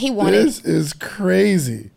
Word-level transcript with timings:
he 0.00 0.10
wanted 0.10 0.46
This 0.46 0.64
is 0.64 0.92
crazy. 0.92 1.90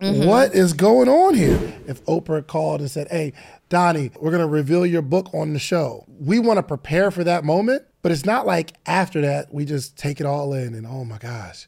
Mm-hmm. 0.00 0.28
What 0.28 0.54
is 0.54 0.74
going 0.74 1.08
on 1.08 1.34
here? 1.34 1.58
If 1.86 2.04
Oprah 2.04 2.46
called 2.46 2.80
and 2.80 2.90
said, 2.90 3.08
Hey, 3.08 3.32
Donni, 3.68 4.12
we're 4.20 4.30
going 4.30 4.42
to 4.42 4.46
reveal 4.46 4.86
your 4.86 5.02
book 5.02 5.34
on 5.34 5.52
the 5.52 5.58
show, 5.58 6.04
we 6.20 6.38
want 6.38 6.58
to 6.58 6.62
prepare 6.62 7.10
for 7.10 7.24
that 7.24 7.44
moment. 7.44 7.82
But 8.02 8.12
it's 8.12 8.24
not 8.24 8.46
like 8.46 8.74
after 8.86 9.20
that, 9.22 9.52
we 9.52 9.64
just 9.64 9.96
take 9.96 10.20
it 10.20 10.26
all 10.26 10.54
in 10.54 10.74
and 10.74 10.86
oh 10.86 11.04
my 11.04 11.18
gosh, 11.18 11.66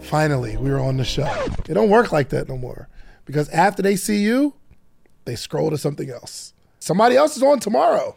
finally, 0.00 0.56
we 0.56 0.68
were 0.68 0.80
on 0.80 0.96
the 0.96 1.04
show. 1.04 1.32
It 1.68 1.74
don't 1.74 1.90
work 1.90 2.10
like 2.10 2.30
that 2.30 2.48
no 2.48 2.56
more. 2.56 2.88
Because 3.24 3.48
after 3.50 3.80
they 3.80 3.96
see 3.96 4.18
you, 4.18 4.54
they 5.24 5.36
scroll 5.36 5.70
to 5.70 5.78
something 5.78 6.10
else. 6.10 6.52
Somebody 6.80 7.16
else 7.16 7.36
is 7.36 7.42
on 7.42 7.60
tomorrow 7.60 8.16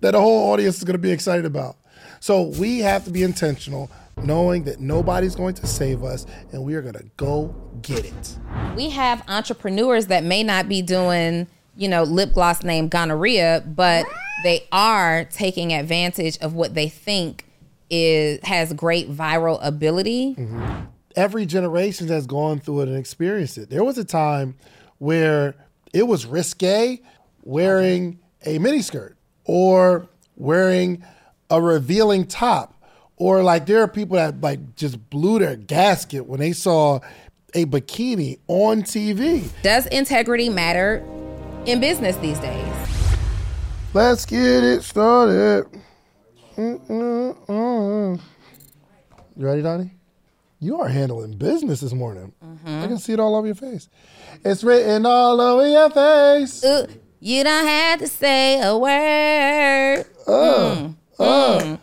that 0.00 0.12
the 0.12 0.20
whole 0.20 0.52
audience 0.52 0.78
is 0.78 0.84
going 0.84 0.94
to 0.94 1.02
be 1.02 1.10
excited 1.10 1.44
about. 1.44 1.76
So 2.20 2.42
we 2.42 2.78
have 2.78 3.04
to 3.04 3.10
be 3.10 3.22
intentional, 3.22 3.90
knowing 4.22 4.64
that 4.64 4.80
nobody's 4.80 5.34
going 5.34 5.54
to 5.54 5.66
save 5.66 6.02
us 6.04 6.26
and 6.52 6.62
we 6.64 6.74
are 6.74 6.82
going 6.82 6.94
to 6.94 7.06
go 7.16 7.54
get 7.82 8.04
it. 8.04 8.38
we 8.76 8.90
have 8.90 9.22
entrepreneurs 9.28 10.06
that 10.06 10.24
may 10.24 10.42
not 10.42 10.68
be 10.68 10.82
doing, 10.82 11.46
you 11.76 11.88
know, 11.88 12.02
lip 12.02 12.32
gloss 12.32 12.62
named 12.62 12.90
gonorrhea, 12.90 13.62
but 13.66 14.04
they 14.42 14.66
are 14.72 15.24
taking 15.24 15.72
advantage 15.72 16.38
of 16.38 16.54
what 16.54 16.74
they 16.74 16.88
think 16.88 17.44
is 17.90 18.38
has 18.42 18.72
great 18.72 19.10
viral 19.10 19.58
ability. 19.62 20.34
Mm-hmm. 20.34 20.84
Every 21.16 21.46
generation 21.46 22.08
has 22.08 22.26
gone 22.26 22.60
through 22.60 22.82
it 22.82 22.88
and 22.88 22.96
experienced 22.96 23.58
it. 23.58 23.70
There 23.70 23.82
was 23.82 23.98
a 23.98 24.04
time 24.04 24.56
where 24.98 25.54
it 25.92 26.06
was 26.06 26.26
risque 26.26 27.00
wearing 27.42 28.20
a 28.44 28.58
miniskirt 28.58 29.14
or 29.44 30.08
wearing 30.36 31.02
a 31.50 31.60
revealing 31.60 32.26
top. 32.26 32.74
Or 33.18 33.42
like 33.42 33.66
there 33.66 33.82
are 33.82 33.88
people 33.88 34.16
that 34.16 34.40
like 34.40 34.76
just 34.76 35.10
blew 35.10 35.38
their 35.40 35.56
gasket 35.56 36.26
when 36.26 36.40
they 36.40 36.52
saw 36.52 37.00
a 37.54 37.64
bikini 37.66 38.38
on 38.46 38.82
TV. 38.82 39.48
Does 39.62 39.86
integrity 39.86 40.48
matter 40.48 41.04
in 41.66 41.80
business 41.80 42.16
these 42.16 42.38
days? 42.38 42.74
Let's 43.94 44.24
get 44.26 44.62
it 44.64 44.82
started. 44.84 45.66
Mm-mm-mm. 46.56 48.20
You 49.36 49.46
ready, 49.46 49.62
Donni? 49.62 49.90
You 50.60 50.80
are 50.80 50.88
handling 50.88 51.36
business 51.38 51.80
this 51.80 51.92
morning. 51.92 52.32
I 52.66 52.86
can 52.88 52.98
see 52.98 53.12
it 53.12 53.20
all 53.20 53.36
over 53.36 53.46
your 53.46 53.54
face. 53.54 53.88
It's 54.44 54.64
written 54.64 55.06
all 55.06 55.40
over 55.40 55.68
your 55.68 55.88
face. 55.90 56.64
Ooh, 56.64 56.86
you 57.20 57.44
don't 57.44 57.66
have 57.66 58.00
to 58.00 58.08
say 58.08 58.60
a 58.60 58.76
word. 58.76 60.04
Uh, 60.26 60.74
Mm, 60.78 60.94
mm. 61.18 61.80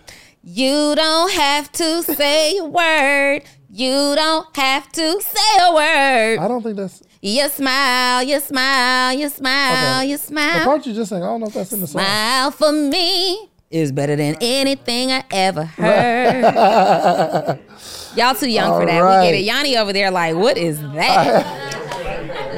You 0.47 0.93
don't 0.95 1.31
have 1.33 1.71
to 1.73 2.03
say 2.03 2.57
a 2.59 2.65
word. 2.65 3.41
You 3.71 3.89
don't 4.15 4.55
have 4.55 4.91
to 4.91 5.21
say 5.21 5.57
a 5.59 5.73
word. 5.73 6.37
I 6.39 6.47
don't 6.47 6.61
think 6.61 6.77
that's 6.77 7.01
You 7.21 7.49
smile, 7.49 8.21
you 8.23 8.39
smile, 8.39 9.13
you 9.17 9.27
smile, 9.29 9.99
Okay. 10.01 10.09
you 10.11 10.17
the 10.17 10.23
smile. 10.23 10.63
part 10.63 10.85
you 10.85 10.93
just 10.93 11.09
sang. 11.09 11.23
I 11.23 11.25
don't 11.25 11.39
know 11.41 11.47
if 11.47 11.53
that's 11.55 11.73
in 11.73 11.81
the 11.81 11.87
song. 11.87 12.01
Smile 12.01 12.51
for 12.51 12.71
me 12.71 13.49
is 13.71 13.91
better 13.91 14.15
than 14.15 14.35
anything 14.39 15.11
I 15.11 15.23
ever 15.31 15.63
heard. 15.65 17.59
Y'all 18.15 18.35
too 18.35 18.49
young 18.49 18.79
for 18.79 18.85
that. 18.85 19.01
All 19.01 19.21
We 19.21 19.25
get 19.31 19.33
it. 19.39 19.43
Yanni 19.43 19.75
over 19.77 19.91
there, 19.93 20.11
like, 20.11 20.35
what 20.35 20.57
is 20.57 20.79
that? 20.93 21.61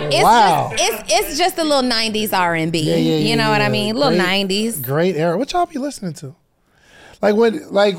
It's 0.10 0.24
Wow. 0.24 0.72
just 0.78 0.84
it's 1.04 1.14
it's 1.14 1.38
just 1.38 1.58
a 1.58 1.64
little 1.64 1.82
'90s 1.90 2.32
R&B. 2.32 2.80
Yeah, 2.80 2.96
yeah, 2.96 3.16
you 3.18 3.30
yeah, 3.30 3.36
know 3.36 3.50
what 3.50 3.60
I 3.62 3.66
yeah. 3.66 3.70
mean? 3.72 3.96
Little 3.96 4.18
Great- 4.18 4.48
'90s. 4.48 4.82
Great 4.82 5.16
era. 5.18 5.38
What 5.38 5.52
y'all 5.52 5.66
be 5.66 5.80
listening 5.80 6.14
to? 6.14 6.34
Like 7.22 7.36
when 7.36 7.70
like 7.72 7.96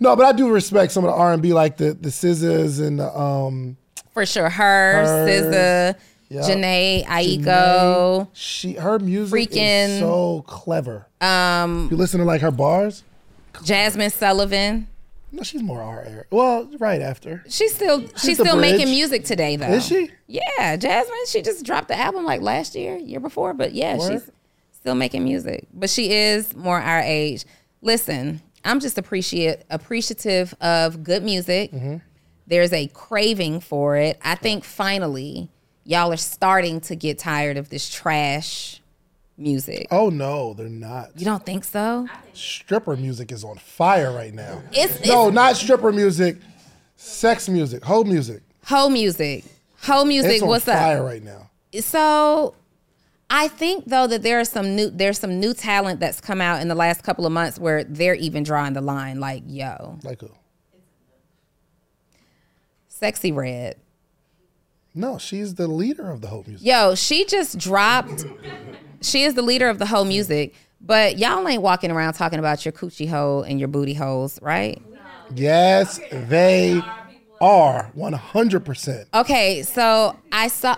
No, 0.00 0.14
but 0.16 0.24
I 0.26 0.32
do 0.32 0.50
respect 0.50 0.92
some 0.92 1.04
of 1.04 1.10
the 1.10 1.16
R 1.16 1.32
and 1.32 1.42
B 1.42 1.52
like 1.52 1.76
the 1.76 1.94
the 1.94 2.10
scissors 2.10 2.78
and 2.78 2.98
the 2.98 3.16
um 3.18 3.76
For 4.12 4.24
sure. 4.26 4.48
Her, 4.48 4.92
Hers. 5.04 5.42
SZA, 5.44 5.94
Yeah. 6.28 6.40
Jhené, 6.42 7.04
Aiko. 7.06 8.28
she 8.32 8.74
her 8.74 8.98
music 8.98 9.50
Freaking- 9.50 9.88
is 9.96 10.00
so 10.00 10.42
clever. 10.46 11.06
Um 11.20 11.88
you 11.90 11.96
listen 11.96 12.20
to 12.20 12.26
like 12.26 12.40
her 12.40 12.50
bars? 12.50 13.04
Jazmine 13.54 14.10
Sullivan. 14.12 14.88
No, 15.34 15.42
she's 15.42 15.62
more 15.62 15.80
R. 15.80 16.26
Well, 16.30 16.68
right 16.78 17.00
after. 17.00 17.42
She's 17.48 17.74
still 17.74 18.00
she's, 18.18 18.36
the 18.36 18.44
still 18.44 18.56
making 18.56 18.90
music 18.90 19.24
today 19.24 19.56
though. 19.56 19.66
Is 19.68 19.86
she? 19.86 20.10
Yeah, 20.26 20.76
Jazmine. 20.76 21.26
She 21.28 21.40
just 21.42 21.64
dropped 21.64 21.88
the 21.88 21.98
album 21.98 22.24
like 22.24 22.42
last 22.42 22.74
year, 22.74 22.96
year 22.98 23.18
before. 23.20 23.54
But 23.54 23.72
yeah, 23.72 23.96
Word. 23.96 24.12
she's 24.12 24.30
still 24.72 24.94
making 24.94 25.24
music. 25.24 25.66
But 25.72 25.88
she 25.88 26.12
is 26.12 26.54
more 26.54 26.78
our 26.80 27.00
age. 27.00 27.44
Listen, 27.82 28.40
I'm 28.64 28.80
just 28.80 28.96
appreciate 28.96 29.62
appreciative 29.68 30.54
of 30.60 31.02
good 31.02 31.22
music. 31.22 31.72
Mm-hmm. 31.72 31.96
There's 32.46 32.72
a 32.72 32.86
craving 32.88 33.60
for 33.60 33.96
it. 33.96 34.18
I 34.22 34.36
think 34.36 34.64
finally 34.64 35.48
y'all 35.84 36.12
are 36.12 36.16
starting 36.16 36.80
to 36.82 36.94
get 36.96 37.18
tired 37.18 37.56
of 37.56 37.68
this 37.68 37.92
trash 37.92 38.80
music. 39.36 39.88
Oh 39.90 40.10
no, 40.10 40.54
they're 40.54 40.68
not. 40.68 41.10
You 41.18 41.24
don't 41.24 41.44
think 41.44 41.64
so? 41.64 42.08
stripper 42.34 42.96
music 42.96 43.32
is 43.32 43.44
on 43.44 43.58
fire 43.58 44.12
right 44.12 44.32
now. 44.32 44.62
It's, 44.72 45.04
no, 45.06 45.26
it's 45.28 45.34
not 45.34 45.56
stripper 45.56 45.92
music, 45.92 46.36
sex 46.96 47.48
music, 47.48 47.84
whole 47.84 48.04
music. 48.04 48.42
hoe 48.64 48.88
music. 48.88 49.44
Hoe 49.82 50.04
music. 50.04 50.42
What's 50.42 50.64
that? 50.66 50.74
It's 50.74 50.74
on 50.74 50.80
What's 50.80 50.84
fire 50.84 50.98
up? 50.98 51.04
right 51.04 51.22
now. 51.22 51.50
So 51.80 52.54
I 53.34 53.48
think 53.48 53.86
though 53.86 54.06
that 54.08 54.22
there 54.22 54.38
are 54.38 54.44
some 54.44 54.76
new 54.76 54.90
there's 54.90 55.18
some 55.18 55.40
new 55.40 55.54
talent 55.54 56.00
that's 56.00 56.20
come 56.20 56.42
out 56.42 56.60
in 56.60 56.68
the 56.68 56.74
last 56.74 57.02
couple 57.02 57.24
of 57.24 57.32
months 57.32 57.58
where 57.58 57.82
they're 57.82 58.14
even 58.14 58.42
drawing 58.42 58.74
the 58.74 58.82
line 58.82 59.20
like, 59.20 59.42
yo, 59.46 59.98
Like 60.04 60.20
who? 60.20 60.30
Sexyy 62.90 63.34
Red. 63.34 63.76
No, 64.94 65.16
she's 65.16 65.54
the 65.54 65.66
leader 65.66 66.10
of 66.10 66.20
the 66.20 66.28
whole 66.28 66.44
music. 66.46 66.66
Yo, 66.66 66.94
she 66.94 67.24
just 67.24 67.58
dropped 67.58 68.26
she 69.00 69.22
is 69.22 69.32
the 69.32 69.42
leader 69.42 69.70
of 69.70 69.78
the 69.78 69.86
whole 69.86 70.04
music, 70.04 70.54
but 70.82 71.18
y'all 71.18 71.48
ain't 71.48 71.62
walking 71.62 71.90
around 71.90 72.12
talking 72.12 72.38
about 72.38 72.66
your 72.66 72.72
coochie 72.72 73.08
hole 73.08 73.42
and 73.42 73.58
your 73.58 73.68
booty 73.68 73.94
holes, 73.94 74.40
right? 74.42 74.80
Yes, 75.34 75.98
they 76.10 76.82
are 77.40 77.90
100%. 77.96 79.06
Okay, 79.14 79.62
so 79.62 80.18
I 80.30 80.48
saw 80.48 80.76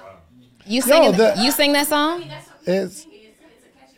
you 0.67 0.81
sing 0.83 1.13
the- 1.13 1.35
you 1.43 1.51
sing 1.51 1.73
that 1.73 1.87
song? 1.87 2.25
It's 2.67 3.07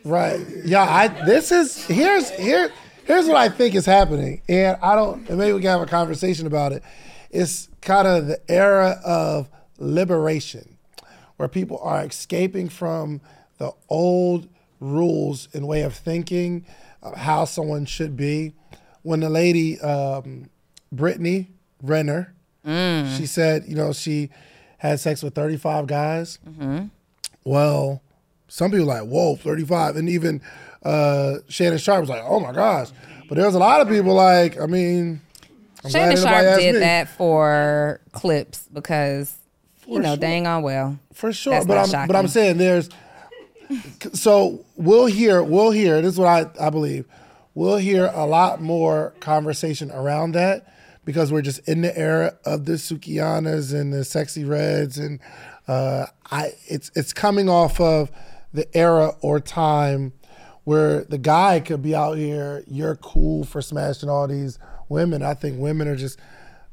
right. 0.03 0.39
Yeah, 0.65 0.81
I 0.83 1.07
this 1.25 1.51
is 1.51 1.85
here's 1.85 2.29
here 2.31 2.71
here's 3.05 3.25
what 3.27 3.37
I 3.37 3.49
think 3.49 3.75
is 3.75 3.85
happening. 3.85 4.41
And 4.49 4.77
I 4.81 4.95
don't 4.95 5.27
and 5.29 5.37
maybe 5.37 5.53
we 5.53 5.61
can 5.61 5.69
have 5.69 5.81
a 5.81 5.85
conversation 5.85 6.47
about 6.47 6.71
it. 6.73 6.83
It's 7.31 7.69
kind 7.81 8.07
of 8.07 8.27
the 8.27 8.39
era 8.49 8.99
of 9.05 9.49
liberation 9.77 10.77
where 11.37 11.47
people 11.47 11.79
are 11.81 12.03
escaping 12.03 12.67
from 12.69 13.21
the 13.57 13.71
old 13.89 14.47
rules 14.79 15.47
and 15.53 15.67
way 15.67 15.81
of 15.81 15.93
thinking 15.93 16.65
of 17.01 17.15
how 17.15 17.45
someone 17.45 17.85
should 17.85 18.15
be. 18.17 18.53
When 19.03 19.19
the 19.21 19.29
lady 19.29 19.79
um, 19.79 20.49
Brittany 20.91 21.47
Renner, 21.81 22.33
she 22.65 23.25
said, 23.25 23.63
you 23.67 23.75
know, 23.75 23.93
she 23.93 24.29
had 24.77 24.99
sex 24.99 25.23
with 25.23 25.35
35 25.35 25.87
guys. 25.87 26.39
Well, 27.43 28.01
some 28.47 28.71
people 28.71 28.87
like, 28.87 29.03
whoa, 29.03 29.35
35. 29.35 29.95
And 29.95 30.09
even 30.09 30.41
uh, 30.83 31.35
Shannon 31.49 31.77
Sharpe 31.77 32.01
was 32.01 32.09
like, 32.09 32.23
oh 32.25 32.39
my 32.39 32.51
gosh. 32.51 32.89
But 33.27 33.37
there's 33.37 33.55
a 33.55 33.59
lot 33.59 33.81
of 33.81 33.89
people 33.89 34.13
like, 34.13 34.59
I 34.59 34.65
mean, 34.65 35.21
I'm 35.83 35.89
Shannon 35.89 36.17
Sharpe 36.17 36.45
asked 36.45 36.61
did 36.61 36.73
me. 36.75 36.79
that 36.79 37.09
for 37.09 37.99
clips 38.11 38.67
because 38.71 39.33
you 39.85 39.99
know, 39.99 40.09
sure. 40.09 40.17
dang 40.17 40.47
on 40.47 40.63
well. 40.63 40.99
For 41.13 41.31
sure. 41.33 41.53
That's 41.53 41.65
but 41.65 41.77
I'm 41.77 41.87
shocking. 41.87 42.07
but 42.07 42.15
I'm 42.15 42.27
saying 42.27 42.57
there's 42.57 42.89
so 44.13 44.65
we'll 44.75 45.07
hear 45.07 45.43
we'll 45.43 45.71
hear, 45.71 46.01
this 46.01 46.13
is 46.13 46.19
what 46.19 46.27
I, 46.27 46.67
I 46.67 46.69
believe. 46.69 47.05
We'll 47.53 47.77
hear 47.77 48.11
a 48.13 48.25
lot 48.25 48.61
more 48.61 49.13
conversation 49.19 49.91
around 49.91 50.33
that 50.33 50.71
because 51.07 51.31
we're 51.31 51.41
just 51.41 51.65
in 51.69 51.81
the 51.83 51.97
era 51.97 52.37
of 52.43 52.65
the 52.65 52.73
Sukihanas 52.73 53.73
and 53.73 53.93
the 53.93 53.99
Sexyy 53.99 54.47
Reds 54.47 54.97
and 54.97 55.21
uh 55.69 56.07
I 56.29 56.51
it's 56.67 56.91
it's 56.95 57.13
coming 57.13 57.47
off 57.47 57.79
of 57.79 58.11
the 58.53 58.67
era 58.77 59.13
or 59.21 59.39
time 59.39 60.11
where 60.65 61.05
the 61.05 61.17
guy 61.17 61.61
could 61.61 61.81
be 61.81 61.95
out 61.95 62.17
here, 62.17 62.61
you're 62.67 62.97
cool 62.97 63.45
for 63.45 63.61
smashing 63.61 64.09
all 64.09 64.27
these 64.27 64.59
women. 64.89 65.23
I 65.23 65.33
think 65.33 65.59
women 65.59 65.87
are 65.87 65.95
just 65.95 66.19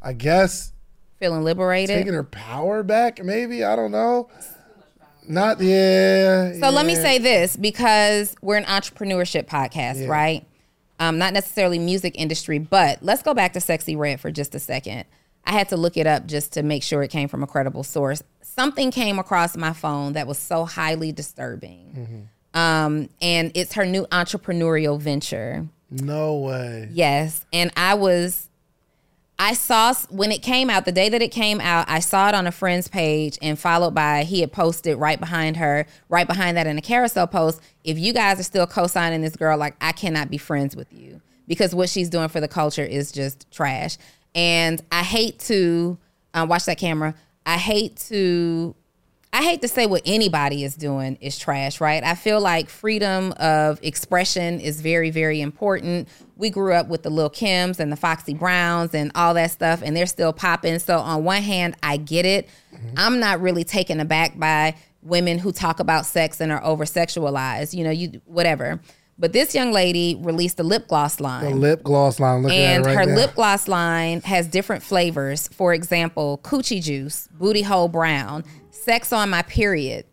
I 0.03 0.13
guess 0.15 0.73
Feeling 1.21 1.45
liberated. 1.45 1.97
taking 1.97 2.13
her 2.13 2.25
power 2.25 2.83
back, 2.83 3.25
maybe. 3.25 3.63
I 3.63 3.77
don't 3.77 3.93
know. 3.93 4.29
Not 5.29 5.61
yeah. 5.61 6.55
So 6.55 6.71
let 6.71 6.85
me 6.85 6.97
say 6.97 7.19
this 7.19 7.57
because 7.57 8.35
we're 8.43 8.57
an 8.57 8.65
entrepreneurship 8.65 9.47
podcast, 9.47 10.09
right? 10.09 10.45
Um, 11.01 11.19
not 11.19 11.33
necessarily 11.33 11.79
music 11.79 12.15
industry, 12.17 12.59
but 12.59 13.03
let's 13.03 13.23
go 13.23 13.35
back 13.35 13.53
to 13.55 13.59
Sexyy 13.59 13.99
Red 13.99 14.21
for 14.21 14.31
just 14.31 14.55
a 14.55 14.61
second. 14.61 15.05
I 15.45 15.53
had 15.53 15.69
to 15.71 15.77
look 15.77 15.97
it 15.97 16.07
up 16.07 16.27
just 16.27 16.53
to 16.53 16.63
make 16.63 16.83
sure 16.83 17.03
it 17.03 17.11
came 17.11 17.29
from 17.29 17.43
a 17.43 17.47
credible 17.47 17.83
source. 17.83 18.23
Something 18.43 18.91
came 18.91 19.19
across 19.19 19.57
my 19.57 19.73
phone 19.73 20.13
that 20.15 20.27
was 20.27 20.39
so 20.39 20.65
highly 20.65 21.13
disturbing. 21.13 22.29
Um, 22.55 23.09
and 23.21 23.51
it's 23.55 23.75
her 23.75 23.85
new 23.85 24.07
entrepreneurial 24.07 25.01
venture. 25.01 25.67
No 25.91 26.37
way. 26.37 26.89
Yes. 26.93 27.45
And 27.53 27.73
I 27.77 27.95
was 27.95 28.49
I 29.39 29.55
saw 29.55 29.93
when 30.11 30.31
it 30.31 30.43
came 30.43 30.71
out, 30.71 30.85
the 30.85 30.93
day 30.93 31.09
that 31.09 31.21
it 31.21 31.33
came 31.33 31.61
out, 31.61 31.87
I 31.89 31.99
saw 31.99 32.29
it 32.29 32.35
on 32.35 32.47
a 32.47 32.53
friend's 32.53 32.87
page 32.87 33.37
and 33.43 33.59
followed 33.59 33.93
by 33.93 34.23
he 34.23 34.41
had 34.41 34.53
posted 34.53 34.97
right 34.97 35.19
behind 35.19 35.57
her, 35.57 35.87
right 36.09 36.27
behind 36.27 36.57
that 36.57 36.67
in 36.67 36.79
a 36.79 36.83
carousel 36.83 37.27
post. 37.27 37.61
If 37.83 37.99
you 37.99 38.13
guys 38.13 38.39
are 38.39 38.45
still 38.45 38.67
co 38.67 38.87
signing 38.87 39.23
this 39.23 39.35
girl, 39.35 39.59
like 39.59 39.75
I 39.81 39.93
cannot 39.93 40.31
be 40.31 40.39
friends 40.39 40.77
with 40.77 40.93
you 40.93 41.21
because 41.49 41.75
what 41.75 41.89
she's 41.89 42.09
doing 42.09 42.29
for 42.29 42.41
the 42.41 42.49
culture 42.49 42.85
is 42.85 43.11
just 43.11 43.51
trash. 43.51 43.99
And 44.35 44.83
I 44.93 45.03
hate 45.03 45.41
to 45.41 45.99
uh, 46.33 46.47
watch 46.49 46.65
that 46.67 46.79
camera. 46.79 47.15
I 47.45 47.59
hate 47.59 47.97
to 48.09 48.75
I 49.35 49.43
hate 49.43 49.63
to 49.63 49.69
say 49.69 49.87
what 49.87 50.03
anybody 50.05 50.63
is 50.63 50.77
doing 50.77 51.19
is 51.21 51.37
trash, 51.37 51.81
right? 51.81 52.05
I 52.05 52.15
feel 52.15 52.41
like 52.41 52.69
freedom 52.69 53.33
of 53.33 53.81
expression 53.83 54.61
is 54.61 54.81
very, 54.81 55.11
very 55.11 55.41
important. 55.41 56.09
We 56.37 56.51
grew 56.51 56.73
up 56.73 56.87
with 56.87 57.03
the 57.03 57.11
Lil 57.11 57.31
Kims 57.31 57.81
and 57.81 57.91
the 57.91 57.97
Foxy 57.97 58.33
Browns 58.33 58.95
and 58.95 59.11
all 59.17 59.35
that 59.35 59.51
stuff, 59.51 59.83
and 59.83 59.97
they're 59.97 60.07
still 60.07 60.33
popping. 60.33 60.79
So, 60.79 60.99
on 60.99 61.25
one 61.25 61.43
hand, 61.43 61.75
I 61.83 61.97
get 61.97 62.25
it. 62.25 62.49
Mm-hmm. 62.73 62.95
I'm 62.97 63.19
not 63.19 63.41
really 63.41 63.65
taken 63.65 63.99
aback 63.99 64.39
by 64.39 64.77
women 65.03 65.41
who 65.41 65.51
talk 65.51 65.81
about 65.81 66.07
sex 66.07 66.41
and 66.41 66.53
are 66.53 66.65
over 66.65 66.85
sexualized, 66.85 67.75
you 67.75 67.83
know, 67.83 67.91
you 67.91 68.21
whatever. 68.27 68.81
But 69.19 69.33
this 69.33 69.53
young 69.53 69.73
lady 69.73 70.17
released 70.21 70.61
a 70.61 70.65
lip 70.65 70.87
gloss 70.87 71.19
line. 71.19 71.45
The 71.45 71.57
lip 71.57 71.83
gloss 71.83 72.21
line. 72.21 72.43
Look 72.43 72.53
and 72.53 72.87
right 72.87 72.97
her 72.97 73.07
now. 73.07 73.15
lip 73.15 73.35
gloss 73.35 73.67
line 73.67 74.21
has 74.23 74.47
different 74.47 74.85
flavors. 74.85 75.49
For 75.49 75.75
example, 75.75 76.41
coochie 76.45 76.83
juice, 76.83 77.29
booty 77.33 77.63
hole 77.63 77.89
brown, 77.89 78.45
sex 78.85 79.13
on 79.13 79.31
my 79.31 79.43
period, 79.43 80.05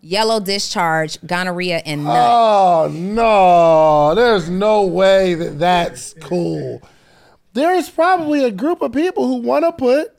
yellow 0.00 0.40
discharge, 0.40 1.24
gonorrhea, 1.26 1.82
and 1.86 2.04
nut. 2.04 2.16
Oh 2.16 2.90
no, 2.92 4.14
there's 4.14 4.50
no 4.50 4.86
way 4.86 5.34
that 5.34 5.58
that's 5.58 6.14
cool. 6.20 6.82
There's 7.52 7.88
probably 7.88 8.44
a 8.44 8.50
group 8.50 8.82
of 8.82 8.92
people 8.92 9.26
who 9.26 9.36
want 9.36 9.64
to 9.64 9.72
put 9.72 10.14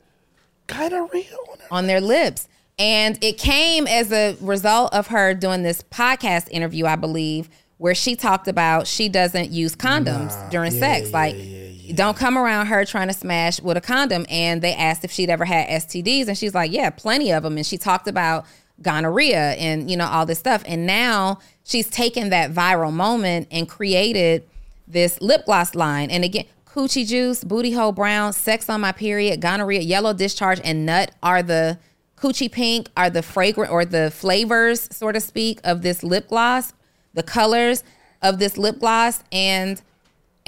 gonorrhea 0.66 1.34
on, 1.50 1.58
on 1.70 1.86
their 1.86 2.00
lips. 2.00 2.48
And 2.78 3.22
it 3.22 3.36
came 3.36 3.86
as 3.86 4.10
a 4.10 4.36
result 4.40 4.94
of 4.94 5.08
her 5.08 5.34
doing 5.34 5.62
this 5.62 5.82
podcast 5.82 6.48
interview, 6.50 6.86
I 6.86 6.96
believe, 6.96 7.50
where 7.76 7.94
she 7.94 8.16
talked 8.16 8.48
about 8.48 8.86
she 8.86 9.08
doesn't 9.08 9.50
use 9.50 9.76
condoms 9.76 10.30
nah, 10.30 10.48
during 10.48 10.72
yeah, 10.72 10.80
sex. 10.80 11.10
Yeah, 11.10 11.16
like, 11.16 11.34
yeah, 11.36 11.59
don't 11.94 12.16
come 12.16 12.36
around 12.36 12.66
her 12.66 12.84
trying 12.84 13.08
to 13.08 13.14
smash 13.14 13.60
with 13.60 13.76
a 13.76 13.80
condom. 13.80 14.26
And 14.28 14.62
they 14.62 14.74
asked 14.74 15.04
if 15.04 15.10
she'd 15.10 15.30
ever 15.30 15.44
had 15.44 15.68
STDs, 15.68 16.28
and 16.28 16.36
she's 16.36 16.54
like, 16.54 16.72
yeah, 16.72 16.90
plenty 16.90 17.32
of 17.32 17.42
them. 17.42 17.56
And 17.56 17.66
she 17.66 17.78
talked 17.78 18.08
about 18.08 18.46
gonorrhea 18.82 19.52
and 19.52 19.90
you 19.90 19.96
know 19.96 20.06
all 20.06 20.26
this 20.26 20.38
stuff. 20.38 20.62
And 20.66 20.86
now 20.86 21.38
she's 21.64 21.88
taken 21.88 22.30
that 22.30 22.52
viral 22.52 22.92
moment 22.92 23.48
and 23.50 23.68
created 23.68 24.44
this 24.88 25.20
lip 25.20 25.44
gloss 25.44 25.74
line. 25.74 26.10
And 26.10 26.24
again, 26.24 26.46
coochie 26.66 27.06
juice, 27.06 27.44
booty 27.44 27.72
hole 27.72 27.92
brown, 27.92 28.32
sex 28.32 28.68
on 28.68 28.80
my 28.80 28.92
period, 28.92 29.40
gonorrhea, 29.40 29.80
yellow 29.80 30.12
discharge, 30.12 30.60
and 30.64 30.86
nut 30.86 31.12
are 31.22 31.42
the 31.42 31.78
coochie 32.16 32.52
pink 32.52 32.90
are 32.96 33.08
the 33.08 33.22
fragrant 33.22 33.72
or 33.72 33.84
the 33.84 34.10
flavors, 34.10 34.88
so 34.92 35.10
to 35.10 35.20
speak, 35.20 35.58
of 35.64 35.82
this 35.82 36.02
lip 36.02 36.28
gloss, 36.28 36.74
the 37.14 37.22
colors 37.22 37.82
of 38.22 38.38
this 38.38 38.58
lip 38.58 38.78
gloss. 38.78 39.24
And 39.32 39.80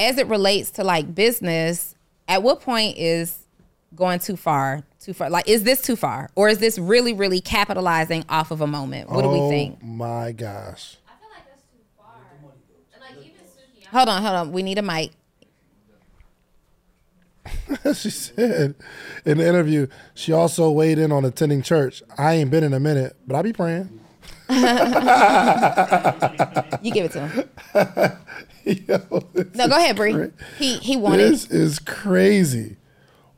as 0.02 0.18
it 0.18 0.26
relates 0.26 0.70
to 0.72 0.84
like 0.84 1.14
business, 1.14 1.94
at 2.28 2.42
what 2.42 2.60
point 2.60 2.98
is 2.98 3.38
going 3.94 4.18
too 4.18 4.36
far? 4.36 4.82
Too 5.00 5.12
far? 5.12 5.30
Like, 5.30 5.48
is 5.48 5.64
this 5.64 5.82
too 5.82 5.96
far? 5.96 6.30
Or 6.34 6.48
is 6.48 6.58
this 6.58 6.78
really, 6.78 7.12
really 7.12 7.40
capitalizing 7.40 8.24
off 8.28 8.50
of 8.50 8.60
a 8.60 8.66
moment? 8.66 9.10
What 9.10 9.24
oh, 9.24 9.28
do 9.28 9.28
we 9.28 9.40
oh 9.40 9.48
think? 9.48 9.82
my 9.82 10.32
gosh. 10.32 10.96
I 11.06 11.12
feel 11.18 11.28
like 11.34 11.46
that's 11.46 11.62
too 11.62 11.78
far. 11.96 12.14
And 12.94 13.00
like 13.00 13.26
even 13.26 13.44
Suki, 13.44 13.86
hold 13.86 14.08
on, 14.08 14.22
hold 14.22 14.34
on. 14.34 14.52
We 14.52 14.62
need 14.62 14.78
a 14.78 14.82
mic. 14.82 15.12
she 17.94 18.10
said 18.10 18.74
in 19.24 19.38
the 19.38 19.46
interview, 19.46 19.88
she 20.14 20.32
also 20.32 20.70
weighed 20.70 20.98
in 20.98 21.10
on 21.10 21.24
attending 21.24 21.62
church. 21.62 22.02
I 22.16 22.34
ain't 22.34 22.50
been 22.50 22.64
in 22.64 22.72
a 22.72 22.80
minute, 22.80 23.16
but 23.26 23.36
I 23.36 23.42
be 23.42 23.52
praying. 23.52 24.00
you 26.82 26.92
give 26.92 27.06
it 27.06 27.12
to 27.12 27.26
him. 27.26 27.48
Yo, 28.88 28.98
no, 29.54 29.68
go 29.68 29.76
ahead, 29.76 29.96
Bree. 29.96 30.30
He 30.58 30.76
he 30.78 30.96
wanted. 30.96 31.32
This 31.32 31.50
is 31.50 31.78
crazy. 31.78 32.76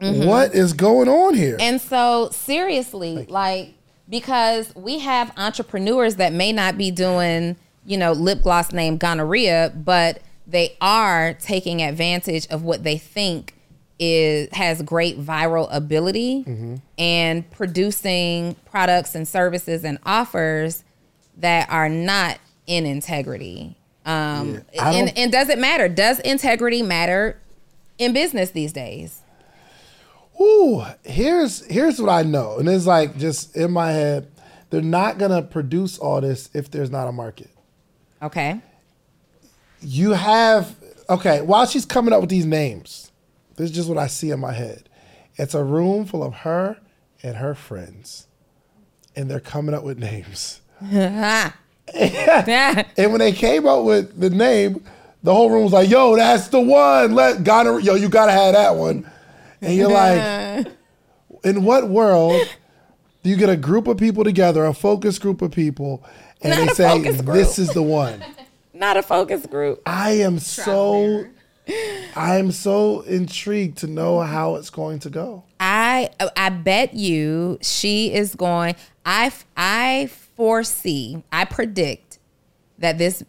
Mm-hmm. 0.01 0.27
What 0.27 0.55
is 0.55 0.73
going 0.73 1.09
on 1.09 1.35
here? 1.35 1.57
And 1.61 1.81
so, 1.81 2.29
seriously, 2.31 3.27
like 3.27 3.75
because 4.09 4.75
we 4.77 4.99
have 4.99 5.33
entrepreneurs 5.37 6.17
that 6.17 6.33
may 6.33 6.53
not 6.53 6.77
be 6.77 6.91
doing, 6.91 7.57
you 7.87 7.97
know, 7.97 8.13
lip 8.13 8.43
gloss 8.43 8.73
named 8.73 9.01
gonorrhea, 9.01 9.73
but 9.75 10.21
they 10.47 10.77
are 10.81 11.35
taking 11.35 11.83
advantage 11.83 12.47
of 12.49 12.63
what 12.63 12.85
they 12.85 12.99
think 12.99 13.55
is 13.99 14.49
has 14.53 14.83
great 14.83 15.21
viral 15.21 15.69
ability 15.71 16.45
mm-hmm. 16.45 16.75
and 16.99 17.49
producing 17.53 18.57
products 18.67 19.15
and 19.15 19.27
services 19.27 19.85
and 19.85 19.99
offers 20.05 20.83
that 21.37 21.71
are 21.71 21.89
not 21.89 22.39
in 22.67 22.87
integrity. 22.87 23.77
Um, 24.05 24.63
yeah, 24.73 24.91
and, 24.91 25.19
and 25.19 25.33
does 25.33 25.49
it 25.49 25.59
matter? 25.59 25.89
Does 25.89 26.21
integrity 26.21 26.83
matter 26.83 27.41
in 27.99 28.13
business 28.13 28.51
these 28.51 28.73
days? 28.73 29.21
Ooh, 30.41 30.85
here's 31.05 31.65
here's 31.67 32.01
what 32.01 32.11
I 32.11 32.23
know, 32.23 32.59
and 32.59 32.69
it's 32.69 32.87
like 32.87 33.17
just 33.17 33.57
in 33.57 33.71
my 33.71 33.93
head, 33.93 34.31
they're 34.71 34.83
not 34.83 35.19
gonna 35.19 35.43
produce 35.43 35.99
all 35.99 36.21
this 36.21 36.51
if 36.53 36.71
there's 36.71 36.91
not 36.91 37.07
a 37.07 37.13
market. 37.13 37.51
Okay. 38.21 38.61
You 39.81 40.13
have 40.13 40.75
okay. 41.09 41.41
While 41.41 41.67
she's 41.67 41.87
coming 41.87 42.13
up 42.13 42.21
with 42.21 42.31
these 42.31 42.47
names, 42.47 43.13
this 43.57 43.71
is 43.71 43.77
just 43.77 43.89
what 43.89 43.99
I 43.99 44.09
see 44.09 44.31
in 44.31 44.41
my 44.41 44.53
head. 44.53 44.89
It's 45.37 45.55
a 45.55 45.63
room 45.63 46.05
full 46.05 46.23
of 46.23 46.35
her 46.35 46.79
and 47.23 47.37
her 47.37 47.55
friends, 47.55 48.27
and 49.15 49.31
they're 49.31 49.41
coming 49.41 49.75
up 49.75 49.85
with 49.85 49.99
names. 49.99 50.61
and 51.93 53.13
when 53.13 53.19
they 53.19 53.33
came 53.33 53.67
up 53.67 53.85
with 53.85 54.19
the 54.19 54.31
name, 54.31 54.83
the 55.23 55.35
whole 55.35 55.51
room 55.51 55.65
was 55.65 55.73
like, 55.73 55.89
"Yo, 55.91 56.17
that's 56.17 56.49
the 56.49 56.61
one. 56.61 57.15
Let 57.15 57.45
gonorrhea. 57.45 57.85
Yo, 57.85 57.95
you 57.95 58.09
gotta 58.09 58.33
have 58.33 58.55
that 58.55 58.77
one." 58.77 59.11
And 59.61 59.75
you're 59.75 59.91
like, 59.91 60.67
in 61.43 61.65
what 61.65 61.89
world 61.89 62.47
do 63.23 63.31
you 63.31 63.37
get 63.37 63.49
a 63.49 63.57
group 63.57 63.87
of 63.87 63.97
people 63.97 64.25
together, 64.25 64.65
a 64.65 64.75
focus 64.75 65.19
group 65.19 65.41
of 65.41 65.53
people, 65.53 66.05
and 66.43 66.51
Not 66.51 66.69
they 66.69 66.75
say 66.75 67.23
this 67.23 67.59
is 67.59 67.71
the 67.71 67.83
one? 67.83 68.23
Not 68.75 68.97
a 68.97 69.03
focus 69.03 69.47
group. 69.47 69.81
I 69.87 70.13
am 70.13 70.39
so 70.39 71.27
I 72.17 72.37
am 72.37 72.53
so 72.53 73.01
intrigued 73.03 73.79
to 73.79 73.87
know 73.87 74.21
how 74.21 74.57
it's 74.57 74.69
going 74.71 74.99
to 75.01 75.11
go. 75.11 75.45
I 75.61 76.11
I 76.37 76.51
bet 76.51 76.95
you 76.95 77.59
she 77.63 78.13
is 78.13 78.35
going 78.35 78.75
I 79.07 79.33
I 79.57 80.11
foresee, 80.37 81.23
I 81.33 81.45
predict 81.45 82.19
that 82.79 82.99
this 82.99 83.25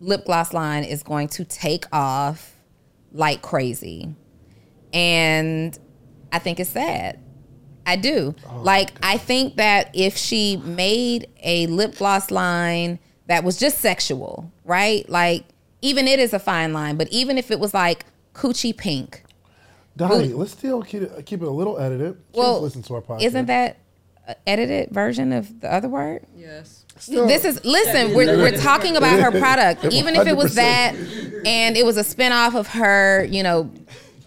lip 0.00 0.24
gloss 0.24 0.52
line 0.52 0.84
is 0.84 1.02
going 1.02 1.28
to 1.28 1.44
take 1.44 1.84
off 1.92 2.54
like 3.12 3.42
crazy. 3.42 4.14
And 4.92 5.78
I 6.32 6.38
think 6.38 6.60
it's 6.60 6.70
sad. 6.70 7.20
I 7.86 7.96
do. 7.96 8.34
Oh, 8.50 8.60
like, 8.62 8.90
I 9.02 9.16
think 9.16 9.56
that 9.56 9.90
if 9.94 10.16
she 10.16 10.56
made 10.56 11.28
a 11.42 11.66
lip 11.68 11.96
gloss 11.96 12.30
line 12.30 12.98
that 13.26 13.44
was 13.44 13.58
just 13.58 13.78
sexual, 13.78 14.50
right? 14.64 15.08
Like, 15.08 15.44
even 15.82 16.08
it 16.08 16.18
is 16.18 16.32
a 16.32 16.38
fine 16.38 16.72
line, 16.72 16.96
but 16.96 17.08
even 17.10 17.38
if 17.38 17.50
it 17.50 17.60
was 17.60 17.72
like 17.72 18.04
coochie 18.34 18.76
pink. 18.76 19.22
Donni, 19.96 20.36
let's 20.36 20.52
still 20.52 20.82
keep 20.82 21.02
it, 21.02 21.26
keep 21.26 21.42
it 21.42 21.48
a 21.48 21.50
little 21.50 21.78
edited. 21.78 22.14
Kids 22.14 22.36
well, 22.36 22.60
listen 22.60 22.82
to 22.82 22.94
our 22.94 23.02
podcast. 23.02 23.22
Isn't 23.22 23.46
that 23.46 23.78
edited 24.46 24.90
version 24.90 25.32
of 25.32 25.60
the 25.60 25.72
other 25.72 25.88
word? 25.88 26.26
Yes. 26.36 26.84
Still, 26.98 27.26
this 27.26 27.44
is 27.44 27.62
listen. 27.64 28.14
We're, 28.14 28.38
we're 28.38 28.56
talking 28.56 28.96
about 28.96 29.20
her 29.20 29.30
product, 29.30 29.84
even 29.92 30.16
if 30.16 30.26
it 30.26 30.36
was 30.36 30.54
that, 30.54 30.94
and 31.44 31.76
it 31.76 31.84
was 31.84 31.96
a 31.98 32.02
spinoff 32.02 32.54
of 32.54 32.68
her, 32.68 33.24
you 33.24 33.42
know, 33.42 33.70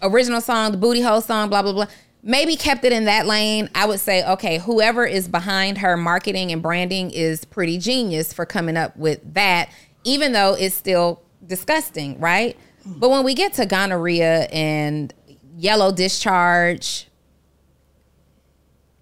original 0.02 0.40
song, 0.40 0.70
the 0.70 0.78
booty 0.78 1.00
hole 1.00 1.20
song, 1.20 1.48
blah 1.48 1.62
blah 1.62 1.72
blah. 1.72 1.86
Maybe 2.22 2.54
kept 2.54 2.84
it 2.84 2.92
in 2.92 3.06
that 3.06 3.26
lane. 3.26 3.70
I 3.74 3.86
would 3.86 3.98
say, 3.98 4.24
okay, 4.24 4.58
whoever 4.58 5.04
is 5.04 5.26
behind 5.26 5.78
her 5.78 5.96
marketing 5.96 6.52
and 6.52 6.62
branding 6.62 7.10
is 7.10 7.44
pretty 7.44 7.78
genius 7.78 8.32
for 8.32 8.44
coming 8.46 8.76
up 8.76 8.96
with 8.96 9.34
that, 9.34 9.70
even 10.04 10.32
though 10.32 10.54
it's 10.54 10.74
still 10.74 11.22
disgusting, 11.46 12.20
right? 12.20 12.56
But 12.84 13.10
when 13.10 13.24
we 13.24 13.34
get 13.34 13.54
to 13.54 13.66
gonorrhea 13.66 14.42
and 14.52 15.12
yellow 15.56 15.92
discharge, 15.92 17.08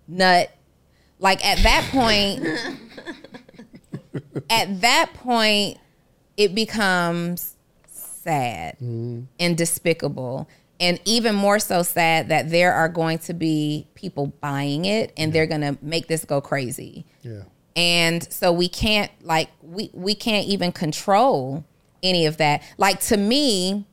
nut, 0.07 0.51
like 1.19 1.45
at 1.45 1.59
that 1.59 1.85
point, 1.91 2.45
at 4.51 4.81
that 4.81 5.11
point, 5.15 5.79
it 6.37 6.55
becomes 6.55 7.57
sad 7.87 8.75
mm-hmm. 8.75 9.23
and 9.39 9.57
despicable. 9.57 10.49
And 10.81 11.01
even 11.05 11.35
more 11.35 11.59
so 11.59 11.83
sad 11.83 12.29
that 12.29 12.51
there 12.51 12.73
are 12.73 12.89
going 12.89 13.19
to 13.21 13.35
be 13.35 13.89
people 13.97 14.29
buying 14.41 14.85
it 14.85 15.13
and 15.17 15.33
they're 15.33 15.49
going 15.49 15.63
to 15.63 15.77
make 15.83 16.07
this 16.07 16.25
go 16.25 16.41
crazy. 16.41 17.05
Yeah. 17.23 17.43
And 17.75 18.33
so 18.33 18.53
we 18.53 18.69
can't 18.69 19.11
like 19.23 19.51
we 19.61 19.91
we 19.93 20.15
can't 20.15 20.47
even 20.47 20.71
control 20.71 21.65
any 22.03 22.27
of 22.27 22.37
that. 22.37 22.63
Like 22.77 23.01
to 23.07 23.17
me, 23.17 23.88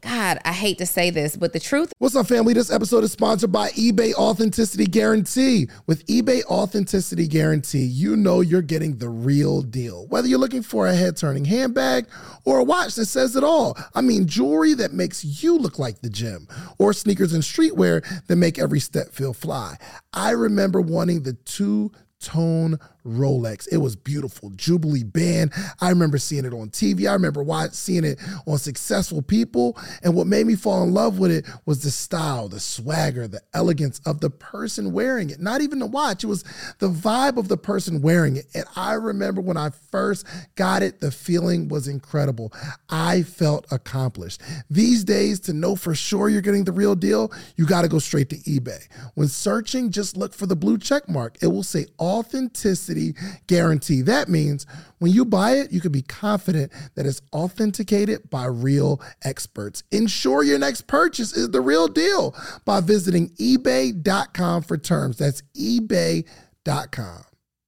God, 0.00 0.38
I 0.44 0.52
hate 0.52 0.78
to 0.78 0.86
say 0.86 1.10
this, 1.10 1.36
but 1.36 1.52
the 1.52 1.58
truth 1.58 1.92
What's 1.98 2.14
up, 2.14 2.28
family? 2.28 2.54
This 2.54 2.70
episode 2.70 3.02
is 3.02 3.10
sponsored 3.10 3.50
by 3.50 3.70
eBay 3.70 4.14
Authenticity 4.14 4.86
Guarantee. 4.86 5.68
With 5.88 6.06
eBay 6.06 6.44
Authenticity 6.44 7.26
Guarantee, 7.26 7.84
you 7.84 8.14
know 8.14 8.40
you're 8.40 8.62
getting 8.62 8.98
the 8.98 9.08
real 9.08 9.62
deal. 9.62 10.06
Whether 10.06 10.28
you're 10.28 10.38
looking 10.38 10.62
for 10.62 10.86
a 10.86 10.94
head 10.94 11.16
turning 11.16 11.44
handbag 11.44 12.06
or 12.44 12.58
a 12.58 12.64
watch 12.64 12.94
that 12.94 13.06
says 13.06 13.34
it 13.34 13.42
all, 13.42 13.76
I 13.96 14.00
mean, 14.00 14.28
jewelry 14.28 14.74
that 14.74 14.92
makes 14.92 15.24
you 15.42 15.58
look 15.58 15.80
like 15.80 16.00
the 16.00 16.10
gym, 16.10 16.46
or 16.78 16.92
sneakers 16.92 17.32
and 17.32 17.42
streetwear 17.42 18.04
that 18.28 18.36
make 18.36 18.60
every 18.60 18.80
step 18.80 19.08
feel 19.10 19.34
fly. 19.34 19.76
I 20.12 20.30
remember 20.30 20.80
wanting 20.80 21.24
the 21.24 21.32
two 21.32 21.90
tone 22.20 22.78
Rolex. 23.08 23.66
It 23.70 23.78
was 23.78 23.96
beautiful. 23.96 24.50
Jubilee 24.50 25.04
band. 25.04 25.52
I 25.80 25.88
remember 25.88 26.18
seeing 26.18 26.44
it 26.44 26.52
on 26.52 26.70
TV. 26.70 27.08
I 27.08 27.12
remember 27.14 27.42
watching 27.42 27.72
seeing 27.72 28.04
it 28.04 28.18
on 28.46 28.58
successful 28.58 29.22
people. 29.22 29.78
And 30.02 30.14
what 30.14 30.26
made 30.26 30.46
me 30.46 30.54
fall 30.54 30.82
in 30.82 30.92
love 30.92 31.18
with 31.18 31.30
it 31.30 31.46
was 31.64 31.82
the 31.82 31.90
style, 31.90 32.48
the 32.48 32.60
swagger, 32.60 33.28
the 33.28 33.40
elegance 33.54 34.00
of 34.04 34.20
the 34.20 34.30
person 34.30 34.92
wearing 34.92 35.30
it. 35.30 35.40
Not 35.40 35.60
even 35.60 35.78
the 35.78 35.86
watch. 35.86 36.24
It 36.24 36.26
was 36.26 36.44
the 36.78 36.90
vibe 36.90 37.36
of 37.36 37.48
the 37.48 37.56
person 37.56 38.02
wearing 38.02 38.36
it. 38.36 38.46
And 38.54 38.64
I 38.76 38.94
remember 38.94 39.40
when 39.40 39.56
I 39.56 39.70
first 39.70 40.26
got 40.56 40.82
it, 40.82 41.00
the 41.00 41.10
feeling 41.10 41.68
was 41.68 41.88
incredible. 41.88 42.52
I 42.88 43.22
felt 43.22 43.66
accomplished. 43.70 44.42
These 44.70 45.04
days, 45.04 45.40
to 45.40 45.52
know 45.52 45.76
for 45.76 45.94
sure 45.94 46.28
you're 46.28 46.42
getting 46.42 46.64
the 46.64 46.72
real 46.72 46.94
deal, 46.94 47.32
you 47.56 47.66
got 47.66 47.82
to 47.82 47.88
go 47.88 47.98
straight 47.98 48.28
to 48.30 48.36
eBay. 48.36 48.86
When 49.14 49.28
searching, 49.28 49.90
just 49.90 50.16
look 50.16 50.34
for 50.34 50.46
the 50.46 50.56
blue 50.56 50.78
check 50.78 51.08
mark. 51.08 51.38
It 51.40 51.46
will 51.46 51.62
say 51.62 51.86
authenticity 52.00 52.97
guarantee. 53.46 54.02
That 54.02 54.28
means 54.28 54.66
when 54.98 55.12
you 55.12 55.24
buy 55.24 55.52
it, 55.52 55.72
you 55.72 55.80
can 55.80 55.92
be 55.92 56.02
confident 56.02 56.72
that 56.94 57.06
it's 57.06 57.22
authenticated 57.32 58.30
by 58.30 58.46
real 58.46 59.00
experts. 59.22 59.82
Ensure 59.90 60.42
your 60.42 60.58
next 60.58 60.86
purchase 60.86 61.32
is 61.32 61.50
the 61.50 61.60
real 61.60 61.88
deal 61.88 62.34
by 62.64 62.80
visiting 62.80 63.30
eBay.com 63.30 64.62
for 64.62 64.76
terms. 64.76 65.18
That's 65.18 65.42
eBay.com. 65.56 67.24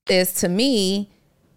is 0.09 0.33
to 0.35 0.49
me, 0.49 1.11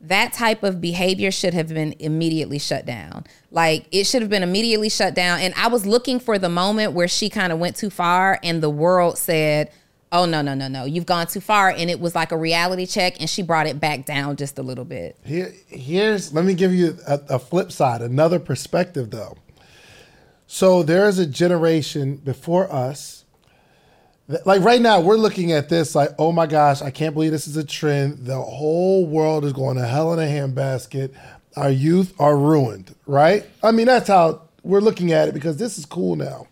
that 0.04 0.34
type 0.34 0.64
of 0.64 0.82
behavior 0.82 1.32
should 1.32 1.54
have 1.54 1.70
been 1.70 1.96
immediately 2.00 2.60
shut 2.60 2.86
down. 2.86 3.24
Like 3.52 3.88
it 3.92 4.04
should 4.04 4.22
have 4.22 4.30
been 4.30 4.44
immediately 4.44 4.90
shut 4.90 5.16
down. 5.16 5.40
And 5.40 5.54
I 5.56 5.68
was 5.68 5.86
looking 5.86 6.20
for 6.20 6.38
the 6.38 6.50
moment 6.50 6.92
where 6.92 7.08
she 7.08 7.30
kind 7.30 7.54
of 7.54 7.60
went 7.60 7.78
too 7.78 7.90
far 7.90 8.38
and 8.44 8.62
the 8.62 8.70
world 8.70 9.18
said, 9.18 9.72
oh, 10.14 10.26
no, 10.26 10.42
no, 10.42 10.54
no, 10.54 10.68
no, 10.68 10.86
you've 10.86 11.06
gone 11.08 11.28
too 11.28 11.42
far. 11.42 11.70
And 11.70 11.90
it 11.90 12.00
was 12.00 12.16
like 12.16 12.32
a 12.32 12.38
reality 12.38 12.86
check 12.86 13.20
and 13.20 13.30
she 13.30 13.42
brought 13.42 13.68
it 13.68 13.80
back 13.80 14.06
down 14.06 14.36
just 14.38 14.58
a 14.60 14.64
little 14.64 14.86
bit. 14.86 15.18
Here, 15.26 15.54
here's 15.68 16.32
let 16.34 16.46
me 16.46 16.54
give 16.54 16.74
you 16.74 16.98
a, 17.08 17.20
a 17.32 17.40
flip 17.40 17.72
side, 17.72 18.02
another 18.02 18.40
perspective 18.40 19.10
though. 19.10 19.36
So 20.48 20.84
there 20.84 21.08
is 21.08 21.18
a 21.20 21.26
generation 21.26 22.18
before 22.18 22.72
us. 22.72 23.26
that- 24.28 24.46
Like 24.46 24.62
right 24.62 24.82
now, 24.82 25.02
we're 25.02 25.18
looking 25.18 25.52
at 25.52 25.68
this 25.68 25.96
like, 25.96 26.12
oh 26.20 26.32
my 26.32 26.46
gosh, 26.46 26.82
I 26.82 26.92
can't 26.92 27.14
believe 27.16 27.32
this 27.32 27.48
is 27.48 27.58
a 27.58 27.64
trend. 27.64 28.26
The 28.28 28.40
whole 28.40 29.06
world 29.08 29.46
is 29.46 29.54
going 29.54 29.78
to 29.78 29.86
hell 29.88 30.14
in 30.14 30.20
a 30.20 30.32
handbasket. 30.32 31.12
Our 31.58 31.70
youth 31.72 32.14
are 32.20 32.38
ruined, 32.38 32.94
right? 33.08 33.46
I 33.64 33.72
mean, 33.72 33.88
that's 33.88 34.08
how 34.08 34.44
we're 34.64 34.80
looking 34.80 35.12
at 35.12 35.28
it 35.28 35.34
because 35.34 35.58
this 35.58 35.78
is 35.78 35.86
cool 35.86 36.16
now. 36.16 36.48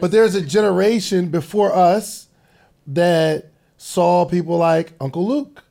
But 0.00 0.12
there's 0.12 0.34
a 0.34 0.40
generation 0.40 1.28
before 1.28 1.74
us 1.74 2.27
that 2.88 3.52
saw 3.76 4.24
people 4.24 4.58
like 4.58 4.92
Uncle 5.00 5.26
Luke 5.26 5.62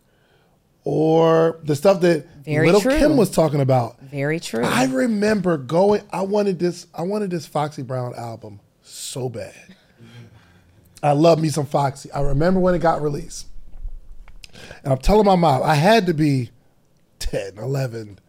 or 0.83 1.59
the 1.63 1.75
stuff 1.75 2.01
that 2.01 2.25
Very 2.45 2.67
Little 2.67 2.81
true. 2.81 2.97
Kim 2.97 3.17
was 3.17 3.29
talking 3.29 3.59
about. 3.59 3.99
Very 3.99 4.39
true. 4.39 4.63
I 4.63 4.85
remember 4.85 5.57
going. 5.57 6.01
I 6.11 6.21
wanted 6.21 6.59
this. 6.59 6.87
I 6.93 7.01
wanted 7.01 7.29
this 7.29 7.45
Foxy 7.45 7.83
Brown 7.83 8.15
album 8.15 8.61
so 8.81 9.27
bad. 9.27 9.53
I 11.03 11.11
love 11.11 11.39
me 11.39 11.49
some 11.49 11.65
Foxy. 11.65 12.11
I 12.11 12.21
remember 12.21 12.59
when 12.59 12.73
it 12.73 12.79
got 12.79 13.01
released, 13.01 13.47
and 14.83 14.93
I'm 14.93 14.99
telling 14.99 15.25
my 15.25 15.35
mom 15.35 15.61
I 15.61 15.75
had 15.75 16.07
to 16.07 16.13
be 16.13 16.49
10, 17.19 17.57
11, 17.57 18.19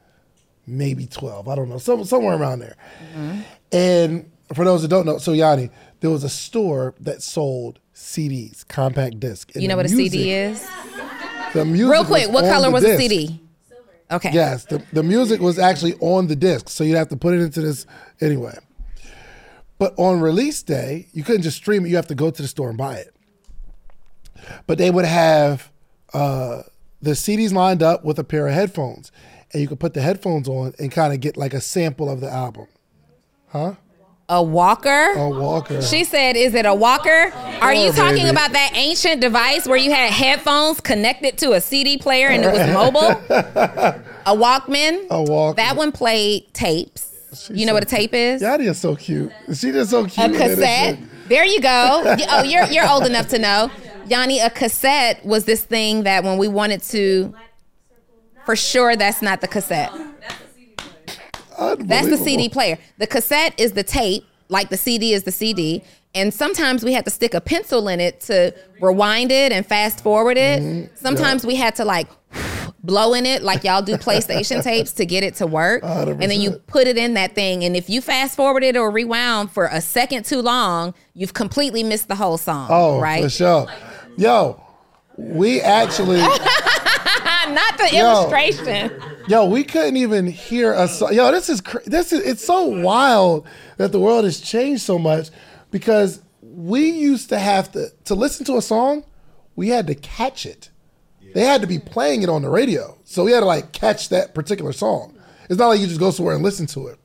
maybe 0.66 1.06
12. 1.06 1.48
I 1.48 1.54
don't 1.54 1.68
know, 1.68 1.78
some, 1.78 2.04
somewhere 2.04 2.36
around 2.36 2.58
there. 2.58 2.76
Mm-hmm. 3.14 3.40
And 3.72 4.30
for 4.52 4.64
those 4.64 4.82
that 4.82 4.88
don't 4.88 5.06
know, 5.06 5.18
so 5.18 5.32
Yanni, 5.32 5.70
there 6.00 6.10
was 6.10 6.24
a 6.24 6.28
store 6.28 6.94
that 7.00 7.22
sold 7.22 7.78
CDs, 7.98 8.66
compact 8.68 9.18
disc. 9.18 9.50
and 9.54 9.62
you 9.62 9.68
know 9.68 9.76
what 9.76 9.86
a 9.86 9.88
music- 9.88 10.12
CD 10.12 10.30
is? 10.32 10.66
The 11.52 11.64
music 11.64 11.90
Real 11.90 12.04
quick, 12.04 12.30
what 12.30 12.44
color 12.44 12.70
was 12.70 12.82
the 12.82 12.90
disc. 12.90 13.00
CD? 13.00 13.40
Silver. 13.68 13.82
Okay. 14.12 14.30
Yes, 14.32 14.64
the, 14.66 14.82
the 14.92 15.02
music 15.02 15.40
was 15.40 15.58
actually 15.58 15.94
on 16.00 16.28
the 16.28 16.36
disc, 16.36 16.68
so 16.68 16.84
you'd 16.84 16.96
have 16.96 17.08
to 17.08 17.16
put 17.16 17.34
it 17.34 17.40
into 17.40 17.60
this 17.60 17.86
anyway. 18.20 18.56
But 19.78 19.94
on 19.96 20.20
release 20.20 20.62
day, 20.62 21.06
you 21.12 21.24
couldn't 21.24 21.42
just 21.42 21.56
stream 21.56 21.84
it; 21.84 21.88
you 21.88 21.96
have 21.96 22.06
to 22.08 22.14
go 22.14 22.30
to 22.30 22.42
the 22.42 22.48
store 22.48 22.68
and 22.68 22.78
buy 22.78 22.96
it. 22.96 23.14
But 24.66 24.78
they 24.78 24.90
would 24.90 25.04
have 25.04 25.70
uh, 26.14 26.62
the 27.02 27.12
CDs 27.12 27.52
lined 27.52 27.82
up 27.82 28.04
with 28.04 28.18
a 28.18 28.24
pair 28.24 28.46
of 28.46 28.54
headphones, 28.54 29.10
and 29.52 29.60
you 29.60 29.68
could 29.68 29.80
put 29.80 29.94
the 29.94 30.02
headphones 30.02 30.48
on 30.48 30.74
and 30.78 30.90
kind 30.92 31.12
of 31.12 31.20
get 31.20 31.36
like 31.36 31.52
a 31.52 31.60
sample 31.60 32.08
of 32.08 32.20
the 32.20 32.30
album. 32.30 32.66
A 34.30 34.42
walker? 34.42 35.12
A 35.16 35.28
Walker. 35.30 35.80
She 35.80 36.04
said, 36.04 36.36
"Is 36.36 36.54
it 36.54 36.66
a 36.66 36.74
walker? 36.74 37.32
Are 37.62 37.72
you 37.72 37.90
talking 37.92 38.24
baby. 38.24 38.28
about 38.28 38.52
that 38.52 38.72
ancient 38.74 39.22
device 39.22 39.66
where 39.66 39.78
you 39.78 39.90
had 39.90 40.10
headphones 40.12 40.80
connected 40.80 41.38
to 41.38 41.52
a 41.52 41.60
CD 41.62 41.96
player 41.96 42.28
and 42.28 42.44
it 42.44 42.52
was 42.52 42.70
mobile? 42.74 43.00
a 44.26 44.36
Walkman? 44.36 45.06
A 45.06 45.24
Walkman. 45.24 45.56
That 45.56 45.76
one 45.76 45.92
played 45.92 46.52
tapes. 46.52 47.48
you 47.52 47.64
know 47.64 47.72
what 47.72 47.82
a 47.82 47.86
tape 47.86 48.12
is? 48.12 48.42
Yanni 48.42 48.66
is 48.66 48.78
so 48.78 48.96
cute. 48.96 49.32
She 49.54 49.72
just 49.72 49.90
so 49.90 50.04
cute. 50.04 50.34
A 50.34 50.38
cassette. 50.38 50.98
There 51.28 51.46
you 51.46 51.62
go. 51.62 52.02
Oh, 52.28 52.42
you're 52.42 52.66
you're 52.66 52.88
old 52.88 53.06
enough 53.06 53.28
to 53.28 53.38
know. 53.38 53.70
Yanni, 54.08 54.40
a 54.40 54.50
cassette 54.50 55.24
was 55.24 55.46
this 55.46 55.64
thing 55.64 56.02
that 56.02 56.22
when 56.22 56.36
we 56.36 56.48
wanted 56.48 56.82
to, 56.82 57.34
for 58.44 58.56
sure, 58.56 58.94
that's 58.94 59.22
not 59.22 59.40
the 59.40 59.48
cassette. 59.48 59.90
That's 61.58 62.08
the 62.08 62.16
CD 62.16 62.48
player. 62.48 62.78
The 62.98 63.06
cassette 63.06 63.58
is 63.58 63.72
the 63.72 63.82
tape, 63.82 64.24
like 64.48 64.68
the 64.68 64.76
CD 64.76 65.12
is 65.12 65.24
the 65.24 65.32
CD. 65.32 65.82
And 66.14 66.32
sometimes 66.32 66.84
we 66.84 66.92
had 66.92 67.04
to 67.04 67.10
stick 67.10 67.34
a 67.34 67.40
pencil 67.40 67.88
in 67.88 68.00
it 68.00 68.20
to 68.22 68.54
rewind 68.80 69.30
it 69.30 69.52
and 69.52 69.66
fast 69.66 70.02
forward 70.02 70.36
it. 70.36 70.62
Mm-hmm. 70.62 70.94
Sometimes 70.96 71.44
we 71.44 71.54
had 71.54 71.76
to 71.76 71.84
like 71.84 72.08
blow 72.82 73.12
in 73.12 73.26
it, 73.26 73.42
like 73.42 73.64
y'all 73.64 73.82
do 73.82 73.96
PlayStation 73.98 74.62
tapes 74.62 74.92
to 74.92 75.06
get 75.06 75.22
it 75.22 75.34
to 75.36 75.46
work. 75.46 75.82
And 75.84 76.20
then 76.22 76.40
you 76.40 76.52
put 76.52 76.86
it 76.86 76.96
in 76.96 77.14
that 77.14 77.34
thing. 77.34 77.64
And 77.64 77.76
if 77.76 77.90
you 77.90 78.00
fast 78.00 78.36
forwarded 78.36 78.76
or 78.76 78.90
rewound 78.90 79.52
for 79.52 79.66
a 79.66 79.80
second 79.80 80.24
too 80.24 80.40
long, 80.40 80.94
you've 81.14 81.34
completely 81.34 81.82
missed 81.82 82.08
the 82.08 82.16
whole 82.16 82.38
song. 82.38 82.68
Oh, 82.70 83.00
right? 83.00 83.24
for 83.24 83.30
sure. 83.30 83.66
Yo, 84.16 84.60
we 85.16 85.60
actually. 85.60 86.20
Not 87.54 87.78
the 87.78 87.88
Yo. 87.92 87.98
illustration. 87.98 89.02
Yo, 89.26 89.46
we 89.46 89.64
couldn't 89.64 89.96
even 89.96 90.26
hear 90.26 90.72
a 90.72 90.88
song. 90.88 91.14
Yo, 91.14 91.30
this 91.32 91.48
is 91.48 91.60
cr- 91.60 91.78
this 91.86 92.12
is 92.12 92.20
it's 92.20 92.44
so 92.44 92.64
wild 92.64 93.46
that 93.76 93.92
the 93.92 94.00
world 94.00 94.24
has 94.24 94.40
changed 94.40 94.82
so 94.82 94.98
much 94.98 95.30
because 95.70 96.20
we 96.42 96.90
used 96.90 97.28
to 97.30 97.38
have 97.38 97.72
to 97.72 97.90
to 98.04 98.14
listen 98.14 98.44
to 98.46 98.56
a 98.56 98.62
song, 98.62 99.04
we 99.56 99.68
had 99.68 99.86
to 99.86 99.94
catch 99.94 100.46
it. 100.46 100.70
They 101.34 101.44
had 101.44 101.60
to 101.60 101.66
be 101.66 101.78
playing 101.78 102.22
it 102.22 102.30
on 102.30 102.40
the 102.40 102.48
radio, 102.48 102.96
so 103.04 103.24
we 103.24 103.32
had 103.32 103.40
to 103.40 103.46
like 103.46 103.72
catch 103.72 104.08
that 104.08 104.34
particular 104.34 104.72
song. 104.72 105.18
It's 105.50 105.58
not 105.58 105.68
like 105.68 105.80
you 105.80 105.86
just 105.86 106.00
go 106.00 106.10
somewhere 106.10 106.34
and 106.34 106.42
listen 106.42 106.66
to 106.68 106.88
it. 106.88 106.98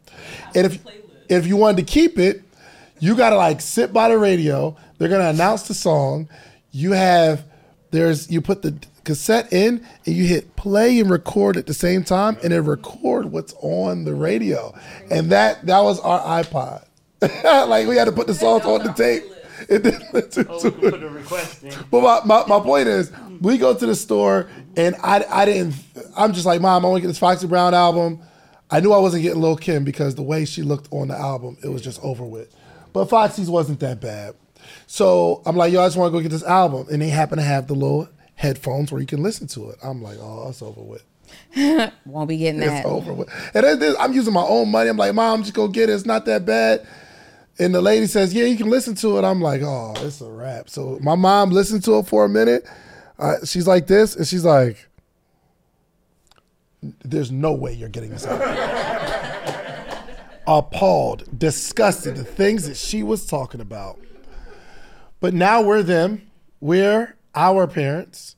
And 0.55 0.65
if 0.65 0.83
if 1.29 1.45
you 1.45 1.57
wanted 1.57 1.85
to 1.85 1.91
keep 1.91 2.17
it, 2.17 2.41
you 2.99 3.15
got 3.15 3.31
to 3.31 3.35
like 3.35 3.59
sit 3.59 3.91
by 3.91 4.09
the 4.09 4.17
radio. 4.17 4.77
They're 4.97 5.09
gonna 5.09 5.29
announce 5.29 5.67
the 5.67 5.73
song. 5.73 6.29
You 6.71 6.93
have 6.93 7.43
there's 7.91 8.31
you 8.31 8.41
put 8.41 8.61
the 8.61 8.77
cassette 9.03 9.51
in 9.53 9.85
and 10.05 10.15
you 10.15 10.25
hit 10.25 10.55
play 10.55 10.99
and 10.99 11.09
record 11.09 11.57
at 11.57 11.65
the 11.67 11.73
same 11.73 12.03
time, 12.03 12.37
and 12.43 12.53
it 12.53 12.61
record 12.61 13.31
what's 13.31 13.53
on 13.61 14.05
the 14.05 14.13
radio. 14.15 14.73
And 15.11 15.31
that 15.31 15.65
that 15.65 15.81
was 15.81 15.99
our 16.01 16.19
iPod. 16.43 16.85
like 17.43 17.87
we 17.87 17.95
had 17.95 18.05
to 18.05 18.11
put 18.11 18.27
the 18.27 18.33
songs 18.33 18.65
on 18.65 18.83
the 18.83 18.93
tape. 18.93 19.23
And 19.69 19.83
then 19.83 20.01
listen 20.11 20.45
Oh, 20.49 20.59
to 20.59 20.67
it. 20.67 20.91
put 20.91 21.01
request 21.01 21.63
in. 21.63 21.73
But 21.89 22.01
my, 22.01 22.43
my, 22.43 22.57
my 22.57 22.63
point 22.63 22.87
is, 22.89 23.11
we 23.39 23.57
go 23.57 23.73
to 23.73 23.85
the 23.85 23.95
store 23.95 24.49
and 24.75 24.93
I, 25.01 25.23
I 25.29 25.45
didn't, 25.45 25.75
I'm 26.17 26.33
just 26.33 26.45
like, 26.45 26.59
Mom, 26.59 26.83
I 26.85 26.89
want 26.89 26.97
to 26.97 27.01
get 27.01 27.07
this 27.07 27.19
Foxy 27.19 27.47
Brown 27.47 27.73
album. 27.73 28.19
I 28.69 28.81
knew 28.81 28.91
I 28.91 28.97
wasn't 28.97 29.23
getting 29.23 29.39
Lil 29.41 29.55
Kim 29.55 29.85
because 29.85 30.15
the 30.15 30.23
way 30.23 30.43
she 30.43 30.63
looked 30.63 30.89
on 30.91 31.09
the 31.09 31.17
album, 31.17 31.57
it 31.63 31.69
was 31.69 31.81
just 31.81 32.01
over 32.03 32.25
with. 32.25 32.53
But 32.91 33.05
Foxy's 33.05 33.49
wasn't 33.49 33.79
that 33.81 34.01
bad. 34.01 34.35
So 34.87 35.41
I'm 35.45 35.55
like, 35.55 35.71
yo, 35.71 35.81
I 35.81 35.85
just 35.87 35.95
want 35.97 36.11
to 36.11 36.17
go 36.17 36.21
get 36.21 36.31
this 36.31 36.43
album. 36.43 36.87
And 36.91 37.01
they 37.01 37.09
happen 37.09 37.37
to 37.37 37.43
have 37.43 37.67
the 37.67 37.73
little 37.75 38.09
headphones 38.43 38.91
where 38.91 38.99
you 38.99 39.07
can 39.07 39.23
listen 39.23 39.47
to 39.47 39.69
it. 39.69 39.77
I'm 39.81 40.03
like, 40.03 40.17
oh, 40.19 40.49
it's 40.49 40.61
over 40.61 40.81
with. 40.81 41.03
Won't 42.05 42.27
be 42.27 42.37
getting 42.37 42.61
It's 42.61 42.69
that. 42.69 42.79
It's 42.79 42.85
over 42.85 43.13
with. 43.13 43.29
And 43.55 43.81
then, 43.81 43.95
I'm 43.97 44.11
using 44.11 44.33
my 44.33 44.43
own 44.43 44.69
money. 44.69 44.89
I'm 44.89 44.97
like, 44.97 45.15
Mom, 45.15 45.41
just 45.41 45.53
go 45.53 45.69
get 45.69 45.89
it. 45.89 45.93
It's 45.93 46.05
not 46.05 46.25
that 46.25 46.45
bad. 46.45 46.85
And 47.57 47.73
the 47.73 47.81
lady 47.81 48.05
says, 48.05 48.33
Yeah, 48.33 48.43
you 48.43 48.57
can 48.57 48.69
listen 48.69 48.95
to 48.95 49.17
it. 49.17 49.23
I'm 49.23 49.41
like, 49.41 49.61
Oh, 49.61 49.93
it's 49.97 50.19
a 50.19 50.29
wrap. 50.29 50.69
So 50.69 50.99
my 51.01 51.15
mom 51.15 51.51
listened 51.51 51.85
to 51.85 51.99
it 51.99 52.07
for 52.07 52.25
a 52.25 52.29
minute. 52.29 52.67
Uh, 53.17 53.37
she's 53.45 53.65
like 53.65 53.87
this, 53.87 54.15
and 54.15 54.27
she's 54.27 54.43
like, 54.43 54.89
There's 56.81 57.31
no 57.31 57.53
way 57.53 57.73
you're 57.73 57.89
getting 57.89 58.09
this 58.09 58.27
out. 58.27 58.41
appalled, 60.47 61.39
disgusted, 61.39 62.17
the 62.17 62.25
things 62.25 62.67
that 62.67 62.75
she 62.75 63.03
was 63.03 63.25
talking 63.25 63.61
about. 63.61 63.97
But 65.21 65.33
now 65.33 65.61
we're 65.61 65.83
them. 65.83 66.23
We're 66.59 67.15
our 67.35 67.67
parents. 67.67 68.35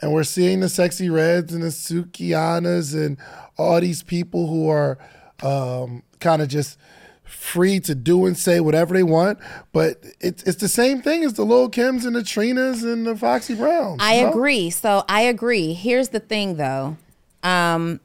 And 0.00 0.12
we're 0.12 0.24
seeing 0.24 0.60
the 0.60 0.66
Sexyy 0.66 1.12
Reds 1.12 1.52
and 1.52 1.62
the 1.62 1.68
Sukihanas 1.68 2.94
and 2.94 3.18
all 3.56 3.80
these 3.80 4.02
people 4.02 4.46
who 4.46 4.68
are 4.68 4.96
um, 5.42 6.04
kind 6.20 6.40
of 6.40 6.48
just 6.48 6.78
free 7.24 7.78
to 7.80 7.94
do 7.94 8.26
and 8.26 8.36
say 8.36 8.60
whatever 8.60 8.94
they 8.94 9.02
want. 9.02 9.38
But 9.72 10.02
it's 10.20 10.42
it's 10.44 10.60
the 10.60 10.68
same 10.68 11.02
thing 11.02 11.24
as 11.24 11.34
the 11.34 11.44
Lil 11.44 11.70
Kims 11.70 12.06
and 12.06 12.16
the 12.16 12.22
Trinas 12.22 12.82
and 12.82 13.06
the 13.06 13.16
Foxy 13.16 13.54
Browns. 13.54 14.00
I 14.02 14.22
know? 14.22 14.30
agree. 14.30 14.70
So 14.70 15.04
I 15.08 15.22
agree. 15.22 15.74
Here's 15.74 16.08
the 16.10 16.20
thing 16.20 16.56
though. 16.56 16.96
Um 17.42 18.00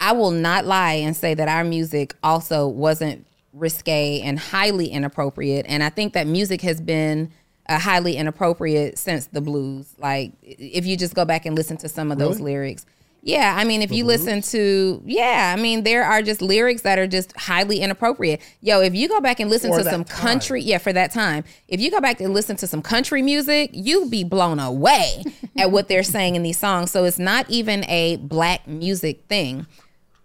I 0.00 0.12
will 0.12 0.30
not 0.30 0.64
lie 0.64 0.94
and 0.94 1.14
say 1.14 1.34
that 1.34 1.48
our 1.48 1.62
music 1.62 2.14
also 2.22 2.66
wasn't 2.66 3.26
risque 3.52 4.22
and 4.22 4.38
highly 4.38 4.86
inappropriate. 4.86 5.66
And 5.68 5.82
I 5.82 5.90
think 5.90 6.14
that 6.14 6.26
music 6.26 6.62
has 6.62 6.80
been 6.80 7.30
uh, 7.70 7.78
highly 7.78 8.16
inappropriate 8.16 8.98
since 8.98 9.28
the 9.28 9.40
blues. 9.40 9.94
Like 9.98 10.32
if 10.42 10.84
you 10.84 10.96
just 10.98 11.14
go 11.14 11.24
back 11.24 11.46
and 11.46 11.56
listen 11.56 11.76
to 11.78 11.88
some 11.88 12.12
of 12.12 12.18
those 12.18 12.38
Really? 12.38 12.52
lyrics. 12.52 12.84
Yeah, 13.22 13.54
I 13.54 13.64
mean, 13.64 13.82
if 13.82 13.92
you 13.92 14.06
listen 14.06 14.40
to, 14.40 15.02
yeah, 15.04 15.54
I 15.54 15.60
mean, 15.60 15.82
there 15.84 16.04
are 16.04 16.22
just 16.22 16.40
lyrics 16.40 16.80
that 16.82 16.98
are 16.98 17.06
just 17.06 17.36
highly 17.36 17.80
inappropriate. 17.80 18.40
Yo, 18.62 18.80
if 18.80 18.94
you 18.94 19.08
go 19.08 19.20
back 19.20 19.40
and 19.40 19.50
listen 19.50 19.70
For 19.70 19.76
to 19.80 19.84
some 19.84 20.04
time. 20.04 20.18
country, 20.18 20.62
yeah, 20.62 20.78
for 20.78 20.90
that 20.94 21.10
time, 21.12 21.44
if 21.68 21.82
you 21.82 21.90
go 21.90 22.00
back 22.00 22.22
and 22.22 22.32
listen 22.32 22.56
to 22.56 22.66
some 22.66 22.80
country 22.80 23.20
music, 23.20 23.72
you'd 23.74 24.10
be 24.10 24.24
blown 24.24 24.58
away 24.58 25.22
at 25.58 25.70
what 25.70 25.88
they're 25.88 26.02
saying 26.02 26.34
in 26.34 26.42
these 26.42 26.56
songs. 26.58 26.92
So 26.92 27.04
it's 27.04 27.18
not 27.18 27.44
even 27.50 27.84
a 27.90 28.16
black 28.16 28.66
music 28.66 29.24
thing. 29.28 29.66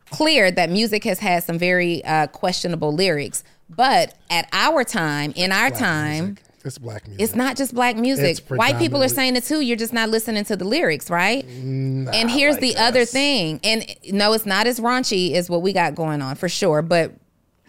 Clear 0.09 0.49
that 0.51 0.69
music 0.69 1.03
has 1.03 1.19
had 1.19 1.43
some 1.43 1.59
very 1.59 2.01
uh, 2.05 2.27
questionable 2.27 2.93
lyrics, 2.93 3.43
but 3.69 4.13
at 4.29 4.47
our 4.53 4.85
time, 4.85 5.33
in 5.35 5.51
our 5.51 5.69
time, 5.69 6.25
Music. 6.27 6.43
It's 6.65 6.77
black 6.77 7.07
music. 7.07 7.23
it's 7.23 7.35
not 7.35 7.55
just 7.55 7.73
black 7.75 7.95
music. 7.95 8.39
White 8.49 8.77
people 8.77 9.03
are 9.03 9.07
saying 9.07 9.35
it 9.35 9.43
too. 9.43 9.61
You're 9.61 9.77
just 9.77 9.93
not 9.93 10.09
listening 10.09 10.43
to 10.45 10.55
the 10.55 10.65
lyrics, 10.65 11.09
right? 11.09 11.45
and 11.45 12.29
here's 12.29 12.55
like 12.55 12.61
the 12.61 12.77
other 12.77 13.05
thing. 13.05 13.59
And 13.63 13.85
no, 14.11 14.33
it's 14.33 14.45
not 14.45 14.67
as 14.67 14.79
raunchy 14.79 15.33
as 15.33 15.49
what 15.49 15.61
we 15.61 15.73
got 15.73 15.95
going 15.95 16.21
on 16.21 16.35
for 16.35 16.49
sure, 16.49 16.81
but 16.81 17.11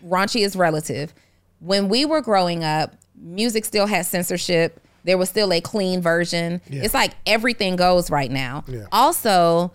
raunchy 0.04 0.44
is 0.44 0.56
relative. 0.56 1.12
When 1.60 1.88
we 1.88 2.04
were 2.04 2.20
growing 2.20 2.64
up, 2.64 2.94
music 3.14 3.64
still 3.64 3.86
had 3.86 4.06
censorship. 4.06 4.80
There 5.04 5.16
was 5.18 5.28
still 5.28 5.52
a 5.52 5.60
clean 5.60 6.00
version. 6.00 6.60
Yeah. 6.68 6.82
It's 6.82 6.94
like 6.94 7.12
everything 7.26 7.76
goes 7.76 8.10
right 8.10 8.30
now. 8.30 8.64
Yeah. 8.66 8.86
Also, 8.92 9.72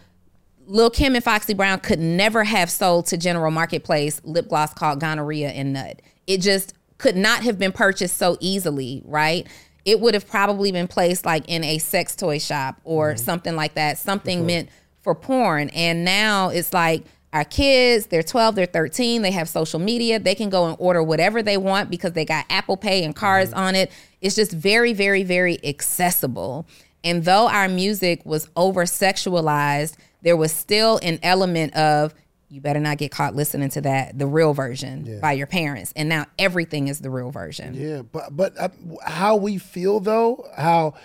Lil 0.67 0.89
Kim 0.89 1.15
and 1.15 1.23
Foxy 1.23 1.53
Brown 1.53 1.79
could 1.79 1.99
never 1.99 2.43
have 2.43 2.69
sold 2.69 3.05
to 3.07 3.17
General 3.17 3.51
Marketplace 3.51 4.21
lip 4.23 4.49
gloss 4.49 4.73
called 4.73 4.99
Gonorrhea 4.99 5.49
and 5.49 5.73
Nut. 5.73 6.01
It 6.27 6.39
just 6.41 6.73
could 7.01 7.15
not 7.15 7.41
have 7.41 7.57
been 7.57 7.71
purchased 7.71 8.15
so 8.15 8.37
easily, 8.39 9.01
right? 9.05 9.47
It 9.85 9.99
would 9.99 10.13
have 10.13 10.27
probably 10.27 10.71
been 10.71 10.87
placed 10.87 11.25
like 11.25 11.43
in 11.49 11.63
a 11.63 11.79
sex 11.79 12.15
toy 12.15 12.37
shop 12.37 12.79
or 12.83 13.09
mm-hmm. 13.09 13.17
something 13.17 13.55
like 13.55 13.73
that, 13.73 13.97
something 13.97 14.45
meant 14.45 14.69
for 15.01 15.15
porn. 15.15 15.69
And 15.69 16.05
now 16.05 16.49
it's 16.49 16.73
like 16.73 17.03
our 17.33 17.43
kids, 17.43 18.05
they're 18.05 18.21
12, 18.21 18.53
they're 18.53 18.65
13, 18.67 19.23
they 19.23 19.31
have 19.31 19.49
social 19.49 19.79
media, 19.79 20.19
they 20.19 20.35
can 20.35 20.51
go 20.51 20.67
and 20.67 20.75
order 20.77 21.01
whatever 21.01 21.41
they 21.41 21.57
want 21.57 21.89
because 21.89 22.11
they 22.11 22.23
got 22.23 22.45
Apple 22.51 22.77
Pay 22.77 23.03
and 23.03 23.15
cards 23.15 23.49
mm-hmm. 23.49 23.59
on 23.59 23.73
it. 23.73 23.91
It's 24.21 24.35
just 24.35 24.51
very, 24.51 24.93
very, 24.93 25.23
very 25.23 25.57
accessible. 25.65 26.67
And 27.03 27.25
though 27.25 27.47
our 27.47 27.67
music 27.67 28.23
was 28.27 28.47
over 28.55 28.83
sexualized, 28.83 29.95
there 30.21 30.37
was 30.37 30.51
still 30.51 30.99
an 31.01 31.17
element 31.23 31.73
of 31.73 32.13
you 32.51 32.59
better 32.59 32.81
not 32.81 32.97
get 32.97 33.11
caught 33.11 33.33
listening 33.33 33.69
to 33.69 33.81
that, 33.81 34.19
the 34.19 34.27
real 34.27 34.53
version 34.53 35.19
by 35.21 35.31
your 35.31 35.47
parents. 35.47 35.93
And 35.95 36.09
now 36.09 36.25
everything 36.37 36.89
is 36.89 36.99
the 36.99 37.09
real 37.09 37.31
version. 37.31 37.73
Yeah, 37.73 38.01
but 38.01 38.35
but 38.35 38.59
uh, 38.59 38.69
how 39.05 39.37
we 39.37 39.57
feel 39.57 40.01
though, 40.01 40.45
how 40.57 40.95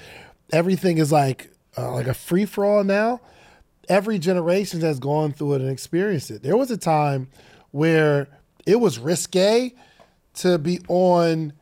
everything 0.52 0.98
is 0.98 1.12
like 1.12 1.50
uh, 1.78 1.92
like 1.92 2.08
a 2.08 2.14
free 2.14 2.46
for 2.46 2.64
all 2.64 2.82
now. 2.82 3.20
Every 3.88 4.18
generation 4.18 4.80
has 4.80 4.98
gone 4.98 5.32
through 5.32 5.54
it 5.54 5.60
and 5.60 5.70
experienced 5.70 6.32
it. 6.32 6.42
There 6.42 6.56
was 6.56 6.72
a 6.72 6.76
time 6.76 7.28
where 7.70 8.26
it 8.66 8.80
was 8.80 8.98
risque 8.98 9.72
to 10.34 10.58
be 10.58 10.80
on 10.88 11.52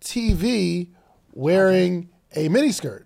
TV 0.00 0.90
wearing 1.32 2.10
a 2.36 2.48
miniskirt 2.48 3.04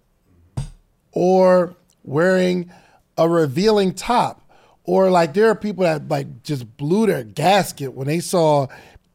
or 1.13 1.75
wearing 2.05 2.71
a 3.17 3.27
revealing 3.27 3.95
top 3.95 4.46
or 4.87 5.11
like 5.11 5.35
there 5.35 5.51
are 5.51 5.55
people 5.55 5.85
that 5.85 6.09
like 6.09 6.43
just 6.43 6.77
blew 6.77 7.07
their 7.07 7.25
gasket 7.25 7.93
when 7.93 8.07
they 8.07 8.21
saw 8.21 8.67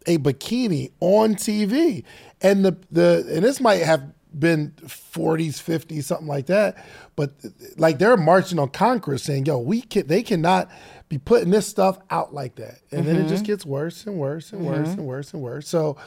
a 0.05 0.17
bikini 0.17 0.91
on 0.99 1.35
TV 1.35 2.03
and 2.41 2.63
the 2.65 2.77
the 2.91 3.25
and 3.31 3.43
this 3.43 3.59
might 3.59 3.81
have 3.81 4.03
been 4.37 4.71
40s 4.83 5.61
50s 5.61 6.03
something 6.03 6.27
like 6.27 6.45
that. 6.45 6.77
But 7.15 7.31
like 7.77 7.99
they're 7.99 8.17
marching 8.17 8.59
on 8.59 8.69
Congress 8.69 9.23
saying 9.23 9.45
yo 9.45 9.59
we 9.59 9.81
can 9.81 10.07
they 10.07 10.23
cannot 10.23 10.69
be 11.09 11.17
putting 11.17 11.49
this 11.49 11.67
stuff 11.67 11.99
out 12.09 12.33
like 12.33 12.55
that. 12.55 12.79
And 12.91 13.05
then 13.05 13.17
it 13.17 13.27
just 13.27 13.43
mm-hmm. 13.43 13.51
gets 13.51 13.65
worse 13.65 14.05
and 14.05 14.17
worse 14.17 14.53
and 14.53 14.65
worse 14.65 14.89
mm-hmm. 14.89 14.99
and 14.99 15.07
worse 15.07 15.33
and 15.33 15.41
worse. 15.41 15.67
So 15.67 15.97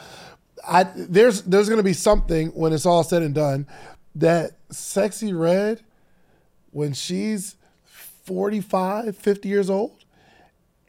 I 0.67 0.85
there's 0.85 1.43
there's 1.43 1.69
gonna 1.69 1.83
be 1.83 1.93
something 1.93 2.49
when 2.49 2.73
it's 2.73 2.87
all 2.87 3.05
said 3.05 3.23
and 3.23 3.35
done 3.35 3.67
that 4.15 4.53
Sexyy 4.71 5.39
Red 5.39 5.83
when 6.71 6.93
she's 6.93 7.57
45, 8.25 9.17
50 9.17 9.49
years 9.49 9.71
old 9.71 10.05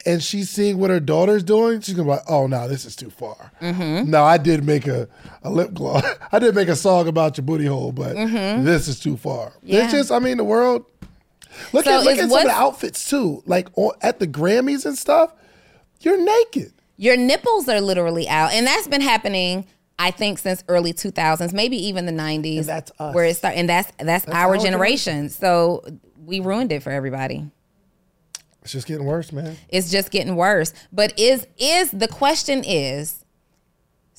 and 0.06 0.22
she's 0.22 0.48
seeing 0.48 0.78
what 0.78 0.88
her 0.88 1.00
daughter's 1.00 1.42
doing, 1.42 1.80
she's 1.80 1.94
gonna 1.94 2.06
be 2.06 2.10
like, 2.10 2.22
oh 2.28 2.46
no, 2.46 2.68
this 2.68 2.84
is 2.84 2.94
too 2.94 3.10
far. 3.10 3.50
Mm-hmm. 3.60 4.08
No, 4.08 4.22
I 4.22 4.38
did 4.38 4.64
make 4.64 4.86
a, 4.86 5.08
a 5.42 5.50
lip 5.50 5.74
gloss. 5.74 6.04
I 6.32 6.38
did 6.38 6.54
make 6.54 6.68
a 6.68 6.76
song 6.76 7.08
about 7.08 7.36
your 7.36 7.44
booty 7.44 7.66
hole, 7.66 7.90
but 7.92 8.14
this 8.14 8.86
is 8.86 9.00
too 9.00 9.16
far. 9.16 9.50
Mm-hmm. 9.50 9.66
Yeah. 9.66 9.84
It's 9.84 9.92
just, 9.92 10.12
I 10.12 10.20
mean, 10.20 10.36
the 10.36 10.44
world. 10.44 10.86
Look 11.72 11.84
So 11.86 11.98
at 11.98 12.04
look 12.04 12.18
at 12.18 12.30
some 12.30 12.38
of 12.38 12.44
the 12.44 12.50
outfits 12.50 13.10
too. 13.10 13.42
Like 13.46 13.68
on, 13.76 13.92
at 14.00 14.20
the 14.20 14.26
Grammys 14.28 14.86
and 14.86 14.96
stuff, 14.96 15.32
you're 16.00 16.22
naked. 16.22 16.72
Your 16.98 17.16
nipples 17.16 17.68
are 17.68 17.80
literally 17.80 18.28
out. 18.28 18.52
And 18.52 18.66
that's 18.66 18.86
been 18.86 19.00
happening. 19.00 19.66
I 19.98 20.10
think 20.10 20.38
since 20.38 20.62
early 20.68 20.92
2000s, 20.92 21.54
maybe 21.54 21.76
even 21.88 22.04
the 22.04 22.12
90s. 22.12 22.58
And 22.58 22.66
that's 22.66 22.92
us. 22.98 23.14
Where 23.14 23.24
it 23.24 23.34
started, 23.36 23.58
and 23.58 23.68
that's 23.68 23.90
that's, 23.98 24.26
our, 24.28 24.54
our 24.54 24.58
generation. 24.58 25.30
So 25.30 25.82
we 26.26 26.40
ruined 26.40 26.72
it 26.72 26.82
for 26.82 26.90
everybody. 26.90 27.50
It's 28.62 28.72
just 28.72 28.86
getting 28.88 29.06
worse, 29.06 29.30
man. 29.32 29.56
It's 29.68 29.90
just 29.90 30.10
getting 30.10 30.34
worse. 30.36 30.74
But 30.92 31.18
is 31.18 31.46
is 31.56 31.90
the 31.92 32.08
question 32.08 32.64
is, 32.66 33.24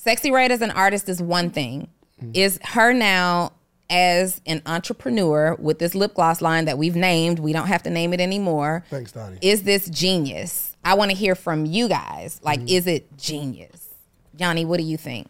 Sexyy 0.01 0.31
Red 0.31 0.51
as 0.51 0.61
an 0.61 0.71
artist 0.71 1.09
is 1.09 1.21
one 1.21 1.49
thing. 1.49 1.89
Mm. 2.23 2.31
Is 2.35 2.59
her 2.63 2.93
now 2.93 3.51
as 3.89 4.39
an 4.45 4.61
entrepreneur 4.65 5.55
with 5.59 5.79
this 5.79 5.93
lip 5.95 6.13
gloss 6.13 6.41
line 6.41 6.65
that 6.65 6.77
we've 6.77 6.95
named? 6.95 7.39
We 7.39 7.51
don't 7.51 7.67
have 7.67 7.83
to 7.83 7.89
name 7.89 8.13
it 8.13 8.21
anymore. 8.21 8.85
Thanks, 8.89 9.11
Donni. 9.11 9.37
Is 9.41 9.63
this 9.63 9.89
genius? 9.89 10.75
I 10.85 10.93
want 10.93 11.11
to 11.11 11.17
hear 11.17 11.35
from 11.35 11.65
you 11.65 11.89
guys. 11.89 12.39
Like, 12.41 12.61
Mm. 12.61 12.69
is 12.69 12.87
it 12.87 13.17
genius? 13.17 13.89
Yanni, 14.37 14.63
what 14.63 14.77
do 14.77 14.83
you 14.83 14.95
think? 14.97 15.27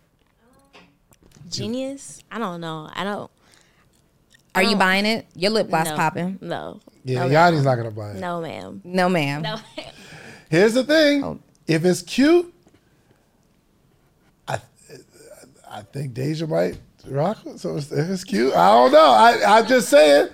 Genius? 1.49 2.21
I 2.31 2.37
don't 2.39 2.61
know. 2.61 2.89
I 2.93 3.03
don't. 3.03 3.31
Are 4.57 4.63
you 4.63 4.75
buying 4.75 5.05
it? 5.05 5.27
Your 5.35 5.51
lip 5.51 5.69
gloss 5.69 5.87
no, 5.87 5.95
popping? 5.95 6.39
No. 6.41 6.79
Yeah, 7.03 7.25
no, 7.25 7.29
Yanni's 7.29 7.63
not 7.63 7.75
gonna 7.75 7.91
buy 7.91 8.11
it. 8.11 8.15
No, 8.17 8.41
ma'am. 8.41 8.81
No, 8.83 9.07
ma'am. 9.07 9.41
No. 9.41 9.57
Here's 10.49 10.73
the 10.73 10.83
thing: 10.83 11.23
Oh. 11.23 11.39
if 11.67 11.85
it's 11.85 12.01
cute, 12.01 12.53
I 14.47 14.59
I 15.69 15.81
think 15.83 16.13
Deja 16.13 16.47
might 16.47 16.77
rock 17.07 17.45
it. 17.45 17.59
So 17.59 17.77
if 17.77 17.91
it's 17.91 18.23
cute, 18.23 18.53
I 18.53 18.71
don't 18.71 18.91
know. 18.91 19.09
I 19.11 19.57
I'm 19.59 19.67
just 19.67 19.89
saying. 19.89 20.29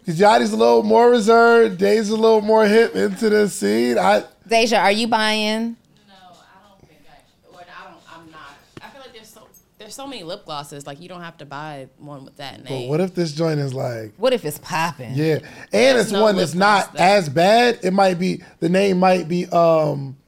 Because 0.00 0.20
Yanni's 0.20 0.52
a 0.52 0.56
little 0.56 0.82
more 0.82 1.10
reserved, 1.10 1.76
Deja's 1.76 2.08
a 2.08 2.16
little 2.16 2.40
more 2.40 2.64
hip 2.64 2.96
into 2.96 3.28
the 3.28 3.46
scene. 3.46 3.98
I 3.98 4.24
Deja, 4.46 4.78
are 4.78 4.90
you 4.90 5.06
buying? 5.06 5.76
No, 6.08 6.14
I 6.14 6.66
don't 6.66 6.80
think 6.88 7.02
I. 7.06 7.54
Or 7.54 7.60
I 7.60 7.90
don't. 7.90 8.00
I'm 8.10 8.30
not. 8.30 8.56
I 8.80 8.88
feel 8.88 9.02
like 9.02 9.12
there's 9.12 9.28
so 9.28 9.46
there's 9.88 9.94
so 9.96 10.06
many 10.06 10.22
lip 10.22 10.44
glosses. 10.44 10.86
Like 10.86 11.00
you 11.00 11.08
don't 11.08 11.22
have 11.22 11.38
to 11.38 11.46
buy 11.46 11.88
one 11.96 12.22
with 12.26 12.36
that 12.36 12.62
name. 12.62 12.82
but 12.82 12.90
what 12.90 13.00
if 13.00 13.14
this 13.14 13.32
joint 13.32 13.58
is 13.58 13.72
like 13.72 14.12
What 14.18 14.34
if 14.34 14.44
it's 14.44 14.58
popping? 14.58 15.14
Yeah, 15.14 15.38
and 15.72 15.96
it's 15.96 16.12
no 16.12 16.22
one 16.22 16.36
that's 16.36 16.52
not 16.54 16.92
there. 16.92 17.16
as 17.16 17.30
bad. 17.30 17.78
It 17.82 17.92
might 17.92 18.18
be 18.18 18.42
the 18.60 18.68
name 18.68 18.98
might 18.98 19.28
be 19.28 19.46
um 19.46 20.18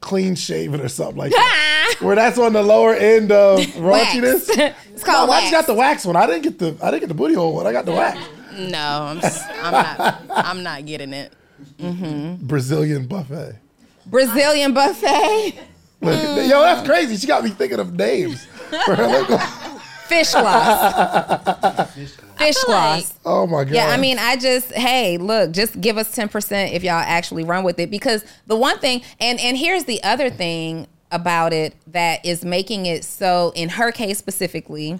clean 0.00 0.34
shaven 0.34 0.80
or 0.80 0.88
something 0.88 1.16
like 1.16 1.30
that. 1.30 1.94
Where 2.00 2.16
that's 2.16 2.36
on 2.36 2.52
the 2.52 2.62
lower 2.64 2.94
end 2.94 3.30
of 3.30 3.60
raunchiness. 3.60 4.48
it's 4.92 5.04
called 5.04 5.28
No, 5.28 5.34
I 5.34 5.38
wax. 5.38 5.42
just 5.44 5.52
got 5.52 5.66
the 5.72 5.78
wax 5.78 6.04
one. 6.04 6.16
I 6.16 6.26
didn't 6.26 6.42
get 6.42 6.58
the 6.58 6.76
I 6.82 6.90
didn't 6.90 7.02
get 7.02 7.08
the 7.10 7.14
booty 7.14 7.34
hole 7.34 7.54
one. 7.54 7.66
I 7.68 7.70
got 7.72 7.84
the 7.86 7.92
wax. 7.92 8.18
No, 8.58 8.78
I'm. 8.78 9.20
Just, 9.20 9.48
I'm 9.62 9.72
not. 9.72 10.22
I'm 10.30 10.62
not 10.64 10.84
getting 10.84 11.12
it. 11.12 11.32
Mm-hmm. 11.78 12.44
Brazilian 12.44 13.06
buffet. 13.06 13.56
Brazilian 14.06 14.74
buffet. 14.74 15.54
Look, 16.00 16.48
Yo, 16.48 16.60
that's 16.62 16.86
crazy. 16.86 17.16
She 17.16 17.26
got 17.26 17.42
me 17.42 17.50
thinking 17.50 17.80
of 17.80 17.94
names. 17.94 18.46
for 18.84 18.94
her 18.94 19.06
lip 19.06 19.26
gloss. 19.26 19.82
Fish 20.06 20.32
gloss. 20.32 21.94
Fish 22.38 22.64
gloss. 22.64 23.14
oh 23.26 23.46
my 23.46 23.64
god. 23.64 23.74
Yeah, 23.74 23.88
I 23.88 23.96
mean, 23.96 24.18
I 24.18 24.36
just 24.36 24.72
hey, 24.72 25.18
look, 25.18 25.52
just 25.52 25.80
give 25.80 25.98
us 25.98 26.14
ten 26.14 26.28
percent 26.28 26.72
if 26.72 26.82
y'all 26.82 26.94
actually 26.94 27.44
run 27.44 27.64
with 27.64 27.78
it 27.78 27.90
because 27.90 28.24
the 28.46 28.56
one 28.56 28.78
thing, 28.78 29.02
and 29.20 29.38
and 29.40 29.56
here's 29.56 29.84
the 29.84 30.02
other 30.02 30.30
thing, 30.30 30.86
about 31.10 31.52
it 31.52 31.74
that 31.86 32.24
is 32.24 32.44
making 32.44 32.86
it 32.86 33.04
so 33.04 33.52
in 33.54 33.70
her 33.70 33.90
case 33.90 34.18
specifically 34.18 34.98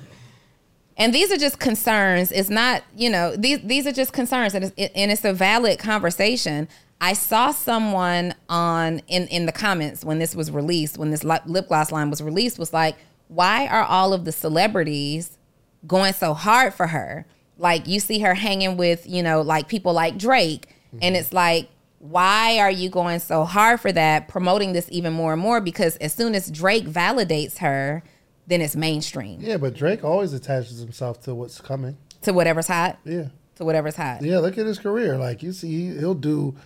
and 0.96 1.14
these 1.14 1.30
are 1.30 1.36
just 1.36 1.58
concerns 1.58 2.32
it's 2.32 2.48
not 2.48 2.82
you 2.96 3.10
know 3.10 3.36
these 3.36 3.60
these 3.62 3.86
are 3.86 3.92
just 3.92 4.12
concerns 4.12 4.54
and 4.54 4.64
it's, 4.64 4.92
and 4.94 5.10
it's 5.10 5.24
a 5.24 5.32
valid 5.32 5.78
conversation 5.78 6.66
i 7.00 7.12
saw 7.12 7.50
someone 7.50 8.34
on 8.48 9.00
in 9.08 9.26
in 9.28 9.46
the 9.46 9.52
comments 9.52 10.04
when 10.04 10.18
this 10.18 10.34
was 10.34 10.50
released 10.50 10.98
when 10.98 11.10
this 11.10 11.24
lip 11.24 11.42
lip 11.46 11.68
gloss 11.68 11.92
line 11.92 12.10
was 12.10 12.22
released 12.22 12.58
was 12.58 12.72
like 12.72 12.96
why 13.28 13.66
are 13.66 13.84
all 13.84 14.12
of 14.12 14.24
the 14.24 14.32
celebrities 14.32 15.38
going 15.86 16.12
so 16.12 16.34
hard 16.34 16.74
for 16.74 16.88
her 16.88 17.26
like 17.56 17.86
you 17.86 18.00
see 18.00 18.18
her 18.20 18.34
hanging 18.34 18.76
with 18.76 19.06
you 19.06 19.22
know 19.22 19.40
like 19.40 19.68
people 19.68 19.92
like 19.92 20.18
drake 20.18 20.74
and 20.92 21.02
mm-hmm. 21.02 21.14
it's 21.16 21.32
like 21.32 21.68
why 22.00 22.58
are 22.58 22.70
you 22.70 22.88
going 22.88 23.18
so 23.18 23.44
hard 23.44 23.80
for 23.80 23.90
that 23.90 24.28
promoting 24.28 24.72
this 24.72 24.88
even 24.90 25.12
more 25.12 25.32
and 25.32 25.42
more 25.42 25.60
because 25.60 25.96
as 25.96 26.12
soon 26.12 26.34
as 26.34 26.50
drake 26.50 26.84
validates 26.84 27.58
her 27.58 28.02
then 28.48 28.62
it's 28.62 28.74
mainstream 28.74 29.38
Yeah, 29.40 29.58
but 29.58 29.74
Drake 29.74 30.02
always 30.02 30.32
attaches 30.32 30.80
himself 30.80 31.20
to 31.24 31.34
what's 31.34 31.60
coming. 31.60 31.96
to 32.22 32.32
whatever's 32.32 32.66
hot 32.66 32.98
Yeah. 33.04 33.26
to 33.56 33.64
whatever's 33.64 33.96
hot 33.96 34.22
Yeah, 34.22 34.38
look 34.38 34.58
at 34.58 34.66
his 34.66 34.78
career. 34.78 35.16
Like 35.18 35.42
you 35.42 35.52
see, 35.52 35.88
he'll 35.96 36.14
do 36.14 36.56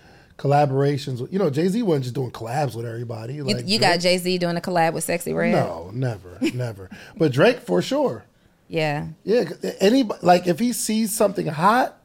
collaborations. 0.43 1.21
With, 1.21 1.33
you 1.33 1.39
know, 1.39 1.51
Jay 1.51 1.69
Z 1.69 1.83
wasn't 1.83 2.05
just 2.05 2.15
doing 2.17 2.31
collabs 2.33 2.75
with 2.75 2.85
everybody. 2.85 3.35
you, 3.35 3.45
Like 3.45 3.69
you 3.69 3.79
got 3.79 4.01
Drake- 4.01 4.23
jay-z 4.23 4.39
doing 4.39 4.57
a 4.57 4.61
collab 4.61 4.93
with 4.93 5.07
Sexyy 5.07 5.35
Red 5.37 5.53
no, 5.53 5.91
never, 5.95 6.39
never. 6.53 6.91
But 7.17 7.33
Drake 7.33 7.61
for 7.61 7.81
sure. 7.81 8.25
yeah 8.69 9.07
Yeah, 9.25 9.45
anybody 9.81 10.19
like 10.23 10.47
if 10.47 10.59
he 10.59 10.73
sees 10.73 11.15
something 11.15 11.47
hot, 11.47 11.97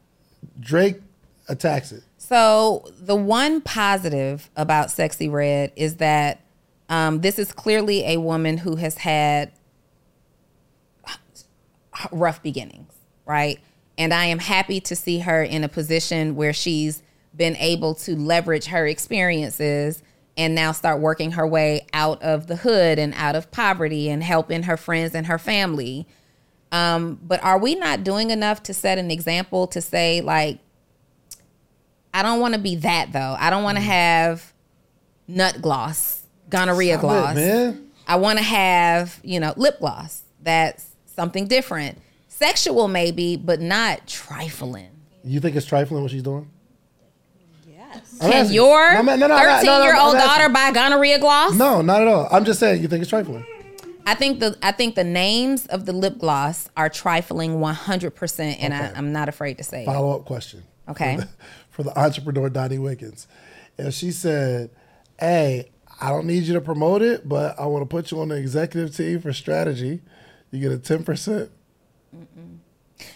Drake 0.60 1.02
attacks 1.50 1.91
it. 1.91 2.04
So 2.17 2.86
the 3.00 3.15
one 3.15 3.62
positive 3.62 4.50
about 4.56 4.89
Sexyy 4.89 5.32
Red 5.32 5.71
is 5.76 5.95
that 5.95 6.41
um, 6.89 7.21
this 7.21 7.39
is 7.39 7.52
clearly 7.52 8.06
a 8.06 8.17
woman 8.17 8.58
who 8.58 8.76
has 8.76 9.00
had 9.00 9.52
rough 12.12 12.41
beginnings, 12.43 12.93
right? 13.26 13.60
And 13.97 14.13
I 14.13 14.26
am 14.26 14.39
happy 14.39 14.80
to 14.82 14.95
see 14.95 15.19
her 15.19 15.41
in 15.41 15.63
a 15.63 15.67
position 15.69 16.36
where 16.36 16.54
she's 16.54 17.02
been 17.38 17.56
able 17.58 17.93
to 17.95 18.15
leverage 18.15 18.65
her 18.65 18.86
experiences 18.88 20.04
and 20.36 20.54
now 20.54 20.71
start 20.71 21.00
working 21.00 21.32
her 21.32 21.47
way 21.47 21.86
out 21.93 22.21
of 22.21 22.47
the 22.47 22.58
hood 22.58 23.00
and 23.00 23.13
out 23.15 23.36
of 23.36 23.50
poverty 23.52 24.10
and 24.10 24.23
helping 24.23 24.63
her 24.63 24.78
friends 24.78 25.15
and 25.15 25.28
her 25.28 25.38
family. 25.39 26.08
Um, 26.71 27.19
but 27.23 27.43
are 27.43 27.58
we 27.58 27.76
not 27.76 28.04
doing 28.04 28.30
enough 28.30 28.62
to 28.63 28.73
set 28.73 28.97
an 28.97 29.10
example 29.10 29.67
to 29.67 29.82
say, 29.82 30.21
like, 30.21 30.60
I 32.13 32.23
don't 32.23 32.39
want 32.39 32.54
to 32.56 32.60
be 32.60 32.76
that 32.78 33.12
though. 33.13 33.36
I 33.39 33.50
don't 33.50 33.63
want 33.63 33.78
to 33.78 33.84
have 33.84 34.54
nut 35.28 35.62
gloss, 35.62 36.23
gonorrhea 36.50 36.97
Mm. 36.97 37.00
Stop 37.00 37.10
gloss. 37.12 37.36
man. 37.36 37.91
I 38.08 38.15
want 38.15 38.39
to 38.39 38.43
have, 38.43 39.19
you 39.23 39.39
know, 39.39 39.54
lip 39.58 39.80
gloss. 39.80 40.23
That's 40.41 40.88
something 41.06 41.47
different. 41.47 41.97
Sexual 42.28 42.88
maybe, 42.88 43.36
but 43.36 43.60
not 43.60 44.08
trifling. 44.08 44.89
You 45.23 45.39
think 45.39 45.56
it's 45.56 45.65
trifling 45.65 46.04
what 46.04 46.12
she's 46.12 46.23
doing? 46.23 46.50
Yes. 47.97 48.17
I'm 48.21 48.31
Can 48.31 48.41
asking. 48.41 48.55
your 48.55 48.93
No, 48.93 49.03
man, 49.03 49.19
no, 49.19 49.27
no, 49.27 49.36
no, 49.38 49.43
no, 49.43 49.49
no, 49.49 49.55
13 49.57 49.83
year 49.83 49.95
old 49.99 50.15
I'm 50.15 50.21
asking. 50.21 50.27
daughter 50.41 50.49
buy 50.53 50.71
gonorrhea 50.71 51.19
gloss? 51.19 51.53
No, 51.55 51.81
not 51.81 52.01
at 52.01 52.07
all. 52.07 52.27
I'm 52.31 52.45
just 52.45 52.60
saying 52.60 52.81
you 52.81 52.88
think 52.88 53.01
it's 53.01 53.10
trifling. 53.10 53.45
I 54.05 54.15
think 54.15 54.39
the 54.39 54.57
I 54.63 54.71
think 54.71 54.95
the 54.95 55.03
names 55.03 55.65
of 55.67 55.86
the 55.86 55.91
lip 55.93 56.17
gloss 56.17 56.69
are 56.77 56.88
trifling 56.89 57.60
100%, 57.60 58.57
and 58.60 58.73
I, 58.73 58.86
Okay. 58.88 58.93
I'm 58.95 59.12
not 59.12 59.27
afraid 59.27 59.57
to 59.57 59.63
say 59.63 59.83
it. 59.83 59.86
Follow 59.86 60.15
up 60.17 60.25
question. 60.25 60.63
Okay. 60.88 61.15
For 61.17 61.21
the, 61.21 61.27
for 61.71 61.83
the 61.83 61.99
entrepreneur 61.99 62.49
Donni 62.49 62.79
Wiggins. 62.79 63.27
If 63.77 63.93
she 63.93 64.12
said, 64.12 64.69
Hey, 65.19 65.69
I 65.99 66.10
don't 66.10 66.25
need 66.25 66.43
you 66.43 66.53
to 66.53 66.62
promote 66.62 67.01
it, 67.01 67.27
but 67.27 67.60
I 67.60 67.65
want 67.65 67.81
to 67.81 67.86
put 67.88 68.12
you 68.12 68.21
on 68.21 68.29
the 68.29 68.36
executive 68.36 68.95
team 68.95 69.19
for 69.19 69.33
strategy, 69.33 70.01
you 70.51 70.60
get 70.62 70.71
a 70.71 70.77
10%. 70.77 71.49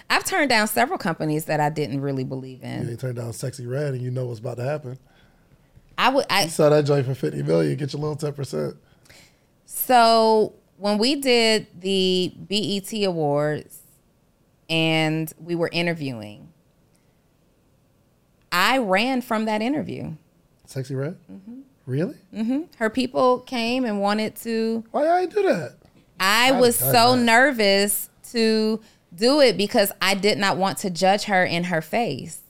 I've 0.09 0.23
turned 0.25 0.49
down 0.49 0.67
several 0.67 0.97
companies 0.97 1.45
that 1.45 1.59
I 1.59 1.69
didn't 1.69 2.01
really 2.01 2.23
believe 2.23 2.63
in. 2.63 2.87
You 2.87 2.95
turn 2.95 3.15
down 3.15 3.31
Sexyy 3.31 3.69
Red 3.69 3.93
and 3.93 4.01
you 4.01 4.11
know 4.11 4.27
what's 4.27 4.39
about 4.39 4.57
to 4.57 4.63
happen. 4.63 4.97
I 5.97 6.09
would 6.09 6.25
I 6.29 6.43
You 6.43 6.49
saw 6.49 6.69
that 6.69 6.85
joint 6.85 7.05
for 7.05 7.15
50 7.15 7.43
million, 7.43 7.75
get 7.77 7.93
your 7.93 8.01
little 8.01 8.15
10%. 8.31 8.75
So 9.65 10.53
when 10.77 10.97
we 10.97 11.15
did 11.15 11.67
the 11.79 12.33
BET 12.37 12.91
Awards 13.03 13.79
and 14.69 15.31
we 15.39 15.55
were 15.55 15.69
interviewing, 15.71 16.49
I 18.51 18.77
ran 18.79 19.21
from 19.21 19.45
that 19.45 19.61
interview. 19.61 20.13
Sexy 20.65 20.95
Red? 20.95 21.17
Mm-hmm. 21.31 21.61
Really? 21.85 22.15
Her 22.77 22.89
people 22.89 23.39
came 23.39 23.85
and 23.85 24.01
wanted 24.01 24.35
to. 24.37 24.83
Why 24.91 25.05
y'all 25.05 25.17
ain't 25.17 25.33
do 25.33 25.43
that? 25.43 25.75
I 26.19 26.51
I'd 26.51 26.59
was 26.59 26.75
so 26.75 27.15
that. 27.15 27.23
nervous 27.23 28.09
to 28.31 28.79
do 29.13 29.39
it 29.39 29.57
because 29.57 29.91
I 30.01 30.13
did 30.15 30.37
not 30.37 30.57
want 30.57 30.77
to 30.79 30.89
judge 30.89 31.23
her 31.23 31.43
in 31.43 31.65
her 31.65 31.81
face. 31.81 32.41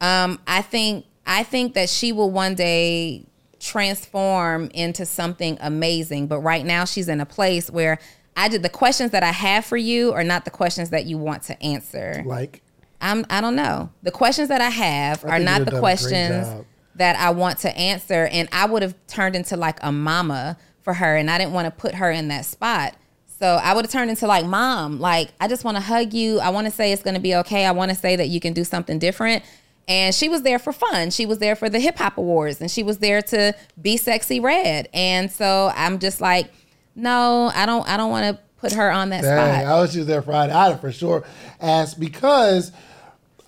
Um, 0.00 0.40
I 0.46 0.62
think 0.62 1.06
I 1.26 1.42
think 1.42 1.74
that 1.74 1.88
she 1.88 2.12
will 2.12 2.30
one 2.30 2.54
day 2.54 3.26
transform 3.60 4.70
into 4.72 5.04
something 5.04 5.58
amazing. 5.60 6.26
But 6.26 6.40
right 6.40 6.64
now 6.64 6.84
she's 6.84 7.08
in 7.08 7.20
a 7.20 7.26
place 7.26 7.70
where 7.70 7.98
I 8.36 8.48
did 8.48 8.62
the 8.62 8.68
questions 8.68 9.10
that 9.10 9.22
I 9.22 9.32
have 9.32 9.64
for 9.64 9.76
you 9.76 10.12
are 10.12 10.24
not 10.24 10.44
the 10.44 10.50
questions 10.50 10.90
that 10.90 11.06
you 11.06 11.18
want 11.18 11.42
to 11.44 11.62
answer. 11.62 12.22
Like, 12.24 12.62
I'm 13.00 13.26
I 13.28 13.40
don't 13.40 13.56
know. 13.56 13.90
The 14.02 14.10
questions 14.10 14.48
that 14.48 14.60
I 14.60 14.70
have 14.70 15.24
I 15.24 15.28
are 15.28 15.38
not 15.38 15.60
the 15.60 15.66
done 15.66 15.68
a 15.68 15.70
great 15.70 15.80
questions 15.80 16.64
that 16.94 17.16
I 17.16 17.30
want 17.30 17.58
to 17.60 17.76
answer. 17.76 18.26
And 18.26 18.48
I 18.52 18.66
would 18.66 18.82
have 18.82 18.94
turned 19.06 19.36
into 19.36 19.56
like 19.56 19.78
a 19.82 19.92
mama 19.92 20.56
for 20.82 20.94
her, 20.94 21.16
and 21.16 21.30
I 21.30 21.38
didn't 21.38 21.52
want 21.52 21.66
to 21.66 21.70
put 21.70 21.96
her 21.96 22.10
in 22.10 22.28
that 22.28 22.44
spot. 22.44 22.94
So 23.38 23.46
I 23.46 23.74
would 23.74 23.84
have 23.84 23.92
turned 23.92 24.10
into 24.10 24.26
like 24.26 24.46
mom. 24.46 24.98
Like 24.98 25.30
I 25.40 25.48
just 25.48 25.64
want 25.64 25.76
to 25.76 25.80
hug 25.80 26.12
you. 26.12 26.40
I 26.40 26.50
want 26.50 26.66
to 26.66 26.72
say 26.72 26.92
it's 26.92 27.02
going 27.02 27.14
to 27.14 27.20
be 27.20 27.34
okay. 27.36 27.64
I 27.64 27.70
want 27.70 27.90
to 27.90 27.96
say 27.96 28.16
that 28.16 28.28
you 28.28 28.40
can 28.40 28.52
do 28.52 28.64
something 28.64 28.98
different. 28.98 29.44
And 29.86 30.14
she 30.14 30.28
was 30.28 30.42
there 30.42 30.58
for 30.58 30.72
fun. 30.72 31.10
She 31.10 31.24
was 31.24 31.38
there 31.38 31.56
for 31.56 31.70
the 31.70 31.80
hip 31.80 31.96
hop 31.96 32.18
awards, 32.18 32.60
and 32.60 32.70
she 32.70 32.82
was 32.82 32.98
there 32.98 33.22
to 33.22 33.54
be 33.80 33.96
Sexyy 33.96 34.42
Red. 34.42 34.88
And 34.92 35.30
so 35.32 35.72
I'm 35.74 35.98
just 35.98 36.20
like, 36.20 36.50
no, 36.94 37.50
I 37.54 37.64
don't. 37.64 37.88
I 37.88 37.96
don't 37.96 38.10
want 38.10 38.36
to 38.36 38.42
put 38.60 38.72
her 38.72 38.90
on 38.90 39.10
that 39.10 39.22
dang, 39.22 39.62
spot. 39.62 39.72
I 39.72 39.80
was 39.80 39.94
just 39.94 40.06
there 40.06 40.20
Friday. 40.20 40.52
I'd 40.52 40.72
have 40.72 40.80
for 40.80 40.92
sure 40.92 41.24
asked 41.60 41.98
because, 41.98 42.72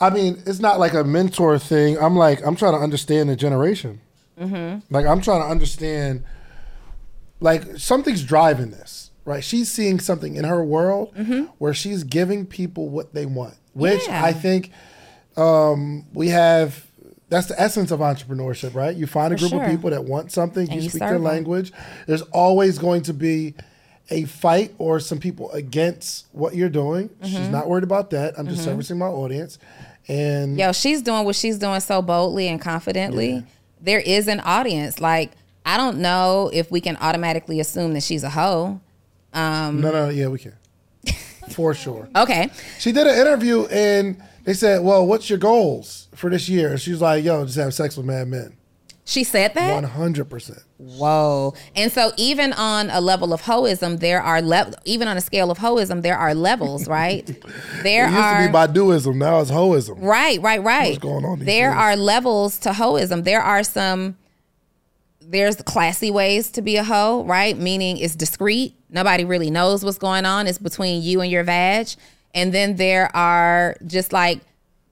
I 0.00 0.08
mean, 0.10 0.42
it's 0.46 0.60
not 0.60 0.78
like 0.78 0.94
a 0.94 1.04
mentor 1.04 1.58
thing. 1.58 1.98
I'm 1.98 2.16
like, 2.16 2.46
I'm 2.46 2.56
trying 2.56 2.74
to 2.74 2.78
understand 2.78 3.28
the 3.28 3.36
generation. 3.36 4.00
Mm-hmm. 4.40 4.94
Like, 4.94 5.04
I'm 5.04 5.20
trying 5.20 5.42
to 5.42 5.48
understand, 5.48 6.24
like, 7.40 7.76
something's 7.76 8.22
driving 8.24 8.70
this, 8.70 9.09
right? 9.30 9.42
She's 9.44 9.70
seeing 9.70 9.98
something 10.00 10.34
in 10.36 10.44
her 10.44 10.62
world 10.64 11.14
where 11.58 11.72
she's 11.74 12.04
giving 12.04 12.44
people 12.46 12.88
what 12.88 13.14
they 13.14 13.26
want, 13.26 13.54
which 13.72 14.02
Mm-hmm. 14.02 14.12
Yeah. 14.12 14.24
I 14.24 14.32
think 14.32 14.70
um, 15.36 16.04
we 16.12 16.28
have. 16.28 16.86
That's 17.28 17.46
the 17.46 17.60
essence 17.60 17.92
of 17.92 18.00
entrepreneurship, 18.00 18.74
right? 18.74 18.94
You 18.96 19.06
find 19.06 19.32
a 19.32 19.36
For 19.36 19.42
group 19.42 19.50
sure. 19.52 19.62
of 19.64 19.70
people 19.70 19.90
that 19.90 20.04
want 20.04 20.32
something, 20.32 20.68
you, 20.68 20.80
you 20.80 20.88
speak 20.88 20.98
their 20.98 21.10
serve 21.10 21.16
'em. 21.18 21.22
language. 21.22 21.72
There's 22.08 22.22
always 22.32 22.76
going 22.78 23.02
to 23.02 23.14
be 23.14 23.54
a 24.10 24.24
fight 24.24 24.74
or 24.78 24.98
some 24.98 25.20
people 25.20 25.48
against 25.52 26.26
what 26.32 26.56
you're 26.56 26.68
doing. 26.68 27.08
She's 27.22 27.34
Mm-hmm. 27.34 27.52
not 27.52 27.68
worried 27.68 27.84
about 27.84 28.10
that. 28.10 28.34
I'm 28.36 28.48
just 28.48 28.64
servicing 28.64 28.98
my 28.98 29.06
audience. 29.06 29.58
And 30.08 30.58
Yo, 30.58 30.72
she's 30.72 31.02
doing 31.02 31.24
what 31.24 31.36
she's 31.36 31.56
doing 31.56 31.78
so 31.78 32.02
boldly 32.02 32.48
and 32.48 32.60
confidently. 32.60 33.44
There 33.80 34.00
is 34.00 34.26
an 34.26 34.40
audience. 34.40 35.00
Like, 35.00 35.30
I 35.64 35.76
don't 35.76 35.98
know 35.98 36.50
if 36.52 36.72
we 36.72 36.80
can 36.80 36.96
automatically 36.96 37.60
assume 37.60 37.92
that 37.94 38.02
she's 38.02 38.24
a 38.24 38.30
hoe. 38.30 38.80
Um, 39.32 39.80
no, 39.80 39.90
no, 39.92 40.08
yeah, 40.08 40.28
we 40.28 40.38
can. 40.38 40.54
For 41.50 41.74
sure. 41.74 42.08
Okay. 42.14 42.50
She 42.78 42.92
did 42.92 43.06
an 43.06 43.14
interview 43.18 43.66
and 43.66 44.22
they 44.44 44.54
said, 44.54 44.82
Well, 44.82 45.06
what's 45.06 45.28
your 45.28 45.38
goals 45.38 46.08
for 46.14 46.30
this 46.30 46.48
year? 46.48 46.70
And 46.70 46.80
she 46.80 46.90
was 46.92 47.00
like, 47.00 47.24
Yo, 47.24 47.44
just 47.44 47.58
have 47.58 47.74
sex 47.74 47.96
with 47.96 48.06
mad 48.06 48.28
men. 48.28 48.56
She 49.04 49.24
said 49.24 49.54
that? 49.54 49.82
100%. 49.82 50.62
Whoa. 50.76 51.54
And 51.74 51.90
so 51.90 52.12
even 52.16 52.52
on 52.52 52.90
a 52.90 53.00
level 53.00 53.32
of 53.32 53.42
hoism, 53.42 53.98
there 53.98 54.22
are 54.22 54.40
le- 54.40 54.72
even 54.84 55.08
on 55.08 55.16
a 55.16 55.20
scale 55.20 55.50
of 55.50 55.58
hoism, 55.58 56.02
there 56.02 56.16
are 56.16 56.32
levels, 56.32 56.86
right? 56.98 57.26
There 57.82 58.06
It 58.06 58.10
used 58.10 58.22
are 58.22 58.46
to 58.46 58.48
be 58.48 58.54
Baduism, 58.56 59.16
now 59.16 59.40
it's 59.40 59.50
hoism. 59.50 59.96
Right, 60.00 60.40
right, 60.40 60.62
right. 60.62 60.90
What's 60.90 60.98
going 61.02 61.24
on 61.24 61.40
there 61.40 61.70
days? 61.70 61.76
are 61.78 61.96
levels 61.96 62.58
to 62.60 62.70
hoism. 62.70 63.24
There 63.24 63.42
are 63.42 63.64
some 63.64 64.16
there's 65.30 65.56
classy 65.62 66.10
ways 66.10 66.50
to 66.50 66.62
be 66.62 66.76
a 66.76 66.84
hoe, 66.84 67.24
right? 67.24 67.56
Meaning 67.56 67.98
it's 67.98 68.16
discreet. 68.16 68.74
Nobody 68.88 69.24
really 69.24 69.50
knows 69.50 69.84
what's 69.84 69.98
going 69.98 70.26
on. 70.26 70.46
It's 70.46 70.58
between 70.58 71.02
you 71.02 71.20
and 71.20 71.30
your 71.30 71.44
vag. 71.44 71.88
And 72.34 72.52
then 72.52 72.76
there 72.76 73.14
are 73.14 73.76
just 73.86 74.12
like 74.12 74.40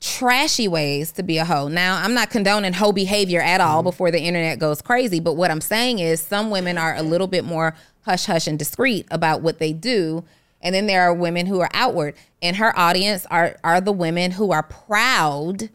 trashy 0.01 0.69
ways 0.69 1.11
to 1.13 1.25
be 1.25 1.39
a 1.39 1.45
hoe. 1.45 1.67
Now, 1.67 2.01
I'm 2.03 2.15
not 2.15 2.31
condoning 2.31 2.73
hoe 2.73 2.93
behavior 2.93 3.41
at 3.41 3.61
all 3.61 3.79
mm-hmm. 3.79 3.89
before 3.89 4.13
the 4.13 4.21
internet 4.21 4.61
goes 4.61 4.81
crazy, 4.81 5.19
but 5.19 5.35
what 5.35 5.51
I'm 5.51 5.61
saying 5.61 5.99
is 5.99 6.21
some 6.21 6.51
women 6.51 6.79
are 6.79 6.95
a 6.95 7.03
little 7.03 7.27
bit 7.27 7.45
more 7.45 7.75
hush 8.03 8.27
hush 8.27 8.47
and 8.47 8.59
discreet 8.59 9.07
about 9.11 9.43
what 9.43 9.59
they 9.59 9.73
do. 9.73 10.25
And 10.61 10.73
then 10.75 10.87
there 10.87 11.03
are 11.03 11.15
women 11.15 11.47
who 11.47 11.61
are 11.61 11.71
outward. 11.73 12.15
And 12.41 12.57
her 12.57 12.77
audience 12.79 13.27
are 13.27 13.57
are 13.65 13.81
the 13.81 13.93
women 13.93 14.31
who 14.31 14.53
are 14.53 14.63
proud 14.63 15.69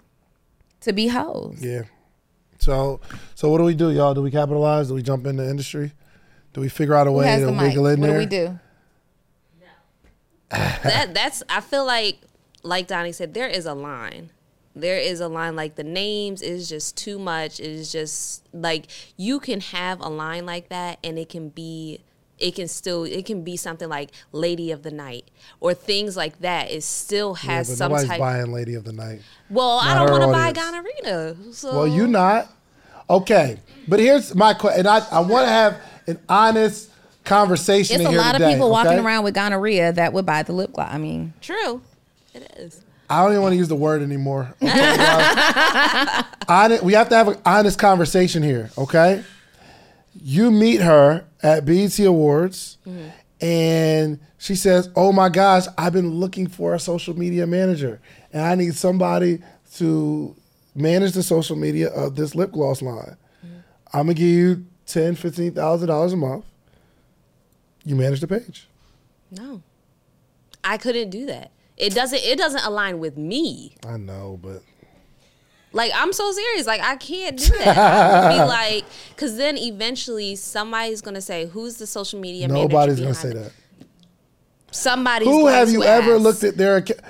to 0.82 0.94
be 0.94 1.08
hoes. 1.08 1.60
Yeah. 1.62 1.84
So, 2.64 3.02
so 3.36 3.50
what 3.50 3.58
do 3.58 3.66
we 3.66 3.76
do, 3.76 3.92
y'all? 3.92 4.14
Do 4.14 4.22
we 4.22 4.32
capitalize? 4.32 4.88
Do 4.88 4.94
we 4.94 5.04
jump 5.04 5.26
in 5.26 5.36
the 5.36 5.50
industry? 5.50 5.92
Do 6.54 6.62
we 6.62 6.70
figure 6.70 6.96
out 6.96 7.08
a 7.08 7.12
way 7.12 7.40
to 7.40 7.46
the 7.46 7.52
mic? 7.52 7.62
wiggle 7.62 7.88
in 7.88 8.00
what 8.00 8.08
there? 8.08 8.16
do 8.16 8.20
we 8.20 8.26
do? 8.26 8.60
No. 9.60 9.68
that 10.84 11.14
that's 11.14 11.44
I 11.50 11.60
feel 11.60 11.86
like 11.86 12.20
like 12.64 12.88
Donni 12.88 13.14
said, 13.14 13.34
there 13.34 13.48
is 13.48 13.66
a 13.66 13.74
line. 13.74 14.30
There 14.76 14.98
is 14.98 15.20
a 15.20 15.28
line 15.28 15.56
like 15.56 15.76
the 15.76 15.84
names 15.84 16.42
is 16.42 16.70
just 16.70 16.96
too 16.96 17.20
much. 17.20 17.60
It 17.60 17.66
is 17.66 17.92
just 17.92 18.48
like 18.54 18.86
you 19.18 19.40
can 19.40 19.60
have 19.60 20.00
a 20.00 20.10
line 20.10 20.46
like 20.46 20.70
that 20.70 21.00
and 21.04 21.20
it 21.20 21.30
can 21.30 21.50
be 21.50 22.00
it 22.44 22.56
can 22.56 22.68
still 22.68 23.04
it 23.06 23.26
can 23.26 23.44
be 23.44 23.56
something 23.58 23.88
like 23.90 24.12
Lady 24.32 24.72
of 24.72 24.84
the 24.84 24.92
Night 24.92 25.30
or 25.60 25.74
things 25.74 26.18
like 26.18 26.40
that. 26.42 26.70
It 26.70 26.84
still 26.84 27.38
Yeah, 27.44 27.52
has 27.52 27.70
but 27.70 27.78
some 27.78 27.92
nobody's 27.92 28.10
type 28.10 28.20
buying 28.20 28.52
Lady 28.52 28.76
of 28.76 28.84
the 28.84 28.94
Night. 28.94 29.22
Well, 29.50 29.80
I 29.80 29.96
don't 29.96 30.12
want 30.12 30.24
to 30.24 30.28
buy 30.32 30.52
gonorrhea. 30.52 31.36
So 31.54 31.74
Well, 31.74 31.88
you 31.88 32.08
not. 32.08 32.50
Okay, 33.10 33.58
but 33.88 34.00
here's 34.00 34.34
my 34.36 34.54
question, 34.54 34.80
and 34.80 34.88
I, 34.88 35.06
I 35.12 35.20
want 35.20 35.46
to 35.46 35.52
have 35.52 35.82
an 36.08 36.20
honest 36.30 36.90
conversation. 37.26 37.96
It's 37.96 38.02
in 38.02 38.08
a 38.08 38.10
here 38.12 38.20
lot 38.20 38.34
today, 38.34 38.46
of 38.46 38.52
people 38.54 38.70
walking 38.70 38.98
around 39.00 39.24
with 39.24 39.34
gonorrhea 39.36 39.92
that 39.94 40.14
would 40.14 40.26
buy 40.26 40.44
the 40.44 40.54
lip 40.54 40.72
gloss. 40.74 40.90
I 40.94 40.98
mean, 40.98 41.34
true. 41.42 41.82
It 42.34 42.52
is. 42.58 42.82
I 43.10 43.22
don't 43.22 43.32
even 43.34 43.42
want 43.44 43.54
to 43.54 43.58
use 43.58 43.68
the 43.68 43.76
word 43.76 44.02
anymore. 44.02 44.54
Okay, 44.62 44.70
honest, 46.48 46.84
we 46.84 46.94
have 46.94 47.10
to 47.10 47.16
have 47.16 47.28
an 47.28 47.38
honest 47.46 47.78
conversation 47.78 48.42
here, 48.42 48.70
okay? 48.78 49.24
You 50.24 50.50
meet 50.50 50.82
her 50.82 51.26
at 51.44 51.66
BET 51.66 52.00
Awards, 52.00 52.78
mm-hmm. 52.88 53.10
and 53.46 54.20
she 54.38 54.56
says, 54.56 54.90
"Oh 54.96 55.12
my 55.12 55.30
gosh, 55.30 55.66
I've 55.78 55.94
been 55.94 56.12
looking 56.12 56.48
for 56.48 56.74
a 56.74 56.80
social 56.80 57.18
media 57.18 57.46
manager, 57.46 58.02
and 58.32 58.42
I 58.42 58.56
need 58.56 58.76
somebody 58.76 59.44
to 59.76 60.36
manage 60.74 61.12
the 61.12 61.24
social 61.24 61.56
media 61.56 61.90
of 61.90 62.16
this 62.16 62.34
lip 62.34 62.52
gloss 62.52 62.82
line. 62.82 63.18
Mm-hmm. 63.46 63.58
I'm 63.94 64.08
gonna 64.08 64.14
give 64.16 64.28
you 64.28 64.66
ten, 64.86 65.16
fifteen 65.16 65.54
thousand 65.54 65.90
dollars 65.90 66.14
a 66.14 66.18
month. 66.18 66.46
You 67.84 67.96
manage 67.96 68.22
the 68.22 68.28
page." 68.28 68.68
No. 69.30 69.62
I 70.64 70.78
couldn't 70.78 71.10
do 71.10 71.26
that. 71.26 71.52
It 71.76 71.94
doesn't 71.94 72.22
it 72.24 72.38
doesn't 72.38 72.64
align 72.64 73.00
with 73.00 73.18
me. 73.18 73.76
I 73.86 73.98
know, 73.98 74.40
but 74.42 74.62
Like 75.74 75.92
I'm 75.96 76.14
so 76.14 76.32
serious. 76.32 76.68
Like 76.68 76.82
I 76.82 76.96
can't 76.96 77.38
do 77.38 77.50
that. 77.58 77.78
I 77.78 78.30
would 78.30 78.44
be 78.44 78.48
like, 78.48 78.86
because 79.10 79.36
then 79.38 79.58
eventually 79.58 80.36
somebody's 80.36 81.02
gonna 81.02 81.22
say, 81.22 81.48
"Who's 81.48 81.78
the 81.78 81.88
social 81.88 82.20
media 82.20 82.48
manager?" 82.48 82.68
nobody's 82.70 83.00
gonna 83.00 83.14
say 83.16 83.34
that. 83.34 83.52
Somebody. 84.72 85.26
Who 85.26 85.48
have 85.48 85.70
you 85.70 85.84
ever 85.84 86.14
ask. 86.14 86.22
looked 86.22 86.44
at 86.44 86.58
their 86.58 86.78
account? 86.78 87.02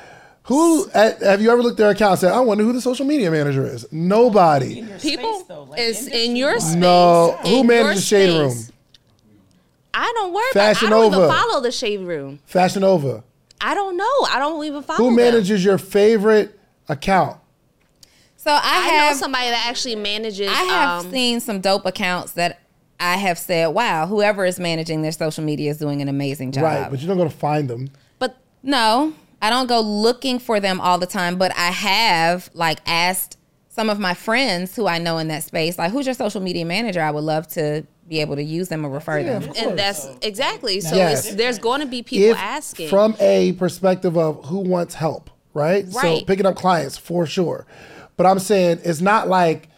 Who 0.47 0.89
at, 0.91 1.21
have 1.21 1.41
you 1.41 1.49
ever 1.51 1.61
looked 1.61 1.79
at 1.79 1.83
their 1.83 1.91
account 1.91 2.11
and 2.11 2.19
said, 2.19 2.31
"I 2.31 2.39
wonder 2.39 2.63
who 2.63 2.73
the 2.73 2.81
social 2.81 3.05
media 3.05 3.29
manager 3.31 3.65
is"? 3.65 3.85
Nobody. 3.91 4.81
People 5.01 5.39
space, 5.39 5.47
though, 5.47 5.63
like 5.63 5.79
is 5.79 6.07
in 6.07 6.35
your 6.35 6.59
space. 6.59 6.75
No. 6.75 7.37
Who 7.43 7.63
manages 7.63 8.01
the 8.01 8.07
shade 8.07 8.39
room? 8.39 8.57
I 9.93 10.11
don't 10.15 10.33
worry 10.33 10.51
Fashion 10.53 10.87
about. 10.87 10.97
I 10.97 11.01
don't 11.01 11.11
Nova. 11.11 11.25
even 11.25 11.35
follow 11.37 11.61
the 11.61 11.71
shade 11.71 11.99
room. 12.01 12.39
Fashion 12.45 12.81
Nova. 12.81 13.23
I 13.61 13.73
don't 13.75 13.95
know. 13.95 14.27
I 14.29 14.39
don't 14.39 14.63
even 14.65 14.83
follow. 14.83 14.97
Who 14.97 15.05
them. 15.05 15.15
manages 15.15 15.63
your 15.63 15.77
favorite 15.77 16.59
account? 16.89 17.37
So 18.43 18.51
I, 18.51 18.57
I 18.57 18.59
have 18.87 19.13
know 19.13 19.19
somebody 19.19 19.49
that 19.49 19.65
actually 19.67 19.95
manages. 19.95 20.49
I 20.49 20.63
have 20.63 21.05
um, 21.05 21.11
seen 21.11 21.39
some 21.39 21.61
dope 21.61 21.85
accounts 21.85 22.33
that 22.33 22.59
I 22.99 23.15
have 23.17 23.37
said, 23.37 23.67
"Wow, 23.67 24.05
whoever 24.07 24.45
is 24.45 24.59
managing 24.59 25.01
their 25.01 25.11
social 25.13 25.43
media 25.43 25.71
is 25.71 25.77
doing 25.77 26.01
an 26.01 26.09
amazing 26.09 26.51
job." 26.51 26.63
Right, 26.63 26.89
but 26.89 26.99
you're 26.99 27.07
not 27.07 27.15
going 27.17 27.29
to 27.29 27.35
find 27.35 27.69
them. 27.69 27.89
but 28.19 28.37
No, 28.61 29.13
I 29.41 29.49
don't 29.49 29.67
go 29.67 29.79
looking 29.79 30.39
for 30.39 30.59
them 30.59 30.81
all 30.81 30.97
the 30.97 31.05
time, 31.07 31.37
but 31.37 31.51
I 31.57 31.71
have 31.71 32.49
like 32.53 32.79
asked 32.85 33.37
some 33.69 33.89
of 33.89 33.99
my 33.99 34.13
friends 34.13 34.75
who 34.75 34.87
I 34.87 34.99
know 34.99 35.17
in 35.17 35.29
that 35.29 35.43
space, 35.43 35.77
like, 35.79 35.91
who's 35.91 36.05
your 36.05 36.13
social 36.13 36.41
media 36.41 36.63
manager? 36.63 37.01
I 37.01 37.09
would 37.11 37.23
love 37.23 37.47
to 37.49 37.85
be 38.07 38.19
able 38.19 38.35
to 38.35 38.43
use 38.43 38.67
them 38.69 38.85
or 38.85 38.89
refer 38.89 39.23
them. 39.23 39.49
and 39.57 39.79
that's 39.79 40.07
exactly 40.21 40.79
so. 40.81 40.95
Yes. 40.95 41.33
There's 41.33 41.57
going 41.57 41.79
to 41.79 41.87
be 41.87 42.03
people 42.03 42.31
If 42.31 42.37
asking. 42.37 42.89
from 42.89 43.15
a 43.19 43.53
perspective 43.53 44.17
of 44.17 44.45
who 44.45 44.59
wants 44.59 44.93
help, 44.93 45.29
right? 45.53 45.85
Right. 45.93 46.19
So 46.19 46.25
picking 46.25 46.45
up 46.45 46.55
clients 46.55 46.97
for 46.97 47.25
sure. 47.25 47.65
But 48.17 48.25
I'm 48.25 48.39
saying 48.39 48.81
it's 48.83 49.01
not 49.01 49.27
like 49.27 49.69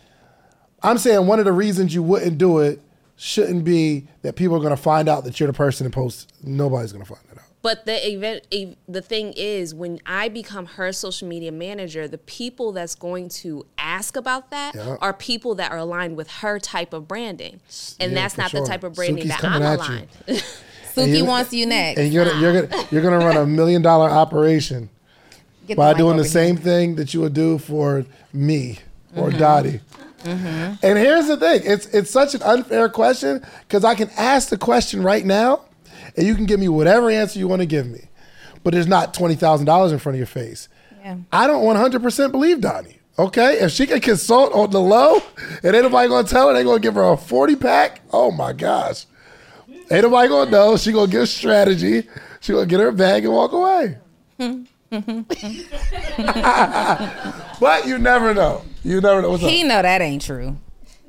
I'm 0.84 0.98
saying 0.98 1.26
one 1.28 1.39
of 1.39 1.45
the 1.45 1.54
reasons 1.54 1.93
you 1.95 2.04
wouldn't 2.04 2.38
do 2.38 2.60
it 2.60 2.82
shouldn't 3.15 3.63
be 3.63 4.08
that 4.24 4.36
people 4.36 4.56
are 4.58 4.60
going 4.60 4.76
to 4.76 4.82
find 4.82 5.08
out 5.08 5.24
that 5.24 5.39
you're 5.39 5.48
the 5.48 5.54
person 5.54 5.86
and 5.86 5.93
post. 5.93 6.32
Nobody's 6.43 6.91
going 6.91 7.04
to 7.06 7.10
find 7.10 7.21
that 7.30 7.38
out. 7.38 7.45
But 7.62 7.86
the 7.86 8.08
event, 8.12 8.45
the 8.88 9.02
thing 9.02 9.34
is, 9.36 9.74
when 9.74 10.00
I 10.06 10.30
become 10.30 10.67
her 10.67 10.91
social 10.91 11.28
media 11.28 11.52
manager, 11.52 12.08
the 12.08 12.19
people 12.19 12.71
that's 12.74 12.93
going 12.93 13.30
to 13.30 13.65
ask 13.80 14.15
about 14.15 14.52
that 14.52 14.76
Yeah. 14.76 14.98
are 15.02 15.13
people 15.13 15.56
that 15.56 15.71
are 15.71 15.80
aligned 15.80 16.15
with 16.15 16.30
her 16.30 16.60
type 16.60 16.93
of 16.93 17.08
branding, 17.08 17.62
and 18.00 18.12
Yeah, 18.12 18.19
that's 18.19 18.38
not 18.38 18.52
sure. 18.52 18.62
the 18.62 18.67
type 18.67 18.84
of 18.84 18.93
branding 18.93 19.24
Suki's 19.24 19.30
that 19.30 19.39
coming 19.39 19.63
I'm 19.67 19.80
aligned. 19.80 20.08
Suki 20.95 21.26
wants 21.26 21.54
you 21.54 21.65
next. 21.65 22.00
And 22.00 22.13
you're 22.13 22.26
gonna, 22.26 22.39
you're 22.39 22.62
gonna 22.67 22.88
you're 22.91 23.02
gonna 23.02 23.17
run 23.17 23.36
a 23.38 23.45
million 23.48 23.82
dollar 23.82 24.10
operation 24.10 24.89
Get 25.67 25.78
by 25.78 25.89
mic 25.89 25.97
doing 25.97 26.17
the 26.17 26.21
over 26.21 26.30
same 26.30 26.56
here. 26.58 26.63
thing 26.65 26.95
that 26.95 27.13
you 27.13 27.21
would 27.21 27.34
do 27.34 27.58
for 27.58 28.06
me 28.34 28.80
or 29.15 29.30
Mm-hmm. 29.30 29.38
Dottie. 29.39 29.82
And 30.25 30.97
here's 30.97 31.28
the 31.28 31.38
thing: 31.38 31.62
it's 31.63 31.86
it's 31.88 32.10
such 32.10 32.34
an 32.34 32.41
unfair 32.41 32.89
question 32.89 33.45
because 33.67 33.84
I 33.84 33.95
can 33.95 34.10
ask 34.17 34.49
the 34.49 34.58
question 34.58 35.04
right 35.04 35.23
now, 35.25 35.62
and 36.17 36.25
you 36.25 36.36
can 36.36 36.45
give 36.45 36.60
me 36.60 36.67
whatever 36.67 37.10
answer 37.10 37.38
you 37.39 37.47
want 37.47 37.62
to 37.62 37.65
give 37.67 37.86
me, 37.88 38.10
but 38.63 38.73
there's 38.73 38.88
not 38.88 39.13
twenty 39.13 39.36
thousand 39.36 39.65
dollars 39.67 39.91
in 39.91 39.99
front 39.99 40.15
of 40.15 40.17
your 40.19 40.28
face. 40.28 40.67
Yeah. 41.04 41.17
I 41.32 41.45
don't 41.47 41.63
one 41.63 41.75
hundred 41.75 42.01
percent 42.01 42.32
believe 42.32 42.58
Donni. 42.58 42.97
Okay, 43.17 43.60
if 43.60 43.71
she 43.71 43.86
can 43.88 44.01
consult 44.01 44.51
on 44.54 44.71
the 44.71 44.82
low, 44.82 45.21
and 45.63 45.75
ain't 45.75 45.84
nobody 45.84 46.10
gonna 46.10 46.28
tell 46.28 46.47
her 46.47 46.54
they 46.54 46.63
gonna 46.63 46.80
give 46.80 46.95
her 46.95 47.12
a 47.13 47.17
forty 47.17 47.56
pack. 47.56 48.01
Oh 48.12 48.32
my 48.32 48.51
gosh, 48.51 49.06
ain't 49.91 50.04
nobody 50.04 50.28
gonna 50.28 50.49
know. 50.51 50.75
She 50.75 50.91
gonna 50.91 51.12
give 51.12 51.30
strategy. 51.30 52.08
She 52.41 52.51
gonna 52.54 52.65
get 52.65 52.80
her 52.80 52.91
bag 52.91 53.23
and 53.25 53.34
walk 53.34 53.51
away. 53.54 53.97
but 57.60 57.88
you 57.88 57.98
never 57.98 58.34
know. 58.34 58.63
You 58.84 59.02
never 59.02 59.21
know. 59.21 59.32
What's 59.32 59.43
up? 59.43 59.50
He 59.50 59.63
know 59.63 59.82
that 59.82 60.02
ain't 60.02 60.21
true. 60.21 60.58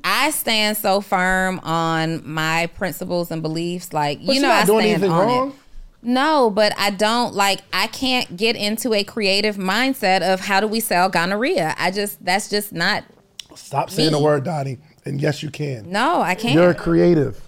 I 0.02 0.30
stand 0.30 0.76
so 0.76 1.00
firm 1.00 1.58
on 1.60 2.28
my 2.28 2.66
principles 2.68 3.30
and 3.30 3.42
beliefs. 3.42 3.92
Like 3.92 4.24
But 4.24 4.34
you 4.34 4.40
know, 4.40 4.48
not 4.48 4.62
I 4.62 4.66
doing 4.66 4.80
stand 4.84 5.02
anything 5.02 5.10
on 5.10 5.26
wrong. 5.26 5.48
it. 5.50 5.54
No, 6.02 6.50
but 6.50 6.72
I 6.78 6.90
don't 6.90 7.34
like. 7.34 7.62
I 7.72 7.88
can't 7.88 8.36
get 8.36 8.54
into 8.54 8.94
a 8.94 9.02
creative 9.02 9.56
mindset 9.56 10.22
of 10.22 10.40
how 10.40 10.60
do 10.60 10.68
we 10.68 10.78
sell 10.80 11.08
gonorrhea. 11.08 11.74
I 11.78 11.90
just 11.90 12.24
that's 12.24 12.48
just 12.48 12.72
not. 12.72 13.04
Stop 13.56 13.90
saying 13.90 14.12
the 14.12 14.20
word, 14.20 14.44
Donni. 14.44 14.78
And 15.04 15.20
yes, 15.20 15.42
you 15.42 15.50
can. 15.50 15.90
No, 15.90 16.20
I 16.20 16.34
can't. 16.34 16.54
You're 16.54 16.74
creative. 16.74 17.42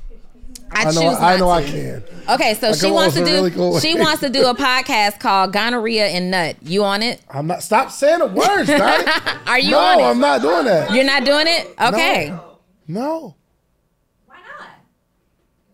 I, 0.70 0.83
I 0.83 0.85
choose 0.85 0.94
know. 0.96 1.11
not 1.12 1.22
I 1.22 1.37
know. 1.37 1.50
I 1.50 1.62
to. 1.64 1.70
can. 1.70 2.02
Okay, 2.35 2.54
so 2.54 2.72
she 2.74 2.90
wants 2.90 3.14
to 3.16 3.24
do. 3.24 3.31
a 3.31 3.35
really 3.35 3.50
cool 3.50 3.81
she 3.81 3.98
wants 3.98 4.20
to 4.20 4.28
do 4.28 4.46
a 4.46 4.54
podcast 4.54 5.18
called 5.18 5.52
Gonorrhea 5.52 6.07
and 6.09 6.31
Nut. 6.31 6.57
You 6.62 6.85
on 6.85 7.02
it? 7.02 7.20
I'm 7.31 7.46
not. 7.46 7.62
Stop 7.62 7.90
saying 7.90 8.18
the 8.18 8.26
words. 8.26 8.68
Are 9.46 9.59
you 9.59 9.70
no, 9.70 9.78
on 9.78 9.98
it? 9.98 10.02
No, 10.02 10.11
I'm 10.11 10.20
not 10.20 10.42
doing 10.42 10.64
that. 10.66 10.92
You're 10.92 11.04
not 11.04 11.24
doing 11.24 11.46
it? 11.46 11.74
Okay. 11.81 12.28
No. 12.28 12.44
No. 12.87 13.35
Why 14.26 14.37
not? 14.59 14.68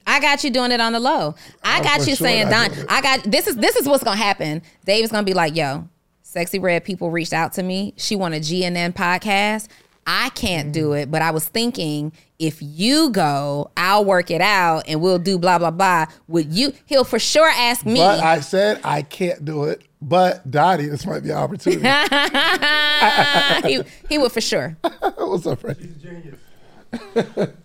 I 0.06 0.20
got 0.20 0.44
you 0.44 0.50
doing 0.50 0.70
it 0.72 0.80
on 0.80 0.92
the 0.92 1.00
low. 1.00 1.34
I 1.62 1.78
I'm 1.78 1.82
got 1.82 1.98
you 2.00 2.14
sure 2.14 2.26
saying, 2.26 2.48
Don. 2.50 2.70
I 2.88 3.00
got 3.00 3.24
this 3.24 3.46
is 3.46 3.56
this 3.56 3.76
is 3.76 3.86
what's 3.88 4.04
gonna 4.04 4.16
happen. 4.16 4.62
Dave's 4.84 5.10
gonna 5.10 5.24
be 5.24 5.34
like, 5.34 5.56
yo, 5.56 5.88
Sexyy 6.24 6.60
Red 6.62 6.84
people 6.84 7.10
reached 7.10 7.32
out 7.32 7.52
to 7.54 7.62
me. 7.62 7.94
She 7.96 8.14
want 8.16 8.34
a 8.34 8.38
GNN 8.38 8.94
podcast. 8.94 9.68
I 10.06 10.28
can't 10.30 10.70
do 10.72 10.90
Mm. 10.90 11.02
it, 11.02 11.10
but 11.10 11.22
I 11.22 11.30
was 11.30 11.46
thinking 11.46 12.12
if 12.38 12.58
you 12.60 13.10
go, 13.10 13.70
I'll 13.76 14.04
work 14.04 14.30
it 14.30 14.40
out 14.40 14.84
and 14.88 15.00
we'll 15.00 15.18
do 15.18 15.38
blah 15.38 15.58
blah 15.58 15.70
blah. 15.70 16.06
Would 16.28 16.52
you? 16.52 16.72
He'll 16.86 17.04
for 17.04 17.18
sure 17.18 17.48
ask 17.48 17.86
me. 17.86 17.96
But 17.96 18.20
I 18.20 18.40
said 18.40 18.80
I 18.84 19.02
can't 19.02 19.44
do 19.44 19.64
it. 19.64 19.82
But 20.02 20.50
Dottie, 20.50 20.86
this 20.86 21.06
might 21.06 21.20
be 21.22 21.30
an 21.30 21.36
opportunity. 21.36 21.88
he, 23.68 23.82
he 24.08 24.18
would 24.18 24.32
for 24.32 24.42
sure. 24.42 24.76
What's 25.16 25.46
up, 25.46 25.60
Freddie? 25.60 25.90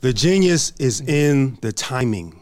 The 0.02 0.12
genius 0.12 0.74
is 0.80 1.02
in 1.02 1.60
the 1.62 1.72
timing. 1.72 2.42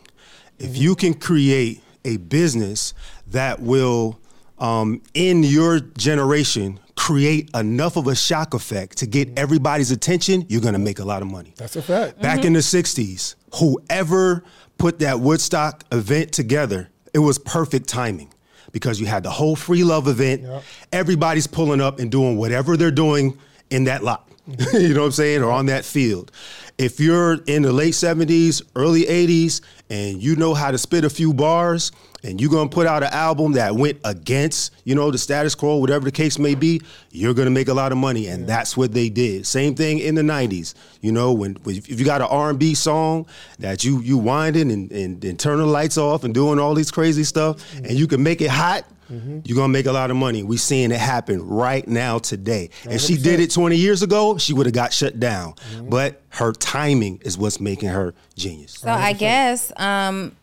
If 0.58 0.78
you 0.78 0.96
can 0.96 1.14
create 1.14 1.82
a 2.06 2.16
business 2.16 2.94
that 3.28 3.60
will, 3.60 4.20
um, 4.58 5.02
in 5.14 5.44
your 5.44 5.82
generation, 5.82 6.80
create 7.08 7.50
enough 7.56 7.96
of 7.96 8.06
a 8.08 8.14
shock 8.14 8.54
effect 8.54 8.98
to 8.98 9.06
get 9.06 9.40
everybody's 9.40 9.92
attention, 9.92 10.46
you're 10.50 10.60
gonna 10.60 10.78
make 10.78 11.00
a 11.00 11.06
lot 11.06 11.22
of 11.22 11.32
money. 11.32 11.54
That's 11.56 11.78
a 11.78 11.82
fact. 11.82 12.22
Back 12.22 12.40
mm-hmm. 12.40 12.48
in 12.48 12.54
the 12.54 12.60
60s, 12.60 13.36
whoever 13.56 14.44
put 14.78 15.00
that 15.00 15.22
Woodstock 15.22 15.86
event 15.94 16.34
together, 16.34 16.90
it 17.14 17.20
was 17.20 17.40
perfect 17.40 17.88
timing 17.88 18.34
because 18.74 19.00
you 19.00 19.06
had 19.06 19.24
the 19.24 19.30
whole 19.30 19.56
free 19.56 19.86
love 19.86 20.10
event. 20.10 20.42
Yep. 20.42 20.64
Everybody's 20.92 21.48
pulling 21.48 21.80
up 21.80 22.00
and 22.00 22.12
doing 22.12 22.36
whatever 22.36 22.76
they're 22.76 22.92
doing 22.92 23.40
in 23.70 23.86
that 23.86 24.04
lot. 24.04 24.30
Mm-hmm. 24.50 24.76
you 24.82 24.94
know 24.94 25.00
what 25.00 25.06
I'm 25.06 25.12
saying? 25.14 25.44
Or 25.44 25.52
on 25.52 25.68
that 25.68 25.86
field. 25.86 26.34
If 26.78 27.00
you're 27.00 27.40
in 27.48 27.64
the 27.64 27.74
late 27.74 27.94
70s, 27.94 28.62
early 28.76 29.04
80s, 29.04 29.62
and 29.90 30.22
you 30.22 30.36
know 30.36 30.54
how 30.54 30.70
to 30.70 30.78
spit 30.78 31.06
a 31.06 31.10
few 31.10 31.34
bars, 31.34 31.92
and 32.24 32.40
you're 32.42 32.52
gonna 32.52 32.70
put 32.70 32.86
out 32.86 33.04
an 33.04 33.14
album 33.14 33.54
that 33.54 33.76
went 33.76 34.00
against, 34.04 34.76
you 34.84 34.94
know, 34.94 35.10
the 35.10 35.18
status 35.18 35.56
quo, 35.56 35.78
whatever 35.78 36.06
the 36.06 36.12
case 36.12 36.38
may 36.38 36.56
be, 36.56 36.82
you're 37.12 37.34
gonna 37.34 37.50
make 37.50 37.68
a 37.68 37.74
lot 37.74 37.92
of 37.92 37.98
money, 37.98 38.28
and 38.28 38.48
that's 38.48 38.76
what 38.76 38.92
they 38.92 39.10
did. 39.10 39.48
Same 39.48 39.76
thing 39.76 40.00
in 40.00 40.14
the 40.16 40.22
'90s, 40.22 40.74
you 41.02 41.12
know, 41.12 41.32
when, 41.34 41.56
when 41.64 41.78
if 41.78 42.00
you 42.00 42.06
got 42.06 42.22
an 42.22 42.28
R&B 42.30 42.76
song 42.76 43.26
that 43.60 43.84
you 43.84 44.02
you 44.02 44.18
winding 44.18 44.72
and, 44.72 44.92
and, 44.92 45.24
and 45.24 45.40
turning 45.40 45.66
the 45.66 45.72
lights 45.72 45.98
off 45.98 46.24
and 46.24 46.34
doing 46.34 46.60
all 46.60 46.76
these 46.76 46.92
crazy 46.92 47.24
stuff, 47.24 47.58
mm-hmm. 47.58 47.86
and 47.86 47.94
you 47.94 48.08
can 48.08 48.22
make 48.22 48.42
it 48.42 48.50
hot. 48.50 48.84
You're 49.10 49.56
gonna 49.56 49.68
make 49.70 49.86
a 49.86 49.92
lot 49.92 50.12
of 50.12 50.18
money. 50.18 50.44
We 50.44 50.58
seeing 50.58 50.92
it 50.92 51.00
happen 51.00 51.48
right 51.48 51.88
now 51.88 52.20
today. 52.20 52.70
If 52.86 53.02
she 53.02 53.18
did 53.18 53.40
it 53.40 53.52
20 53.52 53.76
years 53.76 54.02
ago, 54.04 54.38
she 54.38 54.54
would 54.54 54.66
have 54.66 54.76
got 54.76 54.94
shut 54.94 55.20
down. 55.20 55.56
But 55.84 56.22
her 56.30 56.52
timing 56.54 57.20
is 57.24 57.38
what's 57.38 57.60
making 57.60 57.90
her 57.90 58.14
genius. 58.36 58.74
So 58.74 58.90
I 58.90 59.14
guess 59.14 59.72
um, 59.78 60.36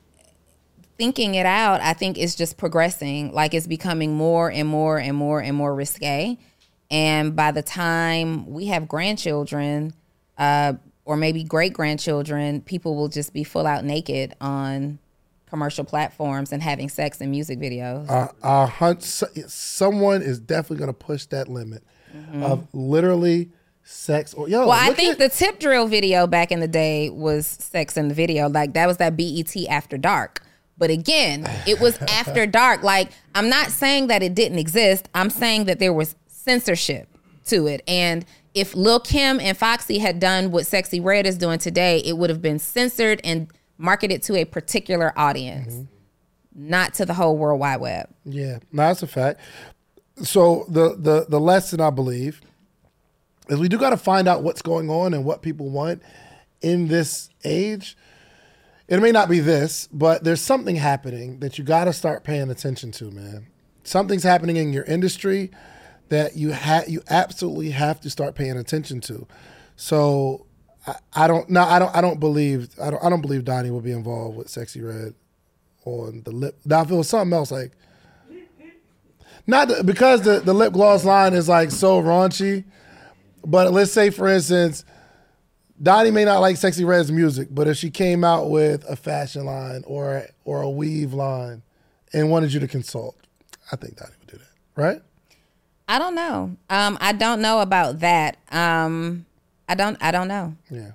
thinking 0.98 1.34
it 1.34 1.46
out, 1.46 1.80
I 1.80 1.92
think 1.92 2.18
it's 2.18 2.34
just 2.34 2.56
progressing. 2.56 3.32
Like 3.32 3.54
it's 3.54 3.66
becoming 3.66 4.14
more 4.14 4.50
and 4.50 4.68
more 4.68 4.98
and 4.98 5.16
more 5.16 5.40
and 5.40 5.56
more 5.56 5.74
risque. 5.74 6.38
And 6.90 7.34
by 7.34 7.50
the 7.50 7.62
time 7.62 8.46
we 8.46 8.66
have 8.66 8.86
grandchildren, 8.88 9.94
uh, 10.38 10.74
or 11.04 11.16
maybe 11.16 11.44
great 11.44 11.72
grandchildren, 11.72 12.60
people 12.62 12.94
will 12.96 13.08
just 13.08 13.32
be 13.32 13.44
full 13.44 13.66
out 13.66 13.84
naked 13.84 14.34
on 14.40 14.98
commercial 15.54 15.84
platforms 15.84 16.50
and 16.52 16.60
having 16.60 16.88
sex 16.88 17.20
in 17.20 17.30
music 17.30 17.60
videos. 17.60 18.10
uh, 18.42 18.66
hunt, 18.66 19.04
so- 19.04 19.28
someone 19.46 20.20
is 20.20 20.40
definitely 20.40 20.78
going 20.78 20.88
to 20.88 20.92
push 20.92 21.26
that 21.26 21.46
limit 21.48 21.84
of 22.42 22.66
literally 22.72 23.50
sex. 23.84 24.34
Or 24.34 24.48
yo, 24.48 24.60
Mm-hmm. 24.60 24.68
well, 24.68 24.90
I 24.90 24.92
think 24.94 25.12
at- 25.12 25.18
the 25.20 25.28
tip 25.28 25.60
drill 25.60 25.86
video 25.86 26.26
back 26.26 26.50
in 26.50 26.58
the 26.58 26.66
day 26.66 27.08
was 27.08 27.46
sex 27.46 27.96
in 27.96 28.08
the 28.08 28.14
video. 28.14 28.48
Like 28.48 28.72
that 28.74 28.86
was 28.88 28.96
that 28.96 29.16
BET 29.16 29.54
After 29.70 29.96
Dark. 29.96 30.42
But 30.76 30.90
again, 30.90 31.48
it 31.68 31.78
was 31.78 31.96
after 32.10 32.46
dark. 32.46 32.82
Like 32.82 33.10
I'm 33.36 33.48
not 33.48 33.68
saying 33.68 34.08
that 34.08 34.24
it 34.24 34.34
didn't 34.34 34.58
exist. 34.58 35.08
I'm 35.14 35.30
saying 35.30 35.66
that 35.66 35.78
there 35.78 35.92
was 35.92 36.16
censorship 36.26 37.06
to 37.46 37.68
it. 37.68 37.82
And 37.86 38.24
if 38.54 38.74
Lil 38.74 38.98
Kim 38.98 39.38
and 39.38 39.56
Foxy 39.56 39.98
had 39.98 40.18
done 40.18 40.50
what 40.50 40.64
Sexyy 40.64 41.02
Red 41.04 41.26
is 41.26 41.38
doing 41.38 41.58
today, 41.60 41.98
it 42.04 42.16
would 42.18 42.28
have 42.30 42.42
been 42.42 42.58
censored 42.58 43.20
and 43.22 43.46
marketed 43.78 44.22
to 44.24 44.36
a 44.36 44.44
particular 44.44 45.12
audience, 45.16 45.74
mm-hmm. 45.74 46.68
not 46.68 46.94
to 46.94 47.06
the 47.06 47.14
whole 47.14 47.36
World 47.36 47.60
Wide 47.60 47.80
Web. 47.80 48.08
Yeah, 48.24 48.58
no, 48.72 48.82
that's 48.84 49.02
a 49.02 49.06
fact. 49.06 49.40
So 50.22 50.66
the 50.68 50.96
the 50.96 51.26
the 51.28 51.40
lesson 51.40 51.80
I 51.80 51.90
believe 51.90 52.40
is 53.48 53.58
we 53.58 53.68
do 53.68 53.78
got 53.78 53.90
to 53.90 53.96
find 53.96 54.28
out 54.28 54.42
what's 54.42 54.62
going 54.62 54.88
on 54.88 55.12
and 55.14 55.24
what 55.24 55.42
people 55.42 55.68
want 55.68 56.02
in 56.60 56.88
this 56.88 57.30
age. 57.44 57.96
It 58.86 59.00
may 59.00 59.12
not 59.12 59.28
be 59.28 59.40
this, 59.40 59.88
but 59.92 60.24
there's 60.24 60.42
something 60.42 60.76
happening 60.76 61.40
that 61.40 61.58
you 61.58 61.64
got 61.64 61.84
to 61.84 61.92
start 61.92 62.22
paying 62.22 62.50
attention 62.50 62.92
to, 62.92 63.10
man. 63.10 63.46
Something's 63.82 64.22
happening 64.22 64.56
in 64.56 64.72
your 64.72 64.84
industry 64.84 65.50
that 66.10 66.36
you 66.36 66.52
ha- 66.52 66.84
you 66.86 67.02
absolutely 67.08 67.70
have 67.70 68.00
to 68.02 68.10
start 68.10 68.34
paying 68.34 68.56
attention 68.56 69.00
to. 69.02 69.26
So 69.76 70.46
I, 70.86 70.94
I 71.14 71.26
don't 71.28 71.48
no 71.48 71.62
I 71.62 71.78
don't 71.78 71.94
I 71.94 72.00
don't 72.00 72.20
believe 72.20 72.70
I 72.80 72.90
don't 72.90 73.02
I 73.02 73.10
don't 73.10 73.20
believe 73.20 73.42
Donni 73.42 73.70
will 73.70 73.80
be 73.80 73.92
involved 73.92 74.36
with 74.36 74.48
Sexyy 74.48 74.86
Red 74.86 75.14
on 75.84 76.22
the 76.24 76.30
lip. 76.30 76.58
Now 76.64 76.82
if 76.82 76.90
it 76.90 76.94
was 76.94 77.08
something 77.08 77.32
else 77.36 77.50
like 77.50 77.72
not 79.46 79.68
the, 79.68 79.84
because 79.84 80.22
the, 80.22 80.40
the 80.40 80.54
lip 80.54 80.72
gloss 80.72 81.04
line 81.04 81.34
is 81.34 81.48
like 81.48 81.70
so 81.70 82.00
raunchy, 82.00 82.64
but 83.44 83.72
let's 83.72 83.92
say 83.92 84.10
for 84.10 84.28
instance, 84.28 84.84
Donni 85.82 86.12
may 86.12 86.24
not 86.24 86.38
like 86.38 86.56
Sexyy 86.56 86.86
Red's 86.86 87.12
music, 87.12 87.48
but 87.50 87.68
if 87.68 87.76
she 87.76 87.90
came 87.90 88.24
out 88.24 88.48
with 88.48 88.88
a 88.88 88.96
fashion 88.96 89.44
line 89.44 89.82
or 89.86 90.26
or 90.44 90.62
a 90.62 90.70
weave 90.70 91.12
line 91.12 91.62
and 92.12 92.30
wanted 92.30 92.52
you 92.52 92.60
to 92.60 92.68
consult, 92.68 93.16
I 93.70 93.76
think 93.76 93.96
Donni 93.96 94.18
would 94.18 94.28
do 94.28 94.38
that, 94.38 94.80
right? 94.80 95.02
I 95.86 95.98
don't 95.98 96.14
know. 96.14 96.56
Um, 96.70 96.96
I 97.00 97.12
don't 97.12 97.42
know 97.42 97.60
about 97.60 98.00
that. 98.00 98.38
Um, 98.50 99.26
I 99.68 99.74
don't. 99.74 99.96
I 100.00 100.10
don't 100.10 100.28
know. 100.28 100.56
Yeah. 100.70 100.92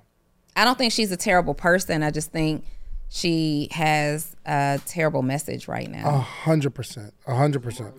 I 0.56 0.64
don't 0.64 0.76
think 0.76 0.92
she's 0.92 1.12
a 1.12 1.16
terrible 1.16 1.54
person. 1.54 2.02
I 2.02 2.10
just 2.10 2.32
think 2.32 2.64
she 3.08 3.68
has 3.72 4.36
a 4.46 4.80
terrible 4.86 5.22
message 5.22 5.68
right 5.68 5.90
now. 5.90 6.08
A 6.08 6.12
now. 6.12 6.18
hundred 6.18 6.74
percent. 6.74 7.12
A 7.26 7.34
hundred 7.34 7.62
percent. 7.62 7.94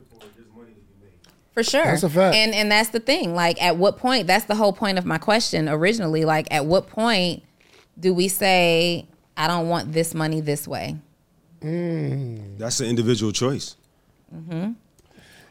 For 1.54 1.64
sure. 1.64 1.84
That's 1.84 2.04
a 2.04 2.10
fact. 2.10 2.36
And 2.36 2.54
and 2.54 2.72
that's 2.72 2.90
the 2.90 3.00
thing. 3.00 3.36
Like 3.36 3.62
at 3.62 3.76
what 3.78 3.98
point 3.98 4.28
that's 4.28 4.46
the 4.46 4.56
whole 4.56 4.72
point 4.74 4.98
of 4.98 5.06
my 5.06 5.18
question 5.18 5.68
originally. 5.68 6.24
Like 6.24 6.48
at 6.50 6.66
what 6.66 6.88
point 6.88 7.44
do 8.00 8.14
we 8.14 8.30
say, 8.30 9.06
I 9.36 9.48
don't 9.48 9.68
want 9.68 9.92
this 9.92 10.14
money 10.14 10.40
this 10.40 10.68
way? 10.68 10.98
That's 11.62 12.80
an 12.80 12.88
individual 12.88 13.32
choice. 13.34 13.76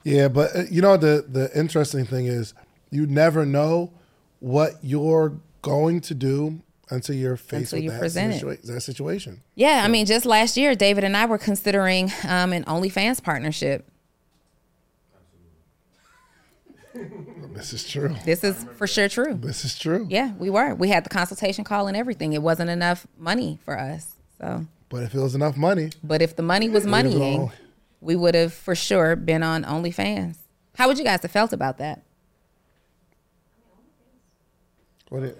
Yeah, 0.02 0.28
but 0.28 0.56
uh, 0.56 0.62
you 0.70 0.80
know 0.80 0.96
the 0.96 1.24
the 1.28 1.50
interesting 1.58 2.06
thing 2.06 2.26
is 2.26 2.54
you 2.90 3.06
never 3.06 3.44
know 3.44 3.92
what 4.40 4.74
you're 4.82 5.34
going 5.62 6.00
to 6.02 6.14
do 6.14 6.60
until 6.90 7.14
you're 7.14 7.36
faced 7.36 7.72
Until 7.72 7.86
with 7.86 8.02
you 8.02 8.10
that, 8.10 8.42
situa- 8.42 8.62
that 8.62 8.80
situation. 8.80 9.42
Yeah, 9.54 9.82
I 9.84 9.88
mean, 9.88 10.06
just 10.06 10.26
last 10.26 10.56
year, 10.56 10.74
David 10.74 11.04
and 11.04 11.16
I 11.16 11.26
were 11.26 11.38
considering 11.38 12.10
um, 12.26 12.52
an 12.52 12.64
OnlyFans 12.64 13.22
partnership. 13.22 13.88
This 17.52 17.72
is 17.72 17.86
true. 17.86 18.14
This 18.24 18.42
is 18.44 18.64
for 18.76 18.86
sure 18.86 19.08
true. 19.08 19.34
This 19.34 19.64
is 19.64 19.78
true. 19.78 20.06
Yeah, 20.08 20.32
we 20.38 20.48
were. 20.48 20.74
We 20.74 20.88
had 20.88 21.04
the 21.04 21.10
consultation 21.10 21.64
call 21.64 21.88
and 21.88 21.96
everything. 21.96 22.32
It 22.32 22.42
wasn't 22.42 22.70
enough 22.70 23.06
money 23.18 23.58
for 23.64 23.78
us. 23.78 24.14
So, 24.40 24.66
But 24.88 25.02
if 25.02 25.14
it 25.14 25.18
was 25.20 25.34
enough 25.34 25.56
money, 25.56 25.90
but 26.02 26.22
if 26.22 26.36
the 26.36 26.42
money 26.42 26.68
was 26.68 26.86
moneying, 26.86 27.50
we 28.00 28.16
would 28.16 28.34
have 28.34 28.54
for 28.54 28.74
sure 28.74 29.14
been 29.16 29.42
on 29.42 29.64
OnlyFans. 29.64 30.36
How 30.76 30.88
would 30.88 30.96
you 30.98 31.04
guys 31.04 31.20
have 31.22 31.30
felt 31.32 31.52
about 31.52 31.78
that? 31.78 32.02
What 35.10 35.22
it? 35.22 35.38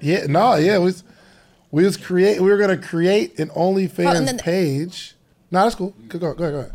yeah, 0.00 0.26
no, 0.26 0.56
yeah, 0.56 0.74
it 0.76 0.80
was. 0.80 1.04
We 1.70 1.84
was 1.84 1.96
create. 1.96 2.40
We 2.40 2.50
were 2.50 2.58
gonna 2.58 2.76
create 2.76 3.38
an 3.38 3.48
OnlyFans 3.50 4.34
Oh, 4.34 4.38
page. 4.38 5.14
No, 5.50 5.62
that's 5.62 5.74
cool. 5.76 5.94
Go, 6.08 6.18
go, 6.18 6.34
go, 6.34 6.50
go. 6.50 6.70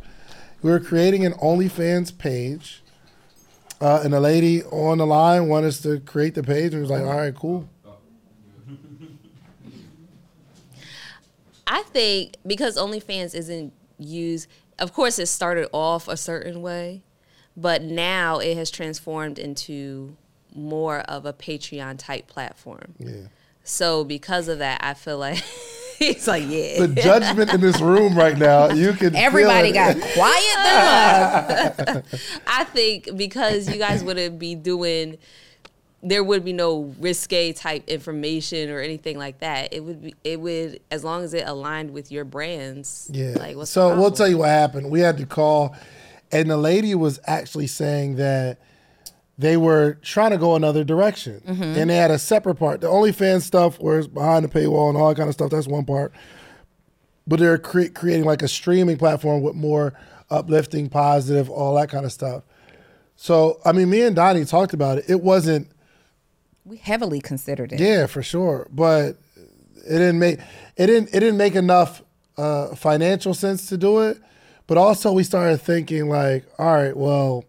We 0.62 0.72
were 0.72 0.80
creating 0.80 1.26
an 1.26 1.34
OnlyFans 1.34 2.18
page, 2.18 2.82
uh, 3.82 4.02
and 4.04 4.14
the 4.14 4.20
lady 4.20 4.64
on 4.64 4.98
the 4.98 5.06
line 5.08 5.48
wanted 5.48 5.68
us 5.68 5.82
to 5.82 6.00
create 6.00 6.36
the 6.36 6.44
page, 6.44 6.74
and 6.74 6.82
was 6.82 6.90
like, 6.92 7.02
"All 7.04 7.18
right, 7.18 7.36
cool." 7.36 7.68
I 11.68 11.84
think 11.84 12.36
because 12.46 12.78
OnlyFans 12.78 13.36
isn't 13.36 13.74
used, 13.98 14.48
of 14.80 14.94
course, 14.94 15.20
it 15.20 15.28
started 15.28 15.70
off 15.72 16.08
a 16.08 16.18
certain 16.18 16.62
way, 16.62 17.04
but 17.56 17.82
now 17.84 18.40
it 18.40 18.58
has 18.58 18.72
transformed 18.72 19.38
into 19.38 20.16
more 20.56 21.00
of 21.00 21.26
a 21.26 21.34
Patreon 21.34 21.98
type 21.98 22.28
platform. 22.28 22.96
Yeah. 22.98 23.28
So 23.64 24.04
because 24.04 24.48
of 24.48 24.60
that, 24.60 24.84
I 24.84 24.94
feel 24.94 25.18
like 25.18 25.38
he's 26.00 26.28
like, 26.28 26.44
yeah. 26.48 26.86
The 26.86 27.02
judgment 27.02 27.54
in 27.54 27.62
this 27.62 27.80
room 27.80 28.18
right 28.18 28.38
now, 28.38 28.70
you 28.70 28.94
can. 28.94 29.16
Everybody 29.16 29.72
got 29.72 29.96
quiet. 30.00 31.76
the 31.78 32.04
mug. 32.12 32.22
I 32.48 32.64
think 32.64 33.16
because 33.16 33.70
you 33.70 33.78
guys 33.78 34.04
wouldn't 34.04 34.40
be 34.40 34.56
doing, 34.56 35.18
there 36.02 36.24
would 36.24 36.44
be 36.44 36.54
no 36.54 36.96
risque 37.00 37.54
type 37.54 37.88
information 37.88 38.70
or 38.72 38.80
anything 38.80 39.18
like 39.18 39.40
that. 39.40 39.74
It 39.74 39.84
would 39.84 40.02
be, 40.02 40.16
it 40.24 40.40
would, 40.40 40.80
as 40.90 41.04
long 41.04 41.24
as 41.24 41.34
it 41.34 41.48
aligned 41.48 41.92
with 41.92 42.12
your 42.12 42.26
brands. 42.26 43.10
Yeah. 43.14 43.36
Like, 43.38 43.56
what's 43.56 43.72
so 43.72 43.96
we'll 43.96 44.12
tell 44.12 44.28
you 44.28 44.40
what 44.40 44.50
happened. 44.50 44.90
We 44.90 45.02
had 45.02 45.18
to 45.18 45.26
call, 45.26 45.76
and 46.32 46.50
the 46.50 46.58
lady 46.58 46.96
was 46.96 47.20
actually 47.26 47.68
saying 47.68 48.16
that 48.16 48.58
they 49.40 49.56
were 49.58 49.98
trying 50.04 50.32
to 50.32 50.38
go 50.38 50.56
another 50.56 50.84
direction, 50.84 51.42
Mm-hmm. 51.48 51.64
and 51.64 51.90
they 51.90 51.96
had 51.96 52.12
a 52.12 52.20
separate 52.20 52.56
part. 52.56 52.82
The 52.82 52.88
OnlyFans 52.88 53.42
stuff, 53.44 53.80
where 53.80 53.98
it's 53.98 54.08
behind 54.08 54.44
the 54.44 54.50
paywall 54.50 54.90
and 54.90 54.98
all 54.98 55.08
that 55.10 55.16
kind 55.16 55.30
of 55.30 55.34
stuff, 55.34 55.50
that's 55.50 55.66
one 55.68 55.86
part. 55.86 56.12
But 57.26 57.40
they're 57.40 57.58
cre- 57.58 57.88
creating 57.94 58.26
like 58.26 58.42
a 58.42 58.48
streaming 58.50 58.98
platform 58.98 59.42
with 59.42 59.56
more 59.56 59.94
uplifting, 60.30 60.90
positive, 60.90 61.50
all 61.50 61.74
that 61.76 61.90
kind 61.90 62.06
of 62.06 62.12
stuff. 62.12 62.44
So 63.16 63.60
I 63.66 63.72
mean, 63.72 63.90
me 63.90 64.02
and 64.02 64.16
Donni 64.16 64.48
talked 64.48 64.74
about 64.74 64.98
it. 65.00 65.06
It 65.10 65.22
wasn't. 65.22 65.70
We 66.66 66.78
heavily 66.78 67.22
considered 67.22 67.72
it. 67.72 67.80
Yeah, 67.80 68.06
for 68.08 68.22
sure. 68.22 68.68
But 68.72 69.18
it 69.76 69.98
didn't 70.00 70.20
make 70.20 70.40
it 70.76 70.88
didn't 70.88 71.10
it 71.14 71.20
didn't 71.22 71.38
make 71.38 71.56
enough 71.56 72.02
uh, 72.38 72.76
financial 72.76 73.34
sense 73.34 73.68
to 73.68 73.78
do 73.78 74.00
it. 74.02 74.18
But 74.68 74.78
also 74.78 75.12
we 75.14 75.24
started 75.24 75.58
thinking 75.62 76.10
like, 76.10 76.46
all 76.60 76.74
right, 76.74 76.96
well, 76.96 77.46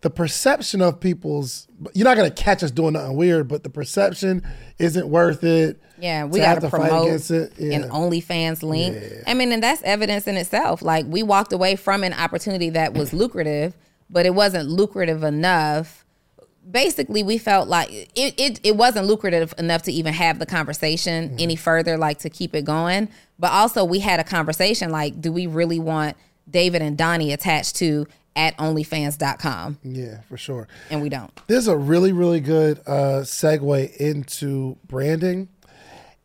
the 0.00 0.10
perception 0.10 0.80
of 0.80 1.00
people's 1.00 1.66
you're 1.92 2.04
not 2.04 2.16
gonna 2.16 2.30
catch 2.30 2.62
us 2.62 2.70
doing 2.70 2.92
nothing 2.92 3.16
weird, 3.16 3.48
but 3.48 3.64
the 3.64 3.70
perception 3.70 4.46
isn't 4.78 5.08
worth 5.08 5.42
it. 5.42 5.80
Yeah, 5.98 6.24
we 6.24 6.38
to 6.38 6.46
have 6.46 6.60
to 6.60 6.70
fight 6.70 6.88
promote 6.88 7.08
against 7.08 7.30
it. 7.30 7.52
Yeah. 7.58 7.76
an 7.76 7.90
OnlyFans 7.90 8.62
link. 8.62 8.96
I 9.26 9.34
mean, 9.34 9.50
and 9.50 9.62
that's 9.62 9.82
evidence 9.82 10.28
in 10.28 10.36
itself. 10.36 10.82
Like 10.82 11.06
we 11.06 11.22
walked 11.22 11.52
away 11.52 11.74
from 11.76 12.04
an 12.04 12.12
opportunity 12.12 12.70
that 12.70 12.94
was 12.94 13.12
lucrative, 13.12 13.74
but 14.08 14.24
it 14.24 14.34
wasn't 14.34 14.68
lucrative 14.68 15.24
enough. 15.24 16.04
basically 16.70 17.24
we 17.24 17.38
felt 17.38 17.66
like 17.66 17.90
it, 17.90 18.34
it 18.38 18.60
it 18.62 18.76
wasn't 18.76 19.06
lucrative 19.06 19.52
enough 19.58 19.82
to 19.82 19.92
even 19.92 20.14
have 20.14 20.38
the 20.38 20.46
conversation 20.46 21.30
mm-hmm. 21.30 21.36
any 21.40 21.56
further 21.56 21.96
like 21.96 22.18
to 22.18 22.28
keep 22.28 22.54
it 22.54 22.64
going 22.64 23.08
but 23.38 23.50
also 23.50 23.84
we 23.84 24.00
had 24.00 24.20
a 24.20 24.24
conversation 24.24 24.90
like 24.90 25.18
do 25.18 25.32
we 25.32 25.46
really 25.46 25.78
want 25.78 26.14
david 26.50 26.82
and 26.82 26.98
donni 26.98 27.32
attached 27.32 27.74
to 27.74 28.06
at 28.38 28.56
onlyfans.com 28.56 29.78
Yeah, 29.82 30.20
for 30.28 30.36
sure. 30.38 30.68
and 30.90 31.02
we 31.02 31.08
don't 31.10 31.30
There's 31.48 31.68
a 31.68 31.76
really, 31.76 32.12
really 32.12 32.40
good 32.40 32.78
uh, 32.86 33.20
segue 33.24 33.94
into 33.96 34.78
branding 34.86 35.48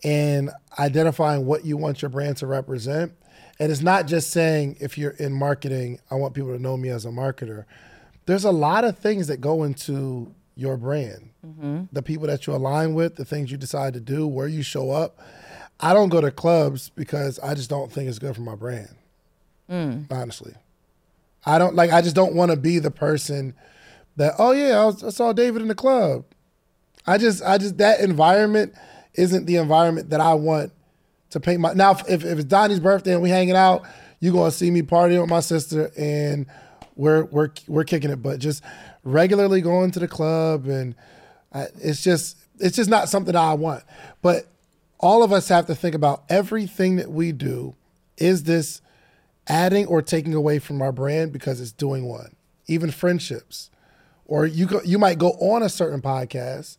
and 0.03 0.51
identifying 0.78 1.45
what 1.45 1.66
you 1.66 1.76
want 1.78 2.01
your 2.01 2.09
brand 2.09 2.38
to 2.38 2.47
represent. 2.47 3.14
And 3.59 3.72
it's 3.72 3.82
not 3.82 4.07
just 4.07 4.32
saying 4.32 4.78
if 4.80 4.97
you're 4.97 5.11
in 5.11 5.32
marketing, 5.34 5.99
I 6.11 6.16
want 6.16 6.34
people 6.34 6.51
to 6.53 6.59
know 6.61 6.76
me 6.78 6.89
as 6.89 7.05
a 7.05 7.09
marketer. 7.09 7.66
There's 8.26 8.43
a 8.45 8.51
lot 8.51 8.84
of 8.84 8.97
things 8.97 9.28
that 9.28 9.41
go 9.41 9.64
into 9.64 10.34
your 10.55 10.78
brand. 10.78 11.30
The 11.91 12.01
people 12.01 12.28
that 12.28 12.47
you 12.47 12.53
align 12.53 12.93
with, 12.93 13.16
the 13.18 13.26
things 13.26 13.51
you 13.51 13.57
decide 13.57 13.93
to 13.95 13.99
do, 13.99 14.26
where 14.28 14.47
you 14.47 14.64
show 14.64 14.91
up. 14.91 15.20
I 15.80 15.93
don't 15.93 16.07
go 16.09 16.22
to 16.22 16.32
clubs 16.32 16.89
because 16.89 17.38
I 17.39 17.53
just 17.53 17.70
don't 17.70 17.91
think 17.91 18.07
it's 18.07 18.20
good 18.20 18.34
for 18.36 18.41
my 18.41 18.55
brand. 18.55 18.95
Honestly. 20.09 20.53
I 21.46 21.58
don't 21.58 21.76
like 21.76 21.91
I 21.91 22.02
just 22.02 22.16
don't 22.16 22.36
want 22.36 22.52
to 22.52 22.58
be 22.58 22.80
the 22.80 22.91
person 22.91 23.54
that 24.16 24.36
oh 24.38 24.52
yeah 24.52 24.80
I, 24.82 24.86
was, 24.86 25.04
I 25.04 25.10
saw 25.10 25.34
David 25.34 25.62
in 25.62 25.68
the 25.68 25.76
club. 25.76 26.26
I 27.06 27.18
just 27.18 27.44
I 27.44 27.58
just 27.58 27.78
that 27.78 28.00
environment 28.00 28.74
isn't 29.16 29.46
the 29.46 29.58
environment 29.58 30.10
that 30.10 30.22
I 30.22 30.34
want 30.34 30.72
to 31.32 31.39
paint 31.39 31.60
my 31.60 31.74
now 31.74 31.91
if, 31.91 32.24
if 32.24 32.24
it's 32.24 32.46
Donni's 32.46 32.80
birthday 32.80 33.14
and 33.14 33.22
we 33.22 33.30
hanging 33.30 33.56
out, 33.56 33.84
you 34.20 34.32
gonna 34.32 34.52
see 34.52 34.72
me 34.72 34.82
partying 34.82 35.20
with 35.20 35.30
my 35.30 35.41
sister 35.41 35.91
and 35.98 36.46
we're 36.96 37.26
we're 37.26 37.50
we're 37.68 37.84
kicking 37.84 38.12
it. 38.12 38.22
But 38.22 38.39
just 38.39 38.64
regularly 39.04 39.62
going 39.62 39.91
to 39.91 40.00
the 40.00 40.08
club 40.08 40.68
and 40.68 40.96
I, 41.54 41.68
it's 41.82 42.02
just 42.02 42.38
it's 42.60 42.76
just 42.76 42.89
not 42.89 43.10
something 43.10 43.36
I 43.36 43.54
want. 43.54 43.84
But 44.22 44.48
all 45.00 45.24
of 45.24 45.34
us 45.34 45.50
have 45.50 45.66
to 45.68 45.76
think 45.76 45.96
about 45.96 46.24
everything 46.30 46.96
that 46.96 47.12
we 47.12 47.32
do. 47.32 47.76
Is 48.18 48.44
this 48.44 48.82
adding 49.48 49.86
or 49.86 50.02
taking 50.02 50.34
away 50.34 50.60
from 50.60 50.82
our 50.82 50.91
brand 50.91 51.32
because 51.34 51.60
it's 51.60 51.72
doing 51.72 52.06
one? 52.06 52.36
Even 52.68 52.91
friendships, 52.91 53.70
or 54.26 54.46
you 54.46 54.66
go, 54.66 54.82
you 54.84 54.98
might 54.98 55.18
go 55.18 55.32
on 55.32 55.64
a 55.64 55.70
certain 55.70 56.02
podcast, 56.02 56.78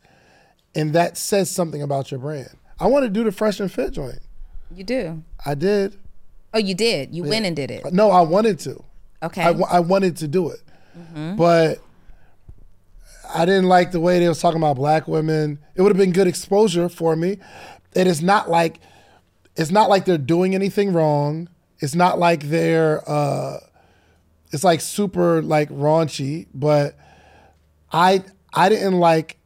and 0.75 0.93
that 0.95 1.17
says 1.17 1.51
something 1.51 1.83
about 1.83 2.11
your 2.11 2.21
brand. 2.21 2.57
I 2.81 2.87
want 2.87 3.05
to 3.05 3.11
do 3.11 3.23
the 3.25 3.33
fresh 3.33 3.61
and 3.61 3.71
fit 3.71 3.93
joint. 3.93 4.21
you 4.75 4.83
do 4.85 5.23
I 5.45 5.55
did. 5.55 5.97
oh 6.53 6.59
you 6.59 6.75
did 6.75 7.15
you 7.15 7.23
went 7.23 7.47
and 7.47 7.55
did 7.55 7.71
it 7.71 7.93
No, 7.93 8.11
I 8.11 8.23
wanted 8.23 8.59
to. 8.61 8.83
okay 9.23 9.43
I, 9.43 9.51
I 9.51 9.81
wanted 9.81 10.17
to 10.19 10.29
do 10.29 10.51
it, 10.51 10.61
mm-hmm. 10.99 11.37
but 11.37 11.79
I 13.33 13.45
didn't 13.45 13.67
like 13.69 13.91
the 13.93 14.01
way 14.01 14.21
they 14.21 14.29
was 14.29 14.41
talking 14.41 14.61
about 14.61 14.77
black 14.77 15.09
women. 15.09 15.59
It 15.75 15.83
would 15.83 15.91
have 15.91 15.97
been 15.97 16.12
good 16.12 16.27
exposure 16.27 16.89
for 16.89 17.17
me. 17.17 17.39
It 17.95 18.07
is 18.07 18.23
not 18.23 18.49
like 18.49 18.81
it's 19.57 19.71
not 19.71 19.89
like 19.89 20.05
they're 20.05 20.19
doing 20.19 20.55
anything 20.55 20.93
wrong. 20.93 21.49
It's 21.85 21.95
not 21.95 22.18
like 22.18 22.45
they're 22.45 23.09
uh, 23.09 23.59
it's 24.51 24.64
like 24.64 24.80
super 24.80 25.43
like 25.43 25.68
raunchy, 25.68 26.47
but 26.55 26.97
I 27.93 28.24
I 28.55 28.70
didn't 28.70 28.99
like 28.99 29.37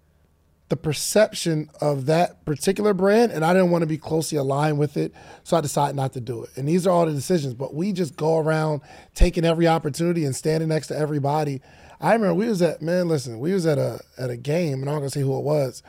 the 0.69 0.77
perception 0.77 1.69
of 1.81 2.07
that 2.07 2.45
particular 2.45 2.95
brand 2.95 3.33
and 3.33 3.45
I 3.45 3.55
didn't 3.55 3.71
want 3.71 3.83
to 3.83 3.87
be 3.87 3.99
closely 3.99 4.39
aligned 4.39 4.79
with 4.79 4.97
it. 4.97 5.13
So 5.43 5.57
I 5.57 5.63
decided 5.63 5.97
not 5.97 6.13
to 6.13 6.21
do 6.21 6.45
it. 6.45 6.51
And 6.57 6.69
these 6.69 6.87
are 6.87 6.91
all 6.91 7.07
the 7.07 7.13
decisions, 7.13 7.55
but 7.55 7.75
we 7.75 7.93
just 7.93 8.17
go 8.17 8.39
around 8.39 8.83
taking 9.15 9.45
every 9.45 9.67
opportunity 9.67 10.25
and 10.25 10.37
standing 10.37 10.69
next 10.69 10.89
to 10.89 10.97
everybody. 10.97 11.61
I 12.01 12.13
remember 12.13 12.35
we 12.35 12.49
was 12.49 12.63
at 12.63 12.83
man, 12.83 13.09
listen, 13.09 13.41
we 13.41 13.53
was 13.53 13.67
at 13.67 13.79
a 13.79 13.99
at 14.17 14.31
a 14.31 14.37
game 14.37 14.75
and 14.75 14.85
I'm 14.89 14.95
not 14.95 15.01
gonna 15.01 15.11
say 15.11 15.23
who 15.23 15.37
it 15.37 15.43
was. 15.43 15.83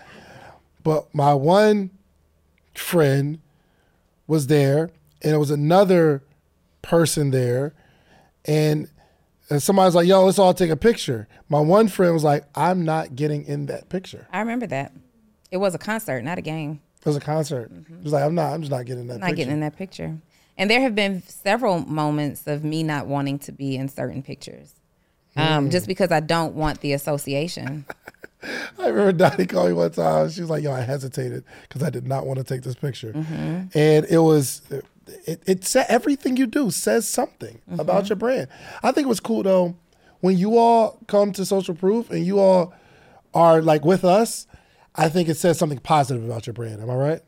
But 0.81 1.13
my 1.13 1.35
one 1.35 1.91
friend 2.73 3.39
was 4.25 4.47
there 4.47 4.89
and 5.21 5.33
it 5.33 5.37
was 5.37 5.51
another 5.51 6.23
person 6.81 7.31
there 7.31 7.73
and 8.45 8.89
and 9.51 9.63
somebody 9.63 9.87
was 9.87 9.95
like, 9.95 10.07
yo, 10.07 10.25
let's 10.25 10.37
all 10.37 10.53
take 10.53 10.69
a 10.69 10.75
picture. 10.75 11.27
My 11.49 11.59
one 11.59 11.87
friend 11.87 12.13
was 12.13 12.23
like, 12.23 12.45
I'm 12.53 12.85
not 12.85 13.15
getting 13.15 13.45
in 13.45 13.65
that 13.65 13.89
picture. 13.89 14.27
i 14.31 14.39
remember 14.39 14.67
that 14.67 14.91
it 15.51 15.57
was 15.57 15.73
a 15.73 15.79
concert 15.79 16.23
not 16.23 16.37
a 16.37 16.41
game 16.41 16.79
It 16.99 17.05
was 17.05 17.15
a 17.15 17.19
concert. 17.21 17.71
It 17.71 18.03
was 18.03 18.13
like, 18.13 18.23
I'm 18.23 18.35
not, 18.35 18.53
I'm 18.53 18.61
just 18.61 18.71
not 18.71 18.85
getting 18.85 19.01
in 19.01 19.07
that 19.07 19.19
not 19.19 19.27
picture. 19.27 19.35
getting 19.35 19.53
in 19.53 19.59
that 19.61 19.75
picture 19.75 20.17
and 20.57 20.69
there 20.69 20.81
have 20.81 20.93
been 20.93 21.23
several 21.23 21.79
moments 21.79 22.45
of 22.45 22.63
me 22.63 22.83
not 22.83 23.07
wanting 23.07 23.39
to 23.39 23.51
be 23.51 23.75
in 23.75 23.87
certain 23.89 24.21
pictures 24.21 24.75
um, 25.35 25.69
just 25.69 25.87
because 25.87 26.11
i 26.11 26.19
don't 26.19 26.53
want 26.53 26.81
the 26.81 26.91
association 26.93 27.85
I 28.79 28.87
remember 28.87 29.11
Donni 29.11 29.49
called 29.49 29.67
me 29.67 29.73
one 29.73 29.91
time. 29.91 30.29
She 30.29 30.39
was 30.39 30.49
like, 30.49 30.63
yo, 30.63 30.71
I 30.71 30.79
hesitated 30.79 31.43
because 31.67 31.83
I 31.83 31.89
did 31.89 32.07
not 32.07 32.25
want 32.25 32.37
to 32.37 32.45
take 32.45 32.61
this 32.61 32.75
picture. 32.75 33.11
Mm-hmm. 33.11 33.77
And 33.77 34.05
it 34.05 34.19
was, 34.19 34.61
it, 35.25 35.43
it 35.45 35.75
everything 35.89 36.37
you 36.37 36.47
do 36.47 36.71
says 36.71 37.07
something 37.07 37.59
Mm-hmm. 37.69 37.79
about 37.79 38.09
your 38.09 38.15
brand. 38.15 38.47
I 38.83 38.91
think 38.91 39.05
it 39.05 39.09
was 39.09 39.19
cool 39.19 39.43
though, 39.43 39.75
when 40.21 40.37
you 40.37 40.57
all 40.57 40.99
come 41.07 41.31
to 41.33 41.45
Social 41.45 41.75
Proof 41.75 42.09
and 42.09 42.25
you 42.25 42.39
all 42.39 42.73
are 43.33 43.61
like 43.61 43.85
with 43.85 44.03
us, 44.03 44.47
I 44.95 45.07
think 45.09 45.29
it 45.29 45.35
says 45.35 45.57
something 45.57 45.79
positive 45.79 46.23
about 46.25 46.47
your 46.47 46.53
brand. 46.53 46.81
Am 46.81 46.89
I 46.89 46.95
right? 46.95 47.21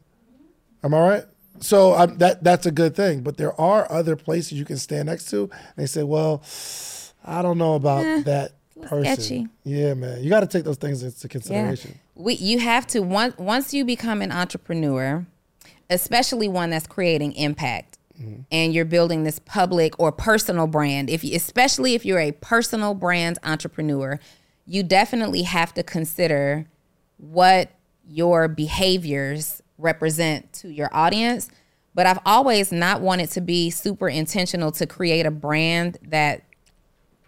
Am 0.84 0.94
I 0.94 1.00
right? 1.00 1.24
So 1.60 1.94
i 1.94 2.08
that 2.08 2.44
that's 2.44 2.66
a 2.66 2.72
good 2.72 2.96
thing. 2.96 3.22
But 3.22 3.38
there 3.38 3.60
are 3.62 3.90
other 3.92 4.16
places 4.16 4.54
you 4.54 4.66
can 4.66 4.78
stand 4.78 5.06
next 5.08 5.30
to. 5.30 5.44
And 5.44 5.52
they 5.78 5.86
say, 5.86 6.04
well, 6.04 6.44
I 7.24 7.42
don't 7.44 7.58
know 7.60 7.76
about 7.76 8.26
that 8.26 8.54
person. 8.82 9.04
sketchy. 9.16 9.48
Yeah, 9.64 9.94
man. 9.94 10.24
You 10.24 10.30
got 10.30 10.40
to 10.40 10.48
take 10.48 10.64
those 10.64 10.78
things 10.78 11.04
into 11.04 11.28
consideration. 11.28 12.00
We 12.16 12.34
you 12.34 12.58
have 12.60 12.88
to 12.88 13.02
once 13.02 13.38
once 13.38 13.74
you 13.76 13.86
become 13.86 14.22
an 14.24 14.32
entrepreneur, 14.32 15.26
especially 15.92 16.48
one 16.48 16.72
that's 16.72 16.88
creating 16.88 17.34
impact 17.34 18.00
and 18.52 18.74
you're 18.74 18.86
building 18.86 19.24
this 19.24 19.40
public 19.40 20.00
or 20.00 20.12
personal 20.12 20.68
brand. 20.68 21.10
If 21.10 21.24
you, 21.24 21.36
especially 21.36 21.96
if 21.96 22.06
you're 22.06 22.20
a 22.20 22.32
personal 22.34 22.94
brand 22.94 23.40
entrepreneur, 23.44 24.20
you 24.68 24.84
definitely 24.84 25.42
have 25.42 25.74
to 25.74 25.84
consider 25.84 26.68
what 27.18 27.72
your 28.08 28.48
behaviors 28.48 29.62
represent 29.80 30.54
to 30.54 30.70
your 30.70 30.90
audience. 30.94 31.50
But 31.96 32.06
I've 32.06 32.20
always 32.26 32.72
not 32.72 33.02
wanted 33.02 33.32
to 33.32 33.42
be 33.42 33.70
super 33.70 34.08
intentional 34.08 34.72
to 34.74 34.86
create 34.86 35.26
a 35.26 35.32
brand 35.32 35.98
that 36.04 36.44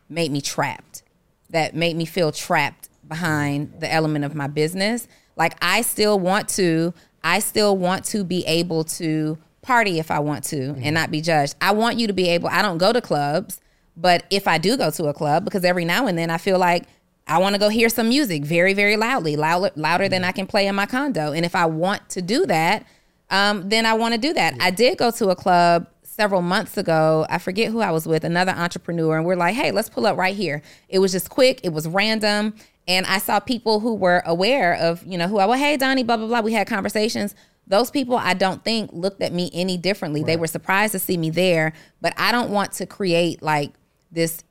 made 0.09 0.31
me 0.31 0.41
trapped, 0.41 1.03
that 1.49 1.75
made 1.75 1.97
me 1.97 2.05
feel 2.05 2.31
trapped 2.31 2.89
behind 3.07 3.79
the 3.79 3.91
element 3.91 4.25
of 4.25 4.35
my 4.35 4.47
business. 4.47 5.07
Like 5.35 5.57
I 5.61 5.81
still 5.81 6.19
want 6.19 6.49
to, 6.49 6.93
I 7.23 7.39
still 7.39 7.77
want 7.77 8.05
to 8.05 8.23
be 8.23 8.45
able 8.45 8.83
to 8.85 9.37
party 9.61 9.97
if 9.99 10.11
I 10.11 10.19
want 10.19 10.43
to 10.45 10.75
and 10.81 10.93
not 10.93 11.09
be 11.09 11.21
judged. 11.21 11.55
I 11.61 11.71
want 11.71 11.97
you 11.97 12.07
to 12.07 12.13
be 12.13 12.29
able, 12.29 12.49
I 12.49 12.61
don't 12.61 12.77
go 12.77 12.91
to 12.91 13.01
clubs, 13.01 13.61
but 13.95 14.25
if 14.29 14.47
I 14.47 14.57
do 14.57 14.75
go 14.75 14.91
to 14.91 15.05
a 15.05 15.13
club, 15.13 15.45
because 15.45 15.63
every 15.63 15.85
now 15.85 16.07
and 16.07 16.17
then 16.17 16.29
I 16.29 16.37
feel 16.37 16.59
like 16.59 16.83
I 17.25 17.37
want 17.37 17.55
to 17.55 17.59
go 17.59 17.69
hear 17.69 17.87
some 17.89 18.09
music 18.09 18.43
very, 18.43 18.73
very 18.73 18.97
loudly, 18.97 19.35
louder, 19.35 19.71
louder 19.75 20.09
than 20.09 20.23
I 20.23 20.33
can 20.33 20.45
play 20.45 20.67
in 20.67 20.75
my 20.75 20.85
condo. 20.85 21.31
And 21.31 21.45
if 21.45 21.55
I 21.55 21.65
want 21.65 22.09
to 22.09 22.21
do 22.21 22.45
that, 22.47 22.85
um, 23.29 23.69
then 23.69 23.85
I 23.85 23.93
want 23.93 24.13
to 24.13 24.19
do 24.19 24.33
that. 24.33 24.55
I 24.59 24.71
did 24.71 24.97
go 24.97 25.09
to 25.11 25.29
a 25.29 25.35
club 25.35 25.87
several 26.03 26.41
months 26.41 26.77
ago. 26.77 27.25
I 27.29 27.37
forget 27.37 27.71
who 27.71 27.79
I 27.79 27.91
was 27.91 28.05
with, 28.05 28.23
another 28.23 28.51
entrepreneur, 28.51 29.17
and 29.17 29.25
we're 29.25 29.35
like, 29.35 29.55
hey, 29.55 29.71
let's 29.71 29.89
pull 29.89 30.05
up 30.05 30.17
right 30.17 30.35
here. 30.35 30.61
It 30.89 30.99
was 30.99 31.11
just 31.13 31.29
quick, 31.29 31.61
it 31.63 31.71
was 31.71 31.87
random. 31.87 32.55
And 32.87 33.05
I 33.05 33.17
saw 33.17 33.39
people 33.39 33.79
who 33.79 33.95
were 33.95 34.21
aware 34.25 34.75
of, 34.75 35.05
you 35.05 35.17
know, 35.17 35.27
who 35.27 35.39
I 35.39 35.45
was, 35.45 35.59
hey, 35.59 35.77
Donni, 35.77 36.05
blah, 36.05 36.17
blah, 36.17 36.27
blah. 36.27 36.41
We 36.41 36.53
had 36.53 36.67
conversations. 36.67 37.33
Those 37.65 37.89
people, 37.89 38.17
I 38.17 38.33
don't 38.33 38.63
think, 38.63 38.91
looked 38.91 39.21
at 39.21 39.31
me 39.31 39.49
any 39.53 39.77
differently. 39.77 40.21
They 40.21 40.35
were 40.35 40.47
surprised 40.47 40.91
to 40.91 40.99
see 40.99 41.15
me 41.17 41.29
there, 41.29 41.71
but 42.01 42.13
I 42.17 42.33
don't 42.33 42.49
want 42.49 42.73
to 42.73 42.85
create 42.85 43.41
like 43.41 43.71
this 44.11 44.43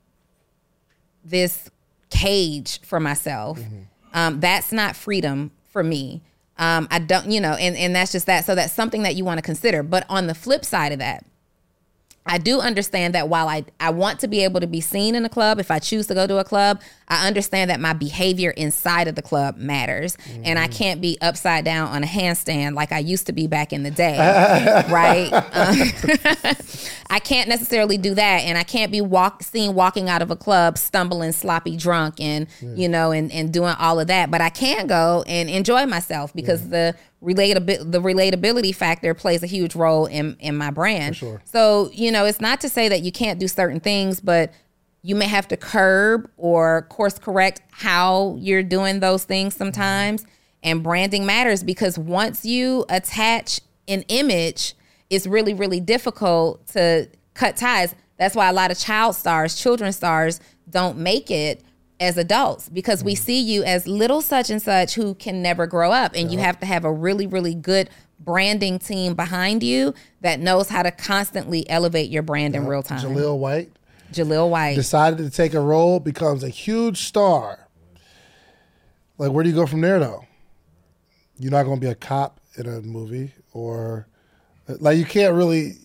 this 1.23 1.69
cage 2.09 2.81
for 2.81 2.99
myself. 2.99 3.59
Um, 4.13 4.39
that's 4.39 4.71
not 4.71 4.95
freedom 4.95 5.51
for 5.69 5.83
me. 5.83 6.21
Um, 6.57 6.87
I 6.91 6.99
don't, 6.99 7.31
you 7.31 7.41
know, 7.41 7.53
and, 7.53 7.75
and 7.75 7.95
that's 7.95 8.11
just 8.11 8.25
that. 8.27 8.45
So 8.45 8.55
that's 8.55 8.73
something 8.73 9.03
that 9.03 9.15
you 9.15 9.25
want 9.25 9.37
to 9.37 9.41
consider. 9.41 9.83
But 9.83 10.05
on 10.09 10.27
the 10.27 10.35
flip 10.35 10.65
side 10.65 10.91
of 10.91 10.99
that, 10.99 11.25
I 12.25 12.37
do 12.37 12.61
understand 12.61 13.15
that 13.15 13.27
while 13.27 13.49
I, 13.49 13.65
I 13.79 13.89
want 13.89 14.19
to 14.21 14.27
be 14.27 14.43
able 14.43 14.59
to 14.61 14.67
be 14.67 14.79
seen 14.79 15.15
in 15.15 15.25
a 15.25 15.29
club, 15.29 15.59
if 15.59 15.69
I 15.69 15.79
choose 15.79 16.07
to 16.07 16.13
go 16.13 16.25
to 16.25 16.37
a 16.37 16.43
club, 16.43 16.81
I 17.13 17.27
understand 17.27 17.69
that 17.69 17.79
my 17.79 17.93
behavior 17.93 18.49
inside 18.51 19.07
of 19.07 19.15
the 19.15 19.21
club 19.21 19.57
matters. 19.57 20.17
And 20.43 20.57
I 20.57 20.67
can't 20.67 20.99
be 20.99 21.17
upside 21.21 21.63
down 21.63 21.89
on 21.89 22.03
a 22.03 22.07
handstand 22.07 22.73
like 22.73 22.91
I 22.91 22.99
used 22.99 23.27
to 23.27 23.33
be 23.33 23.47
back 23.47 23.71
in 23.71 23.83
the 23.83 23.91
day. 23.91 24.17
right? 24.89 25.31
Um, 25.31 26.55
I 27.09 27.19
can't 27.19 27.47
necessarily 27.47 27.97
do 27.97 28.15
that. 28.15 28.41
And 28.41 28.57
I 28.57 28.63
can't 28.63 28.91
be 28.91 29.01
walk 29.01 29.43
seen 29.43 29.75
walking 29.75 30.09
out 30.09 30.21
of 30.21 30.31
a 30.31 30.35
club 30.35 30.77
stumbling, 30.77 31.31
sloppy 31.31 31.77
drunk 31.77 32.19
and, 32.19 32.47
you 32.61 32.89
know, 32.89 33.11
and, 33.11 33.31
and 33.31 33.53
doing 33.53 33.75
all 33.77 33.99
of 33.99 34.07
that. 34.07 34.31
But 34.31 34.41
I 34.41 34.49
can 34.49 34.87
go 34.87 35.23
and 35.27 35.49
enjoy 35.49 35.85
myself 35.85 36.33
because 36.33 36.69
the 36.69 36.95
relatabil- 37.23 37.91
the 37.91 38.01
relatability 38.01 38.75
factor 38.75 39.13
plays 39.13 39.43
a 39.43 39.47
huge 39.47 39.75
role 39.75 40.07
in, 40.07 40.35
in 40.39 40.57
my 40.57 40.71
brand. 40.71 41.15
sure. 41.15 41.41
So, 41.45 41.89
you 41.93 42.11
know, 42.11 42.25
it's 42.25 42.41
not 42.41 42.59
to 42.61 42.69
say 42.69 42.89
that 42.89 43.01
you 43.01 43.11
can't 43.11 43.39
do 43.39 43.47
certain 43.47 43.79
things, 43.79 44.19
but 44.19 44.51
you 45.03 45.15
may 45.15 45.27
have 45.27 45.47
to 45.49 45.57
curb 45.57 46.29
or 46.37 46.83
course 46.83 47.19
correct 47.19 47.61
how 47.71 48.37
you're 48.39 48.63
doing 48.63 49.01
those 49.01 49.25
things 49.25 49.55
sometimes. 49.55 50.25
And 50.63 50.81
branding 50.81 51.25
matters 51.25 51.61
because 51.61 51.99
once 51.99 52.45
you 52.45 52.85
attach 52.87 53.59
an 53.89 54.03
image, 54.07 54.75
it's 55.09 55.27
really, 55.27 55.53
really 55.53 55.81
difficult 55.81 56.65
to 56.67 57.09
cut 57.33 57.57
ties. 57.57 57.93
That's 58.17 58.33
why 58.33 58.47
a 58.47 58.53
lot 58.53 58.71
of 58.71 58.79
child 58.79 59.15
stars, 59.15 59.55
children 59.55 59.91
stars, 59.91 60.39
don't 60.69 60.97
make 60.97 61.29
it 61.29 61.61
as 61.99 62.17
adults 62.17 62.69
because 62.69 63.03
we 63.03 63.13
mm. 63.13 63.17
see 63.17 63.41
you 63.41 63.63
as 63.65 63.85
little 63.85 64.21
such 64.21 64.49
and 64.49 64.61
such 64.61 64.95
who 64.95 65.15
can 65.15 65.41
never 65.41 65.67
grow 65.67 65.91
up. 65.91 66.13
And 66.15 66.31
you 66.31 66.39
have 66.39 66.59
to 66.61 66.65
have 66.65 66.85
a 66.85 66.91
really, 66.91 67.27
really 67.27 67.55
good 67.55 67.89
branding 68.21 68.79
team 68.79 69.15
behind 69.15 69.63
you 69.63 69.93
that 70.21 70.39
knows 70.39 70.69
how 70.69 70.83
to 70.83 70.91
constantly 70.91 71.69
elevate 71.69 72.09
your 72.09 72.23
brand 72.23 72.55
in 72.55 72.65
real 72.65 72.83
time. 72.83 73.01
Jaleel 73.01 73.37
White 73.37 73.69
Jaleel 74.13 74.49
White. 74.49 74.75
decided 74.75 75.17
to 75.17 75.29
take 75.29 75.53
a 75.53 75.59
role, 75.59 75.99
becomes 75.99 76.43
a 76.43 76.49
huge 76.49 76.99
star. 76.99 77.67
Like, 79.17 79.31
where 79.31 79.43
do 79.43 79.49
you 79.49 79.55
go 79.55 79.65
from 79.65 79.81
there, 79.81 79.99
though? 79.99 80.25
You're 81.37 81.51
not 81.51 81.63
going 81.63 81.79
to 81.79 81.81
be 81.81 81.91
a 81.91 81.95
cop 81.95 82.39
in 82.55 82.67
a 82.67 82.81
movie, 82.81 83.33
or 83.51 84.07
like 84.67 84.97
you 84.97 85.05
can't 85.05 85.33
really, 85.33 85.77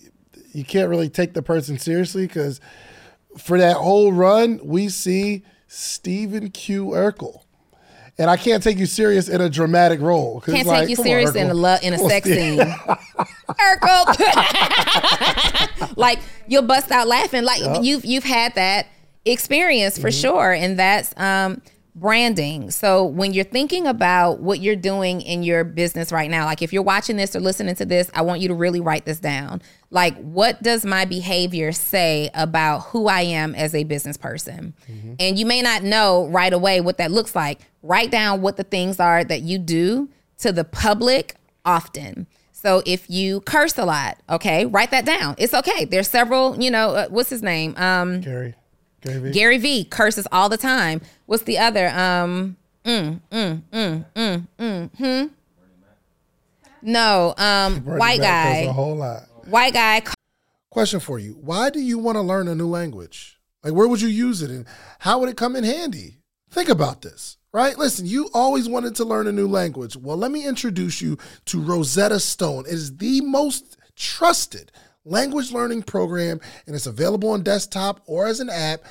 you 0.52 0.64
can't 0.64 0.88
really 0.88 1.08
take 1.08 1.34
the 1.34 1.42
person 1.42 1.78
seriously 1.78 2.26
because 2.26 2.60
for 3.36 3.58
that 3.58 3.76
whole 3.76 4.12
run, 4.12 4.60
we 4.62 4.88
see 4.88 5.44
Steven 5.66 6.50
Q. 6.50 6.86
Urkel. 6.88 7.42
And 8.20 8.28
I 8.28 8.36
can't 8.36 8.62
take 8.62 8.78
you 8.78 8.86
serious 8.86 9.28
in 9.28 9.40
a 9.40 9.48
dramatic 9.48 10.00
role. 10.00 10.40
Can't 10.40 10.58
it's 10.58 10.64
take 10.68 10.80
like, 10.80 10.88
you 10.88 10.96
come 10.96 11.04
on, 11.04 11.06
serious 11.08 11.34
in 11.36 11.50
a 11.50 11.54
Urkel. 11.54 11.60
lo- 11.60 11.76
in 11.82 11.94
a 11.94 11.98
sex 11.98 12.26
scene. 12.28 12.58
Urkel. 13.48 14.06
like 15.96 16.18
you'll 16.46 16.62
bust 16.62 16.90
out 16.90 17.06
laughing. 17.06 17.44
Like 17.44 17.60
you've 17.84 18.04
you've 18.04 18.24
had 18.24 18.54
that 18.56 18.86
experience 19.24 19.98
for 19.98 20.08
Mm-hmm. 20.08 20.20
sure, 20.20 20.52
and 20.52 20.78
that's 20.78 21.12
um, 21.16 21.60
branding. 21.98 22.70
So 22.70 23.04
when 23.04 23.32
you're 23.32 23.44
thinking 23.44 23.86
about 23.86 24.40
what 24.40 24.60
you're 24.60 24.76
doing 24.76 25.20
in 25.20 25.42
your 25.42 25.64
business 25.64 26.12
right 26.12 26.30
now, 26.30 26.44
like 26.46 26.62
if 26.62 26.72
you're 26.72 26.82
watching 26.82 27.16
this 27.16 27.34
or 27.34 27.40
listening 27.40 27.74
to 27.76 27.84
this, 27.84 28.10
I 28.14 28.22
want 28.22 28.40
you 28.40 28.48
to 28.48 28.54
really 28.54 28.80
write 28.80 29.04
this 29.04 29.18
down. 29.18 29.62
Like, 29.90 30.16
what 30.18 30.62
does 30.62 30.84
my 30.84 31.04
behavior 31.04 31.72
say 31.72 32.30
about 32.34 32.80
who 32.80 33.08
I 33.08 33.22
am 33.22 33.54
as 33.54 33.74
a 33.74 33.84
business 33.84 34.16
person? 34.16 34.74
Mm-hmm. 34.90 35.14
And 35.18 35.38
you 35.38 35.46
may 35.46 35.62
not 35.62 35.82
know 35.82 36.26
right 36.26 36.52
away 36.52 36.80
what 36.80 36.98
that 36.98 37.10
looks 37.10 37.34
like. 37.34 37.60
Write 37.82 38.10
down 38.10 38.42
what 38.42 38.56
the 38.56 38.64
things 38.64 39.00
are 39.00 39.24
that 39.24 39.42
you 39.42 39.58
do 39.58 40.08
to 40.38 40.52
the 40.52 40.64
public 40.64 41.36
often. 41.64 42.26
So 42.52 42.82
if 42.86 43.08
you 43.08 43.40
curse 43.42 43.78
a 43.78 43.84
lot, 43.84 44.18
okay, 44.28 44.66
write 44.66 44.90
that 44.90 45.04
down. 45.04 45.36
It's 45.38 45.54
okay. 45.54 45.84
There's 45.84 46.08
several, 46.08 46.60
you 46.60 46.70
know, 46.70 46.90
uh, 46.90 47.08
what's 47.08 47.30
his 47.30 47.42
name? 47.42 47.74
Um, 47.76 48.20
Gary. 48.20 48.54
Gary 49.00 49.18
Vee. 49.20 49.30
Gary 49.32 49.58
V 49.58 49.84
curses 49.84 50.26
all 50.32 50.48
the 50.48 50.56
time. 50.56 51.00
What's 51.26 51.44
the 51.44 51.58
other? 51.58 51.88
Um, 51.88 52.56
mm, 52.84 53.20
mm, 53.30 53.62
mm, 53.72 54.04
mm, 54.14 54.48
mm, 54.58 54.90
hmm. 54.96 55.26
No, 56.82 57.34
um, 57.36 57.80
Bernie 57.80 57.98
white 57.98 58.20
Mac 58.20 58.46
does 58.46 58.64
guy. 58.64 58.70
A 58.70 58.72
whole 58.72 58.96
lot. 58.96 59.22
White 59.46 59.74
guy. 59.74 60.02
Question 60.70 61.00
for 61.00 61.18
you: 61.18 61.32
Why 61.40 61.70
do 61.70 61.80
you 61.80 61.98
want 61.98 62.16
to 62.16 62.22
learn 62.22 62.48
a 62.48 62.54
new 62.54 62.68
language? 62.68 63.40
Like, 63.64 63.74
where 63.74 63.88
would 63.88 64.00
you 64.00 64.08
use 64.08 64.42
it, 64.42 64.50
and 64.50 64.66
how 65.00 65.18
would 65.18 65.28
it 65.28 65.36
come 65.36 65.56
in 65.56 65.64
handy? 65.64 66.18
Think 66.50 66.68
about 66.68 67.02
this, 67.02 67.36
right? 67.52 67.76
Listen, 67.76 68.06
you 68.06 68.30
always 68.32 68.68
wanted 68.68 68.94
to 68.96 69.04
learn 69.04 69.26
a 69.26 69.32
new 69.32 69.48
language. 69.48 69.96
Well, 69.96 70.16
let 70.16 70.30
me 70.30 70.46
introduce 70.46 71.00
you 71.02 71.18
to 71.46 71.60
Rosetta 71.60 72.20
Stone. 72.20 72.66
It 72.66 72.72
is 72.72 72.96
the 72.96 73.20
most 73.22 73.76
trusted 73.96 74.70
language 75.08 75.52
learning 75.52 75.82
program, 75.82 76.40
and 76.66 76.76
it's 76.76 76.86
available 76.86 77.30
on 77.30 77.42
desktop 77.42 78.02
or 78.06 78.26
as 78.26 78.40
an 78.40 78.50
app. 78.50 78.82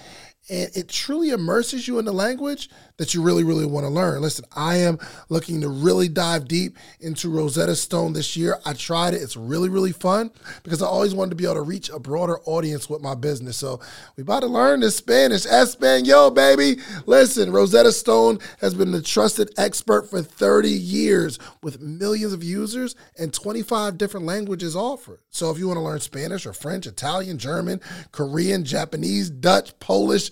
And 0.49 0.69
it 0.75 0.87
truly 0.87 1.29
immerses 1.29 1.87
you 1.87 1.99
in 1.99 2.05
the 2.05 2.13
language 2.13 2.69
that 2.97 3.13
you 3.13 3.21
really, 3.21 3.43
really 3.43 3.65
want 3.65 3.85
to 3.85 3.89
learn. 3.89 4.21
Listen, 4.21 4.45
I 4.55 4.77
am 4.77 4.99
looking 5.29 5.61
to 5.61 5.69
really 5.69 6.09
dive 6.09 6.47
deep 6.47 6.77
into 6.99 7.29
Rosetta 7.29 7.75
Stone 7.75 8.13
this 8.13 8.35
year. 8.35 8.57
I 8.65 8.73
tried 8.73 9.13
it. 9.13 9.21
It's 9.21 9.37
really, 9.37 9.69
really 9.69 9.91
fun 9.91 10.31
because 10.63 10.81
I 10.81 10.87
always 10.87 11.13
wanted 11.13 11.31
to 11.31 11.35
be 11.35 11.45
able 11.45 11.55
to 11.55 11.61
reach 11.61 11.89
a 11.89 11.99
broader 11.99 12.39
audience 12.45 12.89
with 12.89 13.01
my 13.01 13.15
business. 13.15 13.57
So 13.57 13.79
we 14.15 14.23
about 14.23 14.41
to 14.41 14.47
learn 14.47 14.79
this 14.79 14.95
Spanish. 14.95 15.45
Espanol, 15.45 16.31
baby. 16.31 16.81
Listen, 17.05 17.51
Rosetta 17.51 17.91
Stone 17.91 18.39
has 18.59 18.73
been 18.73 18.91
the 18.91 19.01
trusted 19.01 19.51
expert 19.57 20.09
for 20.09 20.21
30 20.21 20.69
years 20.69 21.39
with 21.61 21.79
millions 21.79 22.33
of 22.33 22.43
users 22.43 22.95
and 23.17 23.33
25 23.33 23.97
different 23.97 24.25
languages 24.25 24.75
offered. 24.75 25.19
So 25.29 25.51
if 25.51 25.59
you 25.59 25.67
want 25.67 25.77
to 25.77 25.83
learn 25.83 25.99
Spanish 25.99 26.45
or 26.45 26.53
French, 26.53 26.87
Italian, 26.87 27.37
German, 27.37 27.79
Korean, 28.11 28.63
Japanese, 28.63 29.29
Dutch, 29.29 29.77
Polish, 29.79 30.31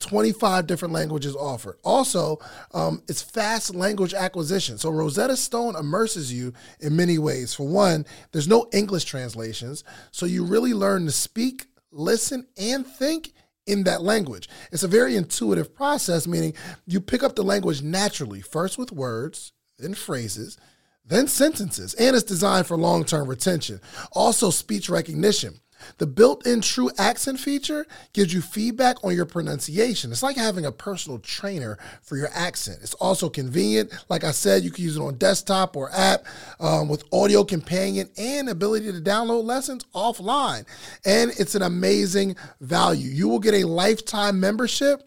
25 0.00 0.66
different 0.66 0.94
languages 0.94 1.34
offered. 1.36 1.78
Also, 1.84 2.38
um, 2.72 3.02
it's 3.08 3.22
fast 3.22 3.74
language 3.74 4.14
acquisition. 4.14 4.78
So 4.78 4.90
Rosetta 4.90 5.36
Stone 5.36 5.76
immerses 5.76 6.32
you 6.32 6.52
in 6.80 6.96
many 6.96 7.18
ways. 7.18 7.54
For 7.54 7.66
one, 7.66 8.06
there's 8.32 8.48
no 8.48 8.68
English 8.72 9.04
translations, 9.04 9.84
so 10.10 10.26
you 10.26 10.44
really 10.44 10.74
learn 10.74 11.06
to 11.06 11.12
speak, 11.12 11.66
listen, 11.90 12.46
and 12.56 12.86
think 12.86 13.32
in 13.66 13.84
that 13.84 14.02
language. 14.02 14.48
It's 14.72 14.82
a 14.82 14.88
very 14.88 15.14
intuitive 15.14 15.74
process, 15.74 16.26
meaning 16.26 16.54
you 16.86 17.00
pick 17.00 17.22
up 17.22 17.36
the 17.36 17.44
language 17.44 17.82
naturally, 17.82 18.40
first 18.40 18.78
with 18.78 18.90
words, 18.90 19.52
then 19.78 19.94
phrases, 19.94 20.56
then 21.04 21.28
sentences, 21.28 21.94
and 21.94 22.16
it's 22.16 22.24
designed 22.24 22.66
for 22.66 22.76
long 22.76 23.04
term 23.04 23.28
retention. 23.28 23.80
Also, 24.12 24.50
speech 24.50 24.88
recognition. 24.88 25.60
The 25.96 26.06
built 26.06 26.46
in 26.46 26.60
true 26.60 26.90
accent 26.98 27.40
feature 27.40 27.86
gives 28.12 28.32
you 28.32 28.42
feedback 28.42 29.02
on 29.02 29.14
your 29.14 29.26
pronunciation. 29.26 30.12
It's 30.12 30.22
like 30.22 30.36
having 30.36 30.66
a 30.66 30.72
personal 30.72 31.18
trainer 31.18 31.78
for 32.02 32.16
your 32.16 32.28
accent. 32.34 32.80
It's 32.82 32.94
also 32.94 33.28
convenient. 33.28 33.92
Like 34.08 34.24
I 34.24 34.32
said, 34.32 34.62
you 34.62 34.70
can 34.70 34.84
use 34.84 34.96
it 34.96 35.02
on 35.02 35.16
desktop 35.16 35.76
or 35.76 35.90
app 35.92 36.24
um, 36.60 36.88
with 36.88 37.04
audio 37.12 37.44
companion 37.44 38.10
and 38.18 38.48
ability 38.48 38.92
to 38.92 39.00
download 39.00 39.44
lessons 39.44 39.84
offline. 39.94 40.66
And 41.04 41.32
it's 41.38 41.54
an 41.54 41.62
amazing 41.62 42.36
value. 42.60 43.10
You 43.10 43.28
will 43.28 43.40
get 43.40 43.54
a 43.54 43.64
lifetime 43.64 44.38
membership 44.38 45.02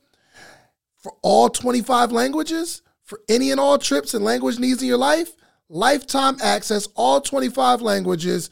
for 0.97 1.13
all 1.21 1.49
25 1.49 2.11
languages, 2.11 2.81
for 3.03 3.21
any 3.27 3.51
and 3.51 3.59
all 3.59 3.77
trips 3.77 4.13
and 4.13 4.23
language 4.23 4.59
needs 4.59 4.81
in 4.81 4.87
your 4.87 4.97
life, 4.97 5.31
lifetime 5.67 6.37
access, 6.41 6.87
all 6.95 7.19
25 7.19 7.81
languages 7.81 8.49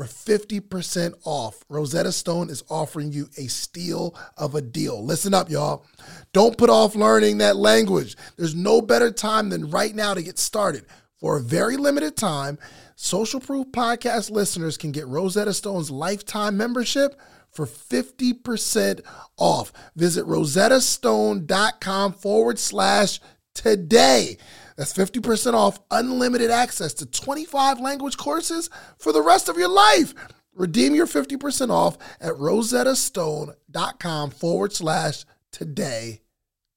for 0.00 0.06
50% 0.06 1.12
off. 1.24 1.62
Rosetta 1.68 2.10
Stone 2.12 2.48
is 2.48 2.64
offering 2.70 3.12
you 3.12 3.28
a 3.36 3.48
steal 3.48 4.16
of 4.38 4.54
a 4.54 4.62
deal. 4.62 5.04
Listen 5.04 5.34
up, 5.34 5.50
y'all. 5.50 5.84
Don't 6.32 6.56
put 6.56 6.70
off 6.70 6.94
learning 6.94 7.38
that 7.38 7.56
language. 7.56 8.16
There's 8.36 8.54
no 8.54 8.80
better 8.80 9.10
time 9.10 9.50
than 9.50 9.70
right 9.70 9.94
now 9.94 10.14
to 10.14 10.22
get 10.22 10.38
started. 10.38 10.86
For 11.18 11.36
a 11.36 11.42
very 11.42 11.76
limited 11.76 12.16
time, 12.16 12.58
Social 12.96 13.40
Proof 13.40 13.66
Podcast 13.72 14.30
listeners 14.30 14.78
can 14.78 14.90
get 14.90 15.06
Rosetta 15.06 15.52
Stone's 15.52 15.90
lifetime 15.90 16.56
membership 16.56 17.20
for 17.50 17.66
50% 17.66 19.02
off. 19.36 19.70
Visit 19.96 20.24
rosettastone.com 20.24 22.12
forward 22.14 22.58
slash 22.58 23.20
today. 23.52 24.38
That's 24.80 24.94
50% 24.94 25.52
off 25.52 25.78
unlimited 25.90 26.50
access 26.50 26.94
to 26.94 27.04
25 27.04 27.80
language 27.80 28.16
courses 28.16 28.70
for 28.96 29.12
the 29.12 29.20
rest 29.20 29.50
of 29.50 29.58
your 29.58 29.68
life. 29.68 30.14
Redeem 30.54 30.94
your 30.94 31.06
50% 31.06 31.68
off 31.68 31.98
at 32.18 32.32
rosettastone.com 32.32 34.30
forward 34.30 34.72
slash 34.72 35.26
today. 35.52 36.22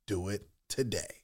Do 0.05 0.27
it 0.27 0.49
today. 0.67 1.21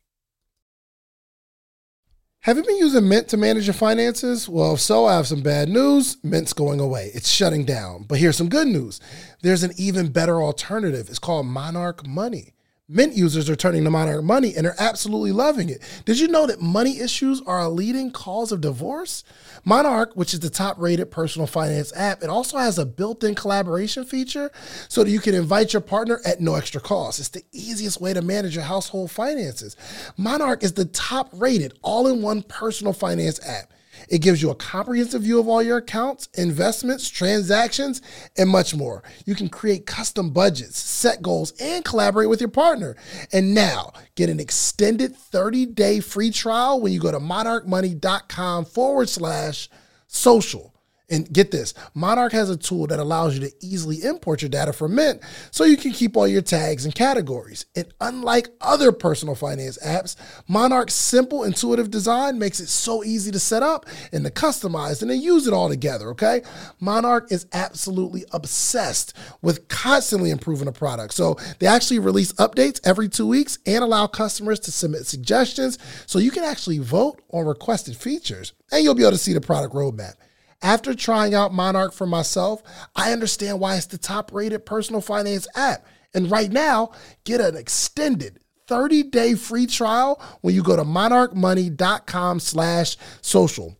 Have 2.44 2.56
you 2.56 2.64
been 2.64 2.78
using 2.78 3.10
Mint 3.10 3.28
to 3.28 3.36
manage 3.36 3.68
your 3.68 3.74
finances? 3.74 4.48
Well, 4.48 4.76
if 4.76 4.80
so, 4.80 5.06
I 5.06 5.18
have 5.18 5.28
some 5.28 5.42
bad 5.42 5.68
news. 5.68 6.16
Mint's 6.24 6.54
going 6.54 6.80
away. 6.80 7.12
It's 7.14 7.30
shutting 7.30 7.66
down. 7.66 8.06
But 8.08 8.20
here's 8.20 8.38
some 8.38 8.48
good 8.48 8.70
news. 8.70 9.02
There's 9.42 9.64
an 9.64 9.74
even 9.76 10.14
better 10.14 10.42
alternative. 10.42 11.10
It's 11.10 11.20
called 11.20 11.46
Monarch 11.46 12.08
Money. 12.08 12.54
Mint 12.92 13.16
users 13.16 13.48
are 13.52 13.56
turning 13.56 13.84
to 13.84 13.92
Monarch 13.92 14.24
Money 14.24 14.56
and 14.56 14.66
are 14.66 14.74
absolutely 14.80 15.32
loving 15.32 15.70
it. 15.70 15.80
Did 16.06 16.20
you 16.20 16.28
know 16.28 16.48
that 16.48 16.60
money 16.60 17.00
issues 17.00 17.40
are 17.46 17.60
a 17.60 17.70
leading 17.70 18.10
cause 18.10 18.52
of 18.52 18.62
divorce? 18.62 19.24
Monarch, 19.64 20.14
which 20.16 20.34
is 20.34 20.40
the 20.40 20.50
top 20.50 20.80
rated 20.80 21.12
personal 21.12 21.46
finance 21.46 21.94
app, 21.96 22.24
it 22.24 22.32
also 22.32 22.58
has 22.58 22.80
a 22.80 22.88
built 22.88 23.24
in 23.24 23.36
collaboration 23.36 24.06
feature 24.06 24.50
so 24.88 25.04
that 25.04 25.12
you 25.12 25.20
can 25.20 25.36
invite 25.36 25.72
your 25.72 25.84
partner 25.84 26.20
at 26.26 26.42
no 26.42 26.56
extra 26.56 26.82
cost. 26.82 27.20
It's 27.20 27.30
the 27.30 27.44
easiest 27.52 28.02
way 28.02 28.12
to 28.12 28.24
manage 28.24 28.56
your 28.56 28.64
household 28.64 29.12
finances. 29.12 29.76
Monarch 30.18 30.64
is 30.64 30.74
the 30.74 30.86
top 30.86 31.30
rated 31.32 31.78
all 31.84 32.08
in 32.08 32.24
one 32.24 32.42
personal 32.42 32.94
finance 32.94 33.40
app. 33.46 33.72
It 34.10 34.20
gives 34.20 34.42
you 34.42 34.50
a 34.50 34.56
comprehensive 34.56 35.22
view 35.22 35.40
of 35.40 35.48
all 35.48 35.62
your 35.62 35.78
accounts, 35.78 36.30
investments, 36.34 37.10
transactions, 37.10 38.02
and 38.38 38.50
much 38.50 38.76
more. 38.76 39.04
You 39.26 39.36
can 39.36 39.50
create 39.50 39.86
custom 39.86 40.32
budgets, 40.32 40.78
set 40.78 41.22
goals, 41.22 41.54
and 41.60 41.86
collaborate 41.86 42.30
with 42.30 42.42
your 42.42 42.50
partner. 42.50 42.96
And 43.32 43.54
now, 43.54 43.94
get 44.16 44.30
an 44.30 44.40
extended 44.40 45.16
30 45.16 45.68
day 45.68 46.00
free 46.00 46.32
trial 46.32 46.82
when 46.82 46.92
you 46.92 47.00
go 47.00 47.12
to 47.12 47.20
monarchmoney.com 47.20 48.66
forward 48.66 49.10
slash 49.10 49.70
social. 50.08 50.74
And 51.12 51.32
get 51.32 51.52
this 51.52 51.74
Monarch 51.94 52.34
has 52.34 52.50
a 52.50 52.58
tool 52.58 52.88
that 52.88 53.00
allows 53.00 53.38
you 53.38 53.42
to 53.48 53.54
easily 53.62 54.04
import 54.04 54.42
your 54.42 54.50
data 54.50 54.74
from 54.74 54.96
Mint 54.96 55.22
so 55.52 55.64
you 55.64 55.78
can 55.78 55.92
keep 55.92 56.16
all 56.16 56.28
your 56.28 56.42
tags 56.42 56.86
and 56.86 56.94
categories. 56.94 57.66
And 57.76 57.88
unlike 58.00 58.50
other 58.62 58.92
personal 58.92 59.36
finance 59.36 59.78
apps, 59.86 60.16
Monarch's 60.48 60.94
simple, 60.94 61.44
intuitive 61.44 61.90
design 61.90 62.40
makes 62.40 62.60
it 62.60 62.68
so 62.68 63.04
easy 63.04 63.32
to 63.32 63.40
set 63.40 63.64
up 63.64 63.86
and 64.12 64.24
to 64.26 64.32
customize 64.32 65.02
and 65.02 65.10
to 65.10 65.18
use 65.18 65.48
it 65.48 65.54
all 65.54 65.70
together, 65.70 66.10
okay? 66.10 66.42
Monarch 66.80 67.32
is 67.32 67.48
absolutely 67.54 68.26
obsessed 68.32 69.16
with 69.42 69.68
constantly 69.68 70.30
improving 70.30 70.66
the 70.66 70.72
product. 70.72 71.14
So 71.14 71.38
they 71.60 71.68
actually 71.68 72.00
release 72.00 72.34
updates 72.34 72.80
every 72.86 73.10
two 73.10 73.28
weeks 73.28 73.58
and 73.66 73.84
allow 73.84 74.08
customers 74.08 74.60
to 74.62 74.72
submit 74.72 75.06
suggestions 75.06 75.78
so 76.06 76.20
you 76.20 76.32
can 76.32 76.44
actually 76.44 76.80
vote 76.80 77.22
on 77.32 77.46
requested 77.46 77.96
features 77.96 78.54
and 78.72 78.84
you'll 78.84 78.96
be 78.96 79.04
able 79.04 79.12
to 79.12 79.18
see 79.18 79.34
the 79.34 79.42
product 79.42 79.74
roadmap. 79.74 80.16
After 80.62 80.94
trying 80.94 81.34
out 81.34 81.54
Monarch 81.54 81.94
for 81.94 82.06
myself, 82.06 82.62
I 82.96 83.14
understand 83.14 83.60
why 83.60 83.78
it's 83.78 83.86
the 83.86 83.98
top 83.98 84.34
rated 84.34 84.66
personal 84.66 85.02
finance 85.02 85.48
app. 85.56 85.86
And 86.14 86.30
right 86.30 86.52
now, 86.52 86.92
get 87.24 87.40
an 87.40 87.56
extended 87.56 88.40
30-day 88.68 89.36
free 89.36 89.68
trial 89.68 90.22
when 90.42 90.54
you 90.54 90.62
go 90.64 90.76
to 90.76 90.84
monarchmoney.com 90.84 92.40
slash 92.40 92.98
social. 93.22 93.78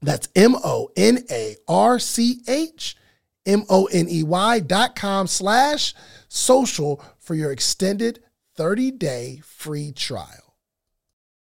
That's 0.00 0.28
M-O-N-A-R-C-H 0.34 0.96
M-O-N-E-Y 3.48 4.60
dot 4.60 4.94
com 4.94 5.26
slash 5.26 5.94
social 6.28 7.02
for 7.18 7.34
your 7.34 7.50
extended 7.50 8.22
30-day 8.58 9.40
free 9.42 9.90
trial. 9.92 10.54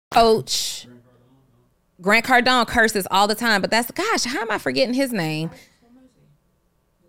Coach 0.09 0.87
Grant 2.01 2.25
Cardone 2.25 2.67
curses 2.67 3.07
all 3.11 3.27
the 3.27 3.35
time, 3.35 3.61
but 3.61 3.71
that's 3.71 3.91
gosh, 3.91 4.23
how 4.23 4.41
am 4.41 4.51
I 4.51 4.57
forgetting 4.57 4.93
his 4.93 5.11
name? 5.11 5.51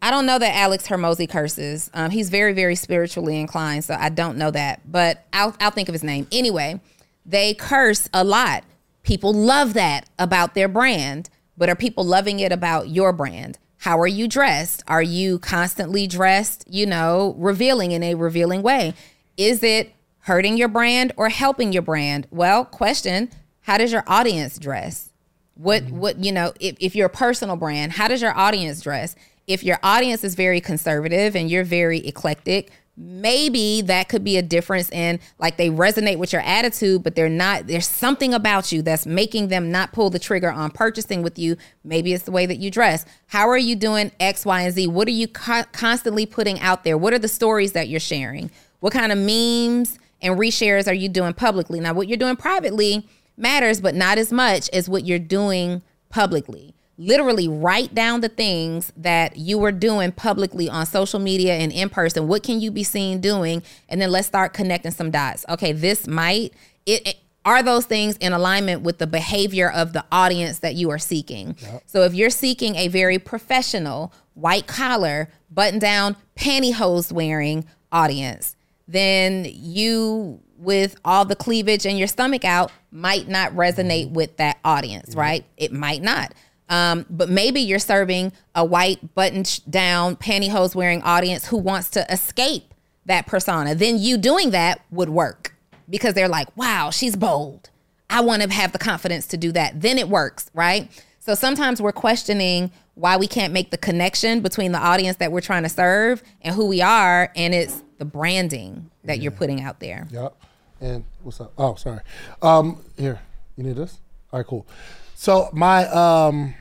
I 0.02 0.10
don't 0.10 0.24
know 0.24 0.38
that 0.38 0.56
Alex 0.56 0.88
Hormozi 0.88 1.28
curses. 1.28 1.90
Um, 1.92 2.10
he's 2.10 2.30
very, 2.30 2.54
very 2.54 2.74
spiritually 2.74 3.38
inclined, 3.38 3.84
so 3.84 3.94
I 3.98 4.08
don't 4.08 4.38
know 4.38 4.50
that. 4.50 4.80
But 4.90 5.24
I'll 5.32 5.54
I'll 5.60 5.70
think 5.70 5.88
of 5.88 5.92
his 5.92 6.02
name 6.02 6.26
anyway. 6.32 6.80
They 7.24 7.54
curse 7.54 8.08
a 8.12 8.24
lot. 8.24 8.64
People 9.02 9.32
love 9.32 9.74
that 9.74 10.08
about 10.18 10.54
their 10.54 10.68
brand, 10.68 11.28
but 11.56 11.68
are 11.68 11.76
people 11.76 12.04
loving 12.04 12.40
it 12.40 12.52
about 12.52 12.88
your 12.88 13.12
brand? 13.12 13.58
How 13.78 13.98
are 14.00 14.06
you 14.06 14.28
dressed? 14.28 14.82
Are 14.88 15.02
you 15.02 15.38
constantly 15.38 16.06
dressed? 16.06 16.64
You 16.68 16.86
know, 16.86 17.34
revealing 17.38 17.92
in 17.92 18.02
a 18.02 18.14
revealing 18.14 18.62
way. 18.62 18.94
Is 19.36 19.62
it 19.62 19.92
hurting 20.20 20.56
your 20.56 20.68
brand 20.68 21.12
or 21.16 21.28
helping 21.28 21.72
your 21.72 21.82
brand? 21.82 22.26
Well, 22.30 22.64
question 22.64 23.30
how 23.70 23.78
does 23.78 23.92
your 23.92 24.02
audience 24.08 24.58
dress? 24.58 25.10
What 25.54 25.84
mm-hmm. 25.84 25.98
what 25.98 26.24
you 26.24 26.32
know, 26.32 26.52
if, 26.58 26.76
if 26.80 26.96
you're 26.96 27.06
a 27.06 27.08
personal 27.08 27.54
brand, 27.54 27.92
how 27.92 28.08
does 28.08 28.20
your 28.20 28.36
audience 28.36 28.80
dress? 28.80 29.14
If 29.46 29.62
your 29.62 29.78
audience 29.84 30.24
is 30.24 30.34
very 30.34 30.60
conservative 30.60 31.36
and 31.36 31.48
you're 31.48 31.62
very 31.62 31.98
eclectic, 31.98 32.72
maybe 32.96 33.80
that 33.82 34.08
could 34.08 34.24
be 34.24 34.36
a 34.36 34.42
difference 34.42 34.90
in 34.90 35.20
like 35.38 35.56
they 35.56 35.70
resonate 35.70 36.18
with 36.18 36.32
your 36.32 36.42
attitude, 36.42 37.04
but 37.04 37.14
they're 37.14 37.28
not 37.28 37.68
there's 37.68 37.86
something 37.86 38.34
about 38.34 38.72
you 38.72 38.82
that's 38.82 39.06
making 39.06 39.46
them 39.48 39.70
not 39.70 39.92
pull 39.92 40.10
the 40.10 40.18
trigger 40.18 40.50
on 40.50 40.72
purchasing 40.72 41.22
with 41.22 41.38
you. 41.38 41.56
Maybe 41.84 42.12
it's 42.12 42.24
the 42.24 42.32
way 42.32 42.46
that 42.46 42.56
you 42.56 42.72
dress. 42.72 43.06
How 43.28 43.48
are 43.48 43.56
you 43.56 43.76
doing 43.76 44.10
X, 44.18 44.44
Y, 44.44 44.62
and 44.62 44.74
Z? 44.74 44.88
What 44.88 45.06
are 45.06 45.12
you 45.12 45.28
co- 45.28 45.62
constantly 45.70 46.26
putting 46.26 46.58
out 46.58 46.82
there? 46.82 46.98
What 46.98 47.12
are 47.12 47.20
the 47.20 47.28
stories 47.28 47.70
that 47.74 47.88
you're 47.88 48.00
sharing? 48.00 48.50
What 48.80 48.92
kind 48.92 49.12
of 49.12 49.18
memes 49.18 50.00
and 50.20 50.36
reshares 50.36 50.88
are 50.88 50.94
you 50.94 51.08
doing 51.08 51.34
publicly? 51.34 51.78
Now, 51.78 51.94
what 51.94 52.08
you're 52.08 52.18
doing 52.18 52.34
privately 52.34 53.06
matters, 53.40 53.80
but 53.80 53.94
not 53.94 54.18
as 54.18 54.32
much 54.32 54.68
as 54.70 54.88
what 54.88 55.04
you're 55.04 55.18
doing 55.18 55.82
publicly. 56.08 56.74
Literally 56.98 57.48
write 57.48 57.94
down 57.94 58.20
the 58.20 58.28
things 58.28 58.92
that 58.96 59.36
you 59.36 59.58
were 59.58 59.72
doing 59.72 60.12
publicly 60.12 60.68
on 60.68 60.84
social 60.84 61.18
media 61.18 61.54
and 61.54 61.72
in 61.72 61.88
person. 61.88 62.28
What 62.28 62.42
can 62.42 62.60
you 62.60 62.70
be 62.70 62.82
seen 62.82 63.20
doing? 63.20 63.62
And 63.88 64.02
then 64.02 64.10
let's 64.10 64.26
start 64.26 64.52
connecting 64.52 64.92
some 64.92 65.10
dots. 65.10 65.46
Okay, 65.48 65.72
this 65.72 66.06
might 66.06 66.52
it, 66.84 67.06
it 67.06 67.16
are 67.44 67.62
those 67.62 67.86
things 67.86 68.16
in 68.18 68.32
alignment 68.32 68.82
with 68.82 68.98
the 68.98 69.06
behavior 69.06 69.70
of 69.70 69.92
the 69.92 70.04
audience 70.12 70.58
that 70.58 70.74
you 70.74 70.90
are 70.90 70.98
seeking. 70.98 71.56
Yep. 71.60 71.82
So 71.86 72.02
if 72.02 72.14
you're 72.14 72.30
seeking 72.30 72.76
a 72.76 72.88
very 72.88 73.18
professional, 73.18 74.12
white 74.34 74.66
collar, 74.66 75.30
button 75.50 75.78
down, 75.78 76.16
pantyhose 76.36 77.10
wearing 77.10 77.64
audience, 77.90 78.56
then 78.86 79.46
you 79.48 80.40
with 80.58 80.96
all 81.04 81.24
the 81.24 81.36
cleavage 81.36 81.86
and 81.86 81.98
your 81.98 82.08
stomach 82.08 82.44
out 82.44 82.70
might 82.90 83.28
not 83.28 83.52
resonate 83.52 84.06
mm-hmm. 84.06 84.14
with 84.14 84.36
that 84.38 84.58
audience, 84.64 85.14
right? 85.14 85.44
It 85.56 85.72
might 85.72 86.02
not. 86.02 86.34
Um, 86.68 87.04
but 87.10 87.28
maybe 87.28 87.60
you're 87.60 87.80
serving 87.80 88.32
a 88.54 88.64
white 88.64 89.14
button 89.14 89.44
down 89.68 90.16
pantyhose 90.16 90.74
wearing 90.74 91.02
audience 91.02 91.46
who 91.46 91.56
wants 91.56 91.90
to 91.90 92.06
escape 92.12 92.72
that 93.06 93.26
persona. 93.26 93.74
Then 93.74 93.98
you 93.98 94.16
doing 94.16 94.50
that 94.50 94.80
would 94.90 95.08
work 95.08 95.54
because 95.88 96.14
they're 96.14 96.28
like, 96.28 96.56
wow, 96.56 96.90
she's 96.90 97.16
bold. 97.16 97.70
I 98.08 98.20
want 98.20 98.42
to 98.42 98.52
have 98.52 98.72
the 98.72 98.78
confidence 98.78 99.26
to 99.28 99.36
do 99.36 99.50
that. 99.52 99.80
Then 99.80 99.98
it 99.98 100.08
works, 100.08 100.50
right? 100.54 100.88
So 101.18 101.34
sometimes 101.34 101.82
we're 101.82 101.92
questioning 101.92 102.70
why 102.94 103.16
we 103.16 103.26
can't 103.26 103.52
make 103.52 103.70
the 103.70 103.78
connection 103.78 104.40
between 104.40 104.72
the 104.72 104.78
audience 104.78 105.16
that 105.18 105.32
we're 105.32 105.40
trying 105.40 105.62
to 105.64 105.68
serve 105.68 106.22
and 106.42 106.54
who 106.54 106.66
we 106.66 106.82
are. 106.82 107.32
And 107.34 107.54
it's 107.54 107.82
the 107.98 108.04
branding 108.04 108.90
that 109.04 109.18
yeah. 109.18 109.24
you're 109.24 109.32
putting 109.32 109.60
out 109.60 109.80
there. 109.80 110.06
Yep. 110.10 110.36
And 110.80 111.04
what's 111.22 111.40
up? 111.40 111.52
Oh, 111.58 111.74
sorry. 111.74 112.00
Um, 112.40 112.82
here, 112.96 113.20
you 113.56 113.64
need 113.64 113.76
this. 113.76 114.00
All 114.32 114.40
right, 114.40 114.46
cool. 114.46 114.66
So 115.14 115.50
my 115.52 115.86
um, 115.88 116.54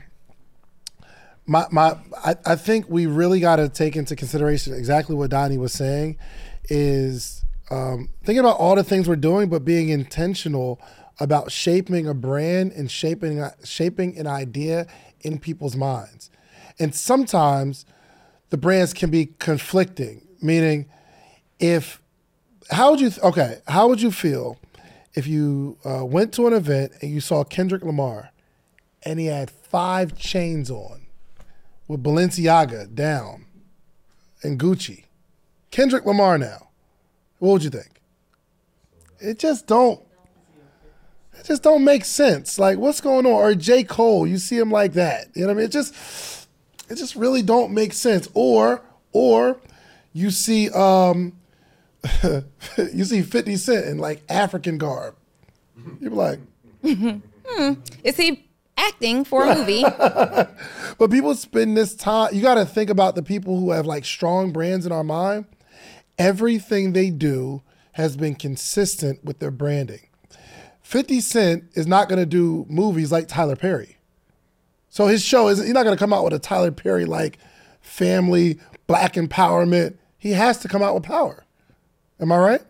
my 1.46 1.66
my, 1.70 1.96
I, 2.22 2.34
I 2.44 2.56
think 2.56 2.86
we 2.88 3.06
really 3.06 3.40
got 3.40 3.56
to 3.56 3.68
take 3.68 3.96
into 3.96 4.14
consideration 4.14 4.74
exactly 4.74 5.16
what 5.16 5.30
Donni 5.30 5.58
was 5.58 5.72
saying, 5.72 6.18
is 6.68 7.44
um, 7.70 8.10
thinking 8.22 8.40
about 8.40 8.58
all 8.58 8.76
the 8.76 8.84
things 8.84 9.08
we're 9.08 9.16
doing, 9.16 9.48
but 9.48 9.64
being 9.64 9.88
intentional 9.88 10.80
about 11.18 11.50
shaping 11.50 12.06
a 12.06 12.14
brand 12.14 12.72
and 12.72 12.90
shaping 12.90 13.42
shaping 13.64 14.18
an 14.18 14.26
idea 14.26 14.86
in 15.22 15.38
people's 15.38 15.76
minds. 15.76 16.30
And 16.78 16.94
sometimes 16.94 17.86
the 18.50 18.58
brands 18.58 18.92
can 18.92 19.10
be 19.10 19.26
conflicting, 19.38 20.26
meaning 20.42 20.86
if 21.58 22.02
how 22.70 22.90
would 22.90 23.00
you 23.00 23.10
th- 23.10 23.22
okay 23.22 23.58
how 23.68 23.88
would 23.88 24.00
you 24.00 24.10
feel 24.10 24.58
if 25.14 25.26
you 25.26 25.76
uh, 25.84 26.04
went 26.04 26.32
to 26.34 26.46
an 26.46 26.52
event 26.52 26.92
and 27.02 27.10
you 27.10 27.20
saw 27.20 27.44
kendrick 27.44 27.82
lamar 27.82 28.30
and 29.02 29.18
he 29.18 29.26
had 29.26 29.50
five 29.50 30.16
chains 30.16 30.70
on 30.70 31.06
with 31.88 32.02
balenciaga 32.02 32.94
down 32.94 33.46
and 34.42 34.58
gucci? 34.58 35.04
Kendrick 35.70 36.04
lamar 36.04 36.38
now. 36.38 36.68
What 37.38 37.52
would 37.52 37.64
you 37.64 37.70
think? 37.70 38.00
It 39.18 39.38
just 39.38 39.66
don't 39.66 40.00
it 41.38 41.46
just 41.46 41.62
don't 41.62 41.84
make 41.84 42.04
sense. 42.04 42.58
Like 42.58 42.78
what's 42.78 43.00
going 43.00 43.26
on? 43.26 43.32
Or 43.32 43.54
j. 43.54 43.84
Cole 43.84 44.26
you 44.26 44.38
see 44.38 44.58
him 44.58 44.70
like 44.70 44.92
that. 44.94 45.28
You 45.34 45.42
know 45.42 45.48
what 45.48 45.52
i 45.52 45.56
mean? 45.56 45.66
It 45.66 45.72
just 45.72 46.48
it 46.88 46.96
just 46.96 47.16
really 47.16 47.42
don't 47.42 47.72
make 47.72 47.92
sense. 47.92 48.28
Or 48.34 48.82
or 49.12 49.60
you 50.12 50.30
see 50.30 50.70
um 50.70 51.34
you 52.92 53.04
see 53.04 53.22
50 53.22 53.56
Cent 53.56 53.86
in 53.86 53.98
like 53.98 54.22
African 54.28 54.78
garb. 54.78 55.16
You're 56.00 56.10
like, 56.10 56.40
hmm. 56.82 57.72
is 58.04 58.16
he 58.16 58.48
acting 58.76 59.24
for 59.24 59.44
a 59.44 59.54
movie? 59.54 59.82
but 60.98 61.10
people 61.10 61.34
spend 61.34 61.76
this 61.76 61.94
time, 61.94 62.34
you 62.34 62.42
got 62.42 62.54
to 62.54 62.64
think 62.64 62.90
about 62.90 63.14
the 63.14 63.22
people 63.22 63.58
who 63.58 63.70
have 63.70 63.86
like 63.86 64.04
strong 64.04 64.52
brands 64.52 64.86
in 64.86 64.92
our 64.92 65.04
mind. 65.04 65.46
Everything 66.18 66.92
they 66.92 67.10
do 67.10 67.62
has 67.92 68.16
been 68.16 68.34
consistent 68.34 69.24
with 69.24 69.38
their 69.38 69.50
branding. 69.50 70.06
50 70.82 71.20
Cent 71.20 71.64
is 71.74 71.86
not 71.86 72.08
going 72.08 72.18
to 72.18 72.26
do 72.26 72.66
movies 72.68 73.12
like 73.12 73.28
Tyler 73.28 73.56
Perry. 73.56 73.96
So 74.88 75.06
his 75.06 75.24
show 75.24 75.48
is 75.48 75.58
he's 75.62 75.72
not 75.72 75.84
going 75.84 75.96
to 75.96 75.98
come 75.98 76.12
out 76.12 76.24
with 76.24 76.32
a 76.32 76.38
Tyler 76.38 76.72
Perry 76.72 77.04
like 77.04 77.38
family 77.80 78.58
black 78.86 79.14
empowerment. 79.14 79.96
He 80.18 80.32
has 80.32 80.58
to 80.58 80.68
come 80.68 80.82
out 80.82 80.94
with 80.94 81.04
power. 81.04 81.44
Am 82.20 82.30
I 82.32 82.38
right? 82.38 82.62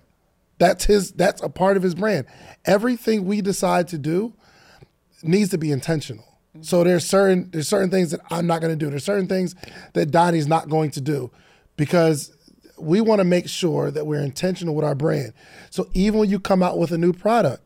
That's 0.59 0.85
his 0.85 1.13
that's 1.13 1.43
a 1.43 1.49
part 1.49 1.77
of 1.77 1.83
his 1.83 1.95
brand. 1.95 2.27
Everything 2.65 3.25
we 3.25 3.41
decide 3.41 3.89
to 3.89 3.99
do 3.99 4.35
needs 5.23 5.51
to 5.51 5.59
be 5.59 5.73
intentional. 5.73 6.25
So 6.61 6.85
there's 6.85 7.05
certain 7.05 7.51
there's 7.51 7.69
certain 7.69 7.91
things 7.91 8.11
that 8.11 8.21
I'm 8.31 8.47
not 8.47 8.61
going 8.61 8.73
to 8.73 8.85
do. 8.85 8.91
There's 8.91 9.05
certain 9.05 9.29
things 9.29 9.55
that 9.95 10.11
Donni's 10.11 10.47
not 10.47 10.69
going 10.69 10.91
to 10.93 11.01
do 11.01 11.31
because 11.77 12.37
we 12.79 13.01
want 13.01 13.21
to 13.21 13.25
make 13.25 13.49
sure 13.49 13.91
that 13.91 14.07
we're 14.07 14.23
intentional 14.23 14.75
with 14.75 14.85
our 14.85 14.95
brand. 14.95 15.33
So 15.71 15.89
even 15.95 16.21
when 16.21 16.31
you 16.31 16.41
come 16.41 16.63
out 16.63 16.79
with 16.79 16.93
a 16.93 16.99
new 16.99 17.13
product, 17.13 17.63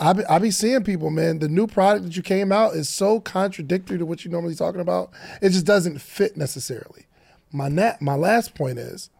I 0.00 0.12
be, 0.12 0.24
I 0.24 0.38
be 0.38 0.50
seeing 0.50 0.84
people, 0.84 1.10
man, 1.10 1.38
the 1.38 1.48
new 1.48 1.66
product 1.66 2.04
that 2.04 2.16
you 2.16 2.22
came 2.22 2.50
out 2.52 2.74
is 2.74 2.88
so 2.88 3.20
contradictory 3.20 3.98
to 3.98 4.06
what 4.06 4.24
you're 4.24 4.32
normally 4.32 4.54
talking 4.54 4.80
about. 4.80 5.10
It 5.40 5.50
just 5.50 5.66
doesn't 5.66 6.00
fit 6.00 6.36
necessarily. 6.36 7.06
My 7.52 7.68
nat, 7.68 8.02
my 8.02 8.14
last 8.14 8.54
point 8.54 8.78
is 8.78 9.10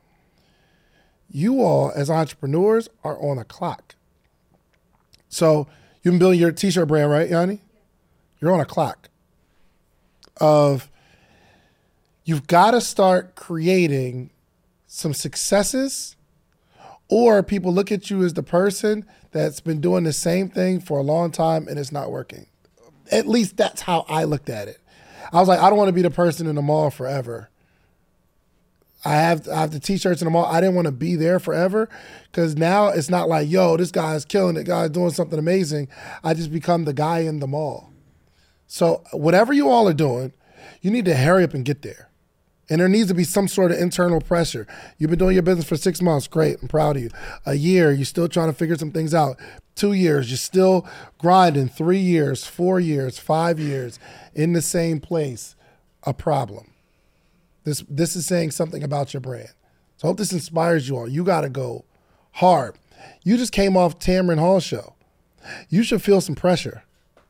you 1.31 1.63
all 1.63 1.93
as 1.95 2.11
entrepreneurs 2.11 2.89
are 3.05 3.21
on 3.21 3.39
a 3.39 3.45
clock. 3.45 3.95
So 5.29 5.67
you've 6.03 6.13
been 6.13 6.19
building 6.19 6.41
your 6.41 6.53
t-shirt 6.53 6.89
brand, 6.89 7.11
right, 7.11 7.29
Yanni? 7.29 7.61
You're 8.41 8.53
on 8.53 8.61
a 8.61 8.65
clock 8.65 9.09
of 10.41 10.91
you've 12.25 12.47
got 12.47 12.71
to 12.71 12.81
start 12.81 13.35
creating 13.35 14.31
some 14.87 15.13
successes 15.13 16.17
or 17.09 17.43
people 17.43 17.73
look 17.73 17.91
at 17.91 18.11
you 18.11 18.23
as 18.23 18.35
the 18.35 18.43
person 18.43 19.05
that's 19.33 19.61
been 19.61 19.81
doing 19.81 20.05
the 20.05 20.13
same 20.13 20.49
thing 20.49 20.81
for 20.81 20.99
a 20.99 21.03
long 21.03 21.31
time 21.31 21.67
and 21.69 21.79
it's 21.79 21.93
not 21.93 22.11
working. 22.11 22.47
At 23.11 23.27
least 23.27 23.57
that's 23.57 23.83
how 23.83 24.05
I 24.09 24.25
looked 24.25 24.49
at 24.49 24.69
it. 24.69 24.79
I 25.33 25.41
was 25.41 25.49
like, 25.49 25.61
I 25.61 25.69
don't 25.69 25.79
want 25.79 25.89
to 25.89 25.95
be 25.95 26.03
the 26.03 26.11
person 26.11 26.47
in 26.47 26.55
the 26.55 26.63
mall 26.63 26.91
forever. 26.91 27.51
I 29.05 29.15
have 29.15 29.49
I 29.49 29.61
have 29.61 29.71
the 29.71 29.81
t-shirts 29.81 30.21
in 30.21 30.27
the 30.27 30.31
mall. 30.31 30.47
I 30.47 30.61
didn't 30.61 30.75
want 30.75 30.87
to 30.87 30.93
be 30.93 31.15
there 31.15 31.39
forever 31.39 31.89
because 32.25 32.57
now 32.57 32.89
it's 32.89 33.09
not 33.09 33.29
like, 33.29 33.49
yo, 33.49 33.77
this 33.77 33.93
guy's 33.93 34.25
killing 34.25 34.57
it, 34.57 34.65
guy's 34.65 34.91
doing 34.91 35.11
something 35.11 35.39
amazing. 35.39 35.89
I 36.25 36.35
just 36.35 36.53
become 36.53 36.85
the 36.85 36.93
guy 36.93 37.21
in 37.21 37.39
the 37.39 37.47
mall. 37.47 37.93
So 38.67 39.05
whatever 39.13 39.53
you 39.53 39.71
all 39.71 39.89
are 39.89 39.95
doing, 39.95 40.33
you 40.83 40.91
need 40.91 41.05
to 41.07 41.15
hurry 41.15 41.45
up 41.45 41.55
and 41.55 41.65
get 41.65 41.83
there. 41.83 42.11
And 42.71 42.81
there 42.81 42.89
needs 42.89 43.09
to 43.09 43.15
be 43.15 43.25
some 43.25 43.49
sort 43.49 43.73
of 43.73 43.79
internal 43.79 44.21
pressure. 44.21 44.67
You've 44.99 45.09
been 45.09 45.19
doing 45.19 45.35
your 45.35 45.43
business 45.43 45.67
for 45.67 45.77
six 45.79 46.03
months. 46.03 46.27
Great. 46.27 46.61
I'm 46.61 46.69
proud 46.69 46.97
of 46.97 47.03
you. 47.03 47.11
A 47.47 47.55
year, 47.55 47.93
you're 47.93 48.05
still 48.05 48.29
trying 48.29 48.51
to 48.51 48.53
figure 48.53 48.77
some 48.77 48.91
things 48.91 49.15
out. 49.15 49.39
Two 49.75 49.95
years, 49.95 50.29
you're 50.29 50.37
still 50.37 50.87
grinding. 51.17 51.69
Three 51.69 52.01
years, 52.01 52.45
four 52.45 52.79
years, 52.79 53.19
five 53.19 53.59
years 53.59 53.99
in 54.35 54.53
the 54.53 54.61
same 54.61 55.01
place. 55.01 55.55
A 56.03 56.13
problem. 56.13 56.73
This, 57.69 57.85
this 57.89 58.17
is 58.17 58.27
saying 58.27 58.53
something 58.53 58.83
about 58.83 59.13
your 59.13 59.21
brand. 59.21 59.51
So 59.99 60.07
I 60.07 60.11
hope 60.11 60.17
this 60.17 60.33
inspires 60.33 60.89
you 60.89 60.97
all. 60.97 61.09
You 61.09 61.23
got 61.23 61.43
to 61.43 61.51
go 61.51 61.85
hard. 62.33 62.77
You 63.25 63.37
just 63.37 63.53
came 63.53 63.77
off 63.77 63.99
Tamron 63.99 64.39
Hall 64.39 64.59
show. 64.59 64.95
You 65.69 65.83
should 65.83 66.03
feel 66.03 66.21
some 66.21 66.35
pressure. 66.35 66.83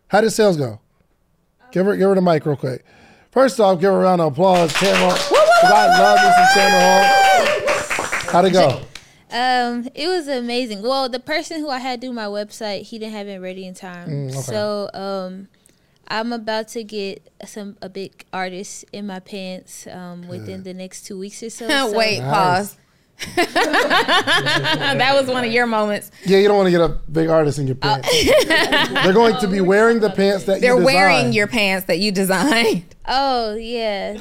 How 0.09 0.21
did 0.21 0.31
sales 0.31 0.57
go? 0.57 0.81
Give 1.73 1.87
her, 1.87 1.97
give 1.97 2.09
her 2.09 2.15
the 2.15 2.23
mic 2.23 2.47
real 2.47 2.57
quick. 2.57 2.85
First 3.31 3.59
off, 3.59 3.81
give 3.81 3.91
her 3.93 3.99
a 3.99 4.03
round 4.03 4.21
of 4.21 4.33
applause, 4.33 4.73
Tamron. 4.75 5.33
I 5.65 5.99
love 5.99 6.19
this 6.23 6.35
Tamron 6.57 6.83
Hall. 8.23 8.33
How'd 8.33 8.45
it 8.45 8.53
go? 8.53 8.81
Um, 9.31 9.89
it 9.95 10.09
was 10.09 10.29
amazing. 10.29 10.83
Well, 10.83 11.09
the 11.09 11.21
person 11.21 11.61
who 11.61 11.69
I 11.69 11.79
had 11.79 12.01
do 12.01 12.13
my 12.13 12.25
website, 12.25 12.83
he 12.83 12.99
didn't 12.99 13.15
have 13.15 13.29
it 13.29 13.39
ready 13.39 13.67
in 13.67 13.75
time. 13.75 14.09
Mm, 14.09 14.31
okay. 14.31 14.41
So, 14.41 14.89
um, 14.95 15.49
I'm 16.09 16.33
about 16.33 16.69
to 16.69 16.83
get 16.85 17.31
some 17.45 17.77
a 17.83 17.89
big 17.89 18.25
artist 18.33 18.85
in 18.93 19.07
my 19.07 19.21
pants 19.21 19.87
um, 19.87 20.27
within 20.27 20.63
the 20.63 20.75
next 20.75 21.07
two 21.07 21.19
weeks 21.19 21.43
or 21.43 21.51
so. 21.51 21.69
so 21.91 21.97
Wait, 21.97 22.21
Nice. 22.21 22.31
pause. 22.31 22.77
that 23.35 25.11
was 25.21 25.27
one 25.27 25.45
of 25.45 25.51
your 25.51 25.67
moments. 25.67 26.13
Yeah, 26.25 26.39
you 26.39 26.47
don't 26.47 26.57
want 26.57 26.69
to 26.69 26.71
get 26.71 26.81
a 26.81 26.89
big 27.11 27.29
artist 27.29 27.59
in 27.59 27.67
your 27.67 27.75
pants. 27.75 28.09
They're 28.09 29.13
going 29.13 29.37
to 29.41 29.49
be 29.49 29.61
wearing 29.73 29.99
the 29.99 30.11
pants 30.11 30.45
that 30.45 30.61
They're 30.61 30.79
you 30.79 30.85
wearing 30.85 31.33
your 31.33 31.49
pants 31.49 31.87
that 31.87 31.99
you 31.99 32.13
designed. 32.13 32.95
Oh 33.07 33.55
yeah. 33.57 34.15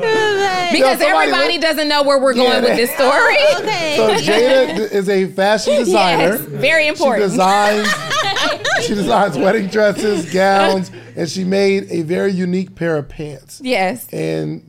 That- 0.00 0.68
Because 0.72 0.98
somebody 1.00 1.28
everybody 1.30 1.52
look- 1.54 1.62
doesn't 1.62 1.88
know 1.88 2.02
where 2.02 2.18
we're 2.20 2.34
going 2.34 2.48
Yeah, 2.50 2.60
with 2.60 2.76
this 2.76 2.90
story. 2.92 3.36
okay. 3.60 3.94
So 3.96 4.14
Jada 4.32 4.90
is 4.92 5.08
a 5.08 5.26
fashion 5.26 5.74
designer. 5.76 6.36
Yes, 6.36 6.40
very 6.42 6.82
She 6.84 6.88
important. 6.88 7.30
designs 7.30 7.88
she 8.82 8.94
designs 8.94 9.36
wedding 9.36 9.66
dresses, 9.68 10.32
gowns, 10.32 10.90
and 11.16 11.28
she 11.28 11.44
made 11.44 11.86
a 11.90 12.02
very 12.02 12.32
unique 12.32 12.74
pair 12.74 12.96
of 12.96 13.08
pants. 13.08 13.60
yes. 13.62 14.06
And 14.12 14.62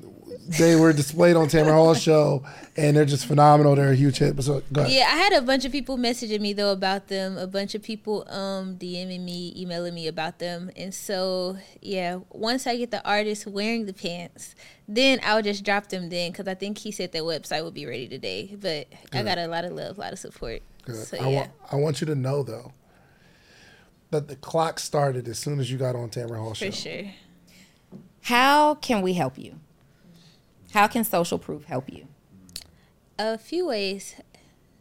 they 0.57 0.75
were 0.75 0.93
displayed 0.93 1.35
on 1.35 1.47
Tamron 1.47 1.73
Hall's 1.73 2.01
show, 2.01 2.43
and 2.75 2.95
they're 2.95 3.05
just 3.05 3.25
phenomenal. 3.25 3.75
They're 3.75 3.91
a 3.91 3.95
huge 3.95 4.17
hit. 4.17 4.41
So 4.43 4.61
go 4.71 4.81
ahead. 4.81 4.93
Yeah, 4.93 5.07
I 5.11 5.17
had 5.17 5.33
a 5.33 5.41
bunch 5.41 5.65
of 5.65 5.71
people 5.71 5.97
messaging 5.97 6.41
me 6.41 6.53
though 6.53 6.71
about 6.71 7.07
them. 7.07 7.37
A 7.37 7.47
bunch 7.47 7.75
of 7.75 7.83
people 7.83 8.25
um 8.29 8.77
DMing 8.77 9.21
me, 9.21 9.53
emailing 9.55 9.93
me 9.93 10.07
about 10.07 10.39
them. 10.39 10.71
And 10.75 10.93
so 10.93 11.57
yeah, 11.81 12.19
once 12.29 12.67
I 12.67 12.77
get 12.77 12.91
the 12.91 13.05
artist 13.07 13.47
wearing 13.47 13.85
the 13.85 13.93
pants, 13.93 14.55
then 14.87 15.19
I'll 15.23 15.41
just 15.41 15.63
drop 15.63 15.87
them 15.87 16.09
then 16.09 16.31
because 16.31 16.47
I 16.47 16.53
think 16.53 16.77
he 16.77 16.91
said 16.91 17.11
that 17.11 17.23
website 17.23 17.63
will 17.63 17.71
be 17.71 17.85
ready 17.85 18.07
today. 18.07 18.55
But 18.59 18.87
I 19.13 19.23
got 19.23 19.37
a 19.37 19.47
lot 19.47 19.65
of 19.65 19.71
love, 19.71 19.97
a 19.97 20.01
lot 20.01 20.13
of 20.13 20.19
support. 20.19 20.61
Good. 20.83 20.95
So 20.95 21.17
I, 21.17 21.29
yeah. 21.29 21.35
want, 21.35 21.51
I 21.71 21.75
want 21.75 22.01
you 22.01 22.07
to 22.07 22.15
know 22.15 22.43
though 22.43 22.73
that 24.11 24.27
the 24.27 24.35
clock 24.35 24.79
started 24.79 25.27
as 25.27 25.39
soon 25.39 25.59
as 25.59 25.71
you 25.71 25.77
got 25.77 25.95
on 25.95 26.09
Tamron 26.09 26.37
Hall 26.37 26.53
show. 26.53 26.65
For 26.65 26.71
sure. 26.71 27.03
How 28.23 28.75
can 28.75 29.01
we 29.01 29.13
help 29.13 29.37
you? 29.37 29.59
How 30.73 30.87
can 30.87 31.03
social 31.03 31.37
proof 31.39 31.65
help 31.65 31.91
you? 31.91 32.07
A 33.19 33.37
few 33.37 33.67
ways. 33.67 34.15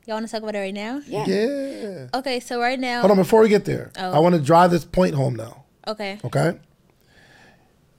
Y'all 0.07 0.17
want 0.17 0.27
to 0.27 0.33
talk 0.33 0.43
about 0.43 0.55
it 0.55 0.59
right 0.59 0.75
now? 0.75 1.01
Yeah. 1.07 1.27
Yeah. 1.27 2.07
Okay, 2.15 2.41
so 2.41 2.61
right 2.61 2.79
now. 2.79 3.01
Hold 3.01 3.11
on, 3.13 3.17
before 3.17 3.41
we 3.43 3.49
get 3.49 3.65
there, 3.65 3.91
Oh. 3.99 4.13
I 4.13 4.19
want 4.19 4.35
to 4.35 4.41
drive 4.41 4.71
this 4.71 4.85
point 4.85 5.15
home 5.15 5.35
now. 5.37 5.65
Okay, 5.87 6.19
Okay. 6.25 6.59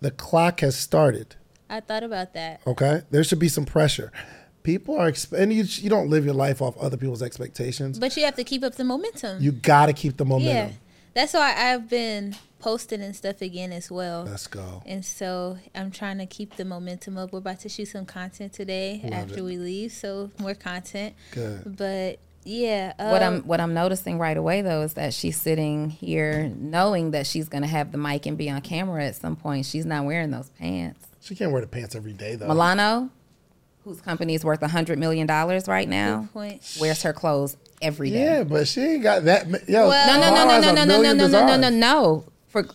The 0.01 0.11
clock 0.11 0.61
has 0.61 0.75
started. 0.75 1.35
I 1.69 1.79
thought 1.79 2.03
about 2.03 2.33
that. 2.33 2.61
Okay. 2.65 3.03
There 3.11 3.23
should 3.23 3.37
be 3.39 3.47
some 3.47 3.65
pressure. 3.65 4.11
People 4.63 4.97
are, 4.97 5.11
exp- 5.11 5.31
and 5.33 5.53
you, 5.53 5.63
you 5.63 5.89
don't 5.89 6.09
live 6.09 6.25
your 6.25 6.33
life 6.33 6.61
off 6.61 6.75
other 6.77 6.97
people's 6.97 7.21
expectations. 7.21 7.99
But 7.99 8.17
you 8.17 8.25
have 8.25 8.35
to 8.35 8.43
keep 8.43 8.63
up 8.63 8.75
the 8.75 8.83
momentum. 8.83 9.41
You 9.41 9.51
got 9.51 9.85
to 9.87 9.93
keep 9.93 10.17
the 10.17 10.25
momentum. 10.25 10.47
yeah. 10.55 10.61
momentum. 10.63 10.81
That's 11.13 11.33
why 11.33 11.53
I've 11.55 11.89
been 11.89 12.35
posting 12.61 13.01
and 13.01 13.15
stuff 13.15 13.41
again 13.41 13.71
as 13.71 13.91
well. 13.91 14.23
Let's 14.23 14.47
go. 14.47 14.83
And 14.85 15.03
so 15.03 15.57
I'm 15.75 15.91
trying 15.91 16.19
to 16.19 16.25
keep 16.25 16.55
the 16.55 16.65
momentum 16.65 17.17
up. 17.17 17.33
We're 17.33 17.39
about 17.39 17.59
to 17.61 17.69
shoot 17.69 17.87
some 17.87 18.05
content 18.05 18.53
today 18.53 19.01
Love 19.03 19.13
after 19.13 19.39
it. 19.39 19.43
we 19.43 19.57
leave, 19.57 19.91
so 19.91 20.31
more 20.39 20.53
content. 20.53 21.15
Good. 21.31 21.75
But 21.77 22.19
yeah, 22.43 22.93
What 23.11 23.21
um, 23.21 23.33
I'm 23.35 23.41
what 23.43 23.59
I'm 23.61 23.73
noticing 23.73 24.17
right 24.17 24.35
away 24.37 24.61
though 24.61 24.81
is 24.81 24.93
that 24.93 25.13
she's 25.13 25.39
sitting 25.39 25.89
here 25.89 26.51
knowing 26.55 27.11
that 27.11 27.27
she's 27.27 27.49
gonna 27.49 27.67
have 27.67 27.91
the 27.91 27.97
mic 27.97 28.25
and 28.25 28.37
be 28.37 28.49
on 28.49 28.61
camera 28.61 29.03
at 29.05 29.15
some 29.15 29.35
point. 29.35 29.65
She's 29.65 29.85
not 29.85 30.05
wearing 30.05 30.31
those 30.31 30.49
pants. 30.59 31.05
She 31.21 31.35
can't 31.35 31.51
wear 31.51 31.61
the 31.61 31.67
pants 31.67 31.95
every 31.95 32.13
day 32.13 32.35
though. 32.35 32.47
Milano, 32.47 33.09
whose 33.83 34.01
company 34.01 34.33
is 34.33 34.43
worth 34.43 34.61
a 34.63 34.67
hundred 34.67 34.97
million 34.97 35.27
dollars 35.27 35.67
right 35.67 35.87
now, 35.87 36.29
point. 36.33 36.77
wears 36.79 37.03
her 37.03 37.13
clothes 37.13 37.57
every 37.79 38.09
day. 38.09 38.23
Yeah, 38.23 38.43
but 38.43 38.67
she 38.67 38.81
ain't 38.81 39.03
got 39.03 39.23
that. 39.25 39.47
Yo, 39.69 39.87
Well- 39.87 40.07
No, 40.07 40.13
no, 40.13 40.29
no, 40.29 40.31
Milano 40.31 40.49
has 40.51 40.63
no, 40.63 40.69
a 40.71 40.73
no, 40.73 40.83
no, 40.85 41.01
no, 41.01 41.13
no, 41.13 41.27
no, 41.27 41.45
no, 41.57 41.57
no, 41.57 41.69
no. 41.69 42.25
For 42.51 42.65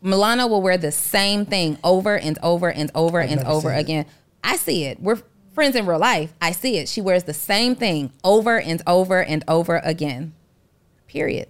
Milano 0.00 0.46
will 0.46 0.62
wear 0.62 0.78
the 0.78 0.92
same 0.92 1.44
thing 1.44 1.76
over 1.82 2.16
and 2.16 2.38
over 2.42 2.70
and 2.70 2.90
over 2.94 3.20
and 3.20 3.40
over 3.40 3.68
seen 3.70 3.78
it. 3.78 3.80
again. 3.80 4.06
I 4.44 4.56
see 4.56 4.84
it. 4.84 5.00
We're 5.00 5.18
friends 5.54 5.74
in 5.74 5.86
real 5.86 5.98
life. 5.98 6.32
I 6.40 6.52
see 6.52 6.78
it. 6.78 6.88
She 6.88 7.00
wears 7.00 7.24
the 7.24 7.34
same 7.34 7.74
thing 7.74 8.12
over 8.22 8.60
and 8.60 8.80
over 8.86 9.22
and 9.22 9.42
over 9.48 9.78
again. 9.82 10.34
Period. 11.08 11.48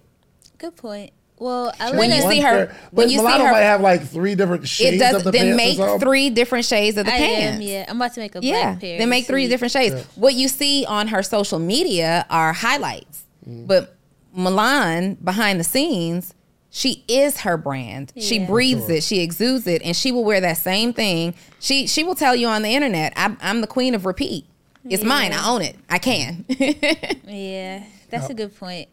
Good 0.57 0.75
point. 0.75 1.11
Well, 1.37 1.71
I 1.79 1.91
When 1.95 2.09
you 2.11 2.21
see 2.29 2.41
her- 2.41 2.65
But 2.91 2.91
when 2.91 3.09
you 3.09 3.19
see 3.19 3.23
her- 3.25 3.51
might 3.51 3.61
have 3.61 3.79
like 3.81 4.03
three 4.05 4.35
different 4.35 4.67
shades 4.67 4.95
It 4.95 4.99
does. 4.99 5.15
of 5.17 5.23
the 5.23 5.31
Then 5.31 5.57
pants 5.57 5.79
or 5.79 5.91
make 5.93 6.01
three 6.01 6.29
different 6.31 6.65
shades 6.65 6.97
of 6.97 7.05
the 7.05 7.13
I 7.13 7.17
pants. 7.17 7.55
am, 7.57 7.61
yeah. 7.61 7.85
I'm 7.87 7.95
about 7.97 8.13
to 8.15 8.19
make 8.19 8.35
a 8.35 8.39
Yeah, 8.41 8.71
black 8.71 8.81
pair. 8.81 8.97
then 8.97 9.07
make 9.09 9.25
three 9.25 9.43
week. 9.43 9.51
different 9.51 9.71
shades. 9.71 10.03
What 10.15 10.33
you 10.33 10.47
see 10.49 10.85
on 10.85 11.07
her 11.09 11.23
social 11.23 11.59
media 11.59 12.25
are 12.29 12.51
highlights, 12.51 13.23
Mm. 13.47 13.67
but 13.67 13.95
Milan 14.33 15.15
behind 15.23 15.59
the 15.61 15.63
scenes, 15.63 16.33
she 16.71 17.03
is 17.07 17.39
her 17.41 17.57
brand. 17.57 18.13
She 18.17 18.37
Yeah. 18.39 18.47
breathes 18.47 18.89
it, 18.89 19.03
she 19.03 19.21
exudes 19.21 19.65
it, 19.67 19.81
and 19.83 19.95
she 19.95 20.11
will 20.11 20.23
wear 20.23 20.39
that 20.41 20.57
same 20.57 20.93
thing. 20.93 21.33
She 21.59 21.87
she 21.87 22.03
will 22.03 22.15
tell 22.15 22.35
you 22.35 22.47
on 22.47 22.61
the 22.61 22.69
internet, 22.73 23.13
"I'm, 23.15 23.37
I'm 23.41 23.61
the 23.61 23.67
queen 23.67 23.95
of 23.95 24.05
repeat. 24.05 24.45
It's 24.89 25.03
mine. 25.03 25.33
I 25.33 25.47
own 25.49 25.61
it. 25.61 25.75
I 25.89 25.97
can." 25.99 26.45
Yeah, 27.27 27.83
that's 28.09 28.29
a 28.29 28.33
good 28.33 28.57
point. 28.57 28.89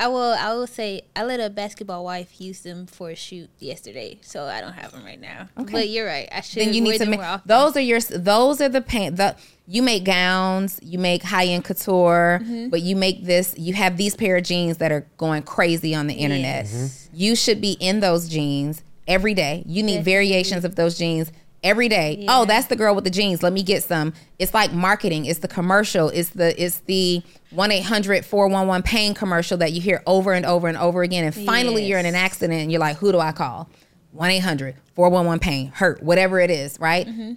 I 0.00 0.08
will. 0.08 0.32
I 0.32 0.54
will 0.54 0.66
say 0.66 1.02
I 1.14 1.24
let 1.24 1.38
a 1.40 1.50
basketball 1.50 2.04
wife 2.04 2.40
use 2.40 2.60
them 2.60 2.86
for 2.86 3.10
a 3.10 3.14
shoot 3.14 3.50
yesterday, 3.58 4.18
so 4.22 4.44
I 4.46 4.60
don't 4.62 4.72
have 4.72 4.92
them 4.92 5.04
right 5.04 5.20
now. 5.20 5.48
Okay. 5.58 5.72
But 5.72 5.88
you're 5.90 6.06
right. 6.06 6.26
I 6.32 6.40
should. 6.40 6.62
then 6.62 6.72
you 6.74 6.80
need 6.80 6.92
to 6.94 6.98
them 7.04 7.10
make 7.10 7.20
those 7.44 7.76
are 7.76 7.80
your 7.80 8.00
those 8.00 8.60
are 8.62 8.68
the 8.70 8.80
pant 8.80 9.16
the 9.16 9.36
you 9.68 9.82
make 9.82 10.04
gowns 10.04 10.80
you 10.82 10.98
make 10.98 11.22
high-end 11.22 11.64
couture 11.64 12.40
Mm-hmm. 12.42 12.70
but 12.70 12.80
you 12.82 12.96
make 12.96 13.24
this 13.24 13.54
you 13.58 13.74
have 13.74 13.96
these 13.98 14.16
pair 14.16 14.36
of 14.38 14.42
jeans 14.44 14.78
that 14.78 14.90
are 14.90 15.06
going 15.18 15.42
crazy 15.42 15.94
on 15.94 16.06
the 16.06 16.14
internet 16.14 16.64
Yes. 16.64 17.08
you 17.12 17.36
should 17.36 17.60
be 17.60 17.72
in 17.72 18.00
those 18.00 18.28
jeans 18.28 18.82
every 19.06 19.34
day 19.34 19.62
you 19.66 19.82
need 19.82 19.98
Definitely. 19.98 20.12
variations 20.12 20.64
of 20.64 20.74
those 20.76 20.96
jeans 20.98 21.30
every 21.62 21.88
day 21.88 22.16
Yeah. 22.20 22.40
oh 22.40 22.44
that's 22.46 22.68
the 22.68 22.76
girl 22.76 22.94
with 22.94 23.04
the 23.04 23.10
jeans 23.10 23.42
let 23.42 23.52
me 23.52 23.62
get 23.62 23.82
some 23.82 24.12
it's 24.38 24.54
like 24.54 24.72
marketing 24.72 25.26
it's 25.26 25.40
the 25.40 25.48
commercial 25.48 26.08
it's 26.08 26.30
the 26.30 26.60
it's 26.62 26.78
the 26.86 27.22
1-800-411 27.54 28.84
pain 28.84 29.14
commercial 29.14 29.58
that 29.58 29.72
you 29.72 29.80
hear 29.80 30.02
over 30.06 30.32
and 30.32 30.46
over 30.46 30.68
and 30.68 30.76
over 30.78 31.02
again 31.02 31.24
and 31.24 31.34
finally 31.34 31.84
you're 31.84 31.98
in 31.98 32.06
an 32.06 32.14
accident 32.14 32.60
and 32.62 32.72
you're 32.72 32.80
like 32.80 32.96
who 32.96 33.12
do 33.12 33.18
i 33.18 33.32
call 33.32 33.68
1-800-411 34.16 35.40
pain 35.40 35.68
hurt 35.74 36.02
whatever 36.02 36.40
it 36.40 36.50
is 36.50 36.78
right 36.80 37.06
Mm-hmm. 37.06 37.32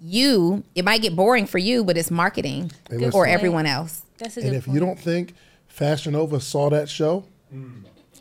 you 0.00 0.64
it 0.74 0.84
might 0.84 1.02
get 1.02 1.14
boring 1.14 1.46
for 1.46 1.58
you 1.58 1.84
but 1.84 1.96
it's 1.98 2.10
marketing 2.10 2.70
listen. 2.90 3.10
for 3.10 3.24
point. 3.24 3.30
everyone 3.34 3.66
else 3.66 4.02
That's 4.18 4.36
a 4.36 4.40
And 4.40 4.50
good 4.50 4.56
if 4.56 4.64
point. 4.66 4.74
you 4.74 4.80
don't 4.80 4.98
think 4.98 5.34
Fashion 5.68 6.12
Nova 6.14 6.40
saw 6.40 6.68
that 6.70 6.88
show, 6.88 7.24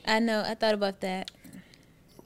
I 0.06 0.20
know. 0.20 0.42
I 0.46 0.54
thought 0.54 0.74
about 0.76 1.02
that. 1.02 1.30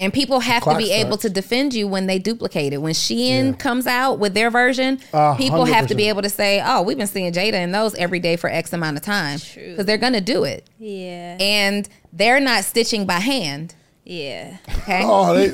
And 0.03 0.13
people 0.13 0.39
have 0.41 0.61
to 0.61 0.69
clock 0.69 0.77
be 0.77 0.91
able 0.91 1.17
to 1.17 1.29
defend 1.29 1.73
you 1.73 1.87
when 1.87 2.05
they 2.07 2.19
duplicate 2.19 2.73
it 2.73 2.77
when 2.77 2.93
shein 2.93 3.45
Yeah. 3.45 3.51
comes 3.53 3.87
out 3.87 4.19
with 4.19 4.33
their 4.33 4.49
version 4.51 4.99
A 5.13 5.35
people 5.37 5.65
have 5.65 5.87
to 5.87 5.95
be 5.95 6.09
able 6.09 6.21
to 6.21 6.29
say 6.29 6.61
oh 6.63 6.81
we've 6.81 6.97
been 6.97 7.07
seeing 7.07 7.31
jada 7.33 7.53
in 7.53 7.71
those 7.71 7.95
every 7.95 8.19
day 8.19 8.35
for 8.35 8.49
x 8.49 8.73
amount 8.73 8.97
of 8.97 9.03
time 9.03 9.39
because 9.55 9.85
they're 9.85 9.97
gonna 9.97 10.21
do 10.21 10.43
it 10.43 10.67
Yeah. 10.79 11.37
and 11.39 11.87
they're 12.11 12.39
not 12.39 12.63
stitching 12.65 13.05
by 13.05 13.19
hand 13.19 13.73
Yeah. 14.03 14.57
Okay. 14.79 15.01
Oh, 15.05 15.33
they 15.33 15.49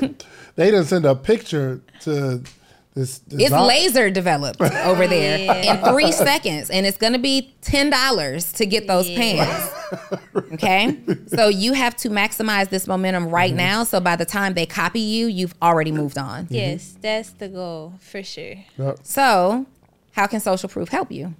they 0.55 0.71
didn't 0.71 0.85
send 0.85 1.05
a 1.05 1.15
picture 1.15 1.81
to 2.01 2.41
this. 2.95 3.21
It's 3.29 3.37
design- 3.49 3.67
laser 3.67 4.09
developed 4.09 4.59
over 4.61 5.07
there 5.07 5.37
Yeah. 5.63 5.75
in 5.77 5.93
three 5.93 6.11
seconds, 6.11 6.69
and 6.71 6.85
it's 6.85 6.97
going 6.97 7.13
to 7.13 7.19
be 7.19 7.53
ten 7.61 7.89
dollars 7.91 8.51
to 8.53 8.65
get 8.65 8.87
those 8.87 9.07
Yeah. 9.07 9.17
pants. 9.19 9.73
Okay, 10.53 10.97
so 11.27 11.47
you 11.47 11.73
have 11.73 11.95
to 11.97 12.09
maximize 12.09 12.69
this 12.69 12.87
momentum 12.87 13.25
Mm-hmm. 13.25 13.33
right 13.33 13.53
now. 13.53 13.83
So 13.83 13.99
by 13.99 14.15
the 14.15 14.25
time 14.25 14.53
they 14.53 14.65
copy 14.65 14.99
you, 14.99 15.27
you've 15.27 15.53
already 15.61 15.91
moved 15.91 16.17
on. 16.17 16.47
Yes, 16.49 16.95
that's 17.01 17.31
the 17.31 17.47
goal 17.49 17.93
for 17.99 18.23
sure. 18.23 18.55
Yep. 18.77 18.99
So, 19.03 19.65
how 20.13 20.27
can 20.27 20.39
social 20.39 20.69
proof 20.69 20.89
help 20.89 21.11
you? 21.11 21.35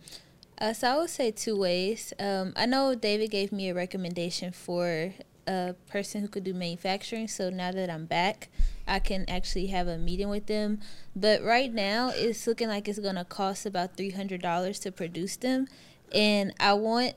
Uh, 0.60 0.74
so 0.74 0.88
I 0.90 0.98
would 0.98 1.10
say 1.10 1.32
two 1.32 1.56
ways. 1.58 2.14
Um, 2.20 2.54
I 2.56 2.66
know 2.66 2.94
David 2.96 3.32
gave 3.32 3.52
me 3.52 3.70
a 3.70 3.74
recommendation 3.74 4.52
for 4.52 5.14
a 5.48 5.74
person 5.88 6.22
who 6.22 6.28
could 6.28 6.44
do 6.44 6.54
manufacturing. 6.54 7.28
So 7.28 7.50
now 7.50 7.72
that 7.72 7.90
I'm 7.90 8.06
back, 8.06 8.50
I 8.88 9.00
can 9.00 9.26
actually 9.30 9.68
have 9.68 9.88
a 9.88 9.98
meeting 9.98 10.30
with 10.30 10.46
them. 10.48 10.80
But 11.16 11.42
right 11.44 11.74
now, 11.74 12.12
it's 12.14 12.46
looking 12.46 12.68
like 12.68 12.88
it's 12.88 13.00
gonna 13.00 13.26
cost 13.26 13.66
about 13.66 13.96
three 13.96 14.12
hundred 14.12 14.42
dollars 14.42 14.80
to 14.80 14.92
produce 14.92 15.38
them, 15.38 15.68
and 16.14 16.54
I 16.60 16.74
want 16.74 17.14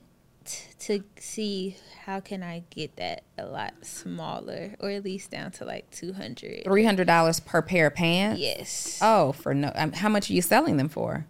to 0.80 1.02
see 1.18 1.76
how 2.04 2.20
can 2.20 2.42
I 2.42 2.64
get 2.70 2.96
that 2.96 3.22
a 3.38 3.46
lot 3.46 3.74
smaller, 3.82 4.74
or 4.80 4.90
at 4.90 5.04
least 5.04 5.30
down 5.30 5.50
to 5.52 5.64
like 5.64 5.90
two 5.90 6.12
hundred. 6.12 6.64
Three 6.64 6.84
hundred 6.84 7.06
dollars 7.06 7.40
per 7.40 7.62
pair 7.62 7.86
of 7.88 7.94
pants. 7.94 8.40
Yes. 8.40 8.98
Oh, 9.02 9.32
for 9.32 9.54
no. 9.54 9.72
Um, 9.74 9.92
how 9.92 10.08
much 10.08 10.30
are 10.30 10.32
you 10.32 10.42
selling 10.42 10.76
them 10.76 10.88
for? 10.88 11.26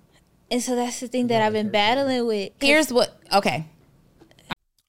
And 0.51 0.63
so 0.63 0.77
that's 0.77 1.01
the 1.01 1.09
thing 1.09 1.29
that 1.29 1.43
I've 1.43 1.55
been 1.55 1.71
battling 1.71 2.27
with. 2.27 2.53
Here's 2.61 2.93
what. 2.93 3.19
Okay, 3.33 3.67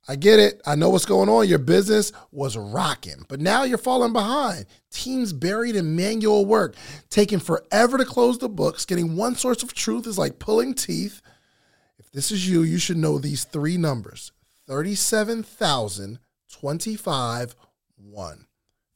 I 0.08 0.18
get 0.18 0.38
it. 0.40 0.62
I 0.66 0.76
know 0.76 0.90
what's 0.90 1.06
going 1.06 1.30
on. 1.30 1.48
Your 1.48 1.60
business 1.60 2.12
was 2.32 2.58
rocking, 2.58 3.26
but 3.30 3.40
now 3.40 3.64
you're 3.64 3.78
falling 3.78 4.12
behind. 4.12 4.66
Teams 4.92 5.32
buried 5.32 5.78
in 5.78 5.96
manual 5.96 6.46
work, 6.46 6.76
taking 7.10 7.40
forever 7.40 7.98
to 7.98 8.04
close 8.04 8.38
the 8.38 8.50
books. 8.50 8.86
Getting 8.86 9.16
one 9.16 9.36
source 9.36 9.64
of 9.64 9.74
truth 9.74 10.06
is 10.06 10.18
like 10.18 10.40
pulling 10.40 10.74
teeth. 10.74 11.22
This 12.14 12.32
is 12.32 12.48
you, 12.48 12.62
you 12.62 12.78
should 12.78 12.98
know 12.98 13.18
these 13.18 13.44
three 13.44 13.78
numbers 13.78 14.32
37,025 14.68 17.56
1. 17.98 18.46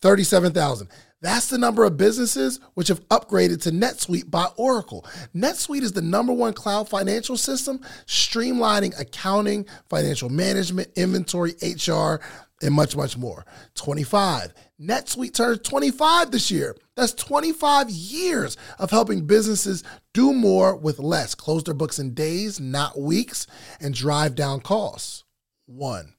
37,000. 0.01 0.87
That's 1.19 1.49
the 1.49 1.57
number 1.57 1.83
of 1.83 1.97
businesses 1.97 2.59
which 2.75 2.89
have 2.89 2.99
upgraded 3.09 3.63
to 3.63 3.71
NetSuite 3.71 4.29
by 4.29 4.45
Oracle. 4.55 5.03
NetSuite 5.35 5.81
is 5.81 5.93
the 5.93 6.01
number 6.03 6.31
one 6.31 6.53
cloud 6.53 6.87
financial 6.87 7.37
system, 7.37 7.79
streamlining 8.05 8.97
accounting, 8.99 9.65
financial 9.89 10.29
management, 10.29 10.89
inventory, 10.95 11.55
HR, 11.63 12.19
and 12.61 12.73
much, 12.73 12.95
much 12.95 13.17
more. 13.17 13.45
25. 13.75 14.53
NetSuite 14.81 15.33
turns 15.33 15.59
25 15.59 16.31
this 16.31 16.49
year. 16.49 16.75
That's 16.95 17.13
25 17.13 17.89
years 17.89 18.57
of 18.79 18.91
helping 18.91 19.25
businesses 19.25 19.83
do 20.13 20.33
more 20.33 20.75
with 20.75 20.99
less, 20.99 21.35
close 21.35 21.63
their 21.63 21.73
books 21.73 21.99
in 21.99 22.13
days, 22.13 22.59
not 22.59 22.99
weeks, 22.99 23.47
and 23.79 23.93
drive 23.93 24.35
down 24.35 24.61
costs. 24.61 25.23
One 25.65 26.13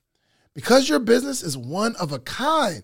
because 0.58 0.88
your 0.88 0.98
business 0.98 1.40
is 1.40 1.56
one 1.56 1.94
of 2.00 2.10
a 2.10 2.18
kind. 2.18 2.82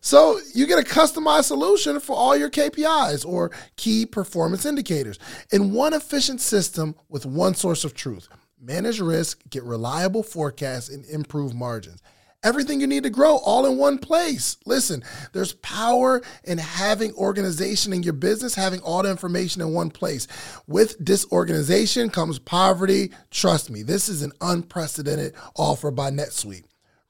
So 0.00 0.38
you 0.54 0.64
get 0.64 0.78
a 0.78 0.82
customized 0.82 1.46
solution 1.46 1.98
for 1.98 2.14
all 2.14 2.36
your 2.36 2.48
KPIs 2.48 3.26
or 3.26 3.50
key 3.74 4.06
performance 4.06 4.64
indicators 4.64 5.18
in 5.50 5.72
one 5.72 5.92
efficient 5.92 6.40
system 6.40 6.94
with 7.08 7.26
one 7.26 7.56
source 7.56 7.82
of 7.82 7.94
truth. 7.94 8.28
Manage 8.60 9.00
risk, 9.00 9.40
get 9.50 9.64
reliable 9.64 10.22
forecasts, 10.22 10.88
and 10.88 11.04
improve 11.06 11.52
margins. 11.52 12.00
Everything 12.46 12.80
you 12.80 12.86
need 12.86 13.02
to 13.02 13.10
grow 13.10 13.38
all 13.38 13.66
in 13.66 13.76
one 13.76 13.98
place. 13.98 14.56
Listen, 14.64 15.02
there's 15.32 15.54
power 15.54 16.22
in 16.44 16.58
having 16.58 17.12
organization 17.14 17.92
in 17.92 18.04
your 18.04 18.12
business, 18.12 18.54
having 18.54 18.78
all 18.82 19.02
the 19.02 19.10
information 19.10 19.62
in 19.62 19.72
one 19.72 19.90
place. 19.90 20.28
With 20.68 21.04
disorganization 21.04 22.08
comes 22.08 22.38
poverty. 22.38 23.10
Trust 23.32 23.68
me, 23.68 23.82
this 23.82 24.08
is 24.08 24.22
an 24.22 24.30
unprecedented 24.40 25.34
offer 25.56 25.90
by 25.90 26.12
NetSuite. 26.12 26.62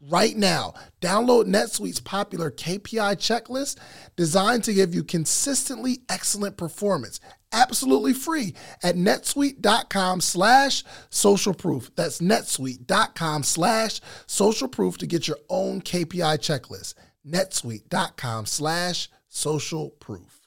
Right 0.09 0.37
now, 0.37 0.72
download 1.03 1.45
NetSuite's 1.45 2.01
popular 2.01 2.51
KPI 2.51 3.16
checklist 3.16 3.76
designed 4.16 4.64
to 4.64 4.72
give 4.72 4.95
you 4.95 5.05
consistently 5.05 5.99
excellent 6.09 6.57
performance. 6.57 7.20
Absolutely 7.53 8.12
free 8.12 8.55
at 8.82 8.97
netsuite.com 8.97 10.20
slash 10.20 10.84
social 11.11 11.55
proof. 11.55 11.90
That's 11.94 12.20
netsuite.com 12.20 13.44
slash 13.44 14.01
social 14.26 14.68
proof 14.68 14.99
to 14.99 15.07
get 15.07 15.28
your 15.28 15.38
own 15.49 15.80
KPI 15.80 16.38
checklist. 16.38 16.94
netsuite.com 17.26 18.47
slash 18.47 19.09
social 19.28 19.90
proof. 19.90 20.40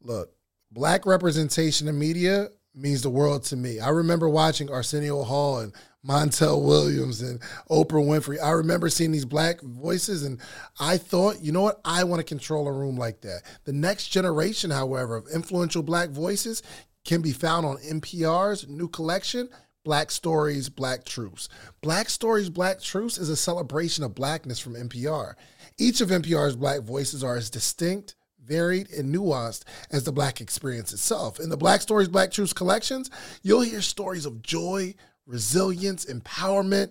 Look, 0.00 0.32
black 0.70 1.06
representation 1.06 1.88
in 1.88 1.98
media 1.98 2.48
means 2.74 3.02
the 3.02 3.10
world 3.10 3.44
to 3.44 3.56
me. 3.56 3.80
I 3.80 3.88
remember 3.88 4.28
watching 4.28 4.70
Arsenio 4.70 5.22
Hall 5.22 5.58
and 5.58 5.72
Montel 6.06 6.64
Williams 6.64 7.20
and 7.20 7.40
Oprah 7.70 8.04
Winfrey. 8.04 8.42
I 8.42 8.50
remember 8.50 8.88
seeing 8.88 9.10
these 9.10 9.24
black 9.24 9.60
voices 9.60 10.22
and 10.22 10.40
I 10.78 10.96
thought, 10.96 11.40
you 11.40 11.52
know 11.52 11.62
what? 11.62 11.80
I 11.84 12.04
want 12.04 12.20
to 12.20 12.24
control 12.24 12.68
a 12.68 12.72
room 12.72 12.96
like 12.96 13.20
that. 13.22 13.42
The 13.64 13.72
next 13.72 14.08
generation, 14.08 14.70
however, 14.70 15.16
of 15.16 15.28
influential 15.28 15.82
black 15.82 16.10
voices 16.10 16.62
can 17.04 17.20
be 17.20 17.32
found 17.32 17.66
on 17.66 17.78
NPR's 17.78 18.68
new 18.68 18.88
collection, 18.88 19.48
Black 19.84 20.10
Stories, 20.10 20.68
Black 20.68 21.04
Truths. 21.04 21.48
Black 21.80 22.10
Stories, 22.10 22.50
Black 22.50 22.80
Truths 22.80 23.18
is 23.18 23.30
a 23.30 23.36
celebration 23.36 24.04
of 24.04 24.14
blackness 24.14 24.58
from 24.58 24.74
NPR. 24.74 25.34
Each 25.78 26.00
of 26.00 26.10
NPR's 26.10 26.56
black 26.56 26.82
voices 26.82 27.24
are 27.24 27.36
as 27.36 27.48
distinct, 27.48 28.14
varied, 28.44 28.90
and 28.90 29.14
nuanced 29.14 29.64
as 29.90 30.04
the 30.04 30.12
black 30.12 30.40
experience 30.40 30.92
itself. 30.92 31.40
In 31.40 31.48
the 31.48 31.56
Black 31.56 31.80
Stories, 31.80 32.08
Black 32.08 32.30
Truths 32.30 32.52
collections, 32.52 33.10
you'll 33.42 33.60
hear 33.62 33.80
stories 33.80 34.26
of 34.26 34.42
joy, 34.42 34.94
resilience, 35.28 36.06
empowerment, 36.06 36.90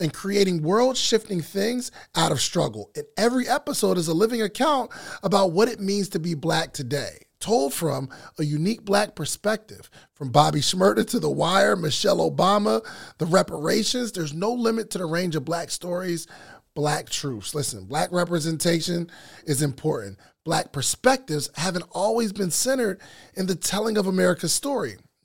and 0.00 0.12
creating 0.12 0.62
world 0.62 0.96
shifting 0.96 1.40
things 1.40 1.90
out 2.14 2.30
of 2.30 2.40
struggle. 2.40 2.90
And 2.94 3.04
every 3.16 3.48
episode 3.48 3.98
is 3.98 4.06
a 4.06 4.14
living 4.14 4.42
account 4.42 4.92
about 5.22 5.52
what 5.52 5.68
it 5.68 5.80
means 5.80 6.08
to 6.10 6.20
be 6.20 6.34
black 6.34 6.72
today, 6.72 7.24
told 7.40 7.74
from 7.74 8.08
a 8.38 8.44
unique 8.44 8.84
black 8.84 9.16
perspective. 9.16 9.90
From 10.12 10.30
Bobby 10.30 10.60
Shmurda 10.60 11.04
to 11.08 11.18
The 11.18 11.30
Wire, 11.30 11.74
Michelle 11.74 12.30
Obama, 12.30 12.84
the 13.18 13.26
reparations, 13.26 14.12
there's 14.12 14.34
no 14.34 14.52
limit 14.52 14.90
to 14.90 14.98
the 14.98 15.06
range 15.06 15.34
of 15.34 15.44
black 15.44 15.70
stories, 15.70 16.28
black 16.74 17.08
truths. 17.08 17.54
Listen, 17.54 17.86
black 17.86 18.12
representation 18.12 19.10
is 19.46 19.62
important. 19.62 20.18
Black 20.44 20.72
perspectives 20.72 21.50
haven't 21.56 21.84
always 21.90 22.32
been 22.32 22.50
centered 22.50 23.00
in 23.34 23.46
the 23.46 23.56
telling 23.56 23.98
of 23.98 24.06
America's 24.06 24.52
story. 24.52 24.96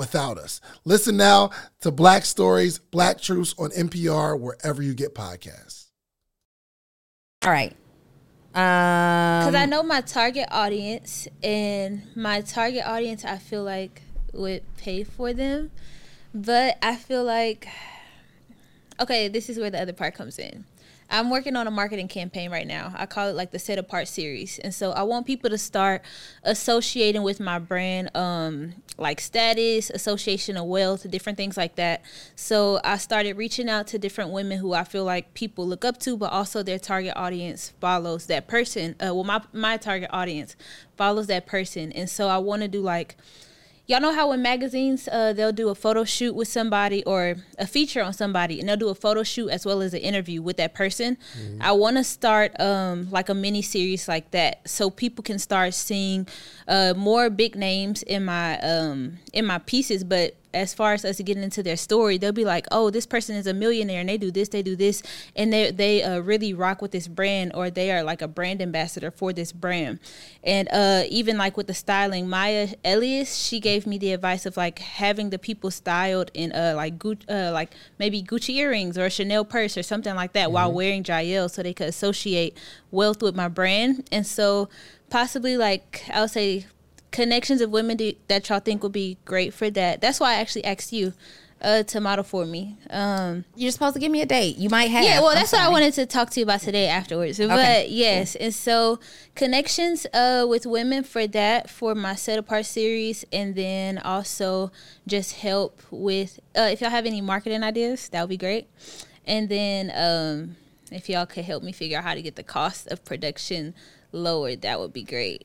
without 0.00 0.38
us. 0.38 0.62
Listen 0.86 1.18
now 1.18 1.50
to 1.82 1.90
Black 1.90 2.24
Stories, 2.24 2.78
Black 2.78 3.20
Truths 3.20 3.54
on 3.58 3.68
NPR, 3.70 4.40
wherever 4.40 4.82
you 4.82 4.94
get 4.94 5.14
podcasts. 5.14 5.88
all 7.44 7.50
right. 7.52 7.76
Because 8.52 9.54
Um, 9.54 9.56
I 9.56 9.66
know 9.66 9.82
my 9.82 10.00
target 10.00 10.48
audience, 10.50 11.28
and 11.42 12.02
my 12.16 12.40
target 12.40 12.82
audience, 12.84 13.24
I 13.26 13.36
feel 13.36 13.62
like 13.62 14.00
would 14.32 14.62
pay 14.78 15.04
for 15.04 15.32
them. 15.34 15.70
But 16.34 16.78
I 16.82 16.96
feel 16.96 17.22
like, 17.22 17.68
okay, 19.00 19.28
this 19.28 19.50
is 19.50 19.58
where 19.58 19.70
the 19.70 19.80
other 19.80 19.92
part 19.92 20.14
comes 20.14 20.38
in. 20.38 20.64
I'm 21.10 21.28
working 21.28 21.56
on 21.56 21.66
a 21.66 21.70
marketing 21.70 22.08
campaign 22.08 22.50
right 22.50 22.66
now. 22.66 22.92
I 22.96 23.06
call 23.06 23.28
it 23.28 23.34
like 23.34 23.50
the 23.50 23.58
set 23.58 23.78
apart 23.78 24.06
series. 24.06 24.58
And 24.60 24.72
so 24.72 24.92
I 24.92 25.02
want 25.02 25.26
people 25.26 25.50
to 25.50 25.58
start 25.58 26.02
associating 26.44 27.22
with 27.22 27.40
my 27.40 27.58
brand, 27.58 28.14
um, 28.16 28.74
like 28.96 29.20
status, 29.20 29.90
association 29.90 30.56
of 30.56 30.66
wealth, 30.66 31.10
different 31.10 31.36
things 31.36 31.56
like 31.56 31.74
that. 31.76 32.02
So 32.36 32.80
I 32.84 32.96
started 32.96 33.36
reaching 33.36 33.68
out 33.68 33.88
to 33.88 33.98
different 33.98 34.30
women 34.30 34.58
who 34.58 34.72
I 34.72 34.84
feel 34.84 35.04
like 35.04 35.34
people 35.34 35.66
look 35.66 35.84
up 35.84 35.98
to, 36.00 36.16
but 36.16 36.30
also 36.32 36.62
their 36.62 36.78
target 36.78 37.14
audience 37.16 37.72
follows 37.80 38.26
that 38.26 38.46
person. 38.46 38.94
Uh, 39.00 39.14
well, 39.14 39.24
my, 39.24 39.42
my 39.52 39.76
target 39.76 40.10
audience 40.12 40.54
follows 40.96 41.26
that 41.26 41.46
person. 41.46 41.90
And 41.92 42.08
so 42.08 42.28
I 42.28 42.38
want 42.38 42.62
to 42.62 42.68
do 42.68 42.80
like, 42.80 43.16
y'all 43.90 44.00
know 44.00 44.14
how 44.14 44.30
in 44.30 44.40
magazines 44.40 45.08
uh, 45.08 45.32
they'll 45.32 45.50
do 45.50 45.68
a 45.68 45.74
photo 45.74 46.04
shoot 46.04 46.32
with 46.32 46.46
somebody 46.46 47.02
or 47.04 47.34
a 47.58 47.66
feature 47.66 48.00
on 48.00 48.12
somebody, 48.12 48.60
and 48.60 48.68
they'll 48.68 48.76
do 48.76 48.88
a 48.88 48.94
photo 48.94 49.24
shoot 49.24 49.48
as 49.48 49.66
well 49.66 49.82
as 49.82 49.92
an 49.92 50.00
interview 50.00 50.40
with 50.40 50.56
that 50.58 50.74
person. 50.74 51.18
Mm-hmm. 51.36 51.60
I 51.60 51.72
want 51.72 51.96
to 51.96 52.04
start 52.04 52.58
um, 52.60 53.10
like 53.10 53.28
a 53.28 53.34
mini 53.34 53.62
series 53.62 54.06
like 54.06 54.30
that, 54.30 54.68
so 54.68 54.90
people 54.90 55.24
can 55.24 55.40
start 55.40 55.74
seeing 55.74 56.28
uh, 56.68 56.94
more 56.96 57.30
big 57.30 57.56
names 57.56 58.04
in 58.04 58.24
my 58.24 58.60
um, 58.60 59.18
in 59.32 59.44
my 59.44 59.58
pieces, 59.58 60.04
but 60.04 60.36
as 60.52 60.74
far 60.74 60.92
as 60.92 61.04
us 61.04 61.20
getting 61.20 61.42
into 61.42 61.62
their 61.62 61.76
story, 61.76 62.18
they'll 62.18 62.32
be 62.32 62.44
like, 62.44 62.66
"Oh, 62.70 62.90
this 62.90 63.06
person 63.06 63.36
is 63.36 63.46
a 63.46 63.54
millionaire 63.54 64.00
and 64.00 64.08
they 64.08 64.18
do 64.18 64.30
this, 64.30 64.48
they 64.48 64.62
do 64.62 64.76
this, 64.76 65.02
and 65.36 65.52
they 65.52 65.70
they 65.70 66.02
uh, 66.02 66.20
really 66.20 66.52
rock 66.52 66.82
with 66.82 66.90
this 66.90 67.08
brand, 67.08 67.52
or 67.54 67.70
they 67.70 67.90
are 67.90 68.02
like 68.02 68.22
a 68.22 68.28
brand 68.28 68.60
ambassador 68.60 69.10
for 69.10 69.32
this 69.32 69.52
brand." 69.52 69.98
And 70.42 70.68
uh, 70.72 71.04
even 71.08 71.36
like 71.38 71.56
with 71.56 71.66
the 71.66 71.74
styling, 71.74 72.28
Maya 72.28 72.68
Elias, 72.84 73.36
she 73.36 73.60
gave 73.60 73.86
me 73.86 73.98
the 73.98 74.12
advice 74.12 74.46
of 74.46 74.56
like 74.56 74.78
having 74.78 75.30
the 75.30 75.38
people 75.38 75.70
styled 75.70 76.30
in 76.34 76.52
uh 76.52 76.74
like 76.76 76.98
Gucci, 76.98 77.28
uh, 77.28 77.52
like 77.52 77.74
maybe 77.98 78.22
Gucci 78.22 78.56
earrings 78.56 78.98
or 78.98 79.06
a 79.06 79.10
Chanel 79.10 79.44
purse 79.44 79.76
or 79.76 79.82
something 79.82 80.14
like 80.14 80.32
that 80.32 80.46
mm-hmm. 80.46 80.54
while 80.54 80.72
wearing 80.72 81.04
Jael, 81.04 81.48
so 81.48 81.62
they 81.62 81.74
could 81.74 81.88
associate 81.88 82.56
wealth 82.90 83.22
with 83.22 83.36
my 83.36 83.48
brand, 83.48 84.08
and 84.10 84.26
so 84.26 84.68
possibly 85.10 85.56
like 85.56 86.04
I 86.12 86.20
would 86.22 86.30
say 86.30 86.66
connections 87.10 87.60
of 87.60 87.70
women 87.70 87.96
do, 87.96 88.12
that 88.28 88.48
y'all 88.48 88.60
think 88.60 88.82
would 88.82 88.92
be 88.92 89.18
great 89.24 89.52
for 89.54 89.70
that. 89.70 90.00
That's 90.00 90.20
why 90.20 90.32
I 90.32 90.34
actually 90.36 90.64
asked 90.64 90.92
you 90.92 91.12
uh, 91.62 91.82
to 91.82 92.00
model 92.00 92.24
for 92.24 92.46
me. 92.46 92.76
Um, 92.88 93.44
You're 93.54 93.70
supposed 93.70 93.94
to 93.94 94.00
give 94.00 94.10
me 94.10 94.22
a 94.22 94.26
date. 94.26 94.56
You 94.56 94.70
might 94.70 94.90
have. 94.90 95.04
Yeah, 95.04 95.20
well, 95.20 95.34
that's 95.34 95.52
what 95.52 95.60
I 95.60 95.68
wanted 95.68 95.92
to 95.94 96.06
talk 96.06 96.30
to 96.30 96.40
you 96.40 96.44
about 96.44 96.60
today 96.60 96.88
afterwards. 96.88 97.38
Okay. 97.38 97.48
But 97.48 97.90
yes, 97.90 98.34
and 98.36 98.54
so 98.54 98.98
connections 99.34 100.06
uh, 100.14 100.46
with 100.48 100.66
women 100.66 101.04
for 101.04 101.26
that 101.26 101.68
for 101.68 101.94
my 101.94 102.14
set 102.14 102.38
apart 102.38 102.66
series, 102.66 103.24
and 103.32 103.54
then 103.54 103.98
also 103.98 104.72
just 105.06 105.36
help 105.36 105.80
with 105.90 106.40
uh, 106.56 106.68
if 106.72 106.80
y'all 106.80 106.90
have 106.90 107.06
any 107.06 107.20
marketing 107.20 107.62
ideas, 107.62 108.08
that 108.10 108.22
would 108.22 108.30
be 108.30 108.36
great. 108.36 108.68
And 109.26 109.48
then 109.48 109.92
um, 109.94 110.56
if 110.90 111.08
y'all 111.08 111.26
could 111.26 111.44
help 111.44 111.62
me 111.62 111.72
figure 111.72 111.98
out 111.98 112.04
how 112.04 112.14
to 112.14 112.22
get 112.22 112.36
the 112.36 112.42
cost 112.42 112.86
of 112.88 113.04
production 113.04 113.74
lowered, 114.12 114.62
that 114.62 114.80
would 114.80 114.92
be 114.92 115.02
great. 115.02 115.44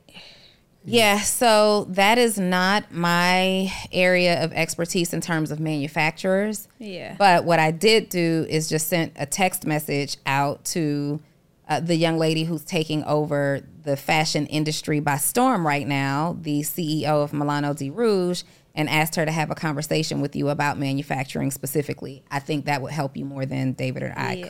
Yeah, 0.86 1.20
so 1.20 1.84
that 1.90 2.16
is 2.16 2.38
not 2.38 2.92
my 2.92 3.72
area 3.92 4.42
of 4.44 4.52
expertise 4.52 5.12
in 5.12 5.20
terms 5.20 5.50
of 5.50 5.58
manufacturers. 5.60 6.68
Yeah. 6.78 7.16
But 7.18 7.44
what 7.44 7.58
I 7.58 7.70
did 7.72 8.08
do 8.08 8.46
is 8.48 8.68
just 8.68 8.88
sent 8.88 9.12
a 9.16 9.26
text 9.26 9.66
message 9.66 10.16
out 10.26 10.64
to 10.66 11.20
uh, 11.68 11.80
the 11.80 11.96
young 11.96 12.18
lady 12.18 12.44
who's 12.44 12.64
taking 12.64 13.02
over 13.04 13.60
the 13.82 13.96
fashion 13.96 14.46
industry 14.46 15.00
by 15.00 15.16
storm 15.16 15.66
right 15.66 15.86
now, 15.86 16.36
the 16.40 16.60
CEO 16.60 17.24
of 17.24 17.32
Milano 17.32 17.74
di 17.74 17.90
Rouge, 17.90 18.44
and 18.74 18.88
asked 18.88 19.16
her 19.16 19.24
to 19.24 19.32
have 19.32 19.50
a 19.50 19.54
conversation 19.54 20.20
with 20.20 20.36
you 20.36 20.48
about 20.48 20.78
manufacturing 20.78 21.50
specifically. 21.50 22.22
I 22.30 22.38
think 22.38 22.66
that 22.66 22.82
would 22.82 22.92
help 22.92 23.16
you 23.16 23.24
more 23.24 23.46
than 23.46 23.72
David 23.72 24.04
or 24.04 24.14
I 24.16 24.34
yes, 24.34 24.48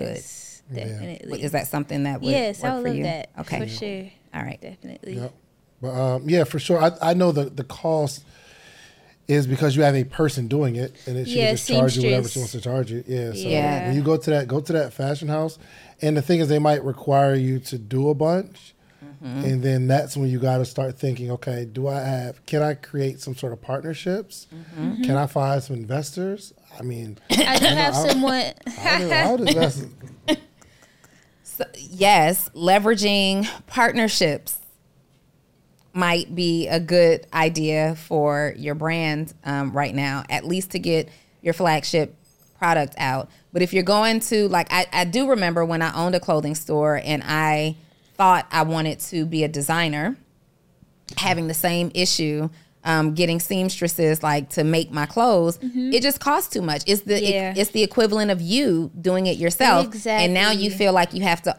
could. 0.68 0.74
Definitely. 0.76 1.42
Is 1.42 1.52
that 1.52 1.68
something 1.68 2.02
that 2.02 2.20
would 2.20 2.30
yes, 2.30 2.62
work 2.62 2.72
I 2.72 2.74
would 2.74 2.82
for 2.82 2.88
love 2.88 2.96
you? 2.96 3.04
that. 3.04 3.30
Okay. 3.40 3.60
For 3.60 3.68
sure. 3.68 4.10
All 4.34 4.42
right. 4.42 4.60
Definitely. 4.60 5.14
Yep. 5.14 5.32
But 5.80 5.90
um, 5.90 6.28
yeah, 6.28 6.44
for 6.44 6.58
sure. 6.58 6.78
I, 6.82 6.92
I 7.02 7.14
know 7.14 7.32
the 7.32 7.44
the 7.44 7.64
cost 7.64 8.24
is 9.28 9.46
because 9.46 9.74
you 9.74 9.82
have 9.82 9.96
a 9.96 10.04
person 10.04 10.46
doing 10.46 10.76
it, 10.76 10.94
and 11.06 11.16
it 11.16 11.26
should 11.26 11.36
Yeah, 11.36 11.50
just 11.50 11.68
charge 11.68 11.96
you 11.96 12.04
whatever 12.04 12.28
she 12.28 12.38
wants 12.38 12.52
to 12.52 12.60
charge 12.60 12.90
you. 12.92 13.02
Yeah. 13.06 13.32
So 13.32 13.38
Yeah. 13.38 13.86
when 13.88 13.96
you 13.96 14.02
go 14.02 14.16
to 14.16 14.30
that, 14.30 14.46
go 14.48 14.60
to 14.60 14.72
that 14.74 14.92
fashion 14.92 15.26
house, 15.28 15.58
and 16.00 16.16
the 16.16 16.22
thing 16.22 16.38
is, 16.40 16.48
they 16.48 16.60
might 16.60 16.84
require 16.84 17.34
you 17.34 17.58
to 17.60 17.78
do 17.78 18.08
a 18.08 18.14
bunch, 18.14 18.72
Mm-hmm. 19.24 19.44
and 19.44 19.62
then 19.62 19.86
that's 19.86 20.14
when 20.16 20.28
you 20.28 20.38
got 20.38 20.58
to 20.58 20.64
start 20.66 20.98
thinking, 20.98 21.30
okay, 21.30 21.64
do 21.64 21.88
I 21.88 22.00
have? 22.00 22.44
Can 22.44 22.62
I 22.62 22.74
create 22.74 23.18
some 23.20 23.34
sort 23.34 23.52
of 23.54 23.62
partnerships? 23.62 24.46
Mm-hmm. 24.54 25.04
Can 25.04 25.16
I 25.16 25.26
find 25.26 25.62
some 25.62 25.76
investors? 25.76 26.52
I 26.78 26.82
mean, 26.82 27.16
I 27.30 27.58
do 27.58 27.64
have 27.66 27.94
someone. 27.94 28.52
I 28.78 28.98
would, 29.04 29.12
I 29.12 29.30
would 29.32 29.40
invest. 29.48 29.86
So, 31.42 31.64
yes, 31.78 32.50
leveraging 32.54 33.48
partnerships 33.66 34.58
might 35.96 36.34
be 36.34 36.68
a 36.68 36.78
good 36.78 37.26
idea 37.32 37.96
for 37.96 38.54
your 38.56 38.74
brand 38.74 39.32
um, 39.44 39.72
right 39.72 39.94
now, 39.94 40.22
at 40.28 40.44
least 40.44 40.70
to 40.72 40.78
get 40.78 41.08
your 41.42 41.54
flagship 41.54 42.14
product 42.58 42.94
out. 42.98 43.30
But 43.52 43.62
if 43.62 43.72
you're 43.72 43.82
going 43.82 44.20
to, 44.20 44.48
like, 44.48 44.68
I, 44.70 44.86
I 44.92 45.04
do 45.04 45.30
remember 45.30 45.64
when 45.64 45.82
I 45.82 45.94
owned 45.94 46.14
a 46.14 46.20
clothing 46.20 46.54
store 46.54 47.00
and 47.02 47.22
I 47.24 47.76
thought 48.14 48.46
I 48.52 48.62
wanted 48.62 49.00
to 49.00 49.26
be 49.26 49.44
a 49.44 49.48
designer, 49.48 50.16
having 51.16 51.48
the 51.48 51.54
same 51.54 51.90
issue. 51.94 52.50
Um, 52.84 53.14
getting 53.14 53.40
seamstresses 53.40 54.22
like 54.22 54.50
to 54.50 54.62
make 54.62 54.92
my 54.92 55.06
clothes, 55.06 55.58
it 55.60 56.04
just 56.04 56.20
costs 56.20 56.52
too 56.52 56.62
much. 56.62 56.84
It's 56.86 57.02
the 57.02 57.14
Mm-hmm. 57.14 57.24
Yeah. 57.32 57.50
it, 57.50 57.58
it's 57.58 57.72
the 57.72 57.82
equivalent 57.82 58.30
of 58.30 58.40
you 58.40 58.92
doing 59.00 59.26
it 59.26 59.38
yourself, 59.38 59.86
exactly. 59.86 60.24
and 60.24 60.32
now 60.32 60.52
you 60.52 60.70
feel 60.70 60.92
like 60.92 61.12
you 61.12 61.22
have 61.22 61.42
to 61.42 61.56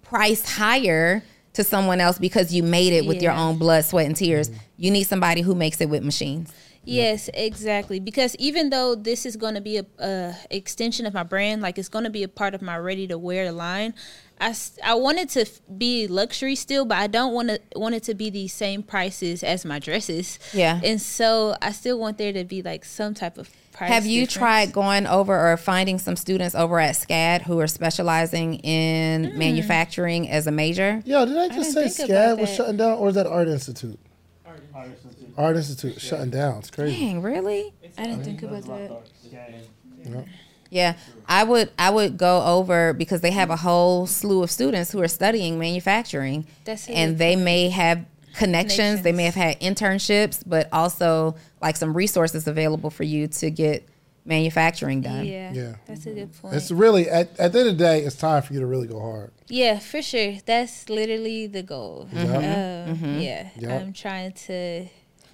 price 0.00 0.48
higher 0.56 1.22
to 1.54 1.64
someone 1.64 2.00
else 2.00 2.18
because 2.18 2.54
you 2.54 2.62
made 2.62 2.92
it 2.92 3.06
with 3.06 3.22
your 3.22 3.32
own 3.32 3.58
blood, 3.58 3.84
sweat, 3.84 4.06
and 4.06 4.16
tears. 4.16 4.50
Mm-hmm. 4.50 4.58
You 4.78 4.90
need 4.90 5.04
somebody 5.04 5.40
who 5.40 5.54
makes 5.54 5.80
it 5.80 5.88
with 5.88 6.02
machines. 6.02 6.52
Yes, 6.84 7.28
exactly. 7.34 8.00
Because 8.00 8.34
even 8.36 8.70
though 8.70 8.94
this 8.94 9.26
is 9.26 9.36
going 9.36 9.54
to 9.54 9.60
be 9.60 9.78
a, 9.78 9.86
a 9.98 10.34
extension 10.50 11.06
of 11.06 11.12
my 11.12 11.22
brand, 11.22 11.60
like 11.60 11.78
it's 11.78 11.88
going 11.88 12.04
to 12.04 12.10
be 12.10 12.22
a 12.22 12.28
part 12.28 12.54
of 12.54 12.62
my 12.62 12.76
ready 12.78 13.06
to 13.08 13.18
wear 13.18 13.52
line, 13.52 13.94
I, 14.40 14.94
want 14.94 15.18
it 15.18 15.28
to 15.30 15.46
be 15.76 16.06
luxury 16.06 16.54
still, 16.54 16.86
but 16.86 16.96
I 16.96 17.06
don't 17.06 17.34
want 17.34 17.50
to 17.50 17.60
want 17.76 17.94
it 17.94 18.02
to 18.04 18.14
be 18.14 18.30
the 18.30 18.48
same 18.48 18.82
prices 18.82 19.42
as 19.42 19.66
my 19.66 19.78
dresses. 19.78 20.38
Yeah. 20.54 20.80
and 20.82 21.00
so 21.00 21.56
I 21.60 21.72
still 21.72 21.98
want 21.98 22.16
there 22.16 22.32
to 22.32 22.44
be 22.44 22.62
like 22.62 22.86
some 22.86 23.12
type 23.12 23.36
of 23.36 23.50
price. 23.80 23.90
Have 23.90 24.06
you 24.06 24.22
difference. 24.22 24.34
tried 24.38 24.72
going 24.72 25.06
over 25.06 25.52
or 25.52 25.56
finding 25.56 25.98
some 25.98 26.16
students 26.16 26.54
over 26.54 26.78
at 26.78 26.94
SCAD 26.94 27.42
who 27.42 27.58
are 27.60 27.66
specializing 27.66 28.54
in 28.56 29.32
Mm. 29.32 29.36
manufacturing 29.36 30.28
as 30.30 30.46
a 30.46 30.50
major? 30.52 31.02
Yo, 31.04 31.24
did 31.26 31.36
I 31.36 31.48
just 31.48 31.74
didn't 31.74 31.90
say 31.90 32.04
SCAD 32.04 32.38
was 32.38 32.48
that. 32.50 32.56
shutting 32.56 32.76
down, 32.76 32.98
or 32.98 33.08
is 33.08 33.14
that 33.16 33.26
Art 33.26 33.48
Institute? 33.48 33.98
Art 34.46 34.58
Institute 34.88 35.16
art 35.36 35.56
institute 35.56 36.00
shutting 36.00 36.28
down. 36.30 36.58
It's 36.58 36.70
crazy. 36.70 36.98
Dang, 36.98 37.22
really? 37.22 37.72
I 37.96 38.04
didn't 38.04 38.24
think 38.24 38.42
about 38.42 38.64
that. 38.66 40.24
Yeah, 40.70 40.94
I 41.28 41.42
would 41.44 41.70
I 41.78 41.90
would 41.90 42.16
go 42.16 42.44
over 42.44 42.92
because 42.92 43.22
they 43.22 43.32
have 43.32 43.50
a 43.50 43.56
whole 43.56 44.06
slew 44.06 44.42
of 44.42 44.50
students 44.50 44.92
who 44.92 45.00
are 45.02 45.08
studying 45.08 45.58
manufacturing, 45.58 46.46
That's 46.64 46.88
a 46.88 46.92
and 46.92 47.18
they 47.18 47.34
may 47.36 47.70
have 47.70 48.04
connections. 48.34 49.02
They 49.02 49.12
may 49.12 49.24
have 49.24 49.34
had 49.34 49.60
internships, 49.60 50.42
but 50.46 50.68
also 50.72 51.36
like 51.60 51.76
some 51.76 51.96
resources 51.96 52.46
available 52.46 52.90
for 52.90 53.04
you 53.04 53.26
to 53.28 53.50
get 53.50 53.86
manufacturing 54.24 55.00
done. 55.00 55.24
Yeah, 55.26 55.52
Yeah. 55.52 55.74
that's 55.86 56.06
a 56.06 56.12
good 56.12 56.32
point. 56.40 56.54
It's 56.54 56.70
really 56.70 57.08
at, 57.08 57.30
at 57.40 57.52
the 57.52 57.60
end 57.60 57.68
of 57.70 57.78
the 57.78 57.84
day, 57.84 58.00
it's 58.02 58.16
time 58.16 58.42
for 58.42 58.52
you 58.52 58.60
to 58.60 58.66
really 58.66 58.86
go 58.86 59.00
hard. 59.00 59.32
Yeah, 59.48 59.78
for 59.78 60.02
sure. 60.02 60.34
That's 60.46 60.88
literally 60.88 61.46
the 61.46 61.62
goal. 61.62 62.08
Yep. 62.12 62.28
Um, 62.28 63.18
Yeah, 63.20 63.48
Yep. 63.58 63.80
I'm 63.82 63.92
trying 63.92 64.32
to. 64.32 64.86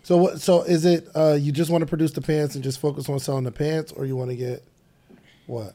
So 0.05 0.17
what? 0.19 0.41
So 0.41 0.63
is 0.63 0.85
it 0.85 1.09
uh, 1.17 1.37
you 1.39 1.51
just 1.51 1.69
want 1.71 1.83
to 1.83 1.87
produce 1.87 2.13
the 2.13 2.21
pants 2.23 2.55
and 2.55 2.63
just 2.63 2.79
focus 2.81 3.09
on 3.09 3.19
selling 3.19 3.43
the 3.45 3.51
pants, 3.51 3.91
or 3.93 4.07
you 4.07 4.15
want 4.15 4.31
to 4.31 4.37
get 4.37 4.63
what? 5.47 5.75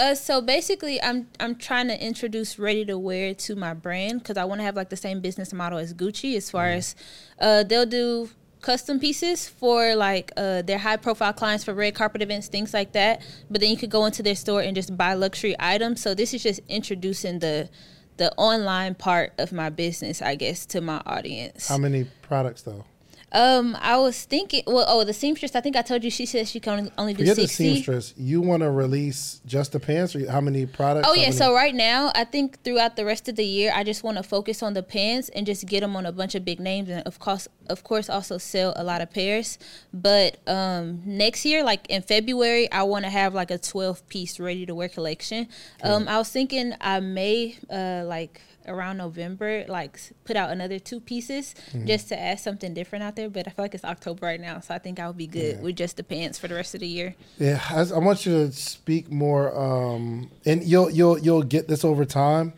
Uh, 0.00 0.14
so 0.14 0.40
basically, 0.40 1.00
I'm 1.02 1.28
I'm 1.38 1.54
trying 1.56 1.88
to 1.88 2.02
introduce 2.02 2.58
ready 2.58 2.86
to 2.86 2.96
wear 2.96 3.34
to 3.34 3.54
my 3.54 3.74
brand 3.74 4.22
because 4.22 4.38
I 4.38 4.44
want 4.46 4.60
to 4.60 4.64
have 4.64 4.74
like 4.74 4.88
the 4.88 4.96
same 4.96 5.20
business 5.20 5.52
model 5.52 5.78
as 5.78 5.92
Gucci 5.92 6.36
as 6.38 6.50
far 6.50 6.68
as 6.68 6.96
uh, 7.38 7.64
they'll 7.64 7.84
do 7.84 8.30
custom 8.62 8.98
pieces 8.98 9.46
for 9.46 9.94
like 9.94 10.32
uh, 10.38 10.62
their 10.62 10.78
high 10.78 10.96
profile 10.96 11.34
clients 11.34 11.64
for 11.64 11.74
red 11.74 11.94
carpet 11.94 12.22
events, 12.22 12.48
things 12.48 12.72
like 12.72 12.92
that. 12.92 13.20
But 13.50 13.60
then 13.60 13.68
you 13.68 13.76
could 13.76 13.90
go 13.90 14.06
into 14.06 14.22
their 14.22 14.36
store 14.36 14.62
and 14.62 14.74
just 14.74 14.96
buy 14.96 15.12
luxury 15.12 15.54
items. 15.60 16.00
So 16.00 16.14
this 16.14 16.32
is 16.32 16.42
just 16.42 16.60
introducing 16.66 17.40
the 17.40 17.68
the 18.16 18.32
online 18.36 18.94
part 18.94 19.34
of 19.36 19.52
my 19.52 19.68
business, 19.68 20.22
I 20.22 20.34
guess, 20.34 20.64
to 20.66 20.80
my 20.80 21.02
audience. 21.04 21.68
How 21.68 21.76
many 21.76 22.06
products 22.22 22.62
though? 22.62 22.86
Um, 23.32 23.76
I 23.80 23.96
was 23.96 24.24
thinking. 24.24 24.64
Well, 24.66 24.84
oh, 24.88 25.04
the 25.04 25.12
seamstress. 25.12 25.54
I 25.54 25.60
think 25.60 25.76
I 25.76 25.82
told 25.82 26.02
you 26.02 26.10
she 26.10 26.26
said 26.26 26.48
she 26.48 26.58
can 26.58 26.90
only, 26.98 27.14
do 27.14 27.18
Forget 27.22 27.36
the 27.36 27.46
seamstress. 27.46 28.14
You 28.16 28.40
want 28.40 28.62
to 28.62 28.70
release 28.70 29.40
just 29.46 29.72
the 29.72 29.80
pants, 29.80 30.16
or 30.16 30.28
how 30.30 30.40
many 30.40 30.66
products? 30.66 31.06
Oh 31.08 31.14
yeah. 31.14 31.22
many- 31.28 31.36
So 31.36 31.54
right 31.54 31.74
now, 31.74 32.10
I 32.14 32.24
think 32.24 32.62
throughout 32.64 32.96
the 32.96 33.04
rest 33.04 33.28
of 33.28 33.36
the 33.36 33.44
year, 33.44 33.72
I 33.74 33.84
just 33.84 34.02
want 34.02 34.16
to 34.16 34.22
focus 34.24 34.62
on 34.62 34.74
the 34.74 34.82
pants 34.82 35.28
and 35.28 35.46
just 35.46 35.66
get 35.66 35.80
them 35.80 35.94
on 35.96 36.06
a 36.06 36.12
bunch 36.12 36.34
of 36.34 36.44
big 36.44 36.58
names, 36.58 36.88
and 36.88 37.06
of 37.06 37.18
course, 37.20 37.46
of 37.68 37.84
course, 37.84 38.10
also 38.10 38.36
sell 38.38 38.72
a 38.76 38.82
lot 38.82 39.00
of 39.00 39.10
pairs. 39.12 39.58
But 39.94 40.38
um, 40.48 41.02
next 41.06 41.44
year, 41.44 41.62
like 41.62 41.86
in 41.88 42.02
February, 42.02 42.70
I 42.72 42.82
want 42.82 43.04
to 43.04 43.10
have 43.10 43.32
like 43.32 43.50
a 43.52 43.58
twelve 43.58 44.06
piece 44.08 44.40
ready 44.40 44.66
to 44.66 44.74
wear 44.74 44.88
collection. 44.88 45.46
Um, 45.84 46.08
I 46.08 46.18
was 46.18 46.28
thinking 46.30 46.74
I 46.80 46.98
may 47.00 47.56
uh 47.70 48.02
like 48.06 48.40
around 48.70 48.96
November, 48.96 49.64
like 49.68 49.98
put 50.24 50.36
out 50.36 50.50
another 50.50 50.78
two 50.78 51.00
pieces 51.00 51.54
Mm-hmm. 51.72 51.86
just 51.86 52.08
to 52.08 52.18
add 52.18 52.40
something 52.40 52.72
different 52.74 53.02
out 53.04 53.16
there. 53.16 53.28
But 53.28 53.46
I 53.46 53.50
feel 53.50 53.64
like 53.64 53.74
it's 53.74 53.84
October 53.84 54.26
right 54.26 54.40
now, 54.40 54.60
so 54.60 54.74
I 54.74 54.78
think 54.78 54.98
I'll 54.98 55.12
be 55.12 55.26
good 55.26 55.60
with 55.62 55.76
just 55.76 55.96
the 55.96 56.04
pants 56.04 56.38
for 56.38 56.48
the 56.48 56.54
rest 56.54 56.74
of 56.74 56.80
the 56.80 56.86
year. 56.86 57.14
Yeah, 57.38 57.60
I, 57.70 57.80
I 57.82 57.98
want 57.98 58.24
you 58.26 58.32
to 58.46 58.52
speak 58.52 59.10
more, 59.10 59.46
um, 59.58 60.30
and 60.46 60.62
you'll 60.64 60.90
you'll 60.90 61.18
you'll 61.18 61.42
get 61.42 61.68
this 61.68 61.84
over 61.84 62.04
time. 62.04 62.52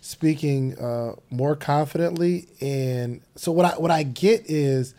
Speaking 0.00 0.78
uh, 0.78 1.14
more 1.30 1.56
confidently, 1.56 2.48
and 2.60 3.20
so 3.36 3.52
what 3.52 3.66
I 3.66 3.78
what 3.78 3.90
I 3.90 4.04
get 4.04 4.44
is 4.48 4.94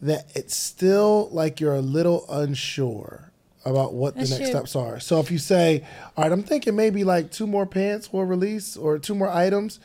that 0.00 0.30
it's 0.34 0.56
still 0.56 1.28
like 1.32 1.60
you're 1.60 1.74
a 1.74 1.80
little 1.82 2.24
unsure 2.30 3.32
about 3.64 3.94
what 3.94 4.14
the 4.14 4.20
next 4.20 4.36
true. 4.36 4.46
steps 4.46 4.76
are. 4.76 5.00
So 5.00 5.20
if 5.20 5.30
you 5.30 5.38
say, 5.38 5.84
"All 6.16 6.24
right, 6.24 6.32
I'm 6.32 6.42
thinking 6.42 6.76
maybe 6.76 7.04
like 7.04 7.30
two 7.30 7.46
more 7.46 7.66
pants 7.66 8.12
will 8.12 8.24
release 8.24 8.76
or 8.76 8.98
two 8.98 9.14
more 9.14 9.28
items," 9.30 9.80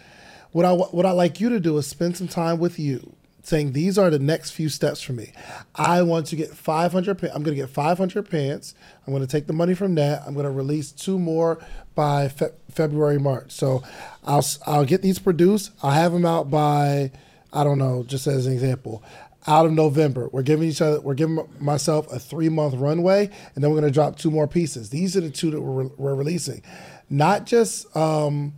what 0.51 0.65
I 0.65 0.73
what 0.73 1.05
I 1.05 1.11
like 1.11 1.39
you 1.39 1.49
to 1.49 1.59
do 1.59 1.77
is 1.77 1.87
spend 1.87 2.17
some 2.17 2.27
time 2.27 2.59
with 2.59 2.77
you, 2.79 3.13
saying 3.43 3.71
these 3.73 3.97
are 3.97 4.09
the 4.09 4.19
next 4.19 4.51
few 4.51 4.69
steps 4.69 5.01
for 5.01 5.13
me. 5.13 5.31
I 5.75 6.01
want 6.01 6.27
to 6.27 6.35
get 6.35 6.49
500. 6.49 7.17
Pa- 7.19 7.27
I'm 7.27 7.43
going 7.43 7.55
to 7.55 7.61
get 7.61 7.69
500 7.69 8.29
pants. 8.29 8.73
I'm 9.05 9.13
going 9.13 9.25
to 9.25 9.31
take 9.31 9.47
the 9.47 9.53
money 9.53 9.73
from 9.75 9.95
that. 9.95 10.23
I'm 10.25 10.33
going 10.33 10.45
to 10.45 10.51
release 10.51 10.91
two 10.91 11.17
more 11.19 11.59
by 11.95 12.27
fe- 12.29 12.51
February 12.71 13.19
March. 13.19 13.51
So 13.51 13.83
I'll 14.25 14.45
I'll 14.65 14.85
get 14.85 15.01
these 15.01 15.19
produced. 15.19 15.71
I'll 15.83 15.91
have 15.91 16.11
them 16.11 16.25
out 16.25 16.49
by 16.49 17.11
I 17.51 17.63
don't 17.63 17.79
know, 17.79 18.03
just 18.03 18.27
as 18.27 18.45
an 18.45 18.53
example. 18.53 19.01
Out 19.49 19.65
of 19.65 19.73
November, 19.73 20.29
we're 20.31 20.43
giving 20.43 20.69
each 20.69 20.79
other, 20.79 21.01
we're 21.01 21.15
giving 21.15 21.39
myself 21.59 22.11
a 22.13 22.19
three 22.19 22.49
month 22.49 22.75
runway, 22.75 23.31
and 23.55 23.63
then 23.63 23.71
we're 23.71 23.79
going 23.79 23.91
to 23.91 23.93
drop 23.93 24.15
two 24.15 24.29
more 24.29 24.47
pieces. 24.47 24.91
These 24.91 25.17
are 25.17 25.21
the 25.21 25.31
two 25.31 25.49
that 25.49 25.59
we're, 25.59 25.87
we're 25.97 26.13
releasing, 26.13 26.61
not 27.09 27.47
just 27.47 27.95
um, 27.97 28.53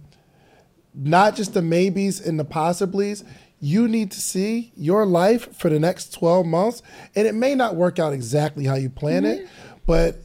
not 0.93 1.35
just 1.35 1.53
the 1.53 1.61
maybes 1.61 2.19
and 2.19 2.39
the 2.39 2.45
possiblies. 2.45 3.23
You 3.59 3.87
need 3.87 4.11
to 4.11 4.19
see 4.19 4.73
your 4.75 5.05
life 5.05 5.55
for 5.55 5.69
the 5.69 5.79
next 5.79 6.13
12 6.13 6.45
months. 6.45 6.81
And 7.15 7.27
it 7.27 7.35
may 7.35 7.55
not 7.55 7.75
work 7.75 7.99
out 7.99 8.11
exactly 8.11 8.65
how 8.65 8.75
you 8.75 8.89
plan 8.89 9.25
it, 9.25 9.47
but 9.85 10.17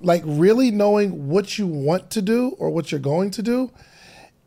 like 0.00 0.22
really 0.26 0.70
knowing 0.70 1.28
what 1.28 1.58
you 1.58 1.66
want 1.66 2.10
to 2.10 2.22
do 2.22 2.50
or 2.58 2.70
what 2.70 2.92
you're 2.92 3.00
going 3.00 3.30
to 3.32 3.42
do, 3.42 3.72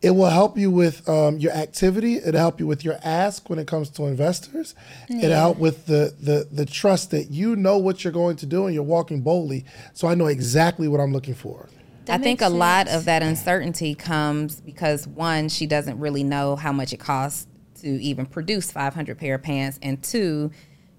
it 0.01 0.11
will 0.11 0.29
help 0.29 0.57
you 0.57 0.69
with 0.69 1.07
um, 1.09 1.39
your 1.39 1.51
activity. 1.53 2.17
It'll 2.17 2.39
help 2.39 2.59
you 2.59 2.67
with 2.67 2.85
your 2.85 2.99
ask 3.03 3.49
when 3.49 3.57
it 3.57 3.67
comes 3.67 3.89
to 3.91 4.05
investors. 4.05 4.75
It'll 5.09 5.31
help 5.31 5.57
with 5.57 5.87
the, 5.87 6.13
the 6.19 6.47
the 6.51 6.65
trust 6.65 7.11
that 7.11 7.31
you 7.31 7.55
know 7.55 7.77
what 7.77 8.03
you're 8.03 8.13
going 8.13 8.35
to 8.37 8.45
do 8.45 8.65
and 8.65 8.75
you're 8.75 8.83
walking 8.83 9.21
boldly. 9.21 9.65
So 9.93 10.07
I 10.07 10.13
know 10.13 10.27
exactly 10.27 10.87
what 10.87 10.99
I'm 10.99 11.13
looking 11.13 11.33
for. 11.33 11.67
I 12.09 12.17
think 12.17 12.41
a 12.41 12.45
makes 12.45 12.53
lot 12.59 12.87
of 12.87 13.05
that 13.05 13.21
uncertainty 13.21 13.95
comes 13.95 14.61
because 14.61 15.07
one, 15.07 15.49
she 15.49 15.65
doesn't 15.65 15.99
really 15.99 16.23
know 16.23 16.55
how 16.55 16.71
much 16.71 16.93
it 16.93 16.99
costs 16.99 17.47
to 17.81 17.87
even 17.87 18.25
produce 18.25 18.71
500 18.71 19.17
pair 19.17 19.35
of 19.35 19.43
pants, 19.43 19.77
and 19.81 20.01
two, 20.01 20.51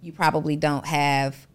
you 0.03 0.13
probably 0.13 0.55
don't 0.55 0.87
have 0.87 1.47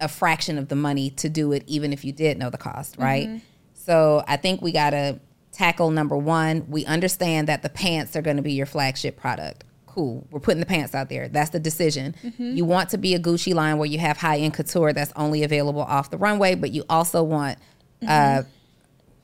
a 0.00 0.08
fraction 0.08 0.58
of 0.58 0.68
the 0.68 0.76
money 0.76 1.10
to 1.10 1.28
do 1.28 1.52
it, 1.52 1.64
even 1.66 1.92
if 1.92 2.04
you 2.04 2.12
did 2.12 2.38
know 2.38 2.50
the 2.50 2.58
cost, 2.58 2.96
right? 2.98 3.40
So 3.72 4.22
I 4.28 4.36
think 4.36 4.62
we 4.62 4.70
got 4.70 4.90
to 4.90 5.18
tackle 5.54 5.90
number 5.90 6.16
one. 6.16 6.66
We 6.68 6.84
understand 6.84 7.48
that 7.48 7.62
the 7.62 7.68
pants 7.68 8.14
are 8.16 8.22
going 8.22 8.36
to 8.36 8.42
be 8.42 8.52
your 8.52 8.66
flagship 8.66 9.16
product. 9.16 9.64
Cool. 9.86 10.26
We're 10.30 10.40
putting 10.40 10.60
the 10.60 10.66
pants 10.66 10.94
out 10.94 11.08
there. 11.08 11.28
That's 11.28 11.50
the 11.50 11.60
decision. 11.60 12.14
You 12.38 12.64
want 12.64 12.90
to 12.90 12.98
be 12.98 13.14
a 13.14 13.18
Gucci 13.20 13.54
line 13.54 13.78
where 13.78 13.86
you 13.86 13.98
have 14.00 14.16
high 14.16 14.38
end 14.38 14.54
couture 14.54 14.92
that's 14.92 15.12
only 15.14 15.44
available 15.44 15.82
off 15.82 16.10
the 16.10 16.18
runway, 16.18 16.56
but 16.56 16.72
you 16.72 16.84
also 16.90 17.22
want 17.22 17.58
uh, 18.06 18.42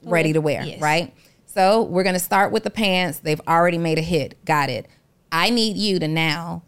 ready 0.04 0.32
to 0.32 0.40
wear, 0.40 0.62
Yes. 0.62 0.80
right? 0.80 1.12
So 1.46 1.82
we're 1.82 2.04
going 2.04 2.14
to 2.14 2.20
start 2.20 2.52
with 2.52 2.62
the 2.62 2.70
pants. 2.70 3.18
They've 3.18 3.40
already 3.48 3.78
made 3.78 3.98
a 3.98 4.02
hit. 4.02 4.42
Got 4.44 4.70
it. 4.70 4.86
I 5.32 5.50
need 5.50 5.76
you 5.76 5.98
to 5.98 6.06
now, 6.06 6.62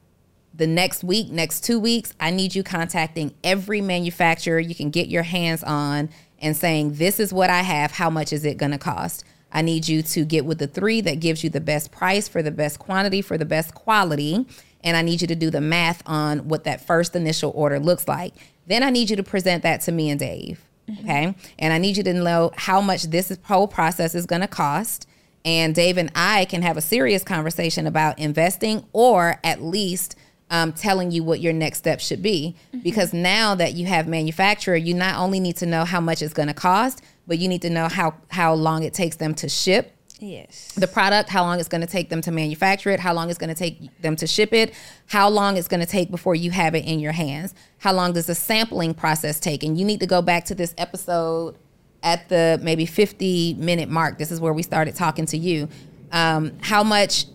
the 0.53 0.67
next 0.67 1.05
week, 1.05 1.31
next 1.31 1.63
two 1.65 1.79
weeks, 1.79 2.13
I 2.19 2.31
need 2.31 2.55
you 2.57 2.63
contacting 2.65 3.33
every 3.45 3.81
manufacturer 3.81 4.59
you 4.59 4.75
can 4.75 4.91
get 4.91 5.09
your 5.09 5.23
hands 5.23 5.63
on 5.63 6.11
and 6.41 6.57
saying, 6.57 6.95
This 6.95 7.21
is 7.21 7.33
what 7.33 7.51
I 7.51 7.61
have. 7.63 7.93
How 7.93 8.11
much 8.11 8.33
is 8.33 8.45
it 8.45 8.57
going 8.57 8.73
to 8.73 8.79
cost? 8.79 9.25
I 9.53 9.63
need 9.63 9.87
you 9.87 10.03
to 10.03 10.25
get 10.25 10.45
with 10.45 10.59
the 10.59 10.67
three 10.67 11.01
that 11.03 11.21
gives 11.21 11.45
you 11.45 11.51
the 11.51 11.61
best 11.61 11.93
price 11.93 12.27
for 12.27 12.43
the 12.43 12.51
best 12.51 12.79
quantity 12.79 13.23
for 13.23 13.37
the 13.37 13.45
best 13.45 13.75
quality. 13.75 14.47
And 14.83 14.97
I 14.97 15.03
need 15.03 15.21
you 15.21 15.29
to 15.29 15.37
do 15.37 15.51
the 15.51 15.61
math 15.61 16.03
on 16.07 16.49
what 16.49 16.65
that 16.65 16.85
first 16.87 17.15
initial 17.15 17.53
order 17.55 17.79
looks 17.79 18.09
like. 18.09 18.35
Then 18.67 18.83
I 18.83 18.91
need 18.91 19.11
you 19.11 19.17
to 19.17 19.23
present 19.23 19.63
that 19.63 19.83
to 19.83 19.93
me 19.93 20.11
and 20.11 20.19
Dave. 20.19 20.65
Okay. 21.01 21.35
And 21.59 21.73
I 21.73 21.79
need 21.79 21.97
you 21.97 22.03
to 22.03 22.13
know 22.15 22.53
how 22.57 22.81
much 22.81 23.05
this 23.05 23.37
whole 23.45 23.69
process 23.69 24.15
is 24.15 24.27
going 24.27 24.41
to 24.41 24.49
cost. 24.49 25.07
And 25.45 25.75
Dave 25.75 25.99
and 25.99 26.11
I 26.15 26.45
can 26.47 26.63
have 26.63 26.77
a 26.77 26.81
serious 26.81 27.23
conversation 27.23 27.87
about 27.87 28.19
investing 28.19 28.85
or 28.93 29.39
at 29.45 29.63
least 29.63 30.17
um, 30.51 30.73
telling 30.73 31.11
you 31.11 31.25
what 31.25 31.41
your 31.41 31.53
next 31.53 31.79
step 31.79 32.01
should 32.01 32.23
be. 32.23 32.55
Because 32.83 33.13
now 33.13 33.55
that 33.55 33.75
you 33.75 33.87
have 33.87 34.07
manufacturer, 34.07 34.77
you 34.77 34.95
not 34.95 35.19
only 35.19 35.41
need 35.41 35.57
to 35.57 35.67
know 35.67 35.85
how 35.85 36.01
much 36.01 36.23
it's 36.23 36.35
going 36.35 36.49
to 36.49 36.55
cost, 36.55 37.03
but 37.27 37.39
you 37.39 37.49
need 37.49 37.63
to 37.63 37.71
know 37.71 37.89
how, 37.89 38.15
how 38.29 38.55
long 38.55 38.83
it 38.83 38.95
takes 38.95 39.17
them 39.17 39.35
to 39.37 39.49
ship 39.49 39.97
Yes. 40.23 40.73
the 40.77 40.87
product, 40.87 41.29
how 41.29 41.43
long 41.43 41.59
it's 41.59 41.69
going 41.69 41.81
to 41.81 41.87
take 41.87 42.09
them 42.09 42.21
to 42.23 42.31
manufacture 42.31 42.91
it, 42.91 43.01
how 43.01 43.13
long 43.13 43.29
it's 43.29 43.39
going 43.39 43.53
to 43.53 43.57
take 43.57 44.01
them 44.01 44.15
to 44.17 44.27
ship 44.27 44.53
it, 44.53 44.73
how 45.07 45.29
long 45.29 45.57
it's 45.57 45.67
going 45.67 45.81
to 45.81 45.87
take 45.87 46.13
before 46.13 46.37
you 46.37 46.53
have 46.53 46.77
it 46.77 46.85
in 46.85 47.01
your 47.01 47.13
hands, 47.13 47.55
how 47.79 47.93
long 47.93 48.13
does 48.13 48.27
the 48.27 48.35
sampling 48.35 48.95
process 48.95 49.41
take? 49.41 49.65
And 49.65 49.77
you 49.77 49.85
need 49.85 49.99
to 50.01 50.07
go 50.07 50.23
back 50.23 50.45
to 50.45 50.55
this 50.55 50.75
episode 50.79 51.57
at 52.05 52.29
the 52.29 52.61
maybe 52.63 52.87
50 52.87 53.55
minute 53.55 53.89
mark. 53.89 54.19
This 54.19 54.31
is 54.31 54.41
where 54.41 54.53
we 54.53 54.63
started 54.63 54.95
talking 54.95 55.27
to 55.27 55.37
you. 55.39 55.69
Um, 56.13 56.53
how 56.61 56.85
much, 56.85 57.27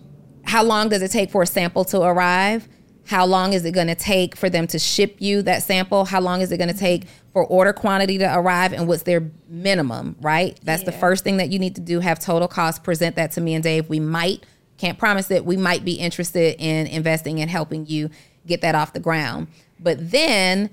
how 0.44 0.62
long 0.62 0.88
does 0.88 1.02
it 1.02 1.10
take 1.10 1.30
for 1.30 1.42
a 1.42 1.46
sample 1.46 1.84
to 1.86 2.00
arrive? 2.00 2.68
How 3.04 3.24
long 3.24 3.54
is 3.54 3.64
it 3.64 3.72
going 3.72 3.86
to 3.86 3.94
take 3.94 4.36
for 4.36 4.50
them 4.50 4.66
to 4.68 4.78
ship 4.78 5.16
you 5.18 5.42
that 5.42 5.62
sample? 5.62 6.04
How 6.04 6.20
long 6.20 6.42
is 6.42 6.52
it 6.52 6.58
going 6.58 6.72
to 6.72 6.78
take 6.78 7.06
for 7.38 7.46
order 7.46 7.72
quantity 7.72 8.18
to 8.18 8.36
arrive? 8.36 8.72
And 8.72 8.88
what's 8.88 9.04
their 9.04 9.30
minimum, 9.48 10.16
right? 10.20 10.58
That's 10.64 10.82
the 10.82 10.90
first 10.90 11.22
thing 11.22 11.36
that 11.36 11.50
you 11.50 11.60
need 11.60 11.76
to 11.76 11.80
do. 11.80 12.00
Have 12.00 12.18
total 12.18 12.48
cost, 12.48 12.82
present 12.82 13.14
that 13.14 13.30
to 13.32 13.40
me 13.40 13.54
and 13.54 13.62
Dave. 13.62 13.88
We 13.88 14.00
might, 14.00 14.42
can't 14.76 14.98
promise 14.98 15.30
it, 15.30 15.44
we 15.44 15.56
might 15.56 15.84
be 15.84 15.92
interested 15.92 16.56
in 16.58 16.88
investing 16.88 17.40
and 17.40 17.48
helping 17.48 17.86
you 17.86 18.10
get 18.44 18.60
that 18.62 18.74
off 18.74 18.92
the 18.92 18.98
ground. 18.98 19.46
But 19.78 20.10
then 20.10 20.70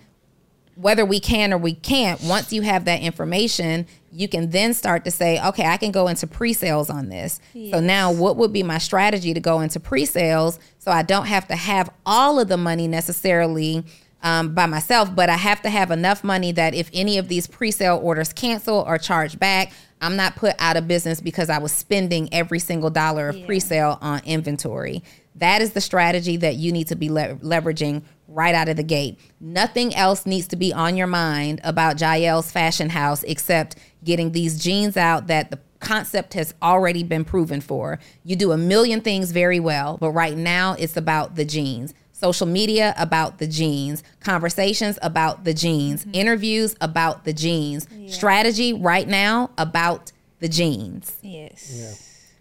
whether 0.74 1.05
we 1.05 1.20
can 1.20 1.53
or 1.53 1.59
we 1.59 1.76
can't, 1.76 2.20
once 2.24 2.51
you 2.51 2.63
have 2.63 2.86
that 2.86 3.01
information, 3.01 3.86
you 4.11 4.28
can 4.28 4.49
then 4.49 4.74
start 4.74 5.05
to 5.05 5.11
say, 5.11 5.39
okay, 5.45 5.68
I 5.68 5.78
can 5.78 5.91
go 5.91 6.07
into 6.07 6.26
pre 6.26 6.51
sales 6.51 6.89
on 6.89 7.09
this. 7.09 7.39
So 7.70 7.80
now, 7.80 8.11
what 8.11 8.38
would 8.38 8.51
be 8.51 8.63
my 8.63 8.80
strategy 8.80 9.36
to 9.36 9.39
go 9.39 9.59
into 9.59 9.80
pre 9.80 10.05
sales 10.05 10.59
so 10.80 10.91
I 10.91 11.03
don't 11.03 11.28
have 11.28 11.47
to 11.49 11.55
have 11.55 11.91
all 12.07 12.39
of 12.39 12.47
the 12.47 12.57
money 12.57 12.88
necessarily 12.88 13.84
um, 14.26 14.55
by 14.55 14.65
myself, 14.65 15.15
but 15.15 15.30
I 15.30 15.38
have 15.38 15.61
to 15.61 15.69
have 15.69 15.91
enough 15.91 16.23
money 16.23 16.51
that 16.53 16.73
if 16.73 16.89
any 16.91 17.19
of 17.19 17.28
these 17.28 17.45
pre 17.45 17.69
sale 17.69 17.99
orders 18.01 18.34
cancel 18.34 18.84
or 18.88 18.97
charge 18.97 19.38
back, 19.38 19.71
I'm 20.01 20.15
not 20.15 20.36
put 20.36 20.55
out 20.57 20.76
of 20.76 20.88
business 20.88 21.21
because 21.21 21.47
I 21.49 21.59
was 21.59 21.71
spending 21.71 22.34
every 22.34 22.57
single 22.57 22.89
dollar 22.89 23.30
of 23.30 23.45
pre 23.45 23.59
sale 23.59 23.99
on 24.01 24.21
inventory. 24.26 25.03
That 25.36 25.61
is 25.61 25.73
the 25.73 25.82
strategy 25.82 26.38
that 26.38 26.55
you 26.55 26.71
need 26.71 26.88
to 26.88 26.95
be 26.95 27.09
le- 27.11 27.36
leveraging 27.36 28.01
right 28.28 28.55
out 28.55 28.67
of 28.67 28.78
the 28.78 28.84
gate. 28.84 29.19
Nothing 29.39 29.93
else 29.93 30.26
needs 30.26 30.47
to 30.47 30.55
be 30.55 30.73
on 30.73 30.97
your 30.97 31.07
mind 31.07 31.61
about 31.63 31.97
Jael's 31.97 32.51
fashion 32.51 32.89
house 32.89 33.21
except 33.23 33.76
getting 34.03 34.32
these 34.32 34.59
jeans 34.61 34.97
out 34.97 35.28
that 35.28 35.51
the 35.51 35.59
concept 35.80 36.34
has 36.34 36.55
already 36.63 37.03
been 37.03 37.26
proven 37.26 37.61
for. 37.61 37.99
You 38.23 38.36
do 38.36 38.51
a 38.53 38.57
million 38.57 39.01
things 39.01 39.32
very 39.32 39.59
well, 39.59 39.97
but 39.99 40.11
right 40.11 40.36
now 40.36 40.76
it's 40.80 40.97
about 40.97 41.36
the 41.36 41.45
jeans. 41.45 41.93
Social 42.18 42.47
media 42.47 42.95
about 42.97 43.39
the 43.39 43.47
jeans, 43.47 44.01
conversations 44.22 44.97
about 45.01 45.43
the 45.43 45.53
jeans, 45.53 46.05
mm-hmm. 46.05 46.16
interviews 46.16 46.74
about 46.80 47.26
the 47.26 47.34
jeans, 47.34 47.89
strategy 48.07 48.72
right 48.72 49.05
now 49.05 49.51
about 49.57 50.13
the 50.39 50.47
jeans. 50.47 51.11
Yes. 51.22 52.32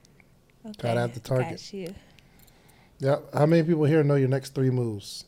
Okay. 0.64 0.74
Gotta 0.80 1.00
have 1.00 1.14
the 1.14 1.18
target. 1.18 1.50
Got 1.50 1.72
you. 1.72 1.94
Yep. 3.00 3.34
How 3.34 3.46
many 3.46 3.64
people 3.64 3.82
here 3.82 4.04
know 4.04 4.14
your 4.14 4.28
next 4.28 4.54
three 4.54 4.70
moves? 4.70 5.24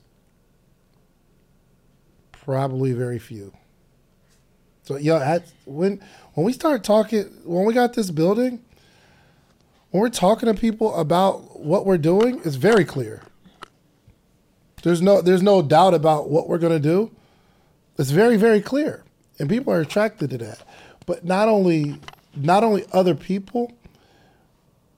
Probably 2.31 2.93
very 2.93 3.19
few. 3.19 3.53
So 4.85 4.97
yeah, 4.97 5.17
at, 5.17 5.53
when 5.65 6.01
when 6.35 6.47
we 6.47 6.53
start 6.53 6.85
talking, 6.85 7.25
when 7.45 7.65
we 7.65 7.75
got 7.75 7.95
this 7.95 8.13
building, 8.13 8.63
when 9.91 10.01
we're 10.01 10.09
talking 10.09 10.47
to 10.47 10.55
people 10.55 10.95
about 10.95 11.59
what 11.59 11.85
we're 11.85 11.99
doing, 11.99 12.41
it's 12.45 12.55
very 12.55 12.85
clear. 12.85 13.23
There's 14.83 15.03
no 15.03 15.21
there's 15.21 15.43
no 15.43 15.63
doubt 15.63 15.95
about 15.95 16.29
what 16.29 16.49
we're 16.49 16.59
gonna 16.59 16.79
do. 16.79 17.11
It's 17.99 18.11
very 18.11 18.37
very 18.37 18.61
clear, 18.61 19.03
and 19.39 19.49
people 19.49 19.73
are 19.73 19.81
attracted 19.81 20.31
to 20.31 20.39
that. 20.39 20.63
But 21.07 21.25
not 21.25 21.49
only 21.49 21.99
not 22.35 22.63
only 22.63 22.85
other 22.93 23.15
people, 23.15 23.73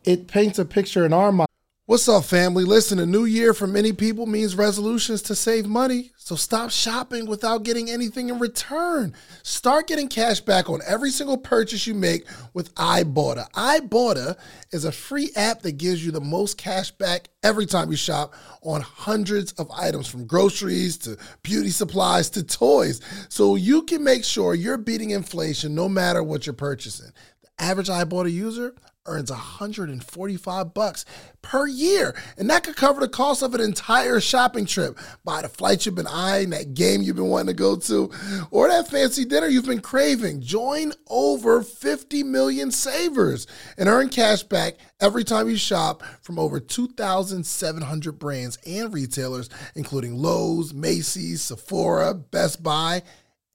it 0.05 0.27
paints 0.27 0.59
a 0.59 0.65
picture 0.65 1.07
in 1.07 1.13
our 1.13 1.33
mind. 1.33 1.48
What's 1.89 2.07
up, 2.07 2.27
family? 2.27 2.65
Listen, 2.65 2.99
a 2.99 3.07
new 3.07 3.25
year 3.25 3.55
for 3.55 3.67
many 3.67 3.95
people 3.95 4.27
means 4.27 4.55
resolutions 4.55 5.23
to 5.23 5.35
save 5.35 5.65
money. 5.67 6.11
So 6.19 6.35
stop 6.35 6.71
shopping 6.71 7.25
without 7.25 7.63
getting 7.63 7.89
anything 7.89 8.29
in 8.29 8.39
return. 8.39 9.15
Start 9.43 9.87
getting 9.87 10.09
cash 10.09 10.41
back 10.41 10.69
on 10.69 10.83
every 10.87 11.11
single 11.11 11.39
purchase 11.39 11.87
you 11.87 11.95
make 11.95 12.27
with 12.53 12.75
Ibotta. 12.75 13.51
Ibotta 13.53 14.37
is 14.71 14.85
a 14.85 14.93
free 14.93 15.31
app 15.35 15.63
that 15.63 15.79
gives 15.79 16.05
you 16.05 16.13
the 16.13 16.21
most 16.21 16.59
cash 16.59 16.91
back 16.91 17.31
every 17.43 17.65
time 17.65 17.91
you 17.91 17.97
shop 17.97 18.35
on 18.61 18.83
hundreds 18.83 19.53
of 19.53 19.71
items 19.71 20.07
from 20.07 20.27
groceries 20.27 20.99
to 20.99 21.17
beauty 21.43 21.71
supplies 21.71 22.29
to 22.29 22.45
toys. 22.45 23.01
So 23.31 23.57
you 23.57 23.85
can 23.85 24.05
make 24.05 24.25
sure 24.25 24.53
you're 24.53 24.77
beating 24.77 25.13
inflation 25.13 25.75
no 25.75 25.89
matter 25.89 26.23
what 26.23 26.45
you're 26.45 26.53
purchasing. 26.53 27.13
The 27.41 27.65
average 27.65 27.89
Ibotta 27.89 28.31
user 28.31 28.75
earns 29.09 29.31
145 29.31 30.75
bucks 30.75 31.05
per 31.43 31.67
year, 31.67 32.15
and 32.37 32.49
that 32.51 32.63
could 32.63 32.77
cover 32.77 33.01
the 33.01 33.09
cost 33.09 33.43
of 33.43 33.55
an 33.55 33.61
entire 33.61 34.21
shopping 34.21 34.67
trip. 34.67 34.99
Buy 35.25 35.43
the 35.43 35.49
flight 35.49 35.87
you've 35.87 35.95
been 35.95 36.07
eyeing, 36.07 36.51
that 36.51 36.75
game 36.75 37.03
you've 37.03 37.17
been 37.17 37.29
wanting 37.29 37.49
to 37.49 37.55
go 37.55 37.77
to, 37.77 38.11
or 38.51 38.69
that 38.69 38.89
fancy 38.89 39.25
dinner 39.25 39.47
you've 39.47 39.67
been 39.67 39.81
craving. 39.81 40.41
Join 40.41 40.93
over 41.09 41.63
50 41.63 42.23
million 42.23 42.71
savers 42.71 43.47
and 43.77 43.89
earn 43.89 44.09
cash 44.09 44.43
back 44.43 44.75
every 45.01 45.25
time 45.25 45.49
you 45.49 45.57
shop 45.57 46.03
from 46.21 46.39
over 46.39 46.61
2,700 46.61 48.13
brands 48.19 48.59
and 48.67 48.93
retailers, 48.93 49.49
including 49.75 50.17
Lowe's, 50.17 50.75
Macy's, 50.75 51.43
Sephora, 51.43 52.15
Best 52.15 52.63
Buy, 52.63 53.03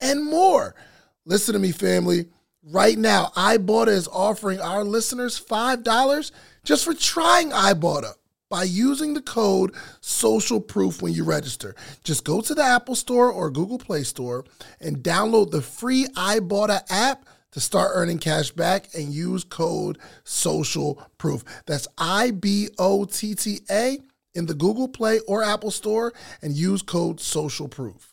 and 0.01 0.23
more. 0.23 0.75
Listen 1.25 1.53
to 1.53 1.59
me, 1.59 1.71
family. 1.71 2.25
Right 2.71 2.97
now, 2.97 3.25
Ibotta 3.35 3.89
is 3.89 4.07
offering 4.07 4.61
our 4.61 4.85
listeners 4.85 5.37
$5 5.37 6.31
just 6.63 6.85
for 6.85 6.93
trying 6.93 7.49
Ibotta 7.49 8.13
by 8.49 8.63
using 8.63 9.13
the 9.13 9.21
code 9.21 9.73
social 9.99 10.61
proof 10.61 11.01
when 11.01 11.11
you 11.11 11.25
register. 11.25 11.75
Just 12.05 12.23
go 12.23 12.39
to 12.39 12.55
the 12.55 12.63
Apple 12.63 12.95
Store 12.95 13.29
or 13.29 13.49
Google 13.49 13.79
Play 13.79 14.03
Store 14.03 14.45
and 14.79 15.03
download 15.03 15.51
the 15.51 15.61
free 15.61 16.05
Ibotta 16.15 16.83
app 16.89 17.25
to 17.51 17.59
start 17.59 17.91
earning 17.95 18.17
cash 18.17 18.51
back 18.51 18.87
and 18.93 19.13
use 19.13 19.43
code 19.43 19.97
social 20.23 21.01
proof. 21.17 21.43
That's 21.65 21.87
I 21.97 22.31
B 22.31 22.69
O 22.79 23.03
T 23.03 23.35
T 23.35 23.59
A 23.69 23.99
in 24.35 24.45
the 24.45 24.53
Google 24.53 24.87
Play 24.87 25.19
or 25.27 25.43
Apple 25.43 25.71
Store 25.71 26.13
and 26.41 26.53
use 26.53 26.81
code 26.81 27.19
social 27.19 27.67
proof. 27.67 28.12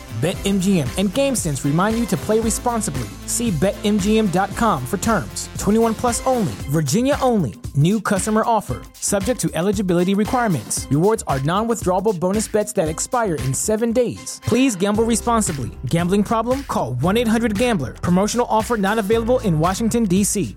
BetMGM 0.21 0.99
and 0.99 1.09
GameSense 1.09 1.65
remind 1.65 1.97
you 1.97 2.05
to 2.05 2.15
play 2.15 2.39
responsibly. 2.39 3.09
See 3.25 3.49
BetMGM.com 3.49 4.85
for 4.85 4.97
terms. 4.97 5.49
21 5.57 5.95
plus 5.95 6.23
only, 6.27 6.53
Virginia 6.69 7.15
only. 7.23 7.55
New 7.73 7.99
customer 7.99 8.43
offer, 8.45 8.83
subject 8.93 9.39
to 9.39 9.49
eligibility 9.55 10.13
requirements. 10.13 10.85
Rewards 10.91 11.23
are 11.25 11.39
non 11.39 11.67
withdrawable 11.67 12.19
bonus 12.19 12.47
bets 12.47 12.71
that 12.73 12.87
expire 12.87 13.33
in 13.33 13.51
seven 13.51 13.93
days. 13.93 14.39
Please 14.45 14.75
gamble 14.75 15.05
responsibly. 15.05 15.71
Gambling 15.87 16.23
problem? 16.23 16.65
Call 16.65 16.93
1 16.93 17.17
800 17.17 17.57
Gambler. 17.57 17.93
Promotional 17.93 18.45
offer 18.47 18.77
not 18.77 18.99
available 18.99 19.39
in 19.39 19.57
Washington, 19.57 20.03
D.C. 20.05 20.55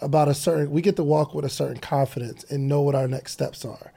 About 0.00 0.28
a 0.28 0.34
certain, 0.34 0.70
we 0.70 0.80
get 0.80 0.96
to 0.96 1.04
walk 1.04 1.34
with 1.34 1.44
a 1.44 1.50
certain 1.50 1.76
confidence 1.76 2.42
and 2.44 2.66
know 2.66 2.80
what 2.80 2.94
our 2.94 3.06
next 3.06 3.32
steps 3.32 3.66
are. 3.66 3.92